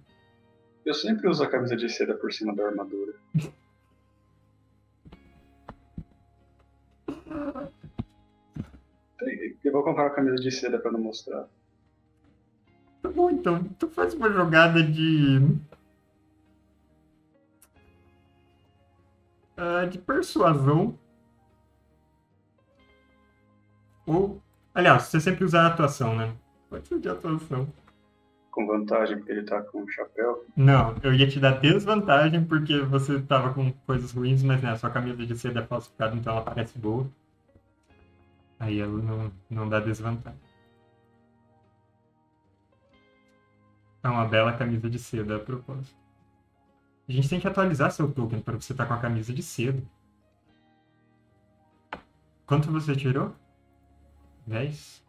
Eu 0.86 0.94
sempre 0.94 1.28
uso 1.28 1.44
a 1.44 1.46
camisa 1.46 1.76
de 1.76 1.90
seda 1.90 2.14
por 2.14 2.32
cima 2.32 2.56
da 2.56 2.68
armadura. 2.68 3.12
Eu 9.62 9.72
vou 9.72 9.84
comprar 9.84 10.04
uma 10.04 10.14
camisa 10.14 10.36
de 10.36 10.50
seda 10.50 10.78
pra 10.78 10.90
não 10.90 10.98
mostrar. 10.98 11.46
Tá 13.02 13.10
bom, 13.10 13.30
então, 13.30 13.62
tu 13.78 13.86
faz 13.88 14.14
uma 14.14 14.30
jogada 14.30 14.82
de. 14.82 15.54
ah, 19.54 19.84
de 19.84 19.98
persuasão. 19.98 20.98
Ou. 24.10 24.42
Aliás, 24.74 25.04
você 25.04 25.20
sempre 25.20 25.44
usa 25.44 25.60
a 25.60 25.66
atuação, 25.68 26.16
né? 26.16 26.34
Pode 26.68 26.88
ser 26.88 26.98
de 26.98 27.08
atuação. 27.08 27.68
Com 28.50 28.66
vantagem, 28.66 29.18
porque 29.18 29.30
ele 29.30 29.44
tá 29.44 29.62
com 29.62 29.82
um 29.82 29.88
chapéu. 29.88 30.44
Não, 30.56 30.96
eu 31.04 31.14
ia 31.14 31.28
te 31.28 31.38
dar 31.38 31.60
desvantagem 31.60 32.44
porque 32.44 32.80
você 32.80 33.20
tava 33.22 33.54
com 33.54 33.72
coisas 33.86 34.10
ruins, 34.10 34.42
mas 34.42 34.60
né, 34.60 34.76
sua 34.76 34.90
camisa 34.90 35.24
de 35.24 35.38
seda 35.38 35.60
é 35.60 35.66
falsificada, 35.66 36.16
então 36.16 36.32
ela 36.32 36.42
parece 36.42 36.76
boa. 36.76 37.06
Aí 38.58 38.80
ela 38.80 39.00
não, 39.00 39.32
não 39.48 39.68
dá 39.68 39.78
desvantagem. 39.78 40.40
É 44.02 44.08
uma 44.08 44.24
bela 44.26 44.52
camisa 44.54 44.90
de 44.90 44.98
seda 44.98 45.36
a 45.36 45.38
propósito. 45.38 45.96
A 47.08 47.12
gente 47.12 47.28
tem 47.28 47.38
que 47.38 47.46
atualizar 47.46 47.92
seu 47.92 48.10
token 48.10 48.40
para 48.40 48.56
você 48.56 48.72
estar 48.72 48.86
com 48.86 48.94
a 48.94 48.98
camisa 48.98 49.32
de 49.32 49.42
seda. 49.42 49.80
Quanto 52.44 52.72
você 52.72 52.96
tirou? 52.96 53.32
10? 54.50 55.04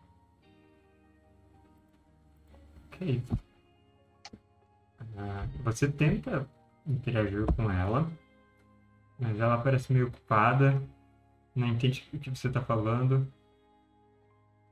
Ok. 2.86 3.24
Ah, 5.18 5.48
você 5.64 5.92
tenta 5.92 6.48
interagir 6.86 7.46
com 7.54 7.70
ela, 7.70 8.10
mas 9.20 9.40
ela 9.40 9.58
parece 9.58 9.92
meio 9.92 10.08
ocupada, 10.08 10.82
não 11.56 11.68
entende 11.68 12.08
o 12.14 12.20
que 12.20 12.30
você 12.30 12.48
está 12.48 12.62
falando. 12.62 13.28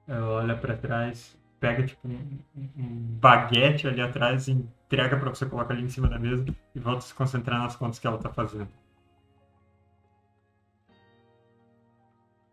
Ela 0.08 0.30
olha 0.30 0.56
para 0.56 0.78
trás, 0.78 1.36
pega 1.60 1.86
tipo 1.86 2.08
um, 2.08 2.40
um 2.78 3.18
baguete 3.20 3.88
ali 3.88 4.02
atrás, 4.02 4.48
e 4.48 4.52
entrega 4.52 5.18
para 5.18 5.30
você 5.30 5.46
colocar 5.48 5.74
ali 5.74 5.84
em 5.84 5.90
cima 5.90 6.08
da 6.08 6.20
mesa 6.20 6.46
e 6.76 6.80
volta 6.80 7.00
a 7.00 7.02
se 7.02 7.14
concentrar 7.14 7.60
nas 7.60 7.76
contas 7.76 7.98
que 7.98 8.06
ela 8.06 8.18
está 8.18 8.30
fazendo. 8.30 8.70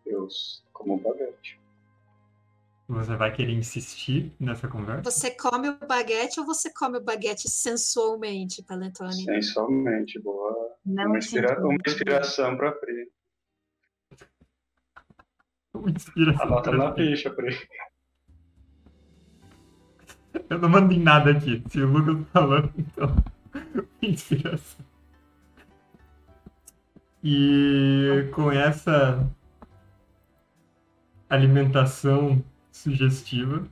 Eu 0.07 0.29
como 0.73 0.95
um 0.95 0.99
baguete. 0.99 1.26
Você 2.89 3.17
vai 3.17 3.33
querer 3.33 3.53
insistir 3.53 4.33
nessa 4.39 4.69
conversa? 4.69 5.11
Você 5.11 5.33
come 5.33 5.71
o 5.71 5.87
baguete 5.87 6.39
ou 6.39 6.47
você 6.47 6.73
come 6.73 6.99
o 6.99 7.03
baguete 7.03 7.51
sensualmente, 7.51 8.63
Panetone? 8.63 9.25
Sensualmente, 9.25 10.21
boa. 10.21 10.77
Não 10.85 11.07
Uma, 11.07 11.19
inspira... 11.19 11.61
uma 11.61 11.77
inspiração 11.85 12.57
pra 12.57 12.71
Pri. 12.71 13.11
Inspiração 15.89 16.47
Anota 16.47 16.71
na 16.71 16.95
ficha, 16.95 17.29
Pri. 17.31 17.59
Eu 20.49 20.59
não 20.59 20.69
mando 20.69 20.93
em 20.95 21.01
nada 21.01 21.33
aqui. 21.33 21.65
Se 21.69 21.81
o 21.81 21.89
Lucas 21.89 22.25
tá 22.27 22.41
falando, 22.41 22.73
então. 22.79 23.17
Inspiração. 24.01 24.87
E 27.25 28.31
com 28.33 28.53
essa 28.53 29.29
alimentação 31.29 32.45
sugestiva, 32.77 33.67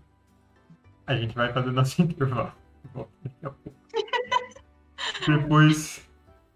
a 1.06 1.14
gente 1.14 1.35
vai 1.35 1.52
fazer 1.52 1.70
nosso 1.72 2.01
intervalo. 2.02 2.52
Volta 2.93 3.10
daqui 3.22 3.47
a 3.47 3.51
pouco. 3.51 3.78
Depois 5.26 6.02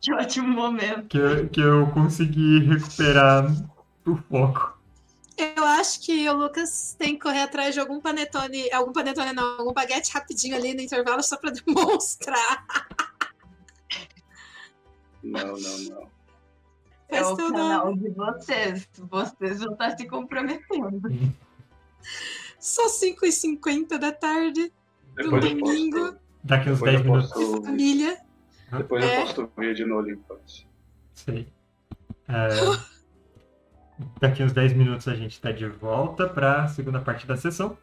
Que 0.01 0.13
ótimo 0.13 0.49
momento. 0.49 1.09
que, 1.09 1.19
eu- 1.19 1.49
que 1.49 1.61
eu 1.61 1.87
consegui 1.91 2.61
recuperar 2.61 3.47
o 4.07 4.17
foco. 4.17 4.77
Eu 5.37 5.65
acho 5.65 6.01
que 6.05 6.29
o 6.29 6.33
Lucas 6.37 6.97
tem 6.99 7.15
que 7.15 7.21
correr 7.21 7.43
atrás 7.43 7.73
de 7.73 7.79
algum 7.81 8.01
panetone, 8.01 8.73
algum 8.73 8.93
panetone 8.93 9.33
não, 9.33 9.59
algum 9.61 9.73
baguete 9.73 10.13
rapidinho 10.13 10.57
ali 10.57 10.75
no 10.75 10.81
intervalo 10.81 11.23
só 11.23 11.37
pra 11.37 11.51
demonstrar. 11.65 12.67
Não, 15.23 15.57
não, 15.57 15.79
não. 15.91 16.09
É 17.09 17.19
Faz 17.23 17.29
o 17.31 17.37
tudo. 17.37 17.53
canal 17.53 17.95
de 17.97 18.11
vocês. 18.11 18.89
Vocês 18.99 19.61
vão 19.61 19.73
estar 19.73 19.97
se 19.97 20.07
comprometendo. 20.07 21.01
Só 22.59 22.87
5h50 22.89 23.99
da 23.99 24.13
tarde, 24.13 24.73
Depois 25.15 25.45
eu 25.45 25.51
domingo. 25.59 25.99
posto, 25.99 26.19
Daqui 26.45 26.71
uns 26.71 26.79
depois 26.81 26.93
10 26.93 27.01
eu 27.07 27.13
minutos. 27.13 27.33
posto, 27.33 27.63
família. 27.65 28.19
depois 28.73 29.05
É. 29.05 29.17
eu 29.17 29.23
posto 29.23 29.43
o 29.57 29.61
vídeo 29.61 29.87
no 29.87 29.97
Olympus. 29.97 30.67
Sei. 31.15 31.53
É, 32.29 32.49
daqui 34.21 34.43
uns 34.43 34.53
10 34.53 34.73
minutos 34.75 35.09
a 35.09 35.15
gente 35.15 35.33
está 35.33 35.51
de 35.53 35.67
volta 35.69 36.29
para 36.29 36.65
a 36.65 36.69
segunda 36.69 37.01
parte 37.01 37.27
da 37.27 37.37
sessão. 37.37 37.77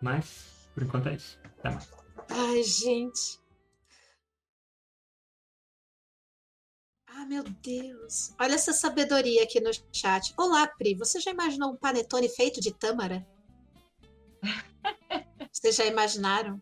Mas, 0.00 0.68
por 0.74 0.82
enquanto 0.82 1.08
é 1.08 1.14
isso. 1.14 1.38
Até 1.58 1.70
mais. 1.70 1.90
Ai, 2.30 2.62
gente. 2.62 3.39
Ah, 7.20 7.26
meu 7.26 7.44
Deus. 7.44 8.34
Olha 8.40 8.54
essa 8.54 8.72
sabedoria 8.72 9.42
aqui 9.42 9.60
no 9.60 9.70
chat. 9.92 10.32
Olá, 10.38 10.66
Pri. 10.66 10.94
Você 10.94 11.20
já 11.20 11.30
imaginou 11.30 11.70
um 11.70 11.76
panetone 11.76 12.30
feito 12.30 12.62
de 12.62 12.72
tâmara? 12.72 13.26
Vocês 15.52 15.76
já 15.76 15.84
imaginaram? 15.84 16.58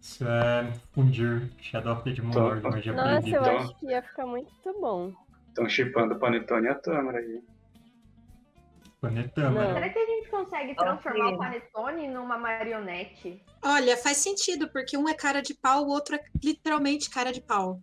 Isso 0.00 0.24
é 0.28 0.72
fundir 0.92 1.50
Shadow 1.60 1.94
of 1.94 2.04
the 2.04 2.12
Demon. 2.12 2.32
Lord, 2.32 2.62
magia 2.62 2.92
Nossa, 2.92 3.28
eu. 3.28 3.40
Então- 3.40 3.58
acho 3.58 3.78
que 3.80 3.86
ia 3.86 4.00
ficar 4.00 4.26
muito 4.26 4.80
bom. 4.80 5.12
Estão 5.48 5.68
chipando 5.68 6.14
o 6.14 6.20
Panetone 6.20 6.66
e 6.66 6.70
a 6.70 6.74
Tâmara 6.76 7.18
aí. 7.18 7.42
Panetama. 9.00 9.60
Não. 9.60 9.74
Será 9.74 9.88
que 9.88 9.98
a 9.98 10.06
gente 10.06 10.30
consegue 10.30 10.76
transformar 10.76 11.30
o 11.30 11.38
Panetone 11.38 12.06
numa 12.06 12.38
marionete? 12.38 13.42
Olha, 13.60 13.96
faz 13.96 14.18
sentido, 14.18 14.68
porque 14.70 14.96
um 14.96 15.08
é 15.08 15.14
cara 15.14 15.42
de 15.42 15.52
pau, 15.52 15.82
o 15.84 15.88
outro 15.88 16.14
é 16.14 16.24
literalmente 16.40 17.10
cara 17.10 17.32
de 17.32 17.40
pau. 17.40 17.82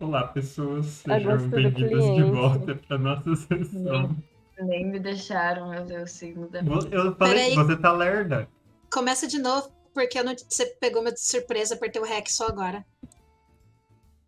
Olá, 0.00 0.28
pessoas. 0.28 0.86
Sejam 0.86 1.48
bem-vindas 1.48 2.14
de 2.14 2.22
volta 2.22 2.76
para 2.76 2.98
nossa 2.98 3.34
sessão. 3.34 4.16
Nem 4.60 4.86
me 4.86 5.00
deixaram 5.00 5.74
eu 5.74 5.84
ler 5.84 6.02
o 6.02 6.06
signo 6.06 6.48
da 6.48 6.60
Eu 6.60 7.16
falei 7.16 7.34
Peraí. 7.34 7.50
que 7.50 7.56
você 7.56 7.76
tá 7.76 7.90
lerda. 7.90 8.48
Começa 8.92 9.26
de 9.26 9.40
novo, 9.40 9.72
porque 9.92 10.16
eu 10.16 10.22
não, 10.22 10.36
você 10.36 10.66
pegou 10.66 11.02
meu 11.02 11.12
de 11.12 11.20
surpresa, 11.20 11.74
apertei 11.74 12.00
o 12.00 12.04
REC 12.04 12.30
só 12.30 12.46
agora. 12.46 12.86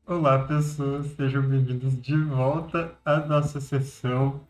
Olá, 0.05 0.45
pessoas. 0.45 1.07
Sejam 1.15 1.43
bem-vindos 1.43 2.03
de 2.03 2.17
volta 2.17 2.99
à 3.05 3.21
nossa 3.21 3.61
sessão 3.61 4.41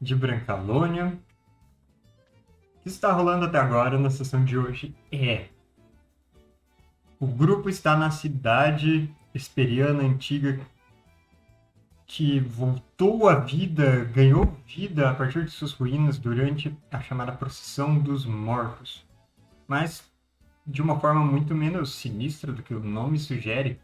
de 0.00 0.14
Brancalônia. 0.16 1.18
O 2.78 2.80
que 2.80 2.88
está 2.88 3.12
rolando 3.12 3.44
até 3.44 3.58
agora 3.58 3.98
na 3.98 4.08
sessão 4.08 4.42
de 4.42 4.56
hoje 4.56 4.96
é... 5.12 5.48
O 7.20 7.26
grupo 7.26 7.68
está 7.68 7.94
na 7.94 8.10
cidade 8.10 9.14
esperiana 9.34 10.02
antiga 10.02 10.60
que 12.06 12.38
voltou 12.38 13.28
à 13.28 13.34
vida, 13.34 14.04
ganhou 14.04 14.56
vida 14.66 15.10
a 15.10 15.14
partir 15.14 15.44
de 15.44 15.50
suas 15.50 15.72
ruínas 15.72 16.18
durante 16.18 16.76
a 16.90 17.00
chamada 17.00 17.32
Procissão 17.32 17.98
dos 17.98 18.24
Mortos. 18.24 19.04
Mas 19.66 20.10
de 20.66 20.80
uma 20.80 20.98
forma 20.98 21.24
muito 21.24 21.54
menos 21.54 21.94
sinistra 21.94 22.52
do 22.52 22.62
que 22.62 22.74
o 22.74 22.80
nome 22.80 23.18
sugere, 23.18 23.80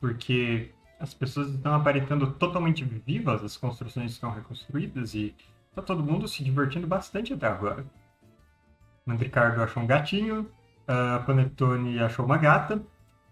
porque 0.00 0.72
as 0.98 1.12
pessoas 1.12 1.50
estão 1.50 1.74
aparentando 1.74 2.30
totalmente 2.32 2.84
vivas, 2.84 3.42
as 3.42 3.56
construções 3.56 4.12
estão 4.12 4.30
reconstruídas 4.30 5.14
e 5.14 5.34
tá 5.74 5.82
todo 5.82 6.02
mundo 6.02 6.28
se 6.28 6.42
divertindo 6.42 6.86
bastante 6.86 7.32
até 7.32 7.46
agora. 7.46 7.84
Mandricardo 9.04 9.62
achou 9.62 9.82
um 9.82 9.86
gatinho, 9.86 10.50
a 10.86 11.20
Panetone 11.20 11.98
achou 11.98 12.24
uma 12.24 12.36
gata, 12.36 12.82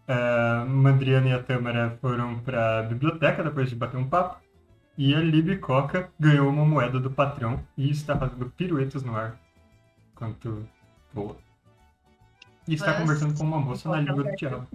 a 0.08 0.64
Mandriana 0.64 1.28
e 1.28 1.32
a 1.32 1.42
Tâmara 1.42 1.98
foram 2.00 2.38
para 2.40 2.80
a 2.80 2.82
biblioteca 2.82 3.44
depois 3.44 3.68
de 3.68 3.76
bater 3.76 3.98
um 3.98 4.08
papo, 4.08 4.40
e 4.96 5.14
a 5.14 5.20
Libicoca 5.20 6.10
ganhou 6.18 6.48
uma 6.48 6.64
moeda 6.64 6.98
do 6.98 7.10
patrão 7.10 7.62
e 7.76 7.90
está 7.90 8.18
fazendo 8.18 8.50
piruetas 8.50 9.02
no 9.04 9.14
ar 9.14 9.38
enquanto 10.12 10.66
voa. 11.12 11.36
E 12.66 12.74
está 12.74 12.88
Mas- 12.88 12.98
conversando 12.98 13.38
com 13.38 13.44
uma 13.44 13.60
moça 13.60 13.88
na 13.88 14.00
língua 14.00 14.24
do 14.24 14.34
diabo. 14.34 14.66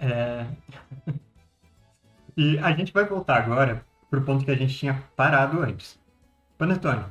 É... 0.00 0.46
e 2.36 2.58
a 2.58 2.72
gente 2.72 2.92
vai 2.92 3.04
voltar 3.04 3.42
agora 3.42 3.84
pro 4.10 4.22
ponto 4.22 4.44
que 4.44 4.50
a 4.50 4.56
gente 4.56 4.76
tinha 4.76 5.02
parado 5.16 5.60
antes. 5.60 5.98
Panetone, 6.58 7.04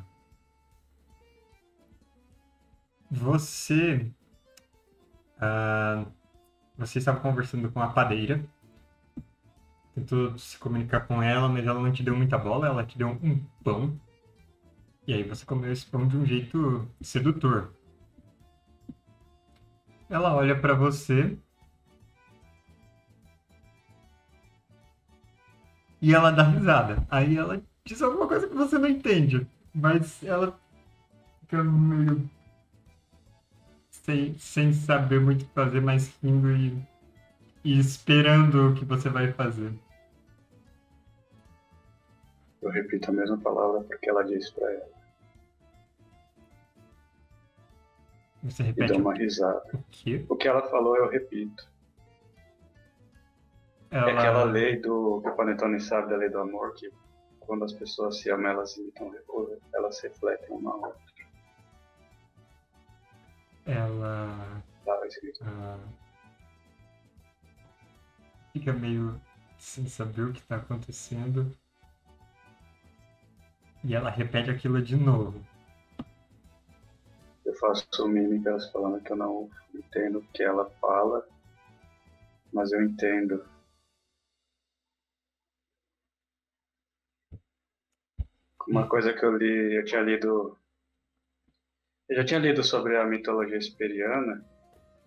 você... 3.10 4.12
ah, 5.40 6.06
você 6.78 7.00
estava 7.00 7.20
conversando 7.20 7.72
com 7.72 7.82
a 7.82 7.88
padeira. 7.88 8.44
Tentou 9.96 10.38
se 10.38 10.58
comunicar 10.60 11.02
com 11.08 11.22
ela, 11.24 11.50
mas 11.50 11.66
ela 11.66 11.82
não 11.82 11.92
te 11.92 12.04
deu 12.04 12.16
muita 12.16 12.38
bola. 12.38 12.68
Ela 12.68 12.86
te 12.86 12.98
deu 12.98 13.10
um 13.10 13.40
pão. 13.64 14.00
E 15.08 15.14
aí 15.14 15.24
você 15.24 15.46
comeu 15.46 15.72
esse 15.72 15.86
pão 15.86 16.08
de 16.08 16.18
um 16.18 16.26
jeito 16.26 16.88
sedutor. 17.02 17.74
Ela 20.10 20.36
olha 20.36 20.60
pra 20.60 20.74
você 20.74 21.38
e 26.02 26.14
ela 26.14 26.32
dá 26.32 26.44
risada. 26.44 27.06
Aí 27.10 27.38
ela 27.38 27.62
diz 27.86 28.02
alguma 28.02 28.28
coisa 28.28 28.48
que 28.48 28.56
você 28.56 28.78
não 28.78 28.88
entende, 28.88 29.48
mas 29.74 30.24
ela 30.24 30.60
fica 31.42 31.64
meio 31.64 32.30
sem, 34.08 34.38
sem 34.40 34.74
saber 34.74 35.20
muito 35.20 35.42
o 35.42 35.46
que 35.46 35.54
fazer, 35.54 35.82
mas 35.82 36.16
rindo 36.24 36.50
e, 36.50 36.82
e 37.64 37.78
esperando 37.78 38.70
o 38.70 38.74
que 38.74 38.86
você 38.86 39.10
vai 39.10 39.34
fazer. 39.34 39.74
Eu 42.62 42.70
repito 42.70 43.12
a 43.12 43.14
mesma 43.14 43.38
palavra 43.38 43.82
porque 43.82 44.10
ela 44.10 44.24
disse 44.24 44.54
pra 44.54 44.72
ela. 44.72 44.98
Você 48.44 48.64
E 48.64 48.66
repete 48.68 48.94
dou 48.94 49.02
uma 49.02 49.14
risada. 49.14 49.62
o 49.74 49.84
quê? 49.92 50.26
O 50.30 50.36
que 50.38 50.48
ela 50.48 50.62
falou 50.70 50.96
eu 50.96 51.10
repito. 51.10 51.70
Ela... 53.92 54.10
É 54.10 54.14
aquela 54.14 54.44
lei 54.46 54.78
do 54.78 55.22
que 55.22 55.30
o 55.30 55.36
Panetone 55.36 55.82
sabe 55.82 56.10
da 56.10 56.18
lei 56.18 56.30
do 56.30 56.40
amor, 56.40 56.74
que 56.76 56.90
quando 57.42 57.66
as 57.66 57.74
pessoas 57.74 58.20
se 58.20 58.30
amam, 58.30 58.52
elas 58.52 58.78
imitam, 58.78 59.14
elas 59.74 60.00
refletem 60.00 60.50
uma 60.50 60.76
outra. 60.76 61.07
Ela 63.68 64.64
ah, 65.44 65.78
fica 68.54 68.72
meio 68.72 69.20
sem 69.60 69.86
saber 69.88 70.24
o 70.24 70.34
que 70.34 70.40
está 70.40 70.56
acontecendo. 70.56 71.52
E 73.84 73.94
ela 73.94 74.10
repete 74.10 74.50
aquilo 74.50 74.82
de 74.82 74.96
novo. 74.96 75.46
Eu 77.46 77.54
faço 77.56 78.08
mímicas 78.08 78.72
falando 78.72 79.02
que 79.02 79.12
eu 79.12 79.18
não 79.18 79.50
entendo 79.74 80.20
o 80.20 80.28
que 80.34 80.44
ela 80.44 80.70
fala, 80.82 81.28
mas 82.54 82.72
eu 82.72 82.82
entendo. 82.82 83.46
Uma 88.68 88.88
coisa 88.88 89.14
que 89.14 89.24
eu 89.24 89.38
li, 89.38 89.76
eu 89.76 89.86
tinha 89.86 90.02
lido. 90.02 90.58
Eu 92.10 92.16
já 92.16 92.24
tinha 92.24 92.40
lido 92.40 92.64
sobre 92.64 92.96
a 92.96 93.06
mitologia 93.06 93.58
esperiana, 93.58 94.42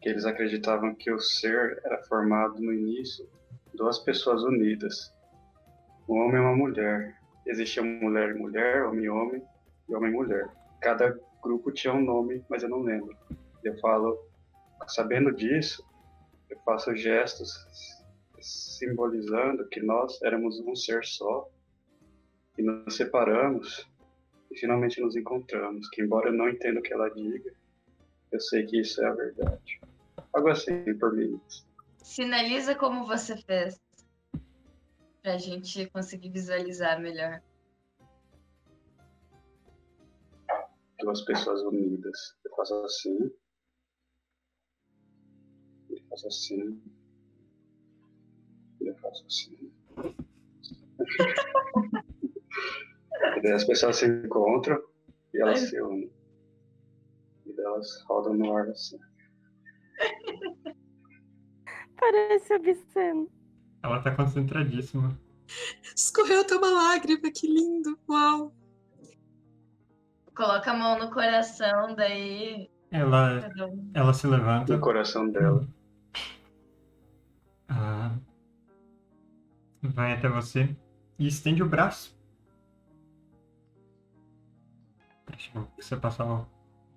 que 0.02 0.09
eles 0.09 0.27
acreditavam 0.27 0.94
que 0.94 1.10
o 1.10 1.18
ser 1.18 1.81
era 1.82 2.02
formado 2.05 2.60
no 2.60 2.72
início 2.72 3.27
duas 3.74 3.98
pessoas 3.98 4.43
unidas, 4.43 5.10
um 6.06 6.16
homem 6.16 6.36
e 6.36 6.40
uma 6.40 6.55
mulher. 6.55 7.16
Existia 7.47 7.82
mulher 7.82 8.36
e 8.36 8.39
mulher, 8.39 8.85
homem 8.85 9.05
e 9.05 9.09
homem 9.09 9.43
e 9.89 9.94
homem 9.94 10.10
e 10.10 10.14
mulher. 10.14 10.48
Cada 10.82 11.18
grupo 11.43 11.72
tinha 11.72 11.94
um 11.94 12.05
nome, 12.05 12.44
mas 12.51 12.62
eu 12.62 12.68
não 12.68 12.82
lembro. 12.82 13.16
Eu 13.64 13.78
falo, 13.78 14.18
sabendo 14.89 15.32
disso, 15.32 15.82
eu 16.51 16.59
faço 16.66 16.94
gestos 16.94 17.66
simbolizando 18.40 19.66
que 19.68 19.81
nós 19.81 20.20
éramos 20.22 20.60
um 20.60 20.77
ser 20.77 21.05
só 21.05 21.48
e 22.59 22.62
nos 22.62 22.94
separamos 22.94 23.90
e 24.51 24.59
finalmente 24.59 25.01
nos 25.01 25.16
encontramos. 25.16 25.89
Que 25.90 26.02
embora 26.02 26.28
eu 26.28 26.32
não 26.32 26.48
entenda 26.48 26.81
o 26.81 26.82
que 26.82 26.93
ela 26.93 27.09
diga, 27.10 27.52
eu 28.32 28.40
sei 28.40 28.66
que 28.66 28.81
isso 28.81 29.02
é 29.02 29.06
a 29.06 29.14
verdade. 29.14 29.81
Algo 30.32 30.48
assim, 30.48 30.97
por 30.98 31.14
mim. 31.14 31.40
Sinaliza 31.98 32.74
como 32.74 33.06
você 33.06 33.36
fez. 33.36 33.81
Pra 35.22 35.36
gente 35.36 35.86
conseguir 35.90 36.31
visualizar 36.31 37.01
melhor. 37.01 37.43
Duas 41.01 41.22
pessoas 41.22 41.62
unidas. 41.62 42.36
Eu 42.44 42.56
faço 42.56 42.74
assim. 42.85 43.31
Eu 45.90 46.02
faço 46.09 46.28
assim. 46.28 46.82
Eu 48.81 48.97
faço 48.97 49.27
assim. 49.27 49.72
as 53.55 53.64
pessoas 53.64 53.97
se 53.97 54.06
encontram 54.06 54.80
e 55.34 55.40
elas 55.40 55.60
Ai. 55.60 55.66
se 55.66 55.80
unem. 55.80 56.10
E 57.47 57.60
elas 57.60 58.02
rodam 58.09 58.34
no 58.34 58.56
ar 58.56 58.68
assim. 58.68 58.98
Parece 61.98 62.55
obsceno. 62.55 63.30
Ela 63.82 64.02
tá 64.02 64.14
concentradíssima. 64.14 65.18
Escorreu 65.94 66.40
até 66.40 66.56
uma 66.56 66.70
lágrima, 66.70 67.30
que 67.30 67.47
lindo. 67.47 67.98
Uau. 68.09 68.55
Coloca 70.34 70.70
a 70.70 70.74
mão 70.74 70.98
no 70.98 71.10
coração, 71.10 71.94
daí. 71.94 72.70
Ela, 72.90 73.51
ela 73.94 74.14
se 74.14 74.26
levanta. 74.26 74.74
No 74.74 74.80
coração 74.80 75.30
dela. 75.30 75.66
Ah, 77.68 78.16
vai 79.82 80.12
até 80.12 80.28
você 80.28 80.74
e 81.18 81.26
estende 81.26 81.62
o 81.62 81.68
braço. 81.68 82.19
Você 85.79 85.97
passar 85.97 86.27
o 86.27 86.47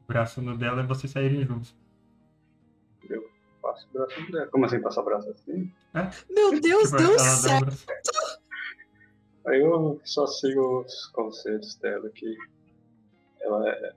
braço 0.07 0.41
no 0.41 0.57
dela 0.57 0.83
e 0.83 0.87
vocês 0.87 1.11
saírem 1.11 1.45
juntos. 1.45 1.75
Passo 3.61 3.87
o 3.89 3.93
braço 3.97 4.31
dela. 4.31 4.47
Como 4.47 4.65
assim 4.65 4.81
passar 4.81 5.01
o 5.01 5.05
braço 5.05 5.29
assim? 5.29 5.71
Meu 6.29 6.59
Deus, 6.59 6.89
Tipo, 6.89 6.97
deu 6.97 7.19
certo. 7.19 7.85
Aí 9.45 9.61
eu 9.61 9.99
só 10.03 10.25
sigo 10.27 10.81
os 10.81 11.07
conselhos 11.07 11.75
dela 11.75 12.09
que 12.09 12.37
ela 13.41 13.69
é, 13.69 13.93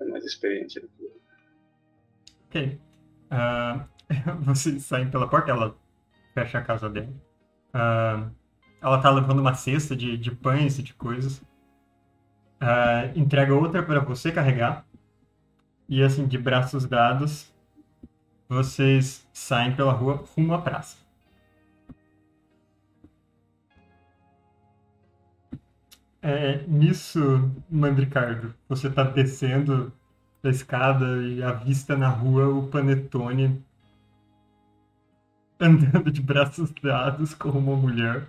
é 0.00 0.04
mais 0.04 0.24
experiente 0.24 0.80
do 0.80 0.88
que 0.88 1.04
eu. 1.04 1.20
Ok. 2.46 2.80
Ah, 3.30 3.86
vocês 4.42 4.84
saem 4.84 5.10
pela 5.10 5.28
porta, 5.28 5.50
ela 5.50 5.76
fecha 6.34 6.58
a 6.58 6.62
casa 6.62 6.88
dela. 6.88 7.12
Ah, 7.72 8.30
ela 8.80 9.00
tá 9.00 9.10
levando 9.10 9.40
uma 9.40 9.54
cesta 9.54 9.94
de, 9.94 10.16
de 10.16 10.30
pães 10.30 10.78
e 10.78 10.82
de 10.82 10.94
coisas. 10.94 11.42
Ah, 12.60 13.10
entrega 13.16 13.54
outra 13.54 13.82
para 13.82 14.00
você 14.00 14.30
carregar. 14.30 14.84
E 15.88 16.02
assim, 16.02 16.26
de 16.26 16.38
braços 16.38 16.84
dados, 16.86 17.52
vocês 18.48 19.26
saem 19.32 19.74
pela 19.74 19.92
rua 19.92 20.24
rumo 20.36 20.54
à 20.54 20.60
praça. 20.60 20.96
É, 26.22 26.58
nisso, 26.68 27.50
Mandricardo, 27.70 28.54
você 28.68 28.90
tá 28.90 29.02
descendo 29.04 29.92
da 30.42 30.50
escada 30.50 31.22
e 31.22 31.42
a 31.42 31.52
vista 31.52 31.96
na 31.96 32.08
rua 32.08 32.46
o 32.48 32.68
Panetone 32.68 33.64
andando 35.58 36.10
de 36.10 36.22
braços 36.22 36.70
dados 36.82 37.34
como 37.34 37.58
uma 37.58 37.76
mulher. 37.76 38.26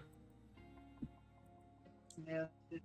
Meu 2.17 2.47
Deus. 2.69 2.81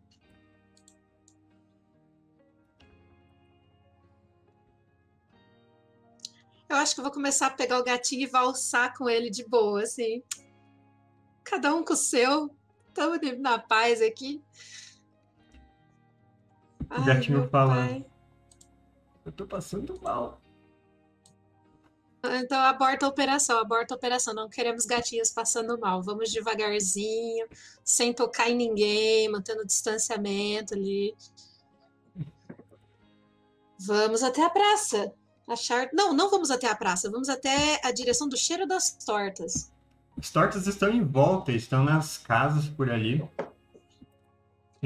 Eu 6.77 6.81
acho 6.81 6.95
que 6.95 7.01
eu 7.01 7.05
vou 7.05 7.13
começar 7.13 7.47
a 7.47 7.51
pegar 7.51 7.79
o 7.79 7.85
gatinho 7.85 8.25
e 8.25 8.27
valsar 8.27 8.95
com 8.97 9.09
ele 9.09 9.31
de 9.31 9.43
boa, 9.49 9.83
assim. 9.83 10.23
Cada 11.43 11.75
um 11.75 11.83
com 11.83 11.95
o 11.95 11.97
seu. 11.97 12.55
Tamo 12.93 13.19
na 13.39 13.59
paz 13.59 14.03
aqui. 14.03 14.45
O 16.91 17.03
gatinho 17.03 17.49
fala. 17.49 17.77
pai. 17.77 18.07
Eu 19.25 19.33
tô 19.33 19.47
passando 19.47 19.99
mal. 20.03 20.39
Então 22.23 22.59
aborta 22.61 23.07
a 23.07 23.09
operação, 23.09 23.59
aborta 23.59 23.95
a 23.95 23.97
operação. 23.97 24.35
Não 24.35 24.51
queremos 24.51 24.85
gatinhos 24.85 25.31
passando 25.31 25.79
mal. 25.79 26.03
Vamos 26.03 26.31
devagarzinho, 26.31 27.49
sem 27.83 28.13
tocar 28.13 28.51
em 28.51 28.57
ninguém, 28.57 29.31
mantendo 29.31 29.63
o 29.63 29.67
distanciamento 29.67 30.75
ali. 30.75 31.17
Vamos 33.79 34.23
até 34.23 34.45
a 34.45 34.51
praça. 34.51 35.15
Achar. 35.49 35.89
Não, 35.93 36.13
não 36.13 36.31
vamos 36.31 36.51
até 36.51 36.69
a 36.71 36.75
praça. 36.75 37.11
Vamos 37.11 37.29
até 37.29 37.81
a 37.85 37.93
direção 37.93 38.29
do 38.29 38.37
cheiro 38.37 38.67
das 38.67 38.91
tortas. 39.05 39.71
As 40.19 40.31
tortas 40.31 40.67
estão 40.67 40.91
em 40.91 41.05
volta, 41.05 41.53
estão 41.53 41.85
nas 41.85 42.19
casas 42.19 42.67
por 42.69 42.91
ali. 42.91 43.23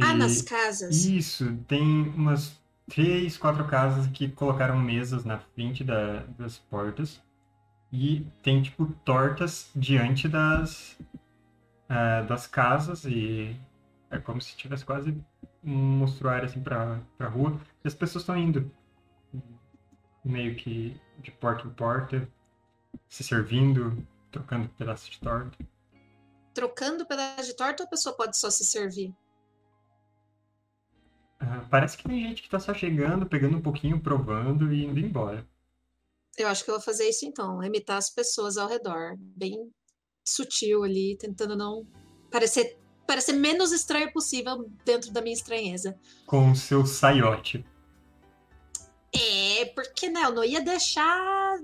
Ah, 0.02 0.12
E- 0.12 0.16
nas 0.16 0.42
casas. 0.42 1.04
Isso, 1.04 1.56
tem 1.68 1.82
umas 2.10 2.52
três, 2.88 3.36
quatro 3.36 3.66
casas 3.66 4.06
que 4.08 4.28
colocaram 4.28 4.78
mesas 4.78 5.24
na 5.24 5.38
frente 5.38 5.84
da- 5.84 6.24
das 6.38 6.58
portas. 6.58 7.20
E 7.92 8.26
tem, 8.42 8.62
tipo, 8.62 8.86
tortas 9.04 9.70
diante 9.74 10.28
das, 10.28 10.96
ah, 11.88 12.22
das 12.22 12.46
casas 12.46 13.04
e 13.04 13.56
é 14.10 14.18
como 14.18 14.40
se 14.40 14.56
tivesse 14.56 14.84
quase 14.84 15.16
um 15.62 15.74
mostruário, 15.98 16.46
assim, 16.46 16.60
pra, 16.60 17.00
pra 17.18 17.28
rua. 17.28 17.60
E 17.84 17.88
as 17.88 17.94
pessoas 17.94 18.22
estão 18.22 18.36
indo 18.36 18.70
meio 20.24 20.54
que 20.56 21.00
de 21.18 21.30
porta 21.30 21.66
em 21.66 21.70
porta, 21.70 22.28
se 23.08 23.22
servindo, 23.22 24.06
trocando 24.30 24.68
pedaços 24.70 25.08
de 25.08 25.20
torta. 25.20 25.58
Trocando 26.54 27.06
pedaço 27.06 27.44
de 27.44 27.56
torta 27.56 27.82
ou 27.82 27.86
a 27.86 27.90
pessoa 27.90 28.16
pode 28.16 28.36
só 28.36 28.50
se 28.50 28.64
servir? 28.64 29.14
Ah, 31.38 31.64
parece 31.70 31.96
que 31.96 32.04
tem 32.04 32.22
gente 32.22 32.42
que 32.42 32.50
tá 32.50 32.60
só 32.60 32.74
chegando, 32.74 33.26
pegando 33.26 33.56
um 33.56 33.62
pouquinho, 33.62 34.00
provando 34.00 34.72
e 34.72 34.84
indo 34.84 35.00
embora. 35.00 35.46
Eu 36.36 36.48
acho 36.48 36.64
que 36.64 36.70
eu 36.70 36.74
vou 36.74 36.84
fazer 36.84 37.08
isso 37.08 37.24
então, 37.24 37.62
imitar 37.62 37.96
as 37.96 38.10
pessoas 38.10 38.56
ao 38.56 38.68
redor, 38.68 39.16
bem 39.18 39.70
sutil 40.24 40.84
ali, 40.84 41.16
tentando 41.16 41.56
não 41.56 41.86
parecer 42.30 42.78
parecer 43.06 43.32
menos 43.32 43.72
estranho 43.72 44.12
possível 44.12 44.70
dentro 44.84 45.10
da 45.12 45.20
minha 45.20 45.34
estranheza. 45.34 45.98
Com 46.26 46.52
o 46.52 46.54
seu 46.54 46.86
saiote. 46.86 47.64
É, 49.12 49.64
porque, 49.74 50.08
né, 50.08 50.24
eu 50.24 50.32
não 50.32 50.44
ia 50.44 50.60
deixar 50.60 51.58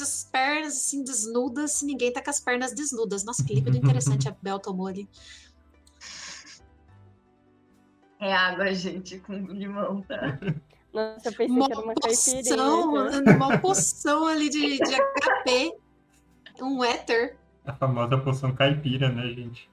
as 0.00 0.28
pernas 0.30 0.74
assim 0.76 1.02
desnudas 1.02 1.72
se 1.72 1.84
ninguém 1.84 2.12
tá 2.12 2.22
com 2.22 2.30
as 2.30 2.40
pernas 2.40 2.72
desnudas. 2.74 3.24
Nossa, 3.24 3.44
que 3.44 3.54
líquido 3.54 3.76
interessante 3.76 4.28
a 4.28 4.36
Bel 4.42 4.58
tomou 4.58 4.86
ali. 4.86 5.08
É 8.20 8.32
água, 8.32 8.72
gente, 8.74 9.18
com 9.20 9.32
limão, 9.34 10.02
tá? 10.02 10.38
Nossa, 10.92 11.28
eu 11.28 11.32
pensei 11.32 11.46
Uma 11.48 11.66
que 11.66 11.72
era 11.72 11.80
uma 11.82 11.94
poção, 11.94 12.92
caipirinha. 12.92 13.36
uma 13.36 13.58
poção 13.58 14.26
ali 14.26 14.50
de, 14.50 14.78
de 14.78 14.96
HP. 14.96 15.76
Um 16.60 16.84
éter. 16.84 17.38
A 17.64 17.72
famosa 17.74 18.18
poção 18.18 18.54
caipira, 18.54 19.08
né, 19.08 19.28
gente? 19.28 19.70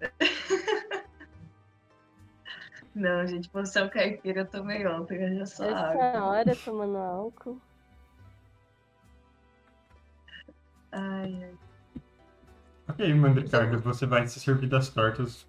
Não, 2.94 3.26
gente, 3.26 3.48
poção 3.48 3.88
caipira 3.88 4.40
eu 4.40 4.46
tomei 4.46 4.86
ontem, 4.86 5.16
eu 5.22 5.38
já 5.38 5.46
sou 5.46 5.66
Essa 5.66 5.78
água. 5.78 6.24
hora 6.26 6.56
tomando 6.56 6.96
álcool. 6.98 7.60
Ai, 10.92 11.44
ai. 11.44 11.54
Ok, 12.88 13.14
Mandricardo, 13.14 13.80
você 13.80 14.04
vai 14.04 14.26
se 14.26 14.38
servir 14.38 14.68
das 14.68 14.90
tortas. 14.90 15.48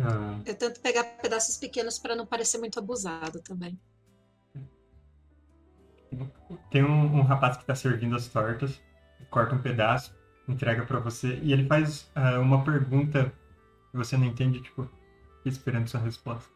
Ah, 0.00 0.40
Eu 0.44 0.56
tento 0.56 0.80
pegar 0.80 1.04
pedaços 1.22 1.56
pequenos 1.56 1.98
para 1.98 2.16
não 2.16 2.26
parecer 2.26 2.58
muito 2.58 2.78
abusado 2.78 3.40
também. 3.40 3.78
tem 6.70 6.84
um, 6.84 7.18
um 7.18 7.22
rapaz 7.22 7.56
que 7.56 7.64
tá 7.64 7.74
servindo 7.74 8.16
as 8.16 8.26
tortas, 8.28 8.80
corta 9.30 9.54
um 9.54 9.62
pedaço, 9.62 10.12
entrega 10.48 10.84
pra 10.84 10.98
você, 10.98 11.38
e 11.42 11.52
ele 11.52 11.66
faz 11.66 12.10
ah, 12.16 12.40
uma 12.40 12.64
pergunta 12.64 13.32
que 13.90 13.96
você 13.96 14.16
não 14.16 14.24
entende, 14.24 14.60
tipo, 14.60 14.88
esperando 15.44 15.88
sua 15.88 16.00
resposta. 16.00 16.50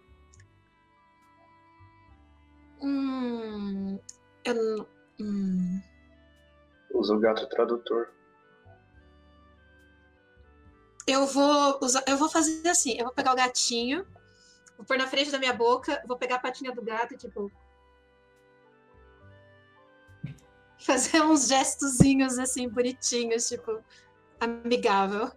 Hum. 2.81 3.99
Eu 4.45 4.55
não. 4.55 4.87
Hum. 5.21 5.83
Usa 6.95 7.15
o 7.15 7.21
gato 7.21 7.49
tradutor. 7.49 8.09
Eu 11.07 11.27
vou 11.27 11.79
usar, 11.83 12.05
eu 12.07 12.17
vou 12.17 12.29
fazer 12.29 12.69
assim, 12.69 12.97
eu 12.99 13.05
vou 13.05 13.15
pegar 13.15 13.33
o 13.33 13.37
gatinho, 13.37 14.07
vou 14.77 14.85
pôr 14.85 14.99
na 14.99 15.07
frente 15.07 15.31
da 15.31 15.39
minha 15.39 15.55
boca, 15.55 16.03
vou 16.07 16.19
pegar 16.19 16.37
a 16.37 16.41
patinha 16.41 16.71
do 16.73 16.83
gato 16.83 17.15
e 17.15 17.17
tipo 17.17 17.51
fazer 20.79 21.23
uns 21.23 21.49
gestozinhos 21.49 22.39
assim 22.39 22.69
bonitinhos, 22.69 23.49
tipo 23.49 23.83
amigável. 24.39 25.31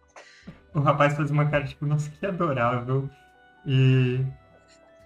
O 0.74 0.80
rapaz 0.80 1.16
faz 1.16 1.32
uma 1.32 1.50
cara, 1.50 1.66
tipo, 1.66 1.86
nossa, 1.86 2.10
que 2.10 2.26
adorável. 2.26 3.10
E 3.66 4.26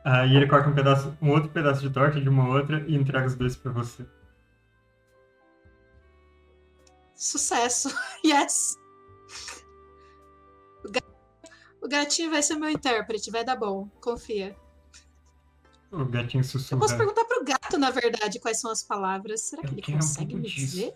aí 0.03 0.35
ele 0.35 0.47
corta 0.47 0.69
um 0.69 0.73
pedaço, 0.75 1.15
um 1.21 1.29
outro 1.31 1.49
pedaço 1.49 1.81
de 1.81 1.89
torta 1.89 2.19
de 2.21 2.29
uma 2.29 2.47
outra 2.47 2.83
e 2.87 2.95
entrega 2.95 3.25
os 3.27 3.35
dois 3.35 3.55
pra 3.55 3.71
você. 3.71 4.05
Sucesso. 7.15 7.89
Yes. 8.25 8.75
O 10.83 10.91
ga- 10.91 11.01
O 11.81 11.87
gatinho 11.87 12.31
vai 12.31 12.41
ser 12.41 12.55
meu 12.55 12.69
intérprete, 12.69 13.29
vai 13.31 13.43
dar 13.43 13.55
bom, 13.55 13.87
confia. 14.01 14.55
O 15.91 16.03
gatinho 16.05 16.41
Eu 16.41 16.47
posso 16.49 16.59
sussurra. 16.59 16.97
perguntar 16.97 17.25
pro 17.25 17.43
gato, 17.45 17.77
na 17.77 17.89
verdade, 17.91 18.39
quais 18.39 18.59
são 18.59 18.71
as 18.71 18.81
palavras. 18.83 19.41
Será 19.41 19.61
que 19.61 19.67
Eu 19.67 19.73
ele 19.77 19.93
um 19.93 19.97
consegue 19.99 20.31
pouco 20.33 20.41
me 20.41 20.49
disso. 20.49 20.59
dizer? 20.75 20.93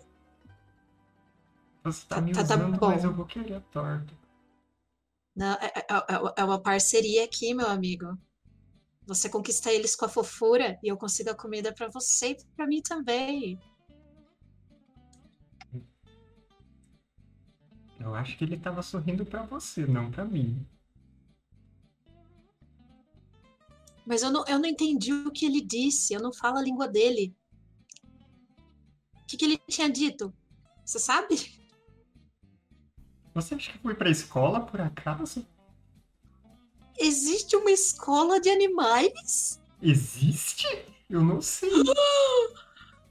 Você 1.84 2.06
tá 2.06 2.16
Tá- 2.16 2.20
me 2.20 2.32
tá- 2.32 2.44
tá 2.44 2.54
usando, 2.56 2.78
bom. 2.78 2.88
mas 2.90 3.04
eu 3.04 3.12
vou 3.14 3.24
querer 3.24 3.54
a 3.54 3.60
torta. 3.60 4.12
Não, 5.40 5.54
é, 5.54 5.72
é- 5.74 5.86
é- 5.88 6.34
é 6.36 6.44
uma 6.44 6.60
parceria 6.60 7.24
aqui, 7.24 7.54
meu 7.54 7.66
amigo. 7.66 8.04
Você 9.06 9.26
conquista 9.26 9.72
eles 9.72 9.96
com 9.96 10.04
a 10.04 10.08
fofura 10.08 10.78
e 10.82 10.88
eu 10.88 10.98
consigo 10.98 11.30
a 11.30 11.34
comida 11.34 11.72
pra 11.72 11.88
você 11.88 12.32
e 12.32 12.44
pra 12.54 12.66
mim 12.66 12.82
também. 12.82 13.58
Eu 17.98 18.14
acho 18.14 18.36
que 18.36 18.44
ele 18.44 18.58
tava 18.58 18.82
sorrindo 18.82 19.24
pra 19.24 19.42
você, 19.42 19.86
não 19.86 20.10
pra 20.10 20.26
mim. 20.26 20.66
Mas 24.04 24.22
eu 24.22 24.30
não, 24.30 24.44
eu 24.46 24.58
não 24.58 24.68
entendi 24.68 25.14
o 25.14 25.30
que 25.30 25.46
ele 25.46 25.62
disse. 25.62 26.12
Eu 26.12 26.20
não 26.20 26.34
falo 26.34 26.58
a 26.58 26.62
língua 26.62 26.86
dele. 26.86 27.34
O 29.22 29.26
que, 29.26 29.38
que 29.38 29.44
ele 29.46 29.56
tinha 29.68 29.88
dito? 29.88 30.34
Você 30.84 30.98
sabe? 30.98 31.58
Você 33.34 33.54
acha 33.54 33.72
que 33.72 33.78
foi 33.78 33.94
pra 33.94 34.10
escola, 34.10 34.60
por 34.60 34.80
acaso? 34.80 35.46
Existe 36.98 37.56
uma 37.56 37.70
escola 37.70 38.40
de 38.40 38.50
animais? 38.50 39.60
Existe? 39.80 40.66
Eu 41.08 41.22
não 41.22 41.40
sei. 41.40 41.70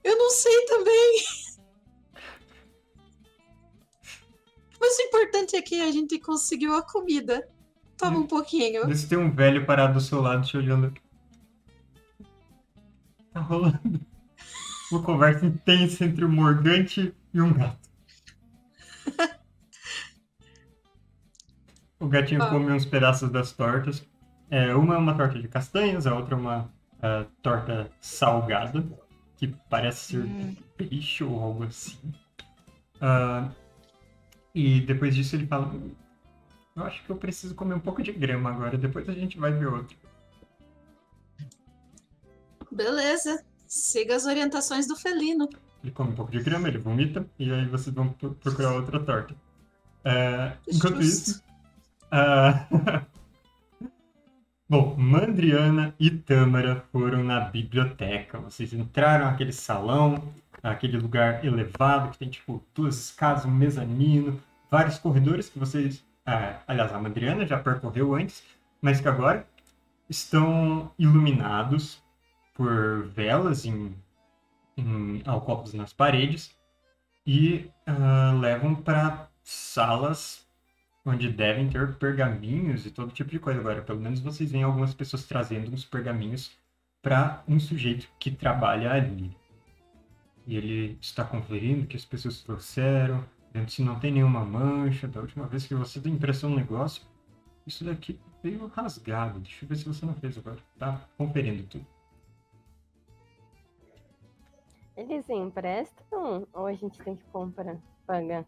Eu 0.01 0.17
não 0.17 0.29
sei 0.29 0.65
também. 0.65 1.23
Mas 4.79 4.97
o 4.97 5.01
importante 5.01 5.57
é 5.57 5.61
que 5.61 5.81
a 5.81 5.91
gente 5.91 6.17
conseguiu 6.19 6.73
a 6.73 6.81
comida. 6.81 7.47
Toma 7.97 8.17
um 8.19 8.25
pouquinho. 8.25 8.87
Você 8.87 9.05
tem 9.07 9.17
um 9.17 9.29
velho 9.29 9.65
parado 9.65 9.95
do 9.95 10.01
seu 10.01 10.21
lado 10.21 10.47
te 10.47 10.55
olhando. 10.55 10.93
Tá 13.33 13.41
rolando 13.41 13.99
uma 14.91 15.03
conversa 15.03 15.45
intensa 15.45 16.05
entre 16.05 16.25
um 16.25 16.31
morgante 16.31 17.13
e 17.33 17.41
um 17.41 17.53
gato. 17.53 17.88
O 21.99 22.07
gatinho 22.07 22.41
Ah. 22.43 22.49
come 22.49 22.71
uns 22.71 22.85
pedaços 22.85 23.29
das 23.31 23.51
tortas. 23.51 24.05
É, 24.49 24.73
uma 24.73 24.95
é 24.95 24.97
uma 24.97 25.15
torta 25.15 25.39
de 25.39 25.47
castanhas, 25.47 26.07
a 26.07 26.15
outra 26.15 26.35
é 26.35 26.37
uma 26.37 26.69
ah, 27.01 27.25
torta 27.41 27.89
salgada, 28.01 28.83
que 29.37 29.47
parece 29.69 30.13
ser 30.13 30.23
Hum. 30.23 30.55
peixe 30.77 31.23
ou 31.23 31.39
algo 31.39 31.63
assim. 31.63 31.97
Ah, 33.01 33.49
e 34.55 34.81
depois 34.81 35.15
disso 35.15 35.35
ele 35.35 35.45
fala: 35.47 35.73
Eu 36.75 36.83
acho 36.83 37.03
que 37.03 37.09
eu 37.09 37.15
preciso 37.17 37.53
comer 37.55 37.73
um 37.75 37.79
pouco 37.79 38.01
de 38.01 38.11
grama 38.11 38.49
agora, 38.49 38.77
depois 38.77 39.07
a 39.09 39.13
gente 39.13 39.37
vai 39.37 39.51
ver 39.51 39.67
outro. 39.67 39.95
Beleza. 42.71 43.43
Siga 43.67 44.15
as 44.15 44.25
orientações 44.25 44.87
do 44.87 44.95
felino. 44.95 45.47
Ele 45.83 45.91
come 45.91 46.11
um 46.11 46.15
pouco 46.15 46.31
de 46.31 46.41
grama, 46.41 46.67
ele 46.67 46.77
vomita, 46.77 47.25
e 47.37 47.51
aí 47.51 47.65
vocês 47.67 47.93
vão 47.95 48.09
pro- 48.09 48.33
procurar 48.33 48.73
outra 48.73 48.99
torta. 48.99 49.35
Ah, 50.03 50.53
enquanto 50.67 51.01
Justo. 51.01 51.29
isso. 51.31 51.43
Ah, 52.11 52.65
Bom, 54.69 54.95
Mandriana 54.95 55.95
e 55.99 56.11
Tâmara 56.11 56.85
foram 56.91 57.23
na 57.23 57.39
biblioteca. 57.39 58.37
Vocês 58.37 58.71
entraram 58.71 59.25
naquele 59.25 59.51
salão, 59.51 60.31
aquele 60.61 60.95
lugar 60.95 61.43
elevado 61.43 62.11
que 62.11 62.19
tem 62.19 62.29
tipo 62.29 62.63
duas 62.75 63.05
escadas, 63.05 63.45
um 63.45 63.51
mezanino, 63.51 64.39
vários 64.69 64.99
corredores 64.99 65.49
que 65.49 65.57
vocês, 65.57 66.05
ah, 66.23 66.59
aliás, 66.67 66.93
a 66.93 66.99
Mandriana 66.99 67.47
já 67.47 67.57
percorreu 67.57 68.13
antes, 68.13 68.43
mas 68.79 69.01
que 69.01 69.07
agora 69.07 69.43
estão 70.07 70.91
iluminados 70.99 71.99
por 72.53 73.07
velas 73.07 73.65
em, 73.65 73.95
em 74.77 75.23
alcovas 75.25 75.73
nas 75.73 75.93
paredes 75.93 76.55
e 77.25 77.71
ah, 77.87 78.37
levam 78.39 78.75
para 78.75 79.27
salas 79.43 80.47
onde 81.05 81.31
devem 81.31 81.69
ter 81.69 81.95
pergaminhos 81.95 82.85
e 82.85 82.91
todo 82.91 83.11
tipo 83.11 83.29
de 83.29 83.39
coisa. 83.39 83.59
Agora, 83.59 83.81
pelo 83.81 83.99
menos 83.99 84.19
vocês 84.19 84.51
veem 84.51 84.63
algumas 84.63 84.93
pessoas 84.93 85.25
trazendo 85.25 85.73
uns 85.73 85.85
pergaminhos 85.85 86.51
para 87.01 87.43
um 87.47 87.59
sujeito 87.59 88.07
que 88.19 88.31
trabalha 88.31 88.91
ali. 88.91 89.35
E 90.45 90.57
ele 90.57 90.97
está 91.01 91.23
conferindo 91.23 91.87
que 91.87 91.95
as 91.95 92.05
pessoas 92.05 92.41
trouxeram, 92.41 93.23
vendo 93.53 93.69
se 93.69 93.83
não 93.83 93.99
tem 93.99 94.11
nenhuma 94.11 94.43
mancha. 94.43 95.07
Da 95.07 95.21
última 95.21 95.47
vez 95.47 95.65
que 95.65 95.75
você 95.75 95.99
deu 95.99 96.11
impressão 96.11 96.49
no 96.49 96.55
negócio, 96.57 97.03
isso 97.65 97.83
daqui 97.83 98.19
veio 98.43 98.67
rasgado. 98.67 99.39
Deixa 99.39 99.63
eu 99.63 99.69
ver 99.69 99.75
se 99.75 99.85
você 99.85 100.05
não 100.05 100.15
fez 100.15 100.37
agora. 100.37 100.57
Tá 100.77 101.07
conferindo 101.17 101.63
tudo. 101.63 101.85
Eles 104.97 105.29
emprestam 105.29 106.45
ou 106.51 106.65
a 106.65 106.73
gente 106.73 106.99
tem 106.99 107.15
que 107.15 107.23
comprar, 107.31 107.77
pagar? 108.05 108.45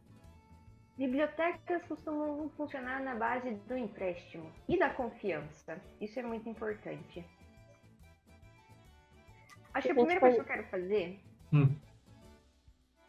Bibliotecas 1.05 1.81
costumam 1.87 2.47
funcionar 2.55 3.01
na 3.01 3.15
base 3.15 3.49
do 3.67 3.75
empréstimo 3.75 4.45
e 4.69 4.77
da 4.77 4.91
confiança. 4.91 5.81
Isso 5.99 6.19
é 6.19 6.21
muito 6.21 6.47
importante. 6.47 7.25
Acho 9.73 9.87
que 9.87 9.91
a 9.93 9.95
primeira 9.95 10.19
coisa 10.19 10.35
que 10.35 10.41
eu 10.41 10.45
quero 10.45 10.63
fazer 10.67 11.19
Hum. 11.51 11.75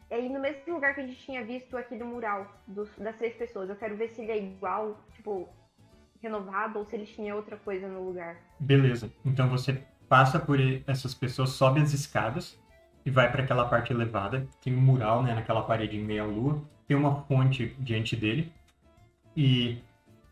é 0.09 0.19
ir 0.19 0.29
no 0.29 0.39
mesmo 0.39 0.73
lugar 0.73 0.95
que 0.95 1.01
a 1.01 1.05
gente 1.05 1.19
tinha 1.19 1.45
visto 1.45 1.77
aqui 1.77 1.95
do 1.95 2.03
mural 2.05 2.47
dos- 2.65 2.89
das 2.97 3.15
três 3.17 3.35
pessoas. 3.35 3.69
Eu 3.69 3.75
quero 3.75 3.95
ver 3.95 4.09
se 4.09 4.21
ele 4.23 4.31
é 4.31 4.37
igual, 4.41 4.97
tipo, 5.13 5.47
renovado 6.19 6.79
ou 6.79 6.85
se 6.85 6.95
ele 6.95 7.05
tinha 7.05 7.35
outra 7.35 7.57
coisa 7.57 7.87
no 7.87 8.03
lugar. 8.07 8.37
Beleza. 8.59 9.13
Então 9.23 9.47
você 9.49 9.83
passa 10.09 10.39
por 10.39 10.57
essas 10.87 11.13
pessoas, 11.13 11.49
sobe 11.51 11.79
as 11.79 11.93
escadas 11.93 12.59
e 13.05 13.11
vai 13.11 13.31
para 13.31 13.43
aquela 13.43 13.69
parte 13.69 13.93
elevada. 13.93 14.47
Tem 14.63 14.75
um 14.75 14.81
mural, 14.81 15.21
né, 15.21 15.35
naquela 15.35 15.61
parede 15.61 15.95
em 15.95 16.03
meia 16.03 16.23
lua. 16.25 16.59
Tem 16.93 16.99
uma 16.99 17.23
fonte 17.23 17.75
diante 17.79 18.15
dele. 18.15 18.53
E 19.35 19.81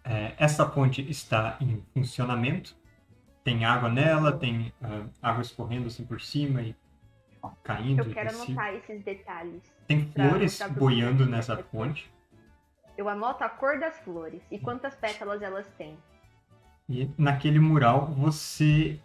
é, 0.04 0.36
essa 0.38 0.70
fonte 0.70 1.02
está 1.10 1.58
em 1.60 1.84
funcionamento. 1.92 2.76
tem 3.44 3.66
água 3.66 3.90
nela, 3.90 4.32
tem 4.32 4.72
ah, 4.80 5.08
água 5.24 5.42
escorrendo 5.42 5.88
assim 5.88 6.06
por 6.06 6.22
cima 6.22 6.62
e 6.62 6.76
caindo. 7.64 8.04
Eu 8.04 8.14
quero 8.14 8.30
anotar 8.30 8.76
esses 8.76 9.04
detalhes. 9.04 9.64
Tem 9.88 10.06
flores 10.12 10.62
boiando 10.78 11.26
nessa 11.26 11.58
fonte. 11.58 12.14
Eu 12.96 13.10
anoto 13.10 13.44
a 13.44 13.50
cor 13.50 13.80
das 13.80 13.98
flores 14.02 14.44
e 14.52 14.60
quantas 14.60 14.94
pétalas 14.94 15.42
elas 15.42 15.66
têm. 15.80 15.98
E 16.88 17.10
naquele 17.18 17.58
mural 17.58 18.06
você 18.06 19.00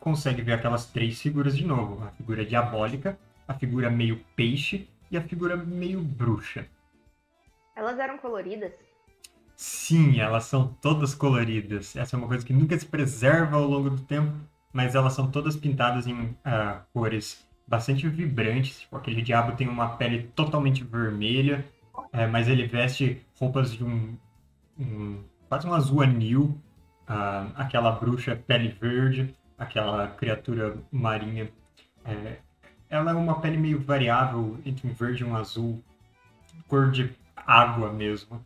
consegue 0.00 0.40
ver 0.40 0.54
aquelas 0.54 0.86
três 0.86 1.20
figuras 1.20 1.54
de 1.54 1.66
novo: 1.66 2.02
a 2.02 2.10
figura 2.12 2.46
diabólica, 2.46 3.18
a 3.46 3.52
figura 3.52 3.90
meio 3.90 4.24
peixe 4.34 4.88
e 5.12 5.16
a 5.16 5.22
figura 5.22 5.56
meio 5.56 6.00
bruxa. 6.02 6.66
Elas 7.76 7.98
eram 7.98 8.18
coloridas? 8.18 8.72
Sim, 9.56 10.18
elas 10.18 10.44
são 10.44 10.68
todas 10.80 11.14
coloridas. 11.14 11.94
Essa 11.94 12.16
é 12.16 12.18
uma 12.18 12.26
coisa 12.26 12.44
que 12.44 12.52
nunca 12.52 12.76
se 12.78 12.86
preserva 12.86 13.56
ao 13.56 13.64
longo 13.66 13.90
do 13.90 14.02
tempo, 14.02 14.32
mas 14.72 14.94
elas 14.94 15.12
são 15.12 15.30
todas 15.30 15.54
pintadas 15.56 16.06
em 16.06 16.36
ah, 16.44 16.82
cores 16.92 17.46
bastante 17.66 18.08
vibrantes. 18.08 18.80
Tipo, 18.80 18.96
aquele 18.96 19.22
diabo 19.22 19.54
tem 19.56 19.68
uma 19.68 19.96
pele 19.96 20.24
totalmente 20.34 20.82
vermelha, 20.82 21.64
eh, 22.12 22.26
mas 22.26 22.48
ele 22.48 22.66
veste 22.66 23.24
roupas 23.38 23.72
de 23.72 23.84
um, 23.84 24.16
um- 24.78 25.22
quase 25.48 25.66
um 25.66 25.74
azul 25.74 26.02
anil. 26.02 26.58
Ah, 27.06 27.48
aquela 27.56 27.92
bruxa 27.92 28.34
pele 28.34 28.68
verde, 28.68 29.34
aquela 29.58 30.08
criatura 30.08 30.76
marinha. 30.90 31.50
eh, 32.04 32.38
ela 32.92 33.12
é 33.12 33.14
uma 33.14 33.40
pele 33.40 33.56
meio 33.56 33.80
variável 33.80 34.58
entre 34.66 34.86
um 34.86 34.92
verde 34.92 35.22
e 35.22 35.26
um 35.26 35.34
azul, 35.34 35.82
cor 36.68 36.90
de 36.90 37.16
água 37.34 37.90
mesmo. 37.90 38.44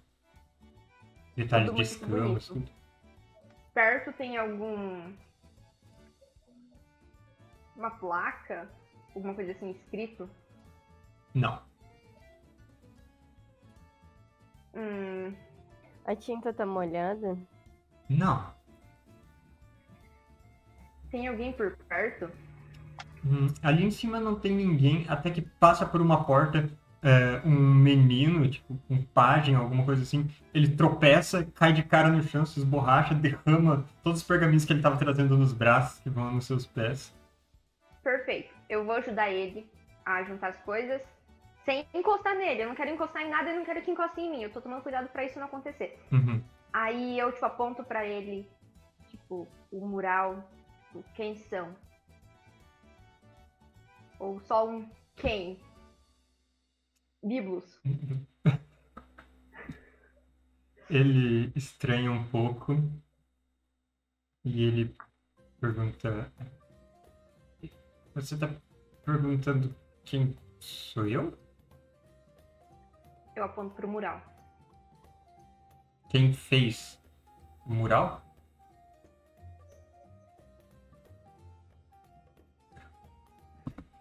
Detalhes 1.36 1.66
Tudo 1.66 1.76
de 1.76 1.82
escamas, 1.82 2.46
tudo. 2.46 2.70
Perto 3.74 4.12
tem 4.12 4.36
algum. 4.36 5.12
Uma 7.74 7.90
placa? 7.90 8.70
Alguma 9.16 9.34
coisa 9.34 9.50
assim 9.50 9.70
escrito? 9.70 10.30
Não. 11.34 11.60
Hum, 14.74 15.34
A 16.04 16.14
tinta 16.14 16.52
tá 16.54 16.64
molhada? 16.64 17.36
Não. 18.08 18.54
tem 21.10 21.26
alguém 21.26 21.52
por 21.52 21.76
perto? 21.88 22.30
Hum, 23.26 23.48
ali 23.62 23.84
em 23.84 23.90
cima 23.90 24.20
não 24.20 24.36
tem 24.36 24.52
ninguém, 24.52 25.04
até 25.08 25.30
que 25.30 25.40
passa 25.42 25.84
por 25.84 26.00
uma 26.00 26.24
porta 26.24 26.68
é, 27.02 27.40
um 27.44 27.74
menino, 27.74 28.48
tipo, 28.48 28.78
um 28.88 29.02
pajem, 29.02 29.54
alguma 29.54 29.84
coisa 29.84 30.02
assim. 30.02 30.28
Ele 30.54 30.68
tropeça, 30.68 31.44
cai 31.54 31.72
de 31.72 31.82
cara 31.82 32.08
no 32.08 32.22
chão, 32.22 32.46
se 32.46 32.58
esborracha, 32.58 33.14
derrama 33.16 33.84
todos 34.02 34.20
os 34.20 34.26
pergaminhos 34.26 34.64
que 34.64 34.72
ele 34.72 34.80
estava 34.80 34.96
trazendo 34.96 35.36
nos 35.36 35.52
braços, 35.52 36.00
que 36.00 36.10
vão 36.10 36.32
nos 36.32 36.46
seus 36.46 36.66
pés. 36.66 37.14
Perfeito. 38.02 38.54
Eu 38.68 38.84
vou 38.84 38.96
ajudar 38.96 39.30
ele 39.30 39.68
a 40.04 40.22
juntar 40.22 40.48
as 40.48 40.58
coisas 40.58 41.02
sem 41.64 41.86
encostar 41.92 42.36
nele. 42.36 42.62
Eu 42.62 42.68
não 42.68 42.74
quero 42.74 42.90
encostar 42.90 43.22
em 43.22 43.30
nada 43.30 43.50
e 43.50 43.56
não 43.56 43.64
quero 43.64 43.82
que 43.82 43.90
encoste 43.90 44.20
em 44.20 44.30
mim. 44.30 44.42
Eu 44.42 44.50
tô 44.50 44.60
tomando 44.60 44.82
cuidado 44.82 45.08
pra 45.08 45.24
isso 45.24 45.38
não 45.38 45.46
acontecer. 45.46 45.98
Uhum. 46.12 46.42
Aí 46.72 47.18
eu, 47.18 47.32
tipo, 47.32 47.44
aponto 47.44 47.82
pra 47.82 48.04
ele, 48.04 48.48
tipo, 49.08 49.46
o 49.72 49.86
mural, 49.86 50.48
tipo, 50.80 51.04
quem 51.14 51.36
são? 51.36 51.74
Ou 54.18 54.40
só 54.40 54.68
um 54.68 54.88
quem? 55.14 55.60
Biblos. 57.22 57.80
Ele 60.88 61.52
estranha 61.56 62.12
um 62.12 62.24
pouco 62.28 62.74
e 64.44 64.62
ele 64.62 64.96
pergunta: 65.60 66.32
Você 68.14 68.38
tá 68.38 68.48
perguntando 69.04 69.74
quem 70.04 70.36
sou 70.60 71.06
eu? 71.06 71.36
Eu 73.34 73.44
aponto 73.44 73.74
pro 73.74 73.88
mural. 73.88 74.22
Quem 76.08 76.32
fez 76.32 77.02
o 77.66 77.74
mural? 77.74 78.25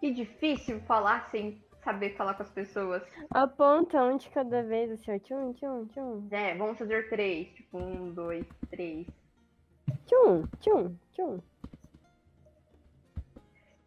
Que 0.00 0.12
difícil 0.12 0.80
falar 0.82 1.28
sem 1.30 1.62
saber 1.82 2.16
falar 2.16 2.34
com 2.34 2.42
as 2.42 2.50
pessoas. 2.50 3.02
Aponta 3.30 4.02
um 4.02 4.16
de 4.16 4.28
cada 4.30 4.62
vez, 4.62 4.90
assim, 4.90 5.14
ó. 5.14 5.18
Tchum, 5.18 5.52
tchum, 5.54 5.86
tchum. 5.86 6.28
É, 6.30 6.54
vamos 6.54 6.78
fazer 6.78 7.08
três. 7.08 7.48
Tipo, 7.54 7.78
um, 7.78 8.12
dois, 8.12 8.46
três. 8.68 9.06
Tchum, 10.06 10.46
tchum, 10.60 10.96
tchum. 11.12 11.40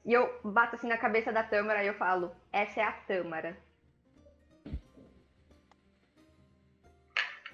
E 0.05 0.13
eu 0.13 0.39
bato 0.43 0.75
assim 0.75 0.87
na 0.87 0.97
cabeça 0.97 1.31
da 1.31 1.43
Tâmara 1.43 1.83
e 1.83 1.87
eu 1.87 1.93
falo, 1.93 2.31
essa 2.51 2.79
é 2.79 2.83
a 2.83 2.91
Tâmara. 2.91 3.57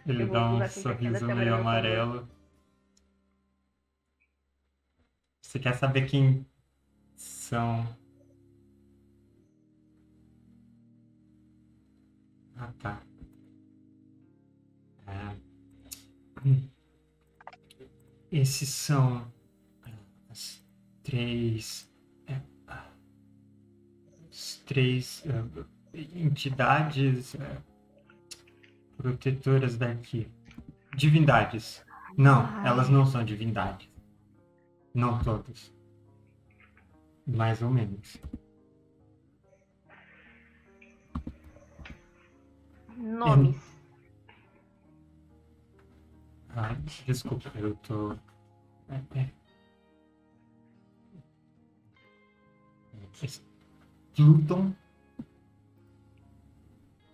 Ele 0.05 0.25
dá 0.27 0.51
um 0.51 0.61
assim 0.61 0.81
sorriso 0.81 1.25
meio 1.25 1.55
amarelo. 1.55 2.29
Você 5.41 5.59
quer 5.59 5.73
saber 5.73 6.07
quem 6.07 6.45
são? 7.15 7.83
Ah, 12.57 12.71
tá. 12.79 13.01
É. 15.07 15.35
Esses 18.31 18.69
são 18.69 19.31
as 20.29 20.63
três. 21.03 21.89
é, 22.27 22.41
as 24.29 24.61
três 24.65 25.23
é, 25.25 25.99
entidades. 26.19 27.35
é, 27.35 27.61
protetoras 28.97 29.77
daqui. 29.77 30.27
Divindades. 30.95 31.83
Não, 32.17 32.45
Ai. 32.45 32.67
elas 32.67 32.89
não 32.89 33.05
são 33.05 33.23
divindades. 33.23 33.89
Não 34.93 35.21
todas. 35.21 35.73
Mais 37.27 37.61
ou 37.61 37.69
menos. 37.69 38.17
Nomes. 43.09 43.55
Ah, 46.49 46.73
desculpa, 47.05 47.51
eu 47.55 47.75
tô. 47.75 48.13
É, 48.89 49.19
é. 49.19 49.29
Esse- 53.21 53.43
Pluton. 54.15 54.73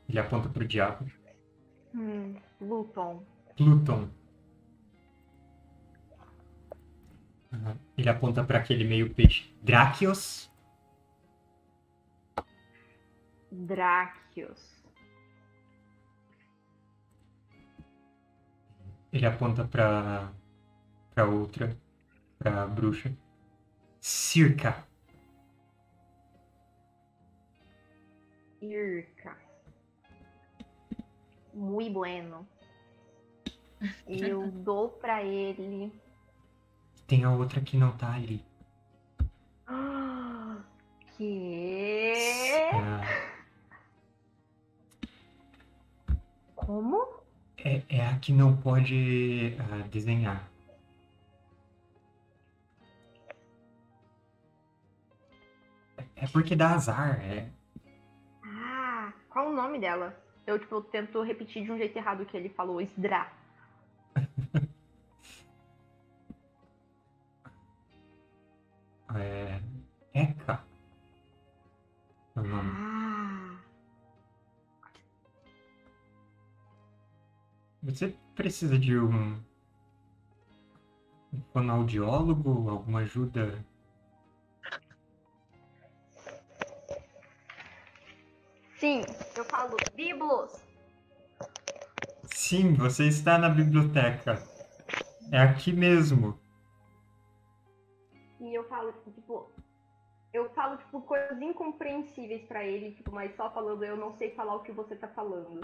Ele 0.07 0.19
aponta 0.19 0.47
pro 0.49 0.67
diabo. 0.67 1.05
Hum, 1.93 2.35
Luton. 2.61 3.23
Pluton. 3.57 4.09
Ah, 7.51 7.75
Ele 7.97 8.09
aponta 8.09 8.43
para 8.43 8.59
aquele 8.59 8.83
meio 8.85 9.13
peixe. 9.13 9.53
Drakios. 9.61 10.49
Dráquios. 13.51 14.80
Ele 19.11 19.25
aponta 19.25 19.65
para 19.65 20.31
para 21.13 21.25
outra, 21.25 21.77
para 22.39 22.65
bruxa. 22.67 23.11
Circa. 23.99 24.85
Irca. 28.61 29.37
Muy 31.53 31.89
bueno. 31.89 32.47
Eu 34.07 34.49
dou 34.63 34.89
pra 34.89 35.23
ele. 35.23 35.91
Tem 37.07 37.23
a 37.25 37.31
outra 37.31 37.59
que 37.61 37.75
não 37.77 37.91
tá 37.97 38.13
ali. 38.13 38.45
Que? 41.17 42.13
Ah, 42.73 43.01
Como? 46.55 47.20
É, 47.63 47.83
é 47.89 48.05
a 48.07 48.17
que 48.19 48.33
não 48.33 48.57
pode 48.57 49.55
ah, 49.59 49.87
desenhar. 49.89 50.49
É 56.15 56.27
porque 56.27 56.55
dá 56.55 56.73
azar. 56.73 57.19
É, 57.21 57.49
Ah, 58.43 59.11
qual 59.29 59.49
o 59.49 59.55
nome 59.55 59.79
dela? 59.79 60.15
Eu, 60.45 60.59
tipo, 60.59 60.81
tento 60.81 61.21
repetir 61.23 61.63
de 61.63 61.71
um 61.71 61.77
jeito 61.77 61.95
errado 61.97 62.21
o 62.21 62.25
que 62.25 62.35
ele 62.37 62.49
falou. 62.49 62.81
Sdra. 62.81 63.31
é 69.15 69.59
Eka. 70.13 70.63
É 72.35 72.39
o 72.39 72.43
nome. 72.43 72.71
Ah. 72.75 72.90
Você 77.83 78.15
precisa 78.35 78.77
de 78.77 78.97
um 78.97 79.41
Um 81.33 81.41
fonoaudiólogo? 81.53 82.69
Alguma 82.69 82.99
ajuda? 82.99 83.65
Sim, 88.77 89.05
eu 89.37 89.45
falo 89.45 89.77
Biblos. 89.95 90.51
Sim, 92.25 92.73
você 92.73 93.07
está 93.07 93.37
na 93.37 93.49
biblioteca. 93.49 94.41
É 95.31 95.39
aqui 95.39 95.71
mesmo. 95.71 96.37
E 98.39 98.53
eu 98.53 98.67
falo, 98.67 98.91
tipo, 99.05 99.49
eu 100.33 100.49
falo, 100.49 100.77
tipo, 100.77 101.01
coisas 101.01 101.41
incompreensíveis 101.41 102.43
pra 102.47 102.65
ele, 102.65 102.91
tipo, 102.93 103.11
mas 103.11 103.35
só 103.35 103.49
falando, 103.51 103.83
eu 103.83 103.95
não 103.95 104.11
sei 104.17 104.31
falar 104.31 104.55
o 104.55 104.63
que 104.63 104.71
você 104.71 104.95
tá 104.95 105.07
falando. 105.07 105.61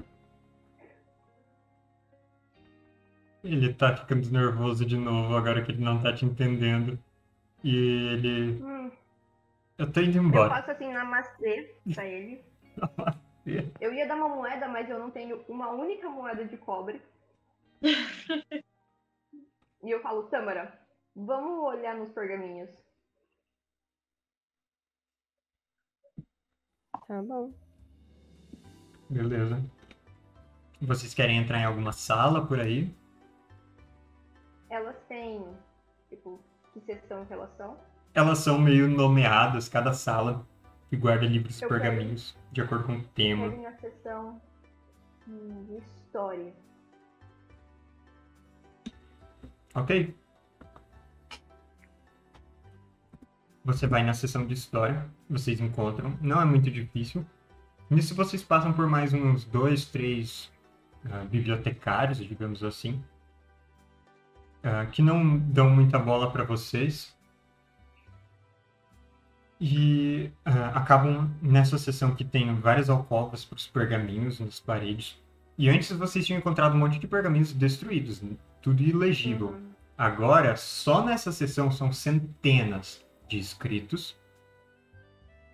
Ele 3.54 3.74
tá 3.74 3.96
ficando 3.96 4.30
nervoso 4.30 4.86
de 4.86 4.98
novo 4.98 5.36
agora 5.36 5.64
que 5.64 5.72
ele 5.72 5.84
não 5.84 6.02
tá 6.02 6.14
te 6.14 6.26
entendendo. 6.26 7.00
E 7.64 7.76
ele. 8.14 8.64
Hum, 8.64 8.92
Eu 9.78 9.92
tô 9.92 10.02
indo 10.02 10.18
eu 10.18 10.24
embora. 10.24 10.50
faço 10.50 10.72
assim, 10.72 10.92
namastê 10.92 11.76
pra 11.94 12.06
ele. 12.06 12.44
Eu 13.80 13.94
ia 13.94 14.06
dar 14.06 14.16
uma 14.16 14.28
moeda, 14.28 14.68
mas 14.68 14.90
eu 14.90 15.00
não 15.00 15.10
tenho 15.10 15.42
uma 15.48 15.70
única 15.72 16.10
moeda 16.10 16.44
de 16.44 16.58
cobre. 16.58 17.02
e 19.82 19.90
eu 19.90 20.02
falo, 20.02 20.24
Tâmara, 20.24 20.78
vamos 21.16 21.64
olhar 21.64 21.96
nos 21.96 22.12
pergaminhos. 22.12 22.70
Tá 27.08 27.22
bom. 27.24 27.54
Beleza. 29.10 29.64
Vocês 30.82 31.14
querem 31.14 31.38
entrar 31.38 31.60
em 31.60 31.66
alguma 31.66 31.94
sala 31.94 32.46
por 32.46 32.60
aí? 32.60 32.94
Elas 34.70 34.96
têm, 35.08 35.46
tipo, 36.10 36.42
que 36.74 36.82
seção 36.82 37.26
que 37.26 37.34
elas 37.34 37.50
são? 37.56 37.78
Elas 38.14 38.40
são 38.40 38.60
meio 38.60 38.88
nomeadas, 38.88 39.70
cada 39.70 39.94
sala 39.94 40.46
que 40.90 40.98
guarda 40.98 41.26
livros 41.26 41.60
e 41.60 41.64
Eu 41.64 41.70
quero. 41.70 41.82
pergaminhos 41.82 42.38
de 42.52 42.62
acordo 42.62 42.86
com 42.86 42.98
o 42.98 43.04
tema. 43.04 43.48
Ir 43.48 43.58
na 43.58 43.74
seção 43.74 44.42
hum, 45.28 45.66
de 45.68 45.78
história. 45.78 46.54
Ok. 49.76 50.16
Você 53.64 53.86
vai 53.86 54.02
na 54.02 54.14
sessão 54.14 54.46
de 54.48 54.54
história, 54.54 55.06
vocês 55.30 55.60
encontram, 55.60 56.18
não 56.22 56.42
é 56.42 56.46
muito 56.46 56.72
difícil. 56.72 57.26
Nisso 57.90 58.16
vocês 58.16 58.42
passam 58.42 58.72
por 58.74 58.88
mais 58.88 59.14
uns 59.14 59.44
dois, 59.44 59.86
três 59.86 60.52
ah, 61.12 61.26
bibliotecários, 61.26 62.18
digamos 62.18 62.64
assim, 62.64 63.04
ah, 64.64 64.86
que 64.86 65.02
não 65.02 65.38
dão 65.38 65.70
muita 65.70 66.00
bola 66.00 66.32
para 66.32 66.44
vocês. 66.44 67.16
E 69.60 70.32
ah, 70.46 70.72
acabam 70.76 71.30
nessa 71.42 71.78
sessão 71.78 72.14
que 72.14 72.24
tem 72.24 72.54
várias 72.56 72.90
alcovas 72.90 73.44
para 73.44 73.58
os 73.58 73.68
pergaminhos 73.68 74.40
nas 74.40 74.60
paredes. 74.60 75.18
E 75.58 75.70
antes 75.70 75.92
vocês 75.92 76.26
tinham 76.26 76.40
encontrado 76.40 76.76
um 76.76 76.80
monte 76.80 77.00
de 77.00 77.08
pergaminhos 77.08 77.52
destruídos, 77.52 78.22
tudo 78.62 78.84
ilegível. 78.84 79.50
Uhum. 79.50 79.72
Agora, 79.98 80.56
só 80.56 81.04
nessa 81.04 81.32
sessão 81.32 81.72
são 81.72 81.92
centenas 81.92 83.04
de 83.28 83.40
escritos 83.40 84.16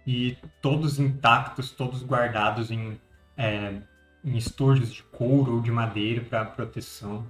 e 0.06 0.38
todos 0.62 1.00
intactos, 1.00 1.72
todos 1.72 2.04
guardados 2.04 2.70
em, 2.70 3.00
é, 3.38 3.82
em 4.24 4.36
estojos 4.36 4.92
de 4.92 5.02
couro 5.04 5.56
ou 5.56 5.62
de 5.62 5.72
madeira 5.72 6.22
para 6.22 6.44
proteção. 6.44 7.26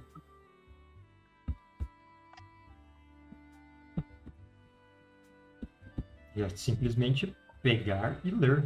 É 6.42 6.48
simplesmente 6.50 7.34
pegar 7.62 8.18
e 8.24 8.30
ler. 8.30 8.64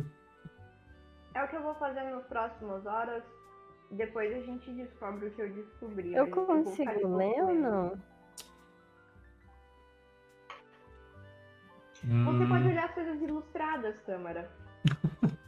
É 1.34 1.44
o 1.44 1.48
que 1.48 1.56
eu 1.56 1.62
vou 1.62 1.74
fazer 1.74 2.02
nas 2.04 2.24
próximas 2.26 2.84
horas. 2.86 3.22
Depois 3.90 4.34
a 4.34 4.40
gente 4.40 4.70
descobre 4.72 5.28
o 5.28 5.30
que 5.30 5.42
eu 5.42 5.52
descobri. 5.52 6.14
Eu 6.14 6.30
consigo 6.30 7.16
ler 7.16 7.42
ou 7.42 7.54
não? 7.54 7.88
Você 11.94 12.06
Hum, 12.06 12.48
pode 12.48 12.68
olhar 12.68 12.84
as 12.84 12.94
coisas 12.94 13.20
ilustradas, 13.20 13.98
Câmara. 14.00 14.48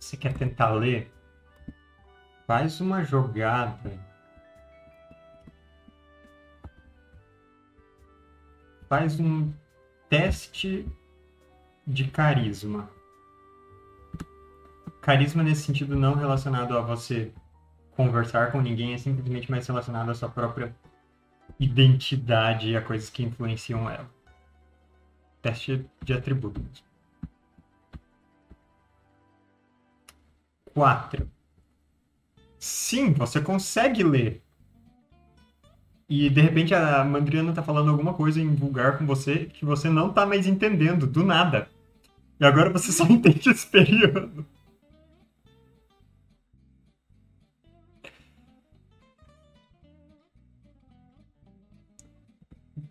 Você 0.00 0.16
quer 0.16 0.34
tentar 0.34 0.70
ler? 0.72 1.12
Faz 2.46 2.80
uma 2.80 3.02
jogada. 3.02 3.90
Faz 8.88 9.18
um 9.18 9.52
teste 10.08 10.86
de 11.86 12.04
carisma. 12.04 12.88
Carisma 15.00 15.42
nesse 15.42 15.62
sentido 15.62 15.96
não 15.96 16.14
relacionado 16.14 16.76
a 16.76 16.80
você 16.80 17.32
conversar 17.96 18.52
com 18.52 18.60
ninguém, 18.60 18.94
é 18.94 18.98
simplesmente 18.98 19.50
mais 19.50 19.66
relacionado 19.66 20.10
à 20.10 20.14
sua 20.14 20.28
própria 20.28 20.74
identidade 21.58 22.70
e 22.70 22.76
a 22.76 22.82
coisas 22.82 23.10
que 23.10 23.22
influenciam 23.22 23.88
ela. 23.88 24.10
Teste 25.42 25.84
de 26.02 26.12
atributo 26.12 26.60
mesmo. 26.60 26.84
4. 30.72 31.30
Sim, 32.58 33.12
você 33.12 33.40
consegue 33.40 34.02
ler. 34.02 34.43
E 36.08 36.28
de 36.28 36.40
repente 36.40 36.74
a 36.74 37.02
Mandriana 37.04 37.52
tá 37.52 37.62
falando 37.62 37.90
alguma 37.90 38.14
coisa 38.14 38.40
em 38.40 38.54
vulgar 38.54 38.98
com 38.98 39.06
você 39.06 39.46
que 39.46 39.64
você 39.64 39.88
não 39.88 40.12
tá 40.12 40.26
mais 40.26 40.46
entendendo, 40.46 41.06
do 41.06 41.24
nada. 41.24 41.68
E 42.38 42.44
agora 42.44 42.70
você 42.70 42.92
só 42.92 43.04
entende 43.08 43.50
esperiano. 43.50 44.46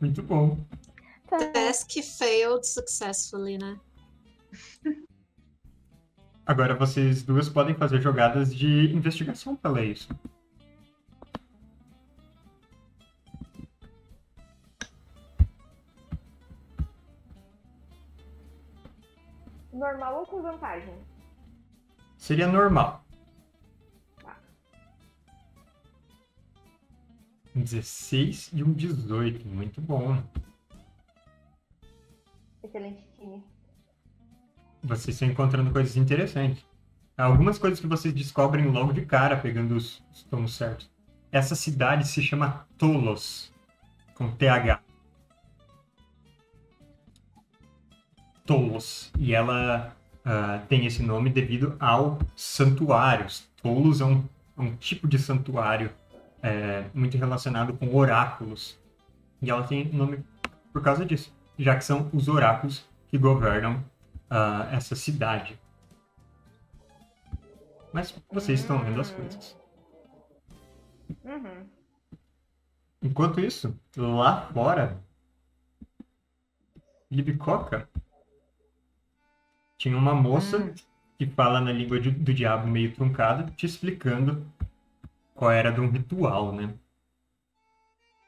Muito 0.02 0.22
bom. 0.22 0.58
Tá. 1.28 1.38
Task 1.52 1.90
failed 2.18 2.68
successfully, 2.68 3.58
né? 3.58 3.80
Agora 6.46 6.76
vocês 6.76 7.24
duas 7.24 7.48
podem 7.48 7.74
fazer 7.74 8.02
jogadas 8.02 8.54
de 8.54 8.94
investigação 8.94 9.56
pra 9.56 9.72
ler 9.72 9.92
isso. 9.92 10.10
Seria 22.24 22.48
normal. 22.48 23.04
Tá. 24.22 24.38
Um 27.54 27.62
16 27.62 28.52
e 28.54 28.64
um 28.64 28.72
18. 28.72 29.46
Muito 29.46 29.82
bom. 29.82 30.24
Excelente 32.64 33.04
time. 33.20 33.44
Vocês 34.82 35.16
estão 35.16 35.28
encontrando 35.28 35.70
coisas 35.74 35.98
interessantes. 35.98 36.66
Algumas 37.18 37.58
coisas 37.58 37.82
que 37.82 37.88
vocês 37.88 38.14
descobrem 38.14 38.68
logo 38.68 38.94
de 38.94 39.06
cara, 39.06 39.36
pegando 39.36 39.76
os, 39.76 40.02
os 40.10 40.24
tomos 40.24 40.56
certos. 40.56 40.90
Essa 41.30 41.56
cidade 41.56 42.08
se 42.08 42.22
chama 42.22 42.66
Tolos, 42.78 43.52
com 44.16 44.32
TH. 44.32 44.82
Tolos. 48.46 49.12
E 49.20 49.36
ela 49.36 49.94
ah, 50.26 50.62
tem 50.70 50.86
esse 50.86 51.04
nome 51.04 51.30
devido 51.30 51.76
ao 51.80 52.20
santuário. 52.36 53.28
Tolos 53.62 54.02
é 54.02 54.06
um, 54.06 54.24
um 54.58 54.76
tipo 54.76 55.08
de 55.08 55.20
santuário 55.20 55.92
é, 56.42 56.86
muito 56.94 57.18
relacionado 57.18 57.74
com 57.74 57.94
oráculos. 57.96 58.80
E 59.42 59.50
ela 59.50 59.64
tem 59.64 59.86
nome 59.92 60.24
por 60.72 60.82
causa 60.82 61.06
disso, 61.06 61.34
já 61.60 61.76
que 61.76 61.84
são 61.84 62.10
os 62.14 62.28
oráculos 62.28 62.86
que 63.10 63.18
governam 63.18 63.84
ah, 64.30 64.70
essa 64.72 64.96
cidade. 64.96 65.60
Mas 67.92 68.16
vocês 68.32 68.62
estão 68.62 68.82
lendo 68.82 69.02
as 69.02 69.12
coisas. 69.12 69.58
Uhum. 71.24 71.68
Enquanto 73.02 73.40
isso, 73.40 73.78
lá 73.96 74.48
fora, 74.54 74.98
Libicoca 77.12 77.88
tinha 79.84 79.98
uma 79.98 80.16
moça 80.16 80.74
que 81.18 81.28
fala 81.28 81.60
na 81.60 81.74
língua 81.74 82.00
de- 82.00 82.10
do 82.10 82.34
diabo 82.34 82.66
meio 82.68 82.94
truncada, 82.96 83.52
te 83.52 83.66
explicando 83.66 84.50
qual 85.36 85.52
era 85.52 85.72
de 85.72 85.82
um 85.82 85.90
ritual, 85.92 86.54
né? 86.54 86.74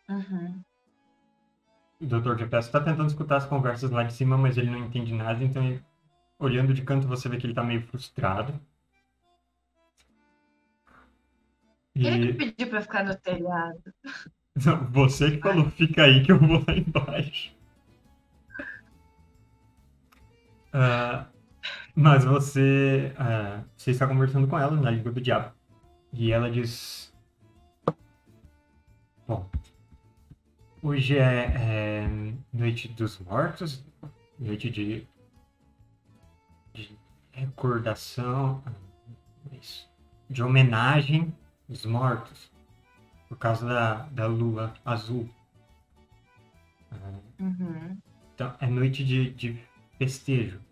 Uhum. 0.10 0.66
O 2.02 2.06
Dr. 2.06 2.38
Jefferson 2.38 2.68
está 2.68 2.82
tentando 2.82 3.08
escutar 3.08 3.38
as 3.38 3.46
conversas 3.46 3.90
lá 3.90 4.04
de 4.04 4.12
cima, 4.14 4.38
mas 4.38 4.58
ele 4.58 4.70
não 4.70 4.80
entende 4.80 5.14
nada, 5.14 5.42
então 5.42 5.64
ele- 5.64 5.82
olhando 6.40 6.74
de 6.74 6.82
canto 6.84 7.08
você 7.08 7.30
vê 7.30 7.38
que 7.38 7.46
ele 7.46 7.54
está 7.54 7.64
meio 7.64 7.82
frustrado. 7.88 8.60
Ele 11.96 12.30
E 12.30 12.34
que 12.34 12.34
pediu 12.34 12.70
pra 12.70 12.82
ficar 12.82 13.04
no 13.06 13.16
telhado. 13.16 13.82
Não, 14.66 14.86
Você 14.92 15.32
que 15.32 15.40
falou, 15.42 15.70
fica 15.72 16.04
aí 16.04 16.22
que 16.24 16.32
eu 16.32 16.38
vou 16.40 16.64
lá 16.68 16.76
embaixo. 16.76 17.54
Ah, 20.74 21.28
mas 21.96 22.26
você, 22.26 23.14
ah, 23.18 23.64
você 23.76 23.92
está 23.92 24.06
conversando 24.06 24.48
com 24.48 24.60
ela 24.60 24.76
na 24.76 24.92
língua 24.92 25.12
do 25.12 25.22
diabo. 25.22 25.54
E 26.12 26.32
ela 26.32 26.52
diz: 26.52 27.14
Bom, 29.26 29.50
hoje 30.84 31.18
é, 31.18 31.54
é 31.56 32.10
noite 32.52 32.90
dos 32.90 33.20
mortos, 33.20 33.86
noite 34.38 34.70
de, 34.70 35.08
de 36.74 37.00
recordação, 37.32 38.62
isso, 39.54 39.90
de 40.30 40.44
homenagem 40.44 41.34
aos 41.70 41.86
mortos, 41.86 42.52
por 43.30 43.38
causa 43.38 43.66
da, 43.66 43.94
da 44.08 44.28
lua 44.28 44.74
azul. 44.84 45.30
Uhum. 47.38 47.98
então, 48.34 48.56
é 48.62 48.68
noite 48.68 49.04
de, 49.04 49.32
de 49.32 49.60
festejo. 49.98 50.65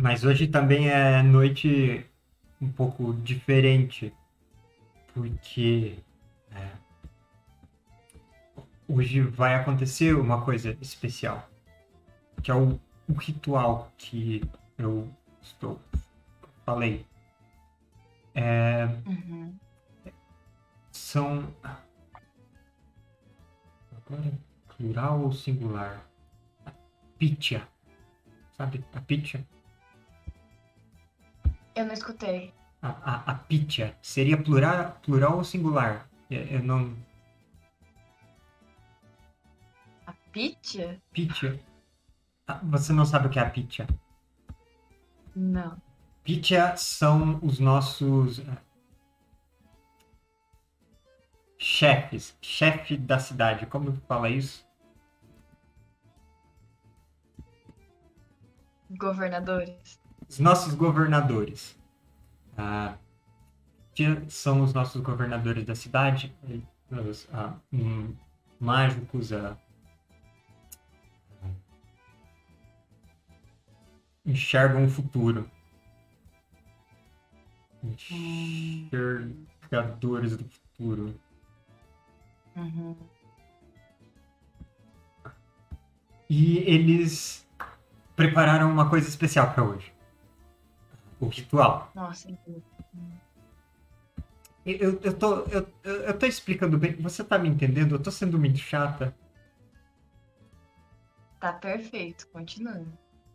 Mas 0.00 0.24
hoje 0.24 0.46
também 0.46 0.88
é 0.88 1.22
noite 1.22 2.06
um 2.58 2.72
pouco 2.72 3.12
diferente, 3.12 4.14
porque 5.12 5.98
é, 6.52 6.70
hoje 8.88 9.20
vai 9.20 9.54
acontecer 9.54 10.14
uma 10.14 10.42
coisa 10.42 10.74
especial, 10.80 11.46
que 12.42 12.50
é 12.50 12.54
o, 12.54 12.80
o 13.06 13.12
ritual 13.12 13.92
que 13.98 14.42
eu 14.78 15.06
estou 15.42 15.78
falei. 16.64 17.04
É, 18.34 18.84
Uhum. 19.06 19.54
são 20.92 21.52
agora 23.96 24.32
plural 24.76 25.20
ou 25.24 25.32
singular? 25.32 26.00
A 26.64 26.72
Pitya. 27.18 27.68
Sabe? 28.56 28.82
A 28.94 29.00
Pitya? 29.00 29.44
Eu 31.74 31.86
não 31.86 31.94
escutei. 31.94 32.52
A, 32.82 32.88
a, 32.88 33.32
a 33.32 33.34
Pitya. 33.34 33.96
Seria 34.02 34.42
plural, 34.42 34.98
plural 35.02 35.36
ou 35.36 35.44
singular? 35.44 36.08
Eu, 36.30 36.42
eu 36.44 36.62
não. 36.62 36.96
A 40.06 40.12
Pitya? 40.32 41.00
Pitya. 41.12 41.60
Ah, 42.46 42.60
você 42.62 42.92
não 42.92 43.04
sabe 43.04 43.26
o 43.26 43.30
que 43.30 43.38
é 43.38 43.42
a 43.42 43.50
Pitya? 43.50 43.86
Não. 45.34 45.80
Pitya 46.24 46.76
são 46.76 47.38
os 47.42 47.58
nossos 47.58 48.40
ah, 48.40 48.58
chefes, 51.58 52.36
chefe 52.40 52.96
da 52.96 53.18
cidade. 53.18 53.66
Como 53.66 53.92
fala 54.08 54.28
isso? 54.28 54.66
Governadores. 58.90 59.99
Os 60.30 60.38
nossos 60.38 60.74
governadores. 60.74 61.78
Ah, 62.56 62.96
que 63.92 64.30
são 64.30 64.62
os 64.62 64.72
nossos 64.72 65.02
governadores 65.02 65.66
da 65.66 65.74
cidade, 65.74 66.32
os 66.88 67.28
ah, 67.32 67.56
hum, 67.72 68.14
mágicos, 68.60 69.32
ah, 69.32 69.56
enxergam 74.24 74.84
o 74.84 74.88
futuro. 74.88 75.50
Enxergadores 77.82 80.36
do 80.36 80.44
futuro. 80.44 81.18
Uhum. 82.54 82.94
E 86.28 86.58
eles 86.58 87.44
prepararam 88.14 88.70
uma 88.70 88.88
coisa 88.88 89.08
especial 89.08 89.52
para 89.52 89.64
hoje. 89.64 89.92
O 91.20 91.26
ritual. 91.28 91.90
Nossa, 91.94 92.30
incrível. 92.30 92.62
Eu, 94.64 95.00
eu, 95.02 95.18
tô, 95.18 95.40
eu, 95.44 95.66
eu 95.82 96.18
tô 96.18 96.26
explicando 96.26 96.78
bem. 96.78 96.94
Você 96.96 97.24
tá 97.24 97.38
me 97.38 97.48
entendendo? 97.48 97.94
Eu 97.94 98.02
tô 98.02 98.10
sendo 98.10 98.38
muito 98.38 98.58
chata. 98.58 99.14
Tá 101.40 101.52
perfeito, 101.54 102.26
continua. 102.28 102.84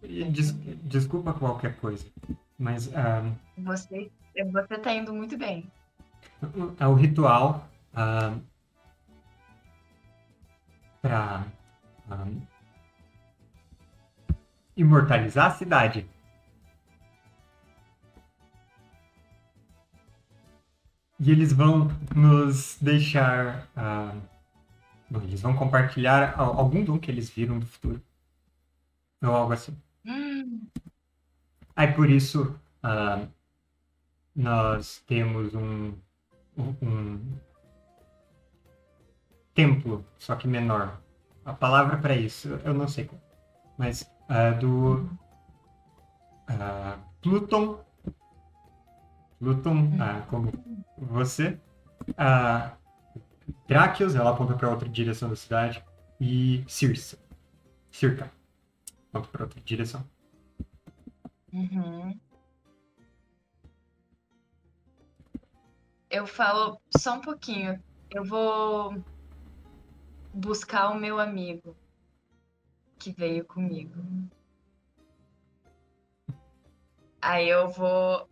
E 0.04 0.24
des- 0.26 0.52
desculpa 0.84 1.34
qualquer 1.34 1.76
coisa. 1.78 2.06
Mas 2.58 2.94
ah, 2.96 3.24
Você, 3.58 4.12
você 4.52 4.78
tá 4.78 4.94
indo 4.94 5.14
muito 5.14 5.38
bem. 5.38 5.70
é 6.80 6.88
o 6.88 6.94
ritual 6.94 7.68
ah, 7.94 8.36
para 11.02 11.46
imortalizar 14.78 15.48
a 15.48 15.52
cidade. 15.56 16.06
E 21.20 21.32
eles 21.32 21.52
vão 21.54 21.90
nos 22.16 22.78
deixar. 22.82 23.68
ah, 23.76 24.14
bom, 25.10 25.22
eles 25.24 25.42
vão 25.42 25.56
compartilhar 25.56 26.36
al- 26.40 26.60
algum 26.60 26.84
dom 26.84 27.00
que 27.00 27.12
eles 27.12 27.30
viram 27.30 27.60
do 27.60 27.66
futuro. 27.68 28.02
Ou 29.24 29.30
algo 29.36 29.54
assim. 29.54 29.76
Hum, 30.06 30.70
Aí 31.76 31.88
por 31.94 32.10
isso 32.10 32.60
ah, 32.84 33.28
nós 34.36 35.02
temos 35.08 35.54
um, 35.56 35.94
um, 36.58 36.76
um 36.82 37.40
templo, 39.54 40.06
só 40.20 40.36
que 40.36 40.48
menor. 40.48 41.00
A 41.44 41.54
palavra 41.54 41.98
para 41.98 42.16
isso 42.16 42.60
eu 42.64 42.74
não 42.74 42.88
sei 42.88 43.06
qual. 43.06 43.22
Mas 43.78 44.10
ah, 44.30 44.52
do 44.52 45.10
ah, 46.48 46.98
Pluton. 47.22 47.78
Pluton, 49.46 49.92
ah, 50.02 50.26
como 50.28 50.52
você. 50.98 51.60
Uh, 52.10 52.76
Dráquios, 53.68 54.16
ela 54.16 54.32
aponta 54.32 54.56
para 54.56 54.72
outra 54.72 54.90
direção 54.90 55.30
da 55.30 55.36
cidade. 55.36 55.86
E 56.20 56.66
Circe. 56.68 57.20
Circa. 57.92 58.32
Aponta 59.14 59.28
para 59.28 59.44
outra 59.44 59.62
direção. 59.62 60.04
uhum. 61.54 62.20
Eu 66.10 66.26
falo 66.26 66.82
só 66.98 67.14
um 67.14 67.22
pouquinho. 67.22 67.80
Eu 68.10 68.24
vou 68.24 68.96
buscar 70.34 70.90
o 70.90 71.00
meu 71.00 71.20
amigo 71.20 71.78
que 72.98 73.12
veio 73.12 73.46
comigo. 73.46 74.02
Aí 77.22 77.48
eu 77.48 77.70
vou. 77.70 78.28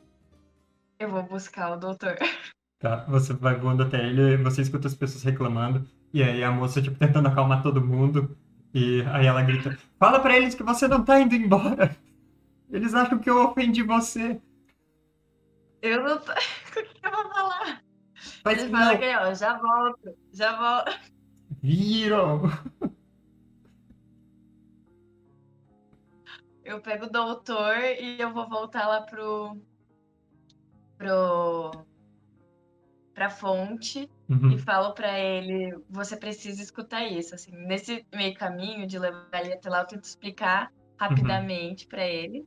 Eu 1.03 1.09
vou 1.09 1.23
buscar 1.23 1.73
o 1.73 1.77
doutor. 1.77 2.17
Tá? 2.79 3.05
Você 3.07 3.31
vai 3.31 3.55
voando 3.55 3.83
até 3.83 4.05
ele, 4.05 4.35
você 4.43 4.61
escuta 4.61 4.89
as 4.89 4.93
pessoas 4.93 5.23
reclamando, 5.23 5.87
e 6.13 6.21
aí 6.21 6.43
a 6.43 6.51
moça, 6.51 6.81
tipo, 6.81 6.99
tentando 6.99 7.29
acalmar 7.29 7.63
todo 7.63 7.79
mundo, 7.79 8.37
e 8.73 9.01
aí 9.03 9.25
ela 9.25 9.41
grita, 9.41 9.77
fala 9.97 10.19
pra 10.19 10.35
eles 10.35 10.53
que 10.53 10.63
você 10.63 10.85
não 10.85 11.01
tá 11.01 11.17
indo 11.17 11.33
embora. 11.33 11.95
Eles 12.69 12.93
acham 12.93 13.19
que 13.19 13.29
eu 13.29 13.41
ofendi 13.41 13.83
você. 13.83 14.41
Eu 15.81 16.03
não 16.03 16.17
tô. 16.17 16.31
O 16.75 16.83
que 16.83 17.07
eu 17.07 17.11
vou 17.11 17.33
falar? 17.33 17.81
Mas 18.43 18.61
Ele 18.61 18.71
não, 18.71 18.79
fala 18.79 18.97
que, 18.97 19.15
ó, 19.15 19.33
já 19.33 19.57
volto, 19.57 20.17
já 20.33 20.57
volto. 20.57 20.99
viram. 21.63 22.41
Eu 26.65 26.81
pego 26.81 27.05
o 27.05 27.09
doutor 27.09 27.77
e 27.77 28.19
eu 28.19 28.33
vou 28.33 28.49
voltar 28.49 28.87
lá 28.87 29.01
pro. 29.01 29.57
Pro. 31.03 31.85
pra 33.13 33.29
fonte 33.29 33.99
e 34.29 34.33
Uhum, 34.33 34.57
falo 34.57 34.93
pra 34.93 35.19
ele: 35.19 35.77
você 35.89 36.15
precisa 36.15 36.61
escutar 36.61 37.03
isso. 37.05 37.35
Assim, 37.35 37.51
nesse 37.67 38.05
meio 38.13 38.33
caminho 38.35 38.87
de 38.87 38.97
levar 38.97 39.27
ele 39.33 39.53
até 39.53 39.69
lá, 39.69 39.81
eu 39.81 39.87
tento 39.87 40.05
explicar 40.05 40.71
rapidamente 40.97 41.85
pra 41.87 42.05
ele 42.05 42.45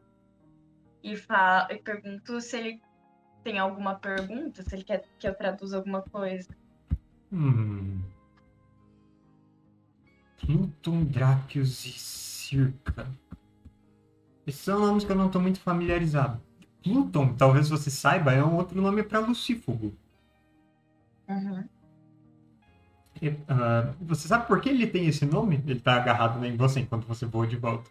e, 1.03 1.17
falo, 1.17 1.71
e 1.71 1.79
pergunto 1.79 2.41
se 2.41 2.57
ele 2.57 2.81
tem 3.45 3.59
alguma 3.59 3.95
pergunta, 3.97 4.63
se 4.63 4.75
ele 4.75 4.85
quer 4.85 5.05
que 5.19 5.29
eu 5.29 5.35
traduza 5.35 5.77
alguma 5.77 6.03
coisa. 6.03 6.49
Hum. 7.33 8.01
Pluton, 10.41 11.07
e 11.55 11.59
Circa. 11.59 13.07
Esses 14.47 14.61
são 14.61 14.79
nomes 14.79 15.05
que 15.05 15.11
eu 15.11 15.17
não 15.17 15.29
tô 15.29 15.41
muito 15.41 15.61
familiarizado. 15.61 16.41
Pluton, 16.87 17.35
talvez 17.35 17.69
você 17.69 17.91
saiba, 17.91 18.33
é 18.33 18.43
um 18.45 18.55
outro 18.55 18.81
nome 18.81 19.03
para 19.03 19.19
Lucífugo. 19.19 19.93
Uhum. 21.29 21.65
E, 23.21 23.35
ah, 23.49 23.93
você 24.01 24.29
sabe 24.29 24.47
por 24.47 24.61
que 24.61 24.69
ele 24.69 24.87
tem 24.87 25.07
esse 25.07 25.27
nome? 25.27 25.61
Ele 25.67 25.81
tá 25.81 25.97
agarrado 25.97 26.45
em 26.45 26.57
você 26.57 26.81
enquanto 26.81 27.07
você 27.07 27.27
voa 27.27 27.47
de 27.47 27.57
volta. 27.57 27.91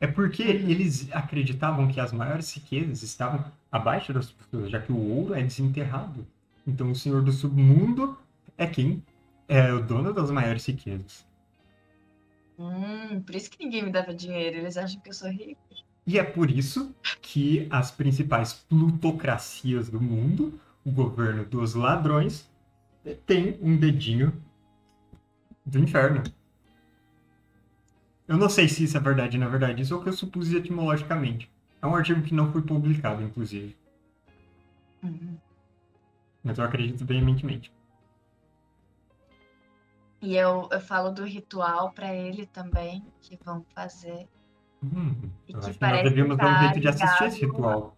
É 0.00 0.06
porque 0.06 0.42
eles 0.42 1.08
acreditavam 1.12 1.88
que 1.88 2.00
as 2.00 2.12
maiores 2.12 2.52
riquezas 2.54 3.02
estavam 3.02 3.44
abaixo 3.70 4.12
das 4.12 4.30
pessoas, 4.30 4.70
já 4.70 4.80
que 4.80 4.92
o 4.92 4.98
ouro 4.98 5.34
é 5.34 5.42
desenterrado. 5.42 6.26
Então 6.66 6.90
o 6.90 6.94
senhor 6.94 7.22
do 7.22 7.32
submundo 7.32 8.16
é 8.56 8.66
quem 8.66 9.02
é 9.48 9.72
o 9.72 9.82
dono 9.82 10.12
das 10.12 10.30
maiores 10.30 10.64
riquezas. 10.66 11.26
Hum, 12.58 13.20
por 13.20 13.34
isso 13.34 13.50
que 13.50 13.62
ninguém 13.62 13.84
me 13.84 13.90
dava 13.90 14.14
dinheiro. 14.14 14.56
Eles 14.56 14.76
acham 14.76 15.00
que 15.00 15.10
eu 15.10 15.14
sou 15.14 15.28
rico. 15.28 15.60
E 16.06 16.18
é 16.18 16.22
por 16.22 16.50
isso 16.50 16.94
que 17.20 17.66
as 17.70 17.90
principais 17.90 18.52
plutocracias 18.52 19.88
do 19.88 20.00
mundo, 20.00 20.60
o 20.84 20.90
governo 20.92 21.44
dos 21.44 21.74
ladrões, 21.74 22.48
tem 23.26 23.58
um 23.60 23.76
dedinho 23.76 24.32
do 25.64 25.78
inferno. 25.78 26.22
Eu 28.28 28.36
não 28.36 28.48
sei 28.48 28.68
se 28.68 28.84
isso 28.84 28.96
é 28.96 29.00
verdade, 29.00 29.36
na 29.36 29.48
verdade, 29.48 29.82
isso 29.82 29.94
é 29.94 29.96
o 29.96 30.02
que 30.02 30.08
eu 30.08 30.12
supus 30.12 30.52
etimologicamente. 30.52 31.50
É 31.82 31.86
um 31.86 31.94
artigo 31.94 32.22
que 32.22 32.34
não 32.34 32.52
foi 32.52 32.62
publicado, 32.62 33.22
inclusive. 33.22 33.76
Uhum. 35.02 35.36
Mas 36.42 36.58
eu 36.58 36.64
acredito 36.64 37.04
veementemente. 37.04 37.72
E 40.20 40.36
eu, 40.36 40.68
eu 40.72 40.80
falo 40.80 41.10
do 41.10 41.24
ritual 41.24 41.92
pra 41.92 42.14
ele 42.14 42.46
também, 42.46 43.04
que 43.20 43.38
vão 43.44 43.64
fazer. 43.74 44.28
Hum, 44.94 45.30
E 45.48 45.52
que 45.52 45.58
acho 45.58 45.78
que 45.78 45.84
nós 45.84 46.02
devíamos 46.02 46.36
dar 46.36 46.44
um 46.44 46.54
tá 46.54 46.60
jeito 46.62 46.80
de 46.80 46.88
assistir 46.88 47.24
esse 47.24 47.46
ritual. 47.46 47.96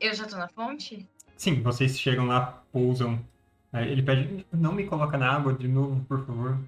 Eu 0.00 0.14
já 0.14 0.26
tô 0.26 0.36
na 0.36 0.48
fonte? 0.48 1.08
Sim, 1.36 1.62
vocês 1.62 1.98
chegam 1.98 2.26
lá, 2.26 2.62
pousam. 2.72 3.24
Aí 3.72 3.90
ele 3.90 4.02
pede, 4.02 4.44
não 4.52 4.72
me 4.72 4.84
coloca 4.84 5.16
na 5.16 5.30
água 5.30 5.54
de 5.54 5.68
novo, 5.68 6.04
por 6.04 6.26
favor. 6.26 6.58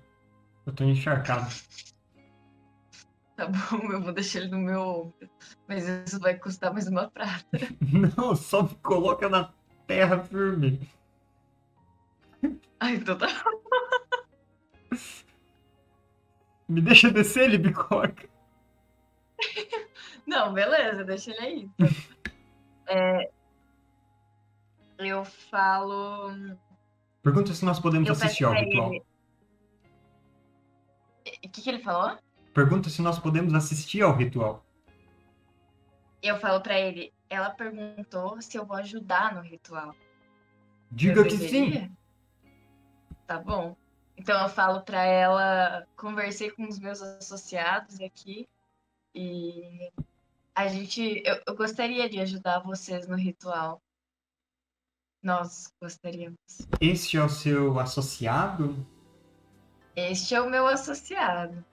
Eu 0.64 0.72
tô 0.72 0.84
encharcado. 0.84 1.46
Tá 3.36 3.48
bom, 3.48 3.90
eu 3.90 4.00
vou 4.00 4.12
deixar 4.12 4.38
ele 4.38 4.48
no 4.52 4.58
meu 4.58 4.80
ombro. 4.80 5.30
Mas 5.66 5.88
isso 5.88 6.20
vai 6.20 6.36
custar 6.38 6.72
mais 6.72 6.86
uma 6.86 7.10
prata. 7.10 7.44
Não, 8.16 8.36
só 8.36 8.62
me 8.62 8.76
coloca 8.76 9.28
na 9.28 9.52
terra 9.88 10.22
firme. 10.22 10.88
Ah, 12.78 12.92
então 12.92 13.18
tá. 13.18 13.26
Me 16.68 16.80
deixa 16.80 17.10
descer, 17.10 17.48
Libicoca. 17.50 18.28
Não, 20.26 20.52
beleza, 20.52 21.04
deixa 21.04 21.30
ele 21.32 21.40
aí. 21.40 21.70
então. 21.78 21.88
É, 22.86 23.30
eu 24.98 25.24
falo. 25.24 26.30
Pergunta 27.22 27.52
se 27.52 27.64
nós 27.64 27.78
podemos 27.80 28.08
Eu 28.08 28.12
assistir 28.14 28.44
ao 28.44 28.52
ritual. 28.52 28.92
ele. 28.92 29.02
O 31.44 31.48
que, 31.48 31.62
que 31.62 31.68
ele 31.70 31.80
falou? 31.82 32.18
Pergunta 32.52 32.88
se 32.90 33.02
nós 33.02 33.18
podemos 33.18 33.54
assistir 33.54 34.02
ao 34.02 34.14
ritual. 34.14 34.64
Eu 36.22 36.38
falo 36.38 36.60
pra 36.60 36.78
ele. 36.78 37.12
Ela 37.28 37.50
perguntou 37.50 38.40
se 38.40 38.56
eu 38.56 38.64
vou 38.64 38.76
ajudar 38.76 39.34
no 39.34 39.40
ritual. 39.40 39.94
Diga 40.90 41.20
Eu 41.20 41.24
que 41.24 41.36
sim. 41.36 41.90
Tá 43.26 43.38
bom. 43.38 43.76
Então 44.16 44.40
eu 44.42 44.48
falo 44.48 44.82
pra 44.82 45.04
ela, 45.04 45.86
conversei 45.96 46.50
com 46.50 46.68
os 46.68 46.78
meus 46.78 47.02
associados 47.02 48.00
aqui 48.00 48.48
e 49.14 49.90
a 50.54 50.68
gente, 50.68 51.22
eu, 51.24 51.40
eu 51.46 51.56
gostaria 51.56 52.08
de 52.08 52.20
ajudar 52.20 52.60
vocês 52.60 53.08
no 53.08 53.16
ritual. 53.16 53.82
Nós 55.22 55.72
gostaríamos. 55.80 56.36
Este 56.80 57.16
é 57.16 57.24
o 57.24 57.28
seu 57.28 57.78
associado? 57.80 58.86
Este 59.96 60.34
é 60.34 60.40
o 60.40 60.50
meu 60.50 60.66
associado. 60.66 61.64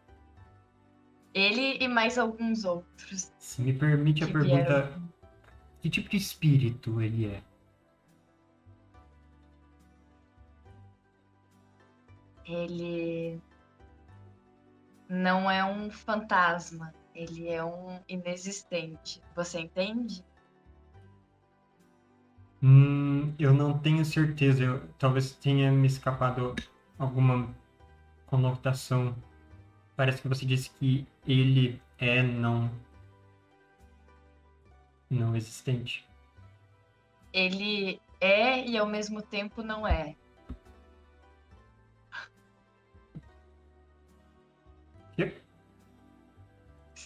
Ele 1.33 1.77
e 1.79 1.87
mais 1.87 2.17
alguns 2.17 2.65
outros. 2.65 3.31
Se 3.37 3.61
me 3.61 3.73
permite 3.73 4.23
a 4.23 4.27
pergunta, 4.27 4.81
vieram. 4.83 5.09
que 5.81 5.89
tipo 5.89 6.09
de 6.09 6.17
espírito 6.17 7.01
ele 7.01 7.27
é? 7.27 7.43
Ele 12.45 13.39
não 15.07 15.49
é 15.49 15.63
um 15.63 15.91
fantasma, 15.91 16.93
ele 17.13 17.49
é 17.49 17.63
um 17.63 17.99
inexistente. 18.07 19.21
Você 19.35 19.59
entende? 19.59 20.23
Hum, 22.63 23.33
eu 23.39 23.53
não 23.53 23.77
tenho 23.77 24.05
certeza. 24.05 24.63
Eu, 24.63 24.87
talvez 24.97 25.31
tenha 25.31 25.71
me 25.71 25.87
escapado 25.87 26.55
alguma 26.97 27.53
conotação. 28.27 29.15
Parece 29.95 30.21
que 30.21 30.27
você 30.27 30.45
disse 30.45 30.69
que 30.71 31.05
ele 31.27 31.81
é 31.97 32.23
não 32.23 32.71
não 35.09 35.35
existente. 35.35 36.07
Ele 37.33 37.99
é 38.21 38.65
e 38.65 38.77
ao 38.77 38.85
mesmo 38.85 39.21
tempo 39.21 39.61
não 39.61 39.85
é. 39.85 40.15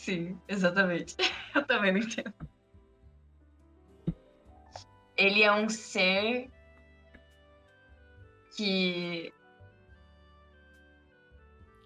Sim, 0.05 0.39
exatamente. 0.47 1.15
Eu 1.55 1.65
também 1.65 1.91
não 1.91 1.99
entendo. 1.99 2.31
Ele 5.17 5.41
é 5.41 5.51
um 5.51 5.67
ser 5.67 6.47
que 8.55 9.33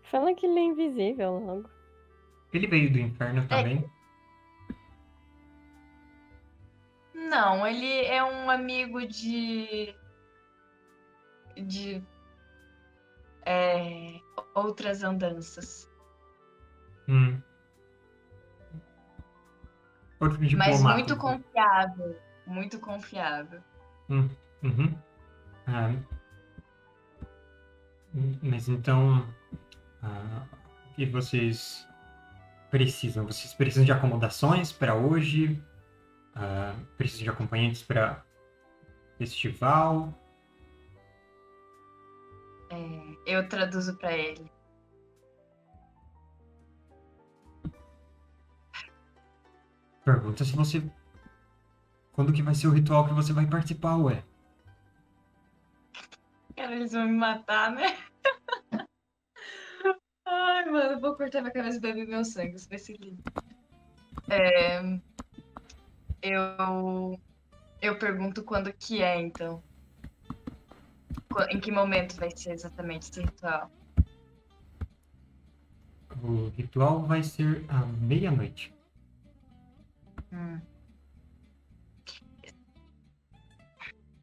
Fala 0.04 0.34
que 0.34 0.46
ele 0.46 0.60
é 0.60 0.64
invisível 0.64 1.38
logo. 1.38 1.70
Ele 2.52 2.68
veio 2.68 2.92
do 2.92 3.00
inferno 3.00 3.48
também. 3.48 3.90
Não, 7.14 7.66
ele 7.66 8.06
é 8.06 8.22
um 8.22 8.50
amigo 8.50 9.08
de. 9.08 9.96
de. 11.56 12.04
é, 13.46 14.20
outras 14.56 15.04
andanças. 15.04 15.88
Hum. 17.08 17.40
Outro 20.20 20.38
Mas 20.58 20.82
muito 20.82 21.14
então. 21.14 21.18
confiável. 21.18 22.20
Muito 22.46 22.80
confiável. 22.80 23.62
Uhum. 24.10 24.98
Ah, 25.68 25.94
hum, 28.14 28.38
mas 28.42 28.68
então, 28.68 29.26
ah, 30.02 30.44
o 30.92 30.96
que 30.96 31.06
vocês 31.06 31.88
precisam? 32.72 33.26
Vocês 33.26 33.54
precisam 33.54 33.86
de 33.86 33.92
acomodações 33.92 34.72
para 34.72 34.96
hoje? 34.96 35.62
Ah, 36.36 36.74
precisam 36.98 37.24
de 37.24 37.30
acompanhantes 37.30 37.84
para 37.84 38.24
festival? 39.18 40.14
É, 42.72 43.16
eu 43.26 43.48
traduzo 43.48 43.96
pra 43.98 44.12
ele. 44.12 44.52
Pergunta 50.10 50.44
se 50.44 50.56
você. 50.56 50.82
Quando 52.14 52.34
que 52.34 52.42
vai 52.42 52.56
ser 52.56 52.66
o 52.66 52.72
ritual 52.72 53.08
que 53.08 53.14
você 53.14 53.32
vai 53.32 53.46
participar, 53.46 53.96
ué? 53.98 54.24
Cara, 56.56 56.76
eles 56.76 56.94
vão 56.94 57.06
me 57.06 57.16
matar, 57.16 57.72
né? 57.72 57.96
Ai, 60.26 60.66
mano, 60.66 60.94
eu 60.94 61.00
vou 61.00 61.16
cortar 61.16 61.42
minha 61.42 61.54
cabeça 61.54 61.78
e 61.78 61.82
beber 61.82 62.08
meu 62.08 62.26
sangue. 62.26 62.56
Isso 62.56 62.68
vai 62.68 62.80
ser 62.80 62.98
lindo. 62.98 63.22
É, 64.28 64.82
eu. 66.24 67.20
Eu 67.80 68.00
pergunto 68.00 68.44
quando 68.44 68.74
que 68.74 69.04
é, 69.04 69.22
então. 69.22 69.62
Em 71.52 71.60
que 71.60 71.72
momento 71.72 72.16
vai 72.16 72.32
ser 72.36 72.54
exatamente 72.54 73.12
esse 73.12 73.22
ritual? 73.22 73.70
O 76.24 76.50
ritual 76.58 77.04
vai 77.04 77.22
ser 77.22 77.64
à 77.70 77.86
meia-noite. 77.86 78.79
Hum. 80.32 80.60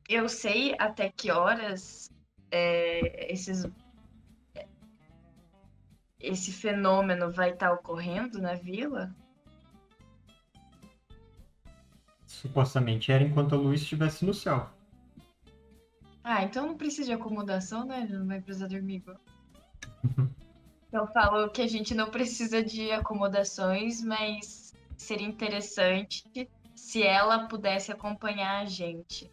Eu 0.08 0.28
sei 0.28 0.74
até 0.78 1.10
que 1.10 1.30
horas 1.30 2.08
é, 2.50 3.32
esses, 3.32 3.64
esse 6.20 6.52
fenômeno 6.52 7.30
vai 7.30 7.50
estar 7.50 7.72
ocorrendo 7.72 8.40
na 8.40 8.54
vila? 8.54 9.14
Supostamente 12.24 13.10
era 13.10 13.24
enquanto 13.24 13.54
a 13.54 13.58
luz 13.58 13.80
estivesse 13.80 14.24
no 14.24 14.32
céu. 14.32 14.70
Ah, 16.22 16.42
então 16.42 16.66
não 16.66 16.76
precisa 16.76 17.06
de 17.06 17.12
acomodação, 17.12 17.84
né? 17.84 18.02
Ele 18.02 18.18
não 18.18 18.26
vai 18.26 18.40
precisar 18.40 18.66
dormir 18.66 18.96
igual. 18.96 19.20
Eu 20.92 21.06
falo 21.08 21.50
que 21.50 21.62
a 21.62 21.66
gente 21.68 21.94
não 21.94 22.10
precisa 22.10 22.62
de 22.62 22.90
acomodações, 22.90 24.02
mas 24.02 24.65
seria 24.96 25.26
interessante 25.26 26.24
se 26.74 27.02
ela 27.02 27.46
pudesse 27.48 27.90
acompanhar 27.92 28.62
a 28.62 28.64
gente. 28.64 29.30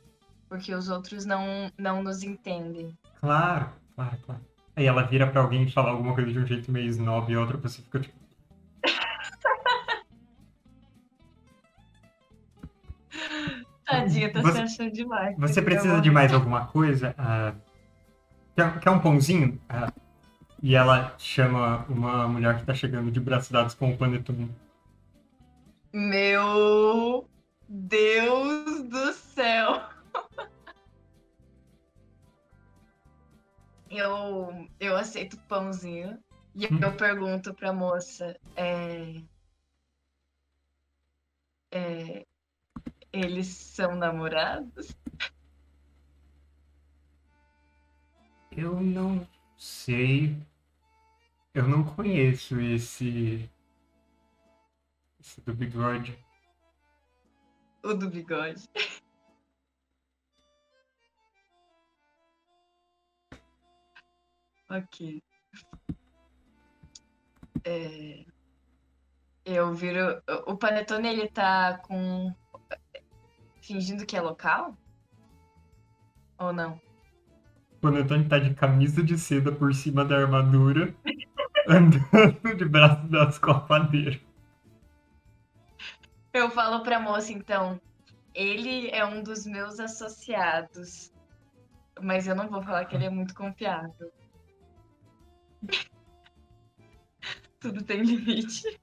Porque 0.50 0.74
os 0.74 0.90
outros 0.90 1.26
não, 1.26 1.72
não 1.78 2.04
nos 2.04 2.24
entendem. 2.24 2.96
Claro, 3.20 3.70
claro, 3.96 4.18
claro. 4.26 4.42
Aí 4.76 4.86
ela 4.86 5.04
vira 5.04 5.28
pra 5.28 5.42
alguém 5.42 5.64
e 5.64 5.72
fala 5.72 5.90
alguma 5.92 6.14
coisa 6.14 6.32
de 6.32 6.40
um 6.40 6.46
jeito 6.46 6.72
meio 6.72 6.88
snob 6.88 7.32
e 7.32 7.36
a 7.36 7.40
outra 7.40 7.58
pessoa 7.58 7.84
fica 7.86 8.00
tipo. 8.00 8.16
Tadinha, 13.86 14.32
tá 14.32 14.42
Você- 14.42 14.68
se 14.68 14.82
achando 14.82 14.92
demais. 14.94 15.36
Você 15.38 15.62
precisa 15.62 16.00
de 16.02 16.10
mais 16.12 16.34
alguma 16.34 16.66
coisa? 16.68 17.14
Ah, 17.18 17.54
quer, 18.56 18.80
quer 18.80 18.90
um 18.90 19.00
pãozinho? 19.00 19.60
Ah, 19.70 19.92
e 20.62 20.76
ela 20.76 21.14
chama 21.18 21.86
uma 21.90 22.28
mulher 22.28 22.58
que 22.58 22.66
tá 22.66 22.74
chegando 22.74 23.12
de 23.12 23.20
braços 23.20 23.52
dados 23.52 23.76
com 23.76 23.92
o 23.92 23.98
panetone. 23.98 24.50
Meu 25.94 27.30
Deus 27.70 28.84
do 28.90 29.14
céu. 29.14 29.88
Eu, 33.90 34.68
eu 34.80 34.98
aceito 34.98 35.38
pãozinho 35.48 36.18
e 36.56 36.66
Hum. 36.66 36.80
eu 36.82 36.98
pergunto 36.98 37.54
pra 37.54 37.72
moça, 37.72 38.36
é, 38.56 39.22
é, 41.72 42.26
eles 43.12 43.48
são 43.48 43.96
namorados? 43.96 44.88
Eu 48.56 48.82
não 48.82 49.28
sei. 49.58 50.36
Eu 51.54 51.68
não 51.68 51.84
conheço 51.84 52.60
esse. 52.60 53.50
Do 55.46 55.54
bigode. 55.54 56.18
O 57.84 57.94
do 57.94 58.10
bigode. 58.10 58.68
Ok. 64.70 65.22
É, 67.64 68.26
eu 69.46 69.72
viro. 69.74 70.20
O 70.48 70.58
Panetone 70.58 71.10
ele 71.10 71.28
tá 71.28 71.78
com. 71.78 72.34
fingindo 73.62 74.06
que 74.06 74.18
é 74.18 74.22
local? 74.22 74.76
Ou 76.40 76.52
não? 76.52 76.82
O 77.74 77.80
panetone 77.82 78.28
tá 78.28 78.40
de 78.40 78.56
camisa 78.56 79.04
de 79.04 79.18
seda 79.18 79.52
por 79.52 79.74
cima 79.76 80.04
da 80.04 80.18
armadura, 80.18 80.96
andando 81.70 82.56
de 82.58 83.40
com 83.40 83.52
a 83.52 83.60
padeira. 83.60 84.20
Eu 86.34 86.50
falo 86.50 86.82
pra 86.84 87.00
moça, 87.00 87.32
então. 87.32 87.80
Ele 88.34 88.90
é 88.90 89.06
um 89.06 89.22
dos 89.22 89.46
meus 89.46 89.80
associados. 89.80 91.14
Mas 92.02 92.28
eu 92.28 92.36
não 92.36 92.50
vou 92.50 92.64
falar 92.64 92.86
que 92.86 92.96
ele 92.96 93.06
é 93.06 93.10
muito 93.10 93.36
confiável. 93.36 94.12
Tudo 97.62 97.84
tem 97.84 98.02
limite. 98.02 98.82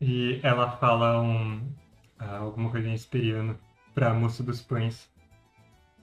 E 0.00 0.40
ela 0.44 0.70
fala 0.76 1.20
um, 1.20 1.68
ah, 2.18 2.36
alguma 2.36 2.70
coisa 2.70 2.88
em 2.88 2.94
esperiano 2.94 3.58
pra 3.92 4.14
moça 4.14 4.44
dos 4.44 4.62
pães. 4.62 5.10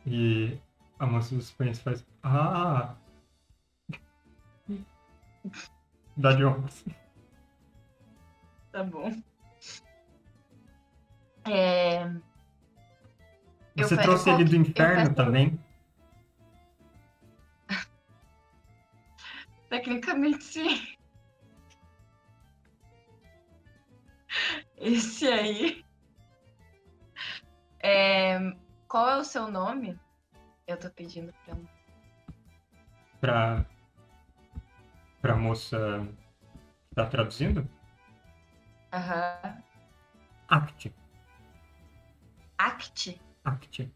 E 0.06 0.58
a 1.00 1.06
moça 1.06 1.34
dos 1.34 1.52
pães 1.52 1.80
faz. 1.80 2.06
Ah! 2.22 2.96
Dá 6.18 6.34
de 6.34 6.44
ombros. 6.44 6.84
Tá 8.74 8.84
bom. 8.84 9.12
É, 11.46 12.04
Eu 13.76 13.88
Você 13.88 13.96
pe- 13.96 14.02
trouxe 14.02 14.30
ele 14.32 14.44
do 14.46 14.56
eu 14.56 14.62
inferno 14.62 15.04
peço- 15.04 15.16
também? 15.16 15.60
tecnicamente 19.70 20.44
sim. 20.44 20.68
Esse 24.78 25.28
aí. 25.28 25.86
É, 27.80 28.40
Qual 28.88 29.08
é 29.10 29.18
o 29.18 29.24
seu 29.24 29.50
nome? 29.52 30.00
Eu 30.68 30.78
tô 30.80 30.90
pedindo 30.90 31.32
pra. 31.46 31.56
Pra. 33.22 33.66
Pra 35.22 35.36
moça. 35.36 36.08
que 36.90 36.96
Tá 36.96 37.06
traduzindo? 37.08 37.68
Aham. 38.94 39.64
Act. 40.50 40.94
Act? 42.60 43.20
Act. 43.44 43.90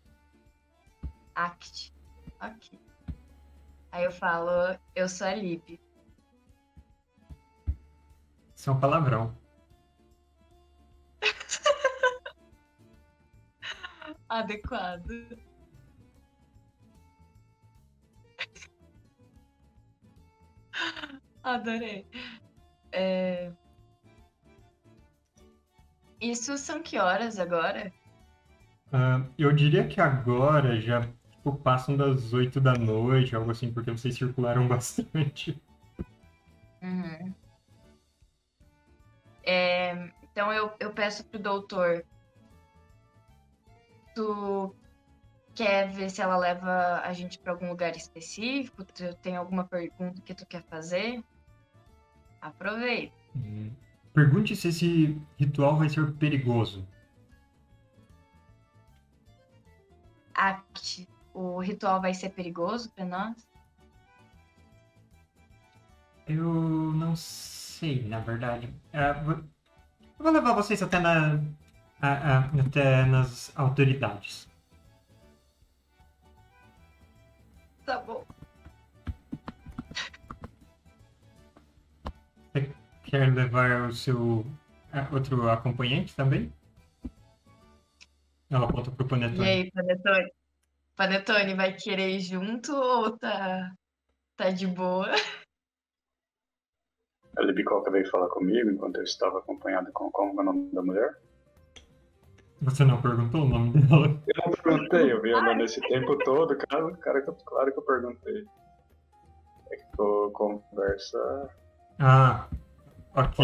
Act. 1.36 1.94
Ok. 2.42 2.80
Aí 3.92 4.04
eu 4.04 4.12
falo, 4.12 4.50
eu 4.96 5.08
sou 5.08 5.28
a 5.28 5.36
Lib. 5.36 5.80
Isso 8.56 8.72
é 8.72 8.74
um 8.74 8.80
palavrão. 8.80 9.38
Adequado. 14.28 15.38
Adorei. 21.44 22.08
É, 22.92 23.52
Isso 26.20 26.58
são 26.58 26.82
que 26.82 26.98
horas 26.98 27.40
agora? 27.40 27.94
Ah, 28.92 29.22
eu 29.38 29.52
diria 29.52 29.88
que 29.88 30.02
agora 30.02 30.80
já 30.80 31.02
tipo, 31.32 31.56
passam 31.58 31.96
das 31.96 32.34
8 32.34 32.60
da 32.60 32.74
noite, 32.74 33.36
algo 33.36 33.52
assim, 33.52 33.72
porque 33.72 33.92
vocês 33.92 34.16
circularam 34.16 34.68
bastante. 34.68 35.62
Uhum. 36.82 37.34
É, 39.44 40.12
então 40.24 40.52
eu, 40.52 40.74
eu 40.80 40.92
peço 40.92 41.24
pro 41.26 41.40
doutor. 41.40 42.04
Tu 44.14 44.76
quer 45.56 45.90
ver 45.92 46.10
se 46.10 46.22
ela 46.22 46.38
leva 46.38 47.02
a 47.04 47.14
gente 47.14 47.40
pra 47.40 47.54
algum 47.54 47.70
lugar 47.70 47.96
específico? 47.96 48.84
Tu 48.84 49.16
tem 49.18 49.36
alguma 49.36 49.64
pergunta 49.64 50.22
que 50.22 50.34
tu 50.34 50.46
quer 50.46 50.64
fazer? 50.64 51.24
Aproveita. 52.42 53.16
Hum. 53.36 53.72
Pergunte 54.18 54.56
se 54.56 54.70
esse 54.70 55.22
ritual 55.38 55.78
vai 55.78 55.90
ser 55.90 56.12
perigoso. 56.14 56.88
Act. 60.34 61.08
O 61.36 61.60
ritual 61.60 62.02
vai 62.02 62.16
ser 62.16 62.30
perigoso 62.30 62.90
pra 62.94 63.06
nós? 63.06 63.48
Eu 66.28 66.52
não 66.94 67.16
sei, 67.16 68.08
na 68.08 68.20
verdade. 68.20 68.74
Vo- 69.24 69.34
eu 69.34 70.24
vou 70.24 70.32
levar 70.32 70.54
vocês 70.54 70.82
até, 70.82 70.98
na, 70.98 71.40
até 72.02 73.06
nas 73.06 73.56
autoridades. 73.56 74.50
Tá 77.86 78.00
bom. 78.00 78.26
Quer 83.08 83.34
levar 83.34 83.88
o 83.90 83.94
seu 83.94 84.46
outro 85.12 85.50
acompanhante 85.50 86.16
também? 86.16 86.52
Ela 88.50 88.66
aponta 88.68 88.92
pro 88.92 89.06
E 89.06 89.10
Panetone. 89.10 89.48
aí, 89.50 89.72
Panetone? 89.72 90.32
Panetone 90.96 91.54
vai 91.56 91.74
querer 91.74 92.10
ir 92.10 92.20
junto 92.22 92.74
ou 92.76 93.18
tá, 93.18 93.72
tá 94.36 94.50
de 94.50 94.68
boa? 94.68 95.12
A 97.38 97.42
Libicoca 97.44 97.92
veio 97.92 98.10
falar 98.10 98.28
comigo 98.30 98.70
enquanto 98.70 98.98
eu 98.98 99.04
estava 99.04 99.40
acompanhado 99.40 99.92
com 99.94 100.12
como 100.12 100.40
é 100.40 100.44
o 100.44 100.46
nome 100.46 100.72
da 100.74 100.82
mulher. 100.82 101.18
Você 102.62 102.84
não 102.84 103.00
perguntou 103.02 103.44
o 103.44 103.50
nome 103.50 103.80
dela? 103.80 104.08
Eu 104.28 104.34
não 104.48 104.52
perguntei, 104.52 105.12
eu 105.14 105.22
vi 105.22 105.32
andando 105.32 105.62
esse 105.64 105.80
tempo 105.82 106.18
todo, 106.24 106.58
cara, 106.58 106.92
cara, 106.98 107.20
eu- 107.20 107.34
claro 107.46 107.72
que 107.72 107.78
eu 107.80 107.84
perguntei. 107.84 108.46
É 109.72 109.76
que 109.76 109.86
ficou 109.92 110.32
conversa 110.32 111.50
Ah, 112.00 112.48
ok. 113.18 113.38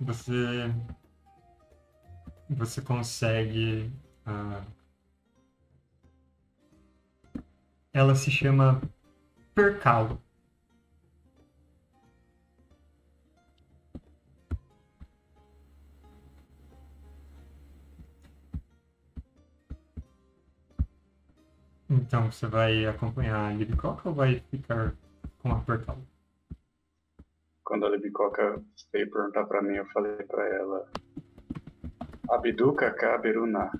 Você. 0.00 0.72
Você 2.48 2.80
consegue. 2.80 3.92
ah, 4.26 4.62
Ela 7.94 8.14
se 8.14 8.30
chama 8.30 8.82
Percalo. 9.54 10.20
Então, 21.88 22.30
você 22.30 22.46
vai 22.46 22.84
acompanhar 22.86 23.46
a 23.48 23.52
Libicoca 23.54 24.08
ou 24.10 24.14
vai 24.14 24.40
ficar 24.50 24.94
com 25.38 25.50
a 25.50 25.60
Percalo? 25.60 26.06
Quando 27.64 27.86
a 27.86 27.88
Libicoca 27.88 28.62
veio 28.92 29.10
perguntar 29.10 29.46
pra 29.46 29.62
mim, 29.62 29.76
eu 29.76 29.86
falei 29.86 30.16
pra 30.16 30.46
ela: 30.46 30.86
Abduca 32.28 32.92
Kaberuna. 32.92 33.70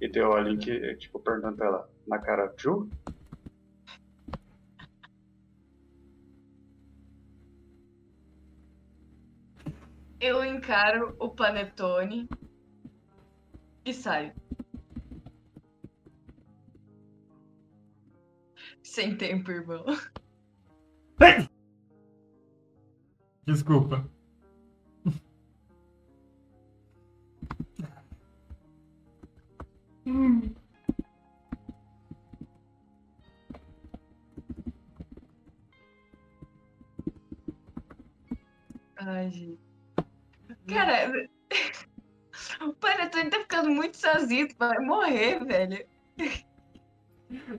E 0.00 0.08
deu 0.08 0.32
a 0.34 0.40
link, 0.40 0.66
tipo, 0.96 1.20
perguntando 1.20 1.56
pra 1.56 1.66
ela: 1.66 1.90
na 2.08 2.18
cara, 2.18 2.52
Ju? 2.58 2.90
Eu 10.20 10.44
encaro 10.44 11.14
o 11.20 11.28
panetone 11.28 12.28
e 13.84 13.94
saio. 13.94 14.32
Sem 18.86 19.16
tempo, 19.16 19.50
irmão. 19.50 19.84
Desculpa. 23.44 24.08
Hum. 30.06 30.54
Ai, 38.96 39.30
gente. 39.30 39.58
Cara, 40.68 41.28
o 42.62 42.72
panetone 42.74 43.30
tá 43.30 43.40
ficando 43.40 43.70
muito 43.70 43.96
sozinho, 43.96 44.48
vai 44.56 44.78
morrer, 44.78 45.44
velho. 45.44 45.86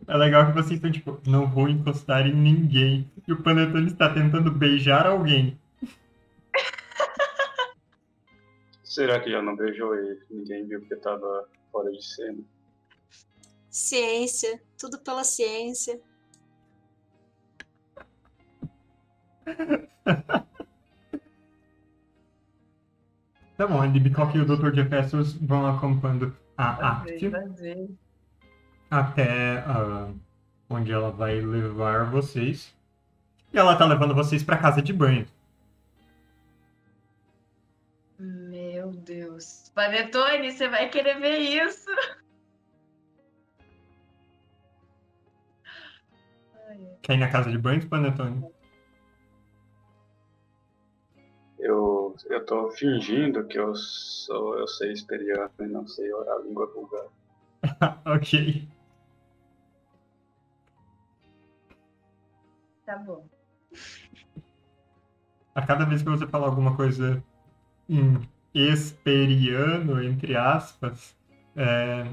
É 0.08 0.16
legal 0.16 0.48
que 0.48 0.54
vocês 0.54 0.74
estão 0.74 0.92
tipo, 0.92 1.20
não 1.28 1.50
vou 1.50 1.68
encostar 1.68 2.26
em 2.26 2.34
ninguém. 2.34 3.12
E 3.28 3.34
o 3.34 3.42
Panetone 3.42 3.88
está 3.88 4.14
tentando 4.14 4.52
beijar 4.52 5.06
alguém. 5.06 5.60
Será 8.84 9.20
que 9.20 9.30
já 9.30 9.42
não 9.42 9.56
beijou 9.56 9.96
ele? 9.96 10.22
Ninguém 10.30 10.66
viu 10.66 10.80
porque 10.80 10.96
tava 10.96 11.48
fora 11.72 11.92
de 11.92 12.04
cena. 12.04 12.40
Ciência, 13.70 14.62
tudo 14.78 14.98
pela 15.00 15.24
ciência. 15.24 16.00
Tá 23.58 23.66
bom, 23.66 23.82
a 23.82 23.88
Libcock 23.88 24.38
e 24.38 24.42
o 24.42 24.46
Dr. 24.46 24.72
Jefferson 24.72 25.24
vão 25.42 25.66
acompanhando 25.66 26.38
a 26.56 27.00
Act 27.00 27.32
Fazer. 27.32 27.90
Até 28.90 29.60
ah, 29.60 30.12
onde 30.70 30.92
ela 30.92 31.12
vai 31.12 31.40
levar 31.40 32.10
vocês. 32.10 32.76
E 33.54 33.58
ela 33.58 33.76
tá 33.76 33.86
levando 33.86 34.14
vocês 34.14 34.44
pra 34.44 34.58
casa 34.58 34.82
de 34.82 34.94
banho. 34.94 35.26
Meu 38.20 38.92
Deus. 38.92 39.72
Panetone, 39.74 40.52
você 40.52 40.68
vai 40.68 40.90
querer 40.90 41.20
ver 41.20 41.38
isso? 41.38 41.90
Quer 47.02 47.14
ir 47.14 47.18
na 47.18 47.30
casa 47.30 47.50
de 47.50 47.58
banho, 47.58 47.88
Panetone? 47.88 48.44
Eu, 51.60 52.16
eu 52.30 52.46
tô 52.46 52.70
fingindo 52.72 53.46
que 53.46 53.58
eu 53.58 53.74
sou 53.76 54.58
eu 54.58 54.68
sei 54.68 54.92
esperiano 54.92 55.52
e 55.60 55.68
não 55.68 55.88
sei 55.88 56.12
orar 56.12 56.36
a 56.36 56.40
língua 56.40 56.68
vulgar. 56.68 57.06
ok. 58.06 58.68
Tá 62.88 62.98
bom. 62.98 63.28
A 65.54 65.62
cada 65.62 65.84
vez 65.84 66.02
que 66.02 66.08
você 66.08 66.26
fala 66.26 66.48
alguma 66.48 66.74
coisa 66.74 67.22
em 67.90 68.26
esperiano, 68.54 70.02
entre 70.02 70.38
aspas, 70.38 71.14
é, 71.54 72.06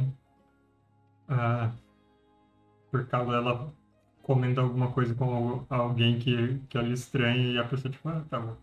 por 2.91 3.07
causa 3.07 3.31
dela 3.31 3.73
comendo 4.21 4.61
alguma 4.61 4.91
coisa 4.91 5.15
com 5.15 5.65
alguém 5.71 6.19
que, 6.19 6.59
que 6.69 6.77
ela 6.77 6.89
estranha 6.89 7.53
e 7.53 7.59
a 7.59 7.65
pessoa 7.65 7.93
tipo, 7.93 8.09
ah, 8.09 8.25
tá 8.29 8.41
bom. 8.41 8.57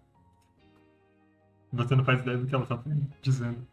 Você 1.71 1.95
não 1.95 2.03
faz 2.03 2.19
ideia 2.19 2.37
do 2.37 2.45
que 2.45 2.53
ela 2.53 2.65
tá 2.65 2.77
dizendo. 3.21 3.65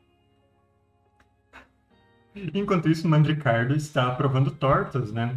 Enquanto 2.55 2.89
isso, 2.89 3.09
Mandricardo 3.09 3.75
está 3.75 4.15
provando 4.15 4.53
tortas, 4.53 5.13
né? 5.13 5.37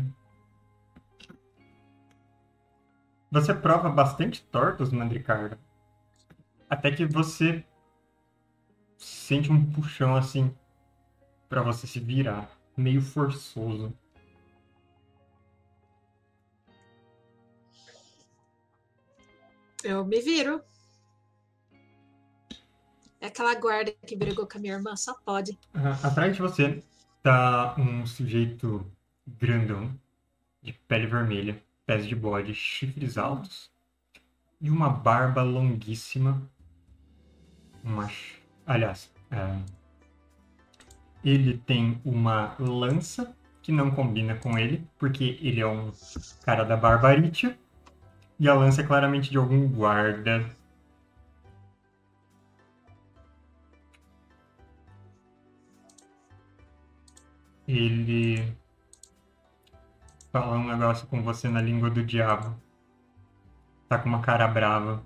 Você 3.31 3.53
prova 3.53 3.89
bastante 3.89 4.43
tortas, 4.43 4.91
Mandricardo. 4.91 5.57
Até 6.69 6.91
que 6.91 7.05
você 7.05 7.65
sente 8.97 9.49
um 9.49 9.71
puxão 9.71 10.15
assim 10.15 10.53
pra 11.47 11.61
você 11.61 11.87
se 11.87 11.99
virar, 11.99 12.51
meio 12.75 13.01
forçoso. 13.01 13.93
Eu 19.83 20.05
me 20.05 20.19
viro. 20.21 20.61
É 23.19 23.27
aquela 23.27 23.55
guarda 23.55 23.93
que 24.05 24.15
brigou 24.15 24.45
com 24.45 24.57
a 24.57 24.61
minha 24.61 24.73
irmã, 24.73 24.95
só 24.95 25.13
pode. 25.13 25.57
Atrás 26.03 26.35
de 26.35 26.41
você 26.41 26.83
tá 27.23 27.75
um 27.77 28.05
sujeito 28.05 28.85
grandão, 29.25 29.97
de 30.61 30.73
pele 30.73 31.07
vermelha, 31.07 31.63
pés 31.85 32.07
de 32.07 32.15
bode, 32.15 32.53
chifres 32.53 33.17
altos 33.17 33.71
e 34.59 34.69
uma 34.69 34.89
barba 34.89 35.41
longuíssima. 35.41 36.41
Uma... 37.83 38.09
Aliás, 38.65 39.11
ah, 39.31 39.59
ele 41.23 41.57
tem 41.57 41.99
uma 42.05 42.55
lança 42.59 43.35
que 43.61 43.71
não 43.71 43.91
combina 43.91 44.35
com 44.35 44.57
ele, 44.57 44.87
porque 44.97 45.37
ele 45.41 45.61
é 45.61 45.67
um 45.67 45.91
cara 46.43 46.63
da 46.63 46.75
Barbaritia. 46.75 47.57
E 48.39 48.49
a 48.49 48.53
lança 48.55 48.81
é 48.81 48.85
claramente 48.85 49.29
de 49.29 49.37
algum 49.37 49.67
guarda. 49.67 50.49
Ele 57.67 58.55
fala 60.31 60.57
um 60.57 60.67
negócio 60.67 61.07
com 61.07 61.21
você 61.21 61.49
na 61.49 61.61
língua 61.61 61.89
do 61.89 62.03
diabo. 62.03 62.55
Tá 63.89 63.97
com 63.97 64.07
uma 64.07 64.21
cara 64.21 64.47
brava. 64.47 65.03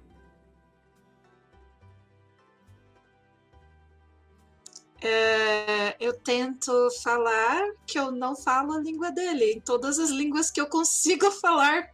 É, 5.02 5.96
eu 6.00 6.14
tento 6.20 6.72
falar 7.04 7.62
que 7.86 8.00
eu 8.00 8.12
não 8.12 8.36
falo 8.36 8.74
a 8.74 8.80
língua 8.80 9.12
dele, 9.12 9.54
em 9.54 9.60
todas 9.60 10.00
as 10.00 10.10
línguas 10.10 10.50
que 10.50 10.60
eu 10.60 10.68
consigo 10.68 11.30
falar, 11.42 11.90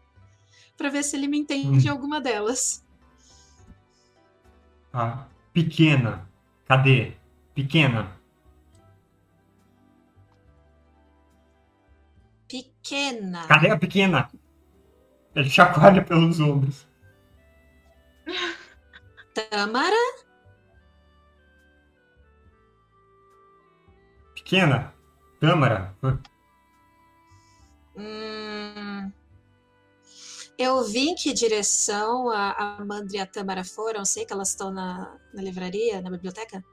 para 0.78 0.90
ver 0.90 1.04
se 1.04 1.16
ele 1.16 1.28
me 1.28 1.40
entende 1.40 1.88
em 1.88 1.90
alguma 1.90 2.20
delas. 2.22 2.84
Ah, 4.94 5.26
pequena. 5.54 6.30
Cadê? 6.66 7.14
Pequena. 7.54 8.21
Pequena. 12.82 13.48
Cadê 13.48 13.70
a 13.70 13.78
pequena? 13.78 14.30
Ele 15.36 15.50
chacoalha 15.50 16.04
pelos 16.04 16.40
ombros. 16.40 16.88
Tâmara? 19.34 19.96
Pequena? 24.36 24.94
Câmara? 25.40 25.96
Hum, 27.96 29.12
eu 30.58 30.84
vi 30.84 31.10
em 31.10 31.16
que 31.16 31.34
direção 31.34 32.30
a 32.30 32.52
a 32.52 32.78
Amanda 32.78 33.16
e 33.16 33.20
a 33.20 33.26
Tâmara 33.26 33.64
foram. 33.64 34.04
Sei 34.04 34.26
que 34.26 34.34
elas 34.34 34.50
estão 34.50 34.72
na, 34.72 35.18
na 35.34 35.42
livraria, 35.42 36.02
na 36.02 36.10
biblioteca. 36.10 36.64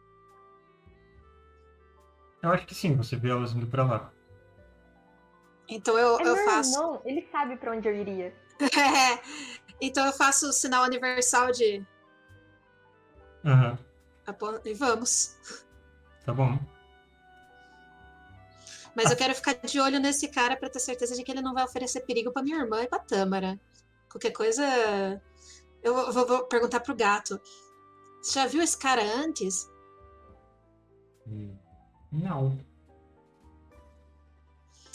Eu 2.43 2.51
acho 2.51 2.67
que 2.67 2.75
sim, 2.75 2.97
você 2.97 3.17
vê 3.17 3.31
elas 3.31 3.53
indo 3.53 3.67
pra 3.67 3.85
lá. 3.85 4.13
Então 5.69 5.99
eu, 5.99 6.19
É 6.19 6.23
eu 6.23 6.35
meu 6.35 6.45
faço. 6.45 6.73
irmão, 6.75 7.03
ele 7.05 7.29
sabe 7.31 7.57
pra 7.57 7.73
onde 7.73 7.87
eu 7.89 7.95
iria. 7.95 8.35
então 9.81 10.05
eu 10.07 10.13
faço 10.13 10.49
o 10.49 10.53
sinal 10.53 10.85
universal 10.85 11.53
de. 11.53 11.85
Aham, 13.45 13.79
apon- 14.27 14.61
E 14.65 14.75
vamos. 14.75 15.37
tá 16.25 16.33
bom. 16.33 16.59
Mas 18.95 19.11
eu 19.11 19.17
quero 19.17 19.35
ficar 19.35 19.53
de 19.55 19.79
olho 19.79 20.01
nesse 20.01 20.27
cara 20.29 20.57
pra 20.57 20.69
ter 20.69 20.81
certeza 20.81 21.15
de 21.15 21.23
que 21.23 21.31
ele 21.31 21.43
não 21.43 21.55
vai 21.55 21.65
oferecer 21.65 22.01
perigo 22.01 22.33
pra 22.33 22.43
minha 22.43 22.59
irmã 22.59 22.83
e 22.83 22.89
pra 22.89 22.99
Tâmara. 22.99 23.61
Qualquer 24.11 24.33
coisa. 24.33 24.65
Eu 25.83 25.95
vou, 25.95 26.13
vou- 26.13 26.27
vou 26.27 26.45
perguntar 26.47 26.81
pro 26.81 26.97
gato. 26.97 27.41
Você 28.21 28.41
já 28.41 28.47
viu 28.47 28.61
esse 28.63 28.77
cara 28.77 29.03
antes? 29.03 29.69
Hum, 31.27 31.57
Não. 32.11 32.59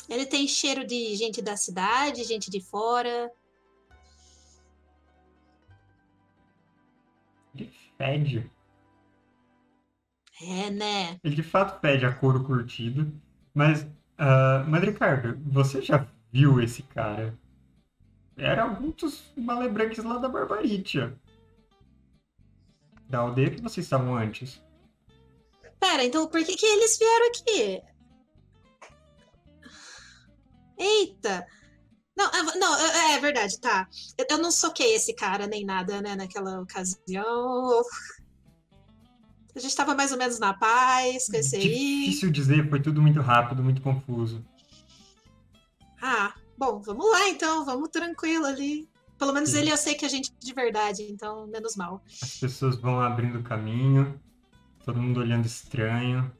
Ele 0.09 0.25
tem 0.25 0.47
cheiro 0.47 0.85
de 0.85 1.15
gente 1.15 1.41
da 1.41 1.55
cidade, 1.57 2.23
gente 2.23 2.49
de 2.51 2.59
fora. 2.61 3.31
Ele 7.55 7.71
fede. 7.97 8.51
É, 10.41 10.69
né? 10.69 11.19
Ele 11.23 11.35
de 11.35 11.43
fato 11.43 11.79
pede 11.79 12.05
a 12.05 12.13
couro 12.13 12.43
curtido. 12.43 13.11
Mas, 13.53 13.87
ah, 14.17 14.65
mas 14.67 14.83
Ricardo, 14.83 15.39
você 15.45 15.81
já 15.81 16.07
viu 16.31 16.59
esse 16.61 16.83
cara? 16.83 17.37
Era 18.35 18.63
algum 18.63 18.89
dos 18.91 19.31
malebranques 19.37 20.03
lá 20.03 20.17
da 20.17 20.27
Barbaritia. 20.27 21.15
da 23.07 23.19
aldeia 23.19 23.51
que 23.51 23.61
vocês 23.61 23.85
estavam 23.85 24.15
antes. 24.15 24.61
Pera, 25.79 26.03
então 26.03 26.27
por 26.27 26.43
que, 26.43 26.55
que 26.55 26.65
eles 26.65 26.97
vieram 26.97 27.27
aqui? 27.27 27.92
Eita! 30.77 31.45
Não, 32.15 32.29
não, 32.59 32.75
é 32.79 33.15
é 33.15 33.19
verdade, 33.19 33.59
tá. 33.59 33.87
Eu, 34.17 34.25
eu 34.29 34.37
não 34.37 34.51
soquei 34.51 34.95
esse 34.95 35.13
cara 35.15 35.47
nem 35.47 35.65
nada, 35.65 36.01
né, 36.01 36.15
naquela 36.15 36.61
ocasião. 36.61 37.81
A 39.55 39.59
gente 39.59 39.75
tava 39.75 39.95
mais 39.95 40.11
ou 40.11 40.17
menos 40.17 40.39
na 40.39 40.53
paz 40.53 41.27
com 41.27 41.37
esse 41.37 41.55
aí. 41.55 41.61
Difícil 41.61 42.31
dizer, 42.31 42.69
foi 42.69 42.81
tudo 42.81 43.01
muito 43.01 43.21
rápido, 43.21 43.63
muito 43.63 43.81
confuso. 43.81 44.43
Ah, 46.01 46.33
bom, 46.57 46.81
vamos 46.81 47.11
lá 47.11 47.29
então, 47.29 47.63
vamos 47.63 47.89
tranquilo 47.89 48.45
ali. 48.45 48.87
Pelo 49.17 49.31
menos 49.31 49.51
Sim. 49.51 49.59
ele 49.59 49.71
eu 49.71 49.77
sei 49.77 49.95
que 49.95 50.05
a 50.05 50.09
gente 50.09 50.31
é 50.31 50.45
de 50.45 50.53
verdade, 50.53 51.03
então 51.03 51.47
menos 51.47 51.75
mal. 51.75 52.03
As 52.21 52.37
pessoas 52.37 52.75
vão 52.77 52.99
abrindo 52.99 53.41
caminho, 53.43 54.19
todo 54.83 55.01
mundo 55.01 55.19
olhando 55.19 55.45
estranho. 55.45 56.31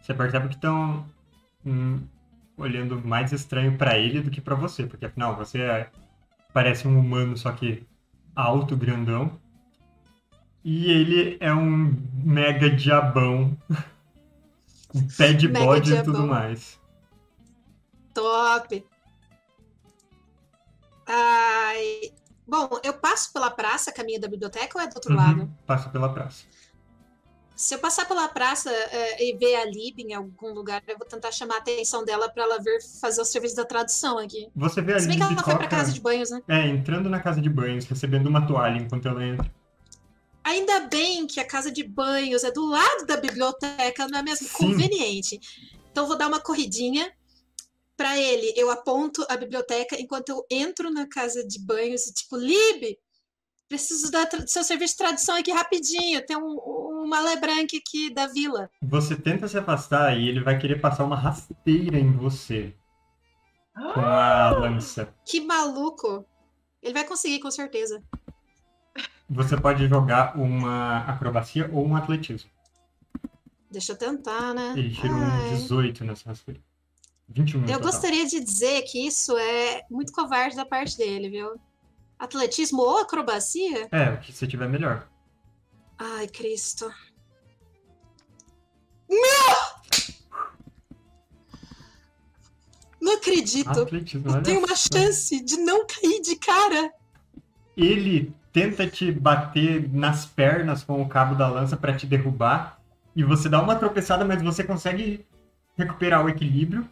Você 0.00 0.14
percebe 0.14 0.48
que 0.48 0.54
estão 0.54 1.04
hum, 1.66 2.06
olhando 2.62 3.00
mais 3.06 3.32
estranho 3.32 3.76
pra 3.76 3.98
ele 3.98 4.20
do 4.20 4.30
que 4.30 4.40
pra 4.40 4.54
você, 4.54 4.86
porque 4.86 5.04
afinal 5.06 5.36
você 5.36 5.60
é- 5.60 5.90
parece 6.52 6.86
um 6.88 6.98
humano, 6.98 7.36
só 7.36 7.52
que 7.52 7.86
alto, 8.34 8.76
grandão. 8.76 9.38
E 10.64 10.90
ele 10.90 11.36
é 11.40 11.52
um 11.52 11.96
mega 12.24 12.70
diabão. 12.70 13.56
Com 14.88 15.06
pé 15.16 15.32
de 15.32 15.48
Mega 15.48 15.64
bode 15.66 15.92
e 15.92 16.02
tudo 16.02 16.26
mais. 16.26 16.80
Top! 18.14 18.84
Ai. 21.06 22.12
Bom, 22.46 22.68
eu 22.84 22.92
passo 22.94 23.32
pela 23.32 23.50
praça, 23.50 23.92
caminho 23.92 24.20
da 24.20 24.28
biblioteca 24.28 24.76
ou 24.78 24.84
é 24.84 24.88
do 24.88 24.94
outro 24.96 25.10
Uhum, 25.10 25.16
lado? 25.16 25.50
Passa 25.66 25.88
pela 25.88 26.12
praça. 26.12 26.44
Se 27.54 27.74
eu 27.74 27.78
passar 27.78 28.06
pela 28.06 28.26
praça 28.28 28.70
é, 28.70 29.24
e 29.24 29.36
ver 29.36 29.56
a 29.56 29.64
Lib 29.64 30.00
em 30.00 30.14
algum 30.14 30.52
lugar, 30.52 30.82
eu 30.88 30.98
vou 30.98 31.06
tentar 31.06 31.30
chamar 31.30 31.56
a 31.56 31.58
atenção 31.58 32.04
dela 32.04 32.28
pra 32.28 32.44
ela 32.44 32.58
vir 32.58 32.82
fazer 33.00 33.20
o 33.20 33.24
serviço 33.24 33.54
da 33.54 33.64
tradução 33.64 34.18
aqui. 34.18 34.48
Você 34.56 34.80
vê 34.80 34.94
a 34.94 34.98
Se 34.98 35.06
bem 35.06 35.16
que 35.16 35.22
ela 35.22 35.30
Lizzie 35.32 35.44
foi 35.44 35.56
pra 35.56 35.68
casa 35.68 35.92
de 35.92 36.00
banhos, 36.00 36.30
né? 36.30 36.42
é, 36.48 36.66
entrando 36.68 37.08
na 37.08 37.20
casa 37.20 37.40
de 37.40 37.48
banhos, 37.48 37.84
recebendo 37.84 38.26
uma 38.26 38.46
toalha 38.46 38.78
enquanto 38.78 39.06
ela 39.06 39.24
entra. 39.24 39.52
Ainda 40.44 40.80
bem 40.80 41.26
que 41.26 41.38
a 41.38 41.46
casa 41.46 41.70
de 41.70 41.84
banhos 41.84 42.42
é 42.42 42.50
do 42.50 42.66
lado 42.66 43.06
da 43.06 43.16
biblioteca, 43.16 44.08
não 44.08 44.18
é 44.18 44.22
mesmo? 44.22 44.48
Sim. 44.48 44.54
Conveniente. 44.54 45.38
Então 45.90 46.06
vou 46.06 46.18
dar 46.18 46.26
uma 46.26 46.40
corridinha 46.40 47.12
pra 47.96 48.18
ele. 48.18 48.52
Eu 48.56 48.70
aponto 48.70 49.24
a 49.28 49.36
biblioteca 49.36 49.94
enquanto 50.00 50.30
eu 50.30 50.44
entro 50.50 50.90
na 50.90 51.06
casa 51.06 51.46
de 51.46 51.60
banhos 51.60 52.06
e 52.06 52.12
tipo, 52.12 52.36
Lib, 52.36 52.98
preciso 53.72 54.10
da 54.10 54.28
seu 54.46 54.62
serviço 54.62 54.92
de 54.92 54.98
tradução 54.98 55.34
aqui 55.34 55.50
rapidinho. 55.50 56.24
Tem 56.26 56.36
um, 56.36 56.58
um 56.66 57.06
malebranque 57.08 57.78
aqui 57.78 58.12
da 58.12 58.26
vila. 58.26 58.68
Você 58.82 59.16
tenta 59.16 59.48
se 59.48 59.56
afastar 59.56 60.14
e 60.18 60.28
ele 60.28 60.42
vai 60.42 60.58
querer 60.58 60.78
passar 60.78 61.04
uma 61.04 61.16
rasteira 61.16 61.98
em 61.98 62.12
você 62.12 62.74
com 63.94 64.00
a 64.00 64.50
lança. 64.50 65.14
Que 65.24 65.40
maluco. 65.40 66.22
Ele 66.82 66.92
vai 66.92 67.04
conseguir, 67.04 67.40
com 67.40 67.50
certeza. 67.50 68.02
Você 69.30 69.56
pode 69.58 69.88
jogar 69.88 70.36
uma 70.38 70.98
acrobacia 71.06 71.70
ou 71.72 71.86
um 71.86 71.96
atletismo. 71.96 72.50
Deixa 73.70 73.92
eu 73.92 73.96
tentar, 73.96 74.52
né? 74.52 74.74
Ele 74.76 74.94
tirou 74.94 75.16
um 75.16 75.22
Ai. 75.22 75.54
18 75.54 76.04
nessa 76.04 76.28
rasteira. 76.28 76.60
21 77.26 77.60
no 77.60 77.66
Eu 77.66 77.78
total. 77.78 77.90
gostaria 77.90 78.26
de 78.26 78.38
dizer 78.38 78.82
que 78.82 79.06
isso 79.06 79.34
é 79.38 79.86
muito 79.90 80.12
covarde 80.12 80.56
da 80.56 80.66
parte 80.66 80.98
dele, 80.98 81.30
viu? 81.30 81.58
Atletismo 82.22 82.82
ou 82.82 82.98
acrobacia? 82.98 83.88
É, 83.90 84.10
o 84.10 84.20
que 84.20 84.32
você 84.32 84.46
tiver 84.46 84.68
melhor. 84.68 85.08
Ai, 85.98 86.28
Cristo. 86.28 86.88
Não 93.00 93.16
acredito. 93.16 93.68
Atletismo, 93.68 94.30
Eu 94.30 94.40
tenho 94.40 94.60
uma 94.60 94.76
chance 94.76 95.44
de 95.44 95.56
não 95.56 95.84
cair 95.84 96.22
de 96.22 96.36
cara. 96.36 96.92
Ele 97.76 98.32
tenta 98.52 98.86
te 98.86 99.10
bater 99.10 99.92
nas 99.92 100.24
pernas 100.24 100.84
com 100.84 101.02
o 101.02 101.08
cabo 101.08 101.34
da 101.34 101.48
lança 101.48 101.76
pra 101.76 101.96
te 101.96 102.06
derrubar. 102.06 102.80
E 103.16 103.24
você 103.24 103.48
dá 103.48 103.60
uma 103.60 103.74
tropeçada, 103.74 104.24
mas 104.24 104.40
você 104.40 104.62
consegue 104.62 105.26
recuperar 105.76 106.24
o 106.24 106.28
equilíbrio. 106.28 106.88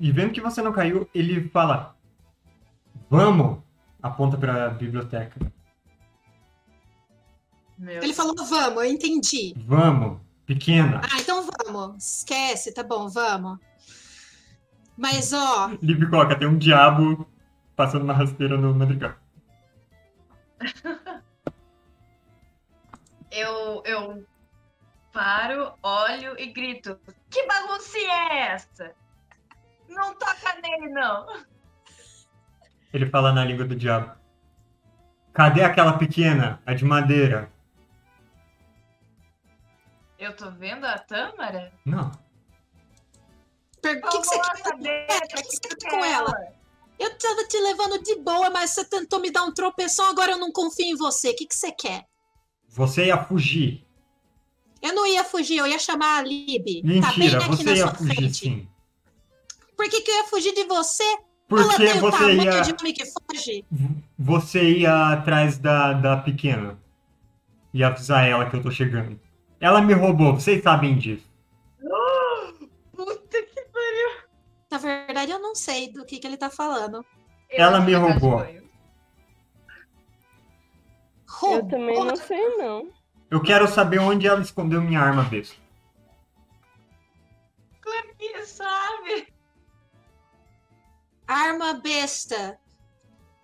E 0.00 0.10
vendo 0.10 0.32
que 0.32 0.40
você 0.40 0.62
não 0.62 0.72
caiu, 0.72 1.06
ele 1.14 1.50
fala: 1.50 1.94
Vamos! 3.12 3.62
Aponta 4.02 4.38
pra 4.38 4.70
biblioteca. 4.70 5.38
Meu 7.76 8.02
Ele 8.02 8.14
falou, 8.14 8.34
vamos, 8.36 8.82
eu 8.82 8.90
entendi. 8.90 9.52
Vamos, 9.66 10.18
pequena. 10.46 11.02
Ah, 11.04 11.20
então 11.20 11.46
vamos. 11.62 12.02
Esquece, 12.02 12.72
tá 12.72 12.82
bom, 12.82 13.10
vamos. 13.10 13.58
Mas, 14.96 15.30
ó, 15.34 15.72
Liv 15.82 16.08
coloca, 16.08 16.38
tem 16.38 16.48
um 16.48 16.56
diabo 16.56 17.28
passando 17.76 18.04
uma 18.04 18.14
rasteira 18.14 18.56
no 18.56 18.74
madrigal. 18.74 19.14
Eu, 23.34 23.82
eu 23.86 24.26
paro, 25.10 25.72
olho 25.82 26.38
e 26.38 26.52
grito: 26.52 26.98
Que 27.30 27.46
bagunça 27.46 27.96
é 27.96 28.38
essa? 28.52 28.94
Não 29.88 30.14
toca 30.16 30.60
nele, 30.62 30.92
não. 30.92 31.26
Ele 32.92 33.06
fala 33.08 33.32
na 33.32 33.44
língua 33.44 33.64
do 33.64 33.74
diabo. 33.76 34.12
Cadê 35.32 35.62
aquela 35.62 35.96
pequena, 35.96 36.60
a 36.66 36.74
de 36.74 36.84
madeira? 36.84 37.50
Eu 40.18 40.36
tô 40.36 40.50
vendo 40.50 40.84
a 40.84 40.98
Tâmara? 40.98 41.72
Não. 41.84 42.10
per- 43.80 43.98
o 43.98 44.08
que, 44.08 44.18
que 44.20 44.24
você 44.26 44.38
quer? 44.40 44.56
saber 44.58 45.06
pra 45.06 45.16
o 45.16 45.20
que 45.42 45.42
você 45.42 45.60
que 45.60 45.74
quer 45.76 45.90
com 45.90 46.04
ela? 46.04 46.32
Eu 46.98 47.18
tava 47.18 47.44
te 47.48 47.58
levando 47.58 48.00
de 48.02 48.14
boa, 48.16 48.48
mas 48.50 48.70
você 48.70 48.84
tentou 48.84 49.18
me 49.20 49.30
dar 49.32 49.42
um 49.44 49.52
tropeção, 49.52 50.06
agora 50.10 50.32
eu 50.32 50.38
não 50.38 50.52
confio 50.52 50.86
em 50.86 50.94
você. 50.96 51.30
O 51.30 51.36
que, 51.36 51.46
que 51.46 51.54
você 51.54 51.72
quer? 51.72 52.06
Você 52.68 53.06
ia 53.06 53.24
fugir. 53.24 53.84
Eu 54.80 54.94
não 54.94 55.06
ia 55.06 55.24
fugir, 55.24 55.56
eu 55.58 55.66
ia 55.66 55.78
chamar 55.78 56.18
a 56.18 56.22
Lib. 56.22 56.82
tá 56.82 56.86
bem 56.86 57.00
Mentira, 57.00 57.38
aqui 57.38 57.48
você 57.48 57.64
na 57.64 57.72
ia 57.72 57.76
sua 57.86 57.94
fugir 57.94 58.14
frente. 58.14 58.34
sim. 58.38 58.68
Por 59.76 59.88
que, 59.88 60.00
que 60.02 60.10
eu 60.10 60.14
ia 60.16 60.24
fugir 60.24 60.54
de 60.54 60.64
você? 60.64 61.18
Ela 61.58 61.68
Porque 61.68 61.86
tem 61.86 61.96
o 61.96 62.00
você 62.00 62.18
tamanho 62.18 62.42
ia, 62.44 62.60
de 62.62 62.72
homem 62.72 62.92
que 62.94 63.04
foge? 63.06 63.64
você 64.18 64.78
ia 64.78 65.08
atrás 65.12 65.58
da, 65.58 65.92
da 65.92 66.16
pequena. 66.16 66.78
E 67.74 67.82
avisar 67.82 68.26
ela 68.28 68.48
que 68.48 68.56
eu 68.56 68.62
tô 68.62 68.70
chegando. 68.70 69.18
Ela 69.60 69.80
me 69.80 69.94
roubou, 69.94 70.34
vocês 70.34 70.62
sabem 70.62 70.98
disso. 70.98 71.26
Puta 72.94 73.42
que 73.42 73.62
pariu. 73.72 74.28
Na 74.70 74.78
verdade, 74.78 75.32
eu 75.32 75.38
não 75.38 75.54
sei 75.54 75.90
do 75.92 76.04
que, 76.04 76.18
que 76.18 76.26
ele 76.26 76.36
tá 76.36 76.50
falando. 76.50 77.04
Eu 77.50 77.64
Ela 77.64 77.80
me 77.80 77.94
roubou. 77.94 78.38
banho. 78.38 78.62
Eu 78.62 78.66
Roubou? 81.26 81.68
também 81.70 82.04
não 82.04 82.16
sei, 82.16 82.56
não. 82.56 82.88
Eu 83.30 83.42
quero 83.42 83.66
saber 83.66 83.98
onde 83.98 84.26
ela 84.26 84.40
escondeu 84.42 84.80
minha 84.82 85.00
arma 85.00 85.22
besta. 85.24 85.56
Claro 87.80 88.08
que 88.18 88.44
sabe. 88.46 89.31
Arma 91.32 91.74
besta. 91.74 92.58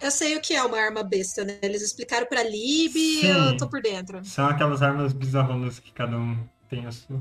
Eu 0.00 0.10
sei 0.10 0.36
o 0.36 0.40
que 0.40 0.54
é 0.54 0.62
uma 0.62 0.78
arma 0.78 1.02
besta, 1.02 1.44
né? 1.44 1.58
Eles 1.62 1.82
explicaram 1.82 2.26
pra 2.26 2.42
Lib 2.42 2.96
e 2.96 3.26
eu 3.26 3.56
tô 3.56 3.68
por 3.68 3.80
dentro. 3.82 4.24
São 4.24 4.46
aquelas 4.46 4.80
armas 4.82 5.12
bizarronas 5.12 5.80
que 5.80 5.92
cada 5.92 6.16
um 6.16 6.38
tem 6.68 6.86
a 6.86 6.92
sua. 6.92 7.20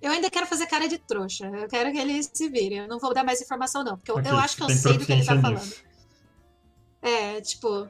Eu 0.00 0.12
ainda 0.12 0.30
quero 0.30 0.46
fazer 0.46 0.66
cara 0.66 0.88
de 0.88 0.98
trouxa. 0.98 1.46
Eu 1.46 1.68
quero 1.68 1.90
que 1.92 1.98
ele 1.98 2.22
se 2.22 2.48
vire. 2.48 2.76
Eu 2.76 2.88
não 2.88 2.98
vou 2.98 3.14
dar 3.14 3.24
mais 3.24 3.40
informação, 3.40 3.82
não, 3.82 3.96
porque 3.96 4.10
eu, 4.10 4.20
eu 4.20 4.38
acho 4.38 4.56
que 4.56 4.62
eu 4.64 4.70
sei 4.70 4.98
do 4.98 5.06
que 5.06 5.12
ele 5.12 5.24
tá 5.24 5.40
falando. 5.40 5.60
nisso. 5.60 5.82
É, 7.00 7.40
tipo. 7.40 7.88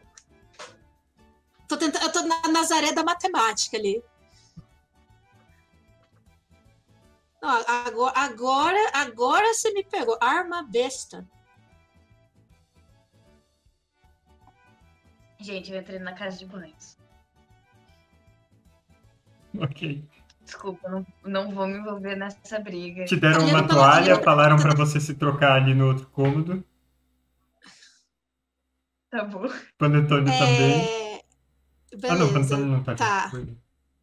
Tô 1.67 1.77
tentando, 1.77 2.03
eu 2.03 2.13
tô 2.13 2.23
na 2.23 2.49
Nazaré 2.49 2.93
da 2.93 3.03
matemática 3.03 3.77
ali. 3.77 4.03
Não, 7.41 7.51
agora, 7.67 8.13
agora, 8.19 8.91
agora 8.95 9.55
você 9.55 9.73
me 9.73 9.85
pegou. 9.85 10.19
Arma 10.21 10.63
besta. 10.63 11.27
Gente, 15.41 15.73
eu 15.73 15.79
entrei 15.79 16.01
na 16.01 16.15
casa 16.15 16.37
de 16.37 16.47
banhos. 16.47 16.99
Ok. 19.57 20.05
Desculpa, 20.43 20.89
não, 20.89 21.07
não 21.25 21.55
vou 21.55 21.67
me 21.67 21.79
envolver 21.79 22.17
nessa 22.17 22.59
briga. 22.59 23.05
Te 23.05 23.17
deram 23.17 23.47
uma 23.47 23.67
toalha, 23.69 24.21
falaram 24.23 24.57
pra 24.57 24.75
você 24.75 24.99
se 24.99 25.15
trocar 25.15 25.61
ali 25.61 25.75
no 25.75 25.87
outro 25.87 26.09
cômodo. 26.09 26.65
Tá 29.11 29.25
bom. 29.25 29.47
Panetone 29.79 30.25
também. 30.27 30.81
É... 30.81 31.25
Ah, 32.05 32.15
não, 32.15 32.29
Beleza. 32.29 32.33
Panetone 32.33 32.65
não 32.65 32.83
tá 32.83 32.93
aqui. 32.93 32.99
Tá. 32.99 33.31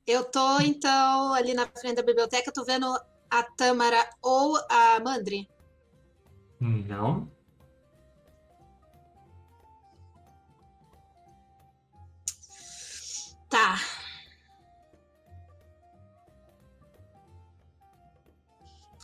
Eu 0.07 0.23
tô, 0.23 0.59
então, 0.61 1.33
ali 1.33 1.53
na 1.53 1.67
frente 1.67 1.95
da 1.95 2.03
biblioteca, 2.03 2.51
tô 2.51 2.63
vendo 2.63 2.87
a 3.29 3.43
Tâmara 3.43 4.09
ou 4.21 4.55
a 4.69 4.99
Mandri? 4.99 5.49
Não. 6.59 7.31
Tá. 13.49 13.77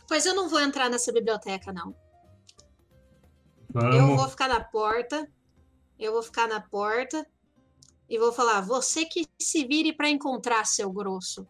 Pois 0.08 0.26
eu 0.26 0.34
não 0.34 0.48
vou 0.48 0.60
entrar 0.60 0.90
nessa 0.90 1.12
biblioteca, 1.12 1.72
não. 1.72 1.94
Vamos. 3.70 3.96
Eu 3.96 4.16
vou 4.16 4.28
ficar 4.28 4.48
na 4.48 4.62
porta. 4.62 5.26
Eu 5.98 6.12
vou 6.12 6.22
ficar 6.22 6.46
na 6.48 6.60
porta 6.60 7.26
e 8.08 8.18
vou 8.18 8.32
falar: 8.32 8.60
você 8.60 9.06
que 9.06 9.26
se 9.40 9.64
vire 9.64 9.94
para 9.94 10.10
encontrar 10.10 10.66
seu 10.66 10.92
grosso. 10.92 11.46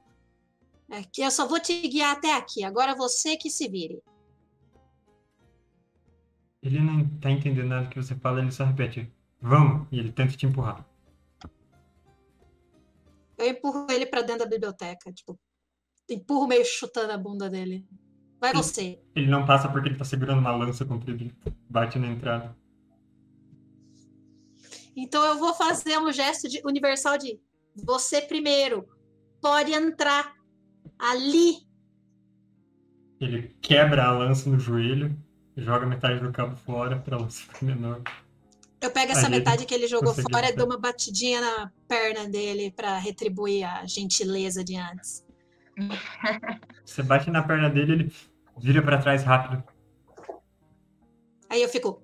É 0.93 1.03
que 1.05 1.23
eu 1.23 1.31
só 1.31 1.49
vou 1.49 1.59
te 1.59 1.89
guiar 1.89 2.15
até 2.15 2.35
aqui. 2.37 2.62
Agora 2.62 2.95
você 2.95 3.35
que 3.35 3.49
se 3.49 3.67
vire. 3.67 4.03
Ele 6.62 6.81
não 6.81 7.09
tá 7.19 7.31
entendendo 7.31 7.67
nada 7.67 7.89
que 7.89 7.97
você 7.97 8.15
fala, 8.15 8.41
ele 8.43 8.53
só 8.53 8.62
repete. 8.67 9.11
Vamos! 9.41 9.89
E 9.91 9.99
ele 9.99 10.12
tenta 10.12 10.37
te 10.37 10.45
empurrar. 10.45 10.87
Eu 13.39 13.47
empurro 13.47 13.87
ele 13.91 14.05
para 14.05 14.21
dentro 14.21 14.41
da 14.41 14.51
biblioteca, 14.51 15.11
tipo, 15.11 15.41
empurro 16.11 16.47
meio 16.47 16.65
chutando 16.67 17.11
a 17.11 17.17
bunda 17.17 17.49
dele. 17.49 17.89
Vai 18.39 18.53
você. 18.53 19.01
Ele 19.17 19.29
não 19.29 19.47
passa 19.47 19.71
porque 19.71 19.89
ele 19.89 19.97
tá 19.97 20.05
segurando 20.05 20.41
uma 20.41 20.55
lança 20.55 20.85
comprida 20.85 21.25
e 21.25 21.33
bate 21.71 21.99
na 21.99 22.09
entrada. 22.09 22.55
Então 24.95 25.25
eu 25.25 25.39
vou 25.39 25.55
fazer 25.55 25.97
um 25.97 26.12
gesto 26.12 26.51
de 26.51 26.61
universal 26.67 27.17
de 27.17 27.41
você 27.75 28.21
primeiro. 28.21 28.87
Pode 29.41 29.73
entrar 29.73 30.42
ali. 31.03 31.67
Ele 33.21 33.55
quebra 33.61 34.05
a 34.05 34.13
lança 34.13 34.49
no 34.49 34.59
joelho, 34.59 35.17
joga 35.57 35.87
metade 35.87 36.21
do 36.21 36.33
cabo 36.33 36.57
fora 36.57 36.99
pra 36.99 37.17
lança 37.17 37.43
ficar 37.43 37.67
menor. 37.67 38.01
Eu 38.81 38.91
pego 38.91 39.13
essa 39.13 39.27
Aí 39.27 39.31
metade 39.31 39.65
que 39.65 39.75
ele 39.75 39.87
jogou 39.87 40.15
fora 40.15 40.49
e 40.49 40.57
dou 40.57 40.67
uma 40.67 40.79
batidinha 40.79 41.41
na 41.41 41.73
perna 41.87 42.29
dele 42.29 42.73
para 42.75 42.99
retribuir 42.99 43.65
a 43.65 43.87
gentileza 43.87 44.65
de 44.65 44.77
antes. 44.77 45.25
Você 46.85 47.03
bate 47.03 47.31
na 47.31 47.43
perna 47.43 47.71
dele, 47.71 47.93
ele 47.93 48.13
vira 48.59 48.83
pra 48.83 48.99
trás 48.99 49.23
rápido. 49.23 49.63
Aí 51.49 51.63
eu 51.63 51.69
fico, 51.69 52.03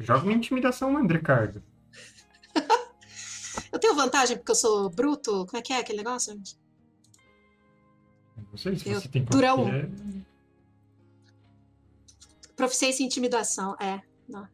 Joga 0.00 0.24
uma 0.24 0.32
intimidação, 0.32 0.96
Andricardo. 0.96 1.62
Eu 3.72 3.78
tenho 3.78 3.94
vantagem 3.94 4.36
porque 4.36 4.50
eu 4.50 4.54
sou 4.56 4.90
bruto? 4.90 5.46
Como 5.46 5.56
é 5.58 5.62
que 5.62 5.72
é 5.72 5.78
aquele 5.78 5.98
negócio? 5.98 6.34
Não 8.36 8.56
sei 8.56 8.76
se 8.76 8.88
Eu- 8.88 9.00
você 9.00 9.08
tem 9.08 9.24
durão. 9.24 9.64
porque- 9.64 10.28
Proficiência 12.56 13.02
em 13.02 13.06
intimidação, 13.06 13.76
é. 13.80 14.02
Não. 14.28 14.48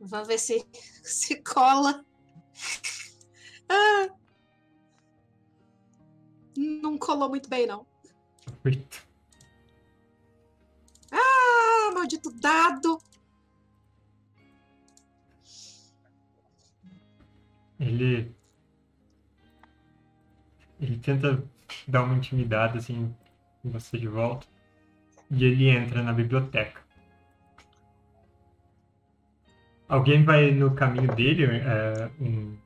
Vamos 0.00 0.28
ver 0.28 0.38
se 0.38 0.66
se 1.02 1.42
cola. 1.42 2.04
Ah. 3.70 4.08
Não 6.56 6.96
colou 6.96 7.28
muito 7.28 7.50
bem, 7.50 7.66
não. 7.66 7.86
Oito. 8.64 9.06
Ah, 11.12 11.90
maldito 11.92 12.30
dado! 12.30 12.98
Ele. 17.78 18.34
Ele 20.80 20.96
tenta 20.98 21.42
dar 21.86 22.02
uma 22.04 22.14
intimidada 22.14 22.78
assim 22.78 23.14
em 23.64 23.70
você 23.70 23.98
de 23.98 24.08
volta. 24.08 24.46
E 25.30 25.44
ele 25.44 25.68
entra 25.68 26.02
na 26.02 26.12
biblioteca. 26.12 26.80
Alguém 29.88 30.24
vai 30.24 30.50
no 30.50 30.74
caminho 30.74 31.14
dele, 31.14 31.44
é, 31.44 32.10
um, 32.20 32.56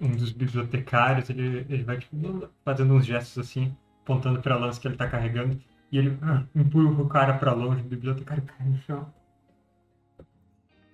um 0.00 0.10
dos 0.10 0.32
bibliotecários, 0.32 1.30
ele, 1.30 1.64
ele 1.68 1.84
vai 1.84 1.98
tipo, 1.98 2.48
fazendo 2.64 2.94
uns 2.94 3.06
gestos 3.06 3.38
assim, 3.38 3.76
apontando 4.02 4.42
para 4.42 4.56
a 4.56 4.58
lança 4.58 4.80
que 4.80 4.88
ele 4.88 4.96
tá 4.96 5.08
carregando. 5.08 5.60
E 5.92 5.98
ele 5.98 6.18
ah, 6.22 6.44
empurra 6.54 7.02
o 7.02 7.08
cara 7.08 7.34
para 7.34 7.52
longe, 7.52 7.82
o 7.82 7.84
bibliotecário 7.84 8.42
cai 8.42 8.66
no 8.66 8.78
chão. 8.78 9.12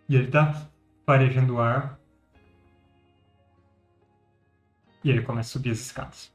E 0.08 0.16
ele 0.16 0.28
tá 0.28 0.68
farejando 1.06 1.54
o 1.54 1.60
ar. 1.60 1.97
E 5.02 5.10
ele 5.10 5.22
começa 5.22 5.50
a 5.50 5.52
subir 5.52 5.70
as 5.70 5.78
escadas. 5.78 6.30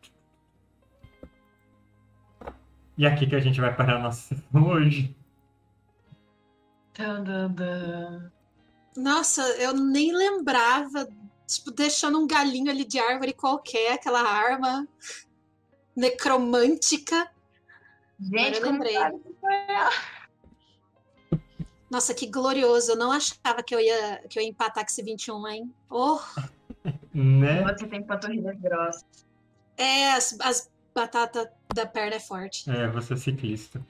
E 2.98 3.06
é 3.06 3.09
aqui 3.09 3.27
que 3.27 3.35
a 3.35 3.40
gente 3.40 3.59
vai 3.59 3.75
parar 3.75 3.98
a 3.98 4.03
nossa 4.03 4.35
sessão 4.35 4.64
hoje. 4.69 5.16
Nossa, 8.95 9.42
eu 9.58 9.74
nem 9.74 10.14
lembrava, 10.16 11.08
tipo, 11.48 11.72
deixando 11.72 12.19
um 12.19 12.27
galinho 12.27 12.69
ali 12.69 12.85
de 12.85 13.00
árvore 13.00 13.33
qualquer, 13.33 13.93
aquela 13.93 14.22
arma 14.22 14.88
necromântica. 15.95 17.30
Gente, 18.19 18.59
eu 18.59 18.72
lembrei. 18.72 18.95
Nossa, 21.90 22.14
que 22.14 22.27
glorioso. 22.27 22.92
Eu 22.92 22.95
não 22.95 23.11
achava 23.11 23.64
que 23.66 23.74
eu 23.74 23.80
ia, 23.80 24.24
que 24.30 24.38
eu 24.38 24.43
ia 24.43 24.50
empatar 24.50 24.83
com 24.83 24.90
esse 24.90 25.01
21, 25.03 25.48
hein? 25.48 25.74
Oh, 25.90 26.19
Né? 27.14 27.64
Você 27.64 27.85
tem 27.88 28.01
panturrilhas 28.03 28.59
grossas. 28.59 29.06
é, 29.77 30.14
as, 30.14 30.35
as 30.40 30.72
batatas 30.95 31.48
da 31.74 31.85
perna 31.85 32.16
é 32.16 32.19
forte. 32.19 32.69
É, 32.69 32.88
você 32.88 33.14
é 33.14 33.17
ciclista. 33.17 33.82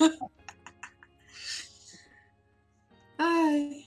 Ai. 3.18 3.84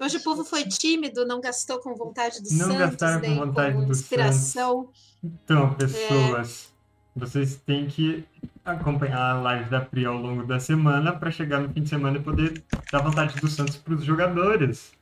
Hoje 0.00 0.16
o 0.18 0.22
povo 0.22 0.44
foi 0.44 0.64
tímido, 0.64 1.24
não 1.26 1.40
gastou 1.40 1.78
com 1.80 1.94
vontade 1.94 2.42
do 2.42 2.50
Não 2.50 2.66
Santos, 2.66 2.78
gastaram 2.78 3.20
com 3.20 3.26
nem 3.26 3.38
vontade 3.38 3.74
com 3.74 3.84
do 3.84 3.92
inspiração. 3.92 4.90
Então, 5.22 5.72
pessoas, 5.74 6.72
vocês 7.14 7.56
têm 7.64 7.86
que 7.86 8.26
acompanhar 8.64 9.30
a 9.36 9.40
live 9.40 9.70
da 9.70 9.80
Pri 9.80 10.04
ao 10.04 10.16
longo 10.16 10.44
da 10.44 10.58
semana 10.60 11.12
para 11.16 11.30
chegar 11.30 11.60
no 11.60 11.72
fim 11.72 11.82
de 11.82 11.88
semana 11.88 12.18
e 12.18 12.22
poder 12.22 12.62
dar 12.92 13.02
vontade 13.02 13.40
do 13.40 13.48
Santos 13.48 13.76
para 13.76 13.94
os 13.94 14.04
jogadores. 14.04 14.92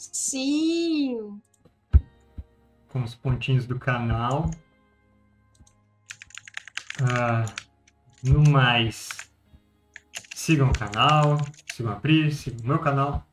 Sim. 0.00 1.42
com 2.88 3.02
os 3.02 3.14
pontinhos 3.14 3.66
do 3.66 3.78
canal. 3.78 4.50
Ah, 7.02 7.44
no 8.22 8.42
mais, 8.50 9.10
sigam 10.34 10.70
o 10.70 10.72
canal, 10.72 11.36
sigam 11.74 11.92
a 11.92 11.96
Pri, 11.96 12.32
sigam 12.32 12.64
o 12.64 12.66
meu 12.66 12.78
canal. 12.78 13.26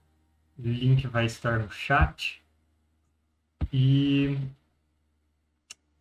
O 0.60 0.62
link 0.64 1.08
vai 1.08 1.26
estar 1.26 1.58
no 1.60 1.72
chat. 1.72 2.44
E 3.72 4.38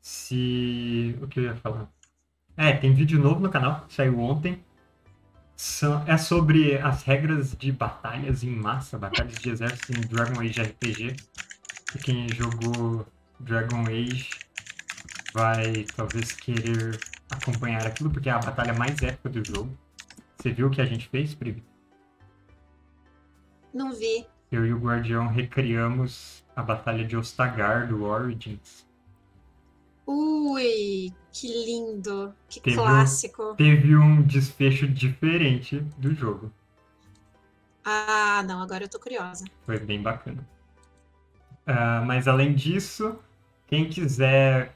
se. 0.01 1.17
O 1.23 1.29
que 1.29 1.39
eu 1.39 1.45
ia 1.45 1.57
falar? 1.57 1.89
É, 2.57 2.73
tem 2.73 2.93
vídeo 2.93 3.21
novo 3.21 3.41
no 3.41 3.51
canal, 3.51 3.87
saiu 3.89 4.19
ontem. 4.19 4.65
São- 5.57 6.05
é 6.07 6.19
sobre 6.19 6.77
as 6.79 7.03
regras 7.03 7.57
de 7.57 7.73
batalhas 7.73 8.45
em 8.45 8.51
massa, 8.55 8.99
batalhas 8.99 9.35
de 9.39 9.49
exército 9.51 9.93
em 9.93 10.01
Dragon 10.03 10.41
Age 10.41 10.61
RPG. 10.61 11.17
E 11.95 11.99
quem 11.99 12.29
jogou 12.29 13.07
Dragon 13.41 13.83
Age 13.87 14.29
vai 15.33 15.85
talvez 15.97 16.33
querer 16.33 16.99
acompanhar 17.31 17.87
aquilo, 17.87 18.11
porque 18.11 18.29
é 18.29 18.33
a 18.33 18.39
batalha 18.39 18.75
mais 18.75 19.01
épica 19.03 19.29
do 19.31 19.45
jogo. 19.45 19.77
Você 20.37 20.53
viu 20.53 20.67
o 20.67 20.71
que 20.71 20.81
a 20.81 20.85
gente 20.85 21.09
fez, 21.09 21.35
Pri? 21.35 21.63
Não 23.73 23.93
vi. 23.95 24.27
Eu 24.53 24.65
e 24.67 24.73
o 24.73 24.79
Guardião 24.79 25.27
recriamos 25.27 26.45
a 26.55 26.63
batalha 26.63 27.05
de 27.05 27.17
Ostagar 27.17 27.89
do 27.89 28.05
Origins. 28.05 28.86
Ui, 30.07 31.13
que 31.33 31.49
lindo. 31.49 32.33
Que 32.49 32.61
Teve 32.61 32.79
um- 32.79 32.83
clássico. 32.83 33.55
Teve 33.57 33.97
um 33.97 34.23
desfecho 34.23 34.87
diferente 34.87 35.81
do 35.99 36.15
jogo. 36.15 36.53
Ah, 37.85 38.43
não, 38.47 38.61
agora 38.63 38.85
eu 38.85 38.89
tô 38.89 38.99
curiosa. 38.99 39.45
Foi 39.65 39.79
bem 39.79 40.01
bacana. 40.03 40.47
Ah, 41.67 42.03
mas 42.07 42.29
além 42.29 42.55
disso, 42.55 43.17
quem 43.67 43.89
quiser 43.89 44.75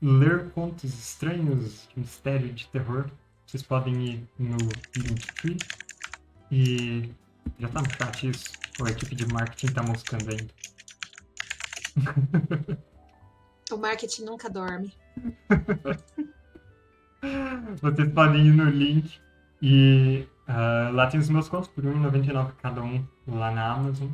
ler 0.00 0.50
contos 0.50 0.94
estranhos 0.94 1.88
de 1.92 1.98
mistério 2.00 2.52
de 2.52 2.68
terror, 2.68 3.10
vocês 3.46 3.62
podem 3.62 4.04
ir 4.06 4.28
no 4.38 4.56
Linktree. 4.96 5.56
E 6.50 7.10
já 7.58 7.68
tá 7.68 7.82
no 7.82 7.90
chat 7.94 8.28
isso? 8.28 8.52
Ou 8.80 8.86
a 8.86 8.90
equipe 8.90 9.14
de 9.16 9.26
marketing 9.26 9.72
tá 9.72 9.82
moscando 9.82 10.30
ainda? 10.30 10.54
O 13.70 13.76
marketing 13.76 14.24
nunca 14.24 14.48
dorme. 14.48 14.94
Vocês 17.80 18.12
podem 18.12 18.46
ir 18.46 18.54
no 18.54 18.64
link 18.64 19.20
e 19.60 20.26
ah, 20.46 20.90
lá 20.92 21.06
tem 21.08 21.20
os 21.20 21.28
meus 21.28 21.48
contos 21.48 21.68
por 21.68 21.84
R$1,99 21.84 22.52
cada 22.62 22.82
um 22.82 23.06
lá 23.26 23.50
na 23.50 23.72
Amazon. 23.72 24.08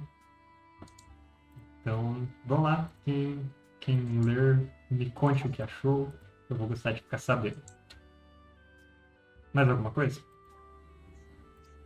Então, 1.81 2.27
vão 2.45 2.63
lá. 2.63 2.91
Quem, 3.05 3.49
quem 3.79 4.21
ler, 4.23 4.69
me 4.91 5.11
conte 5.11 5.47
o 5.47 5.51
que 5.51 5.63
achou. 5.63 6.09
Eu 6.51 6.57
vou 6.57 6.67
gostar 6.67 6.93
de 6.93 7.03
ficar 7.03 7.19
sabendo. 7.19 7.63
Mais 9.53 9.69
alguma 9.69 9.93
coisa? 9.93 10.21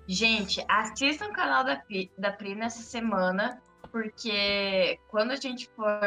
Gente, 0.06 0.64
assistam 0.68 1.26
o 1.26 1.32
canal 1.34 1.64
da 1.64 1.82
da 2.16 2.32
Pri 2.32 2.54
nessa 2.54 2.80
semana, 2.80 3.60
porque 3.92 4.98
quando 5.08 5.32
a 5.32 5.36
gente 5.36 5.68
for 5.76 6.00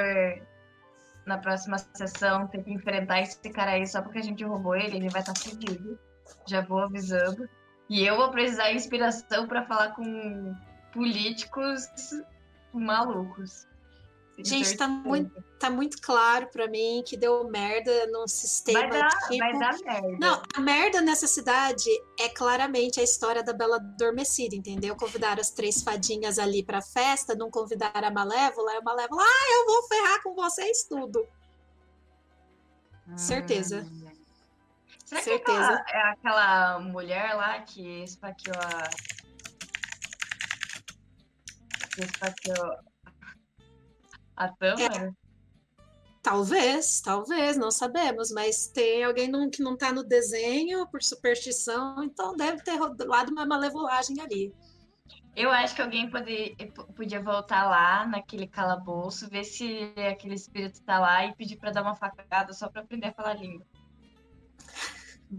na 1.26 1.38
próxima 1.38 1.78
sessão 1.78 2.48
ter 2.48 2.64
que 2.64 2.72
enfrentar 2.72 3.22
esse 3.22 3.50
cara 3.52 3.72
aí 3.72 3.86
só 3.86 4.02
porque 4.02 4.20
a 4.20 4.24
gente 4.24 4.44
roubou 4.44 4.76
ele, 4.76 4.98
ele 4.98 5.10
vai 5.10 5.22
estar 5.22 5.36
fudido. 5.36 6.00
Já 6.48 6.62
vou 6.62 6.80
avisando. 6.80 7.48
E 7.90 8.06
eu 8.06 8.16
vou 8.16 8.32
precisar 8.32 8.70
de 8.70 8.76
inspiração 8.76 9.48
pra 9.48 9.66
falar 9.66 9.90
com 9.90 10.56
políticos 10.94 11.88
malucos. 12.74 13.68
Gente, 14.44 14.76
tá 14.78 14.88
certeza. 14.88 15.08
muito, 15.10 15.44
tá 15.60 15.70
muito 15.70 16.02
claro 16.02 16.48
pra 16.48 16.68
mim 16.68 17.04
que 17.06 17.16
deu 17.18 17.44
merda 17.50 18.08
num 18.08 18.28
sistema 18.28 18.80
Vai 18.88 18.90
dar, 19.00 19.10
tipo. 19.10 19.38
vai 19.38 19.60
dar 19.60 19.78
merda. 19.80 20.18
Não, 20.20 20.44
a 20.56 20.60
merda 20.60 21.02
nessa 21.02 21.28
cidade 21.28 21.90
é 22.20 22.30
claramente 22.30 23.00
a 23.00 23.04
história 23.04 23.44
da 23.44 23.54
Bela 23.54 23.78
Adormecida, 23.78 24.56
entendeu? 24.56 24.96
Convidaram 24.96 25.42
as 25.42 25.52
três 25.52 25.82
fadinhas 25.84 26.40
ali 26.40 26.64
pra 26.64 26.82
festa, 26.82 27.36
não 27.36 27.50
convidaram 27.52 28.08
a 28.08 28.12
Malévola, 28.12 28.74
e 28.74 28.78
a 28.78 28.82
Malévola, 28.82 29.24
ah, 29.24 29.48
eu 29.60 29.66
vou 29.66 29.88
ferrar 29.88 30.22
com 30.24 30.34
vocês 30.36 30.84
tudo. 30.84 31.28
certeza. 33.16 33.82
Hum. 33.90 34.12
Será 35.06 35.22
Certeza. 35.24 35.44
que 35.44 35.52
aquela, 35.52 35.86
é 35.90 36.12
aquela 36.12 36.80
mulher 36.80 37.34
lá 37.36 37.60
que 37.60 38.04
esfaqueou 38.04 38.56
a. 38.56 38.90
Que 41.94 42.02
esfaqueou 42.06 42.91
a 44.46 44.50
Tâmara? 44.50 45.14
Talvez, 46.24 47.02
talvez, 47.02 47.58
não 47.58 47.72
sabemos, 47.72 48.32
mas 48.32 48.68
tem 48.68 49.04
alguém 49.04 49.28
não- 49.28 49.50
que 49.50 49.64
não 49.64 49.76
tá 49.76 49.92
no 49.92 50.04
desenho 50.04 50.88
por 50.88 51.02
superstição, 51.02 52.04
então 52.04 52.36
deve 52.36 52.64
ter 52.64 52.76
rolado 52.76 53.32
uma 53.32 53.46
malevolagem 53.46 54.20
ali. 54.22 54.54
Eu 55.36 55.50
acho 55.50 55.74
que 55.74 55.82
alguém 55.82 56.10
pode, 56.10 56.56
podia 56.96 57.24
voltar 57.24 57.68
lá 57.68 58.06
naquele 58.06 58.46
calabouço, 58.48 59.30
ver 59.30 59.46
se 59.46 59.94
aquele 59.98 60.36
espírito 60.36 60.82
tá 60.84 61.00
lá 61.00 61.26
e 61.26 61.34
pedir 61.36 61.58
pra 61.58 61.72
dar 61.72 61.82
uma 61.82 61.96
facada 61.96 62.54
só 62.54 62.70
pra 62.70 62.82
aprender 62.82 63.08
a 63.08 63.14
falar 63.14 63.34
língua. 63.34 63.66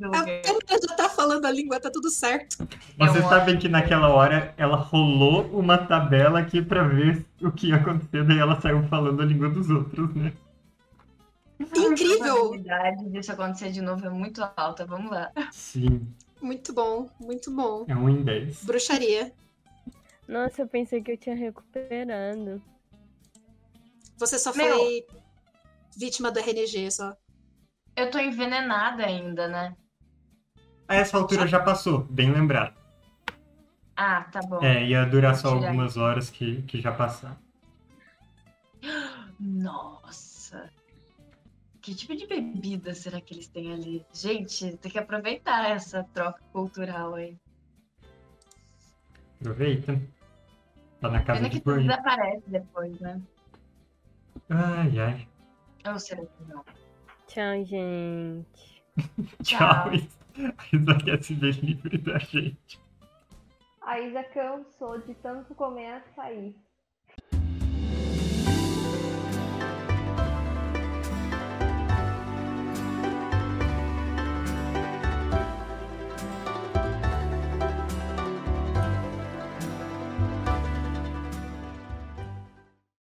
A 0.00 0.86
já 0.86 0.96
tá 0.96 1.08
falando 1.08 1.44
a 1.44 1.50
língua, 1.50 1.78
tá 1.78 1.90
tudo 1.90 2.08
certo. 2.08 2.66
Vocês 2.98 3.16
Eu 3.16 3.28
sabem 3.28 3.58
que 3.58 3.68
naquela 3.68 4.08
hora 4.08 4.54
ela 4.56 4.76
rolou 4.76 5.44
uma 5.52 5.76
tabela 5.76 6.38
aqui 6.40 6.62
pra 6.62 6.82
ver 6.84 7.24
o 7.42 7.52
que 7.52 7.68
ia 7.68 7.76
acontecer, 7.76 8.24
daí 8.24 8.38
ela 8.38 8.58
saiu 8.60 8.82
falando 8.88 9.20
a 9.20 9.24
língua 9.24 9.50
dos 9.50 9.68
outros, 9.68 10.14
né? 10.14 10.32
Incrível! 11.60 12.32
A 12.32 12.34
probabilidade 12.34 13.10
disso 13.10 13.32
acontecer 13.32 13.70
de 13.70 13.82
novo 13.82 14.04
é 14.06 14.10
muito 14.10 14.42
alta. 14.56 14.84
Vamos 14.86 15.10
lá. 15.10 15.30
Sim, 15.52 16.06
Muito 16.40 16.72
bom, 16.72 17.08
muito 17.20 17.50
bom. 17.50 17.84
é 17.86 17.94
um 17.94 18.08
em 18.08 18.22
10. 18.22 18.64
Bruxaria. 18.64 19.32
Nossa, 20.26 20.62
eu 20.62 20.66
pensei 20.66 21.02
que 21.02 21.12
eu 21.12 21.16
tinha 21.18 21.36
recuperado. 21.36 22.62
Você 24.16 24.38
só 24.38 24.54
Meu. 24.54 24.76
foi 24.76 25.06
vítima 25.96 26.30
do 26.30 26.38
RNG, 26.40 26.90
só. 26.90 27.14
Eu 27.94 28.10
tô 28.10 28.18
envenenada 28.18 29.04
ainda, 29.04 29.46
né? 29.48 29.76
A 30.92 30.96
essa 30.96 31.16
altura 31.16 31.46
já 31.46 31.58
passou, 31.58 32.00
bem 32.00 32.30
lembrado. 32.30 32.74
Ah, 33.96 34.24
tá 34.30 34.40
bom. 34.40 34.62
É, 34.62 34.84
ia 34.84 35.06
durar 35.06 35.34
só 35.34 35.48
algumas 35.48 35.96
horas 35.96 36.28
que, 36.28 36.60
que 36.64 36.82
já 36.82 36.92
passaram. 36.92 37.38
Nossa. 39.40 40.70
Que 41.80 41.94
tipo 41.94 42.14
de 42.14 42.26
bebida 42.26 42.94
será 42.94 43.22
que 43.22 43.32
eles 43.32 43.48
têm 43.48 43.72
ali? 43.72 44.04
Gente, 44.12 44.76
tem 44.76 44.92
que 44.92 44.98
aproveitar 44.98 45.70
essa 45.70 46.04
troca 46.12 46.42
cultural 46.52 47.14
aí. 47.14 47.38
Aproveita. 49.40 49.98
Tá 51.00 51.08
na 51.08 51.22
casa 51.22 51.38
Pena 51.38 51.48
de 51.48 51.56
que 51.56 51.64
tudo 51.64 51.80
desaparece 51.80 52.42
depois, 52.48 53.00
né? 53.00 53.18
Ai, 54.50 54.98
ai. 54.98 55.28
Ou 55.90 55.98
será 55.98 56.20
que 56.20 56.44
não? 56.46 56.62
Tchau, 57.28 57.64
gente. 57.64 58.84
Tchau. 59.42 59.90
Tchau. 59.90 60.21
A 60.36 60.76
Isa 60.76 60.98
quer 61.04 61.22
se 61.22 61.34
ver 61.34 61.54
livre 61.64 61.98
da 61.98 62.18
gente. 62.18 62.80
A 63.82 64.00
Isa 64.00 64.24
cansou 64.24 64.98
de 65.00 65.14
tanto 65.16 65.54
comer 65.54 65.94
açaí. 65.94 66.54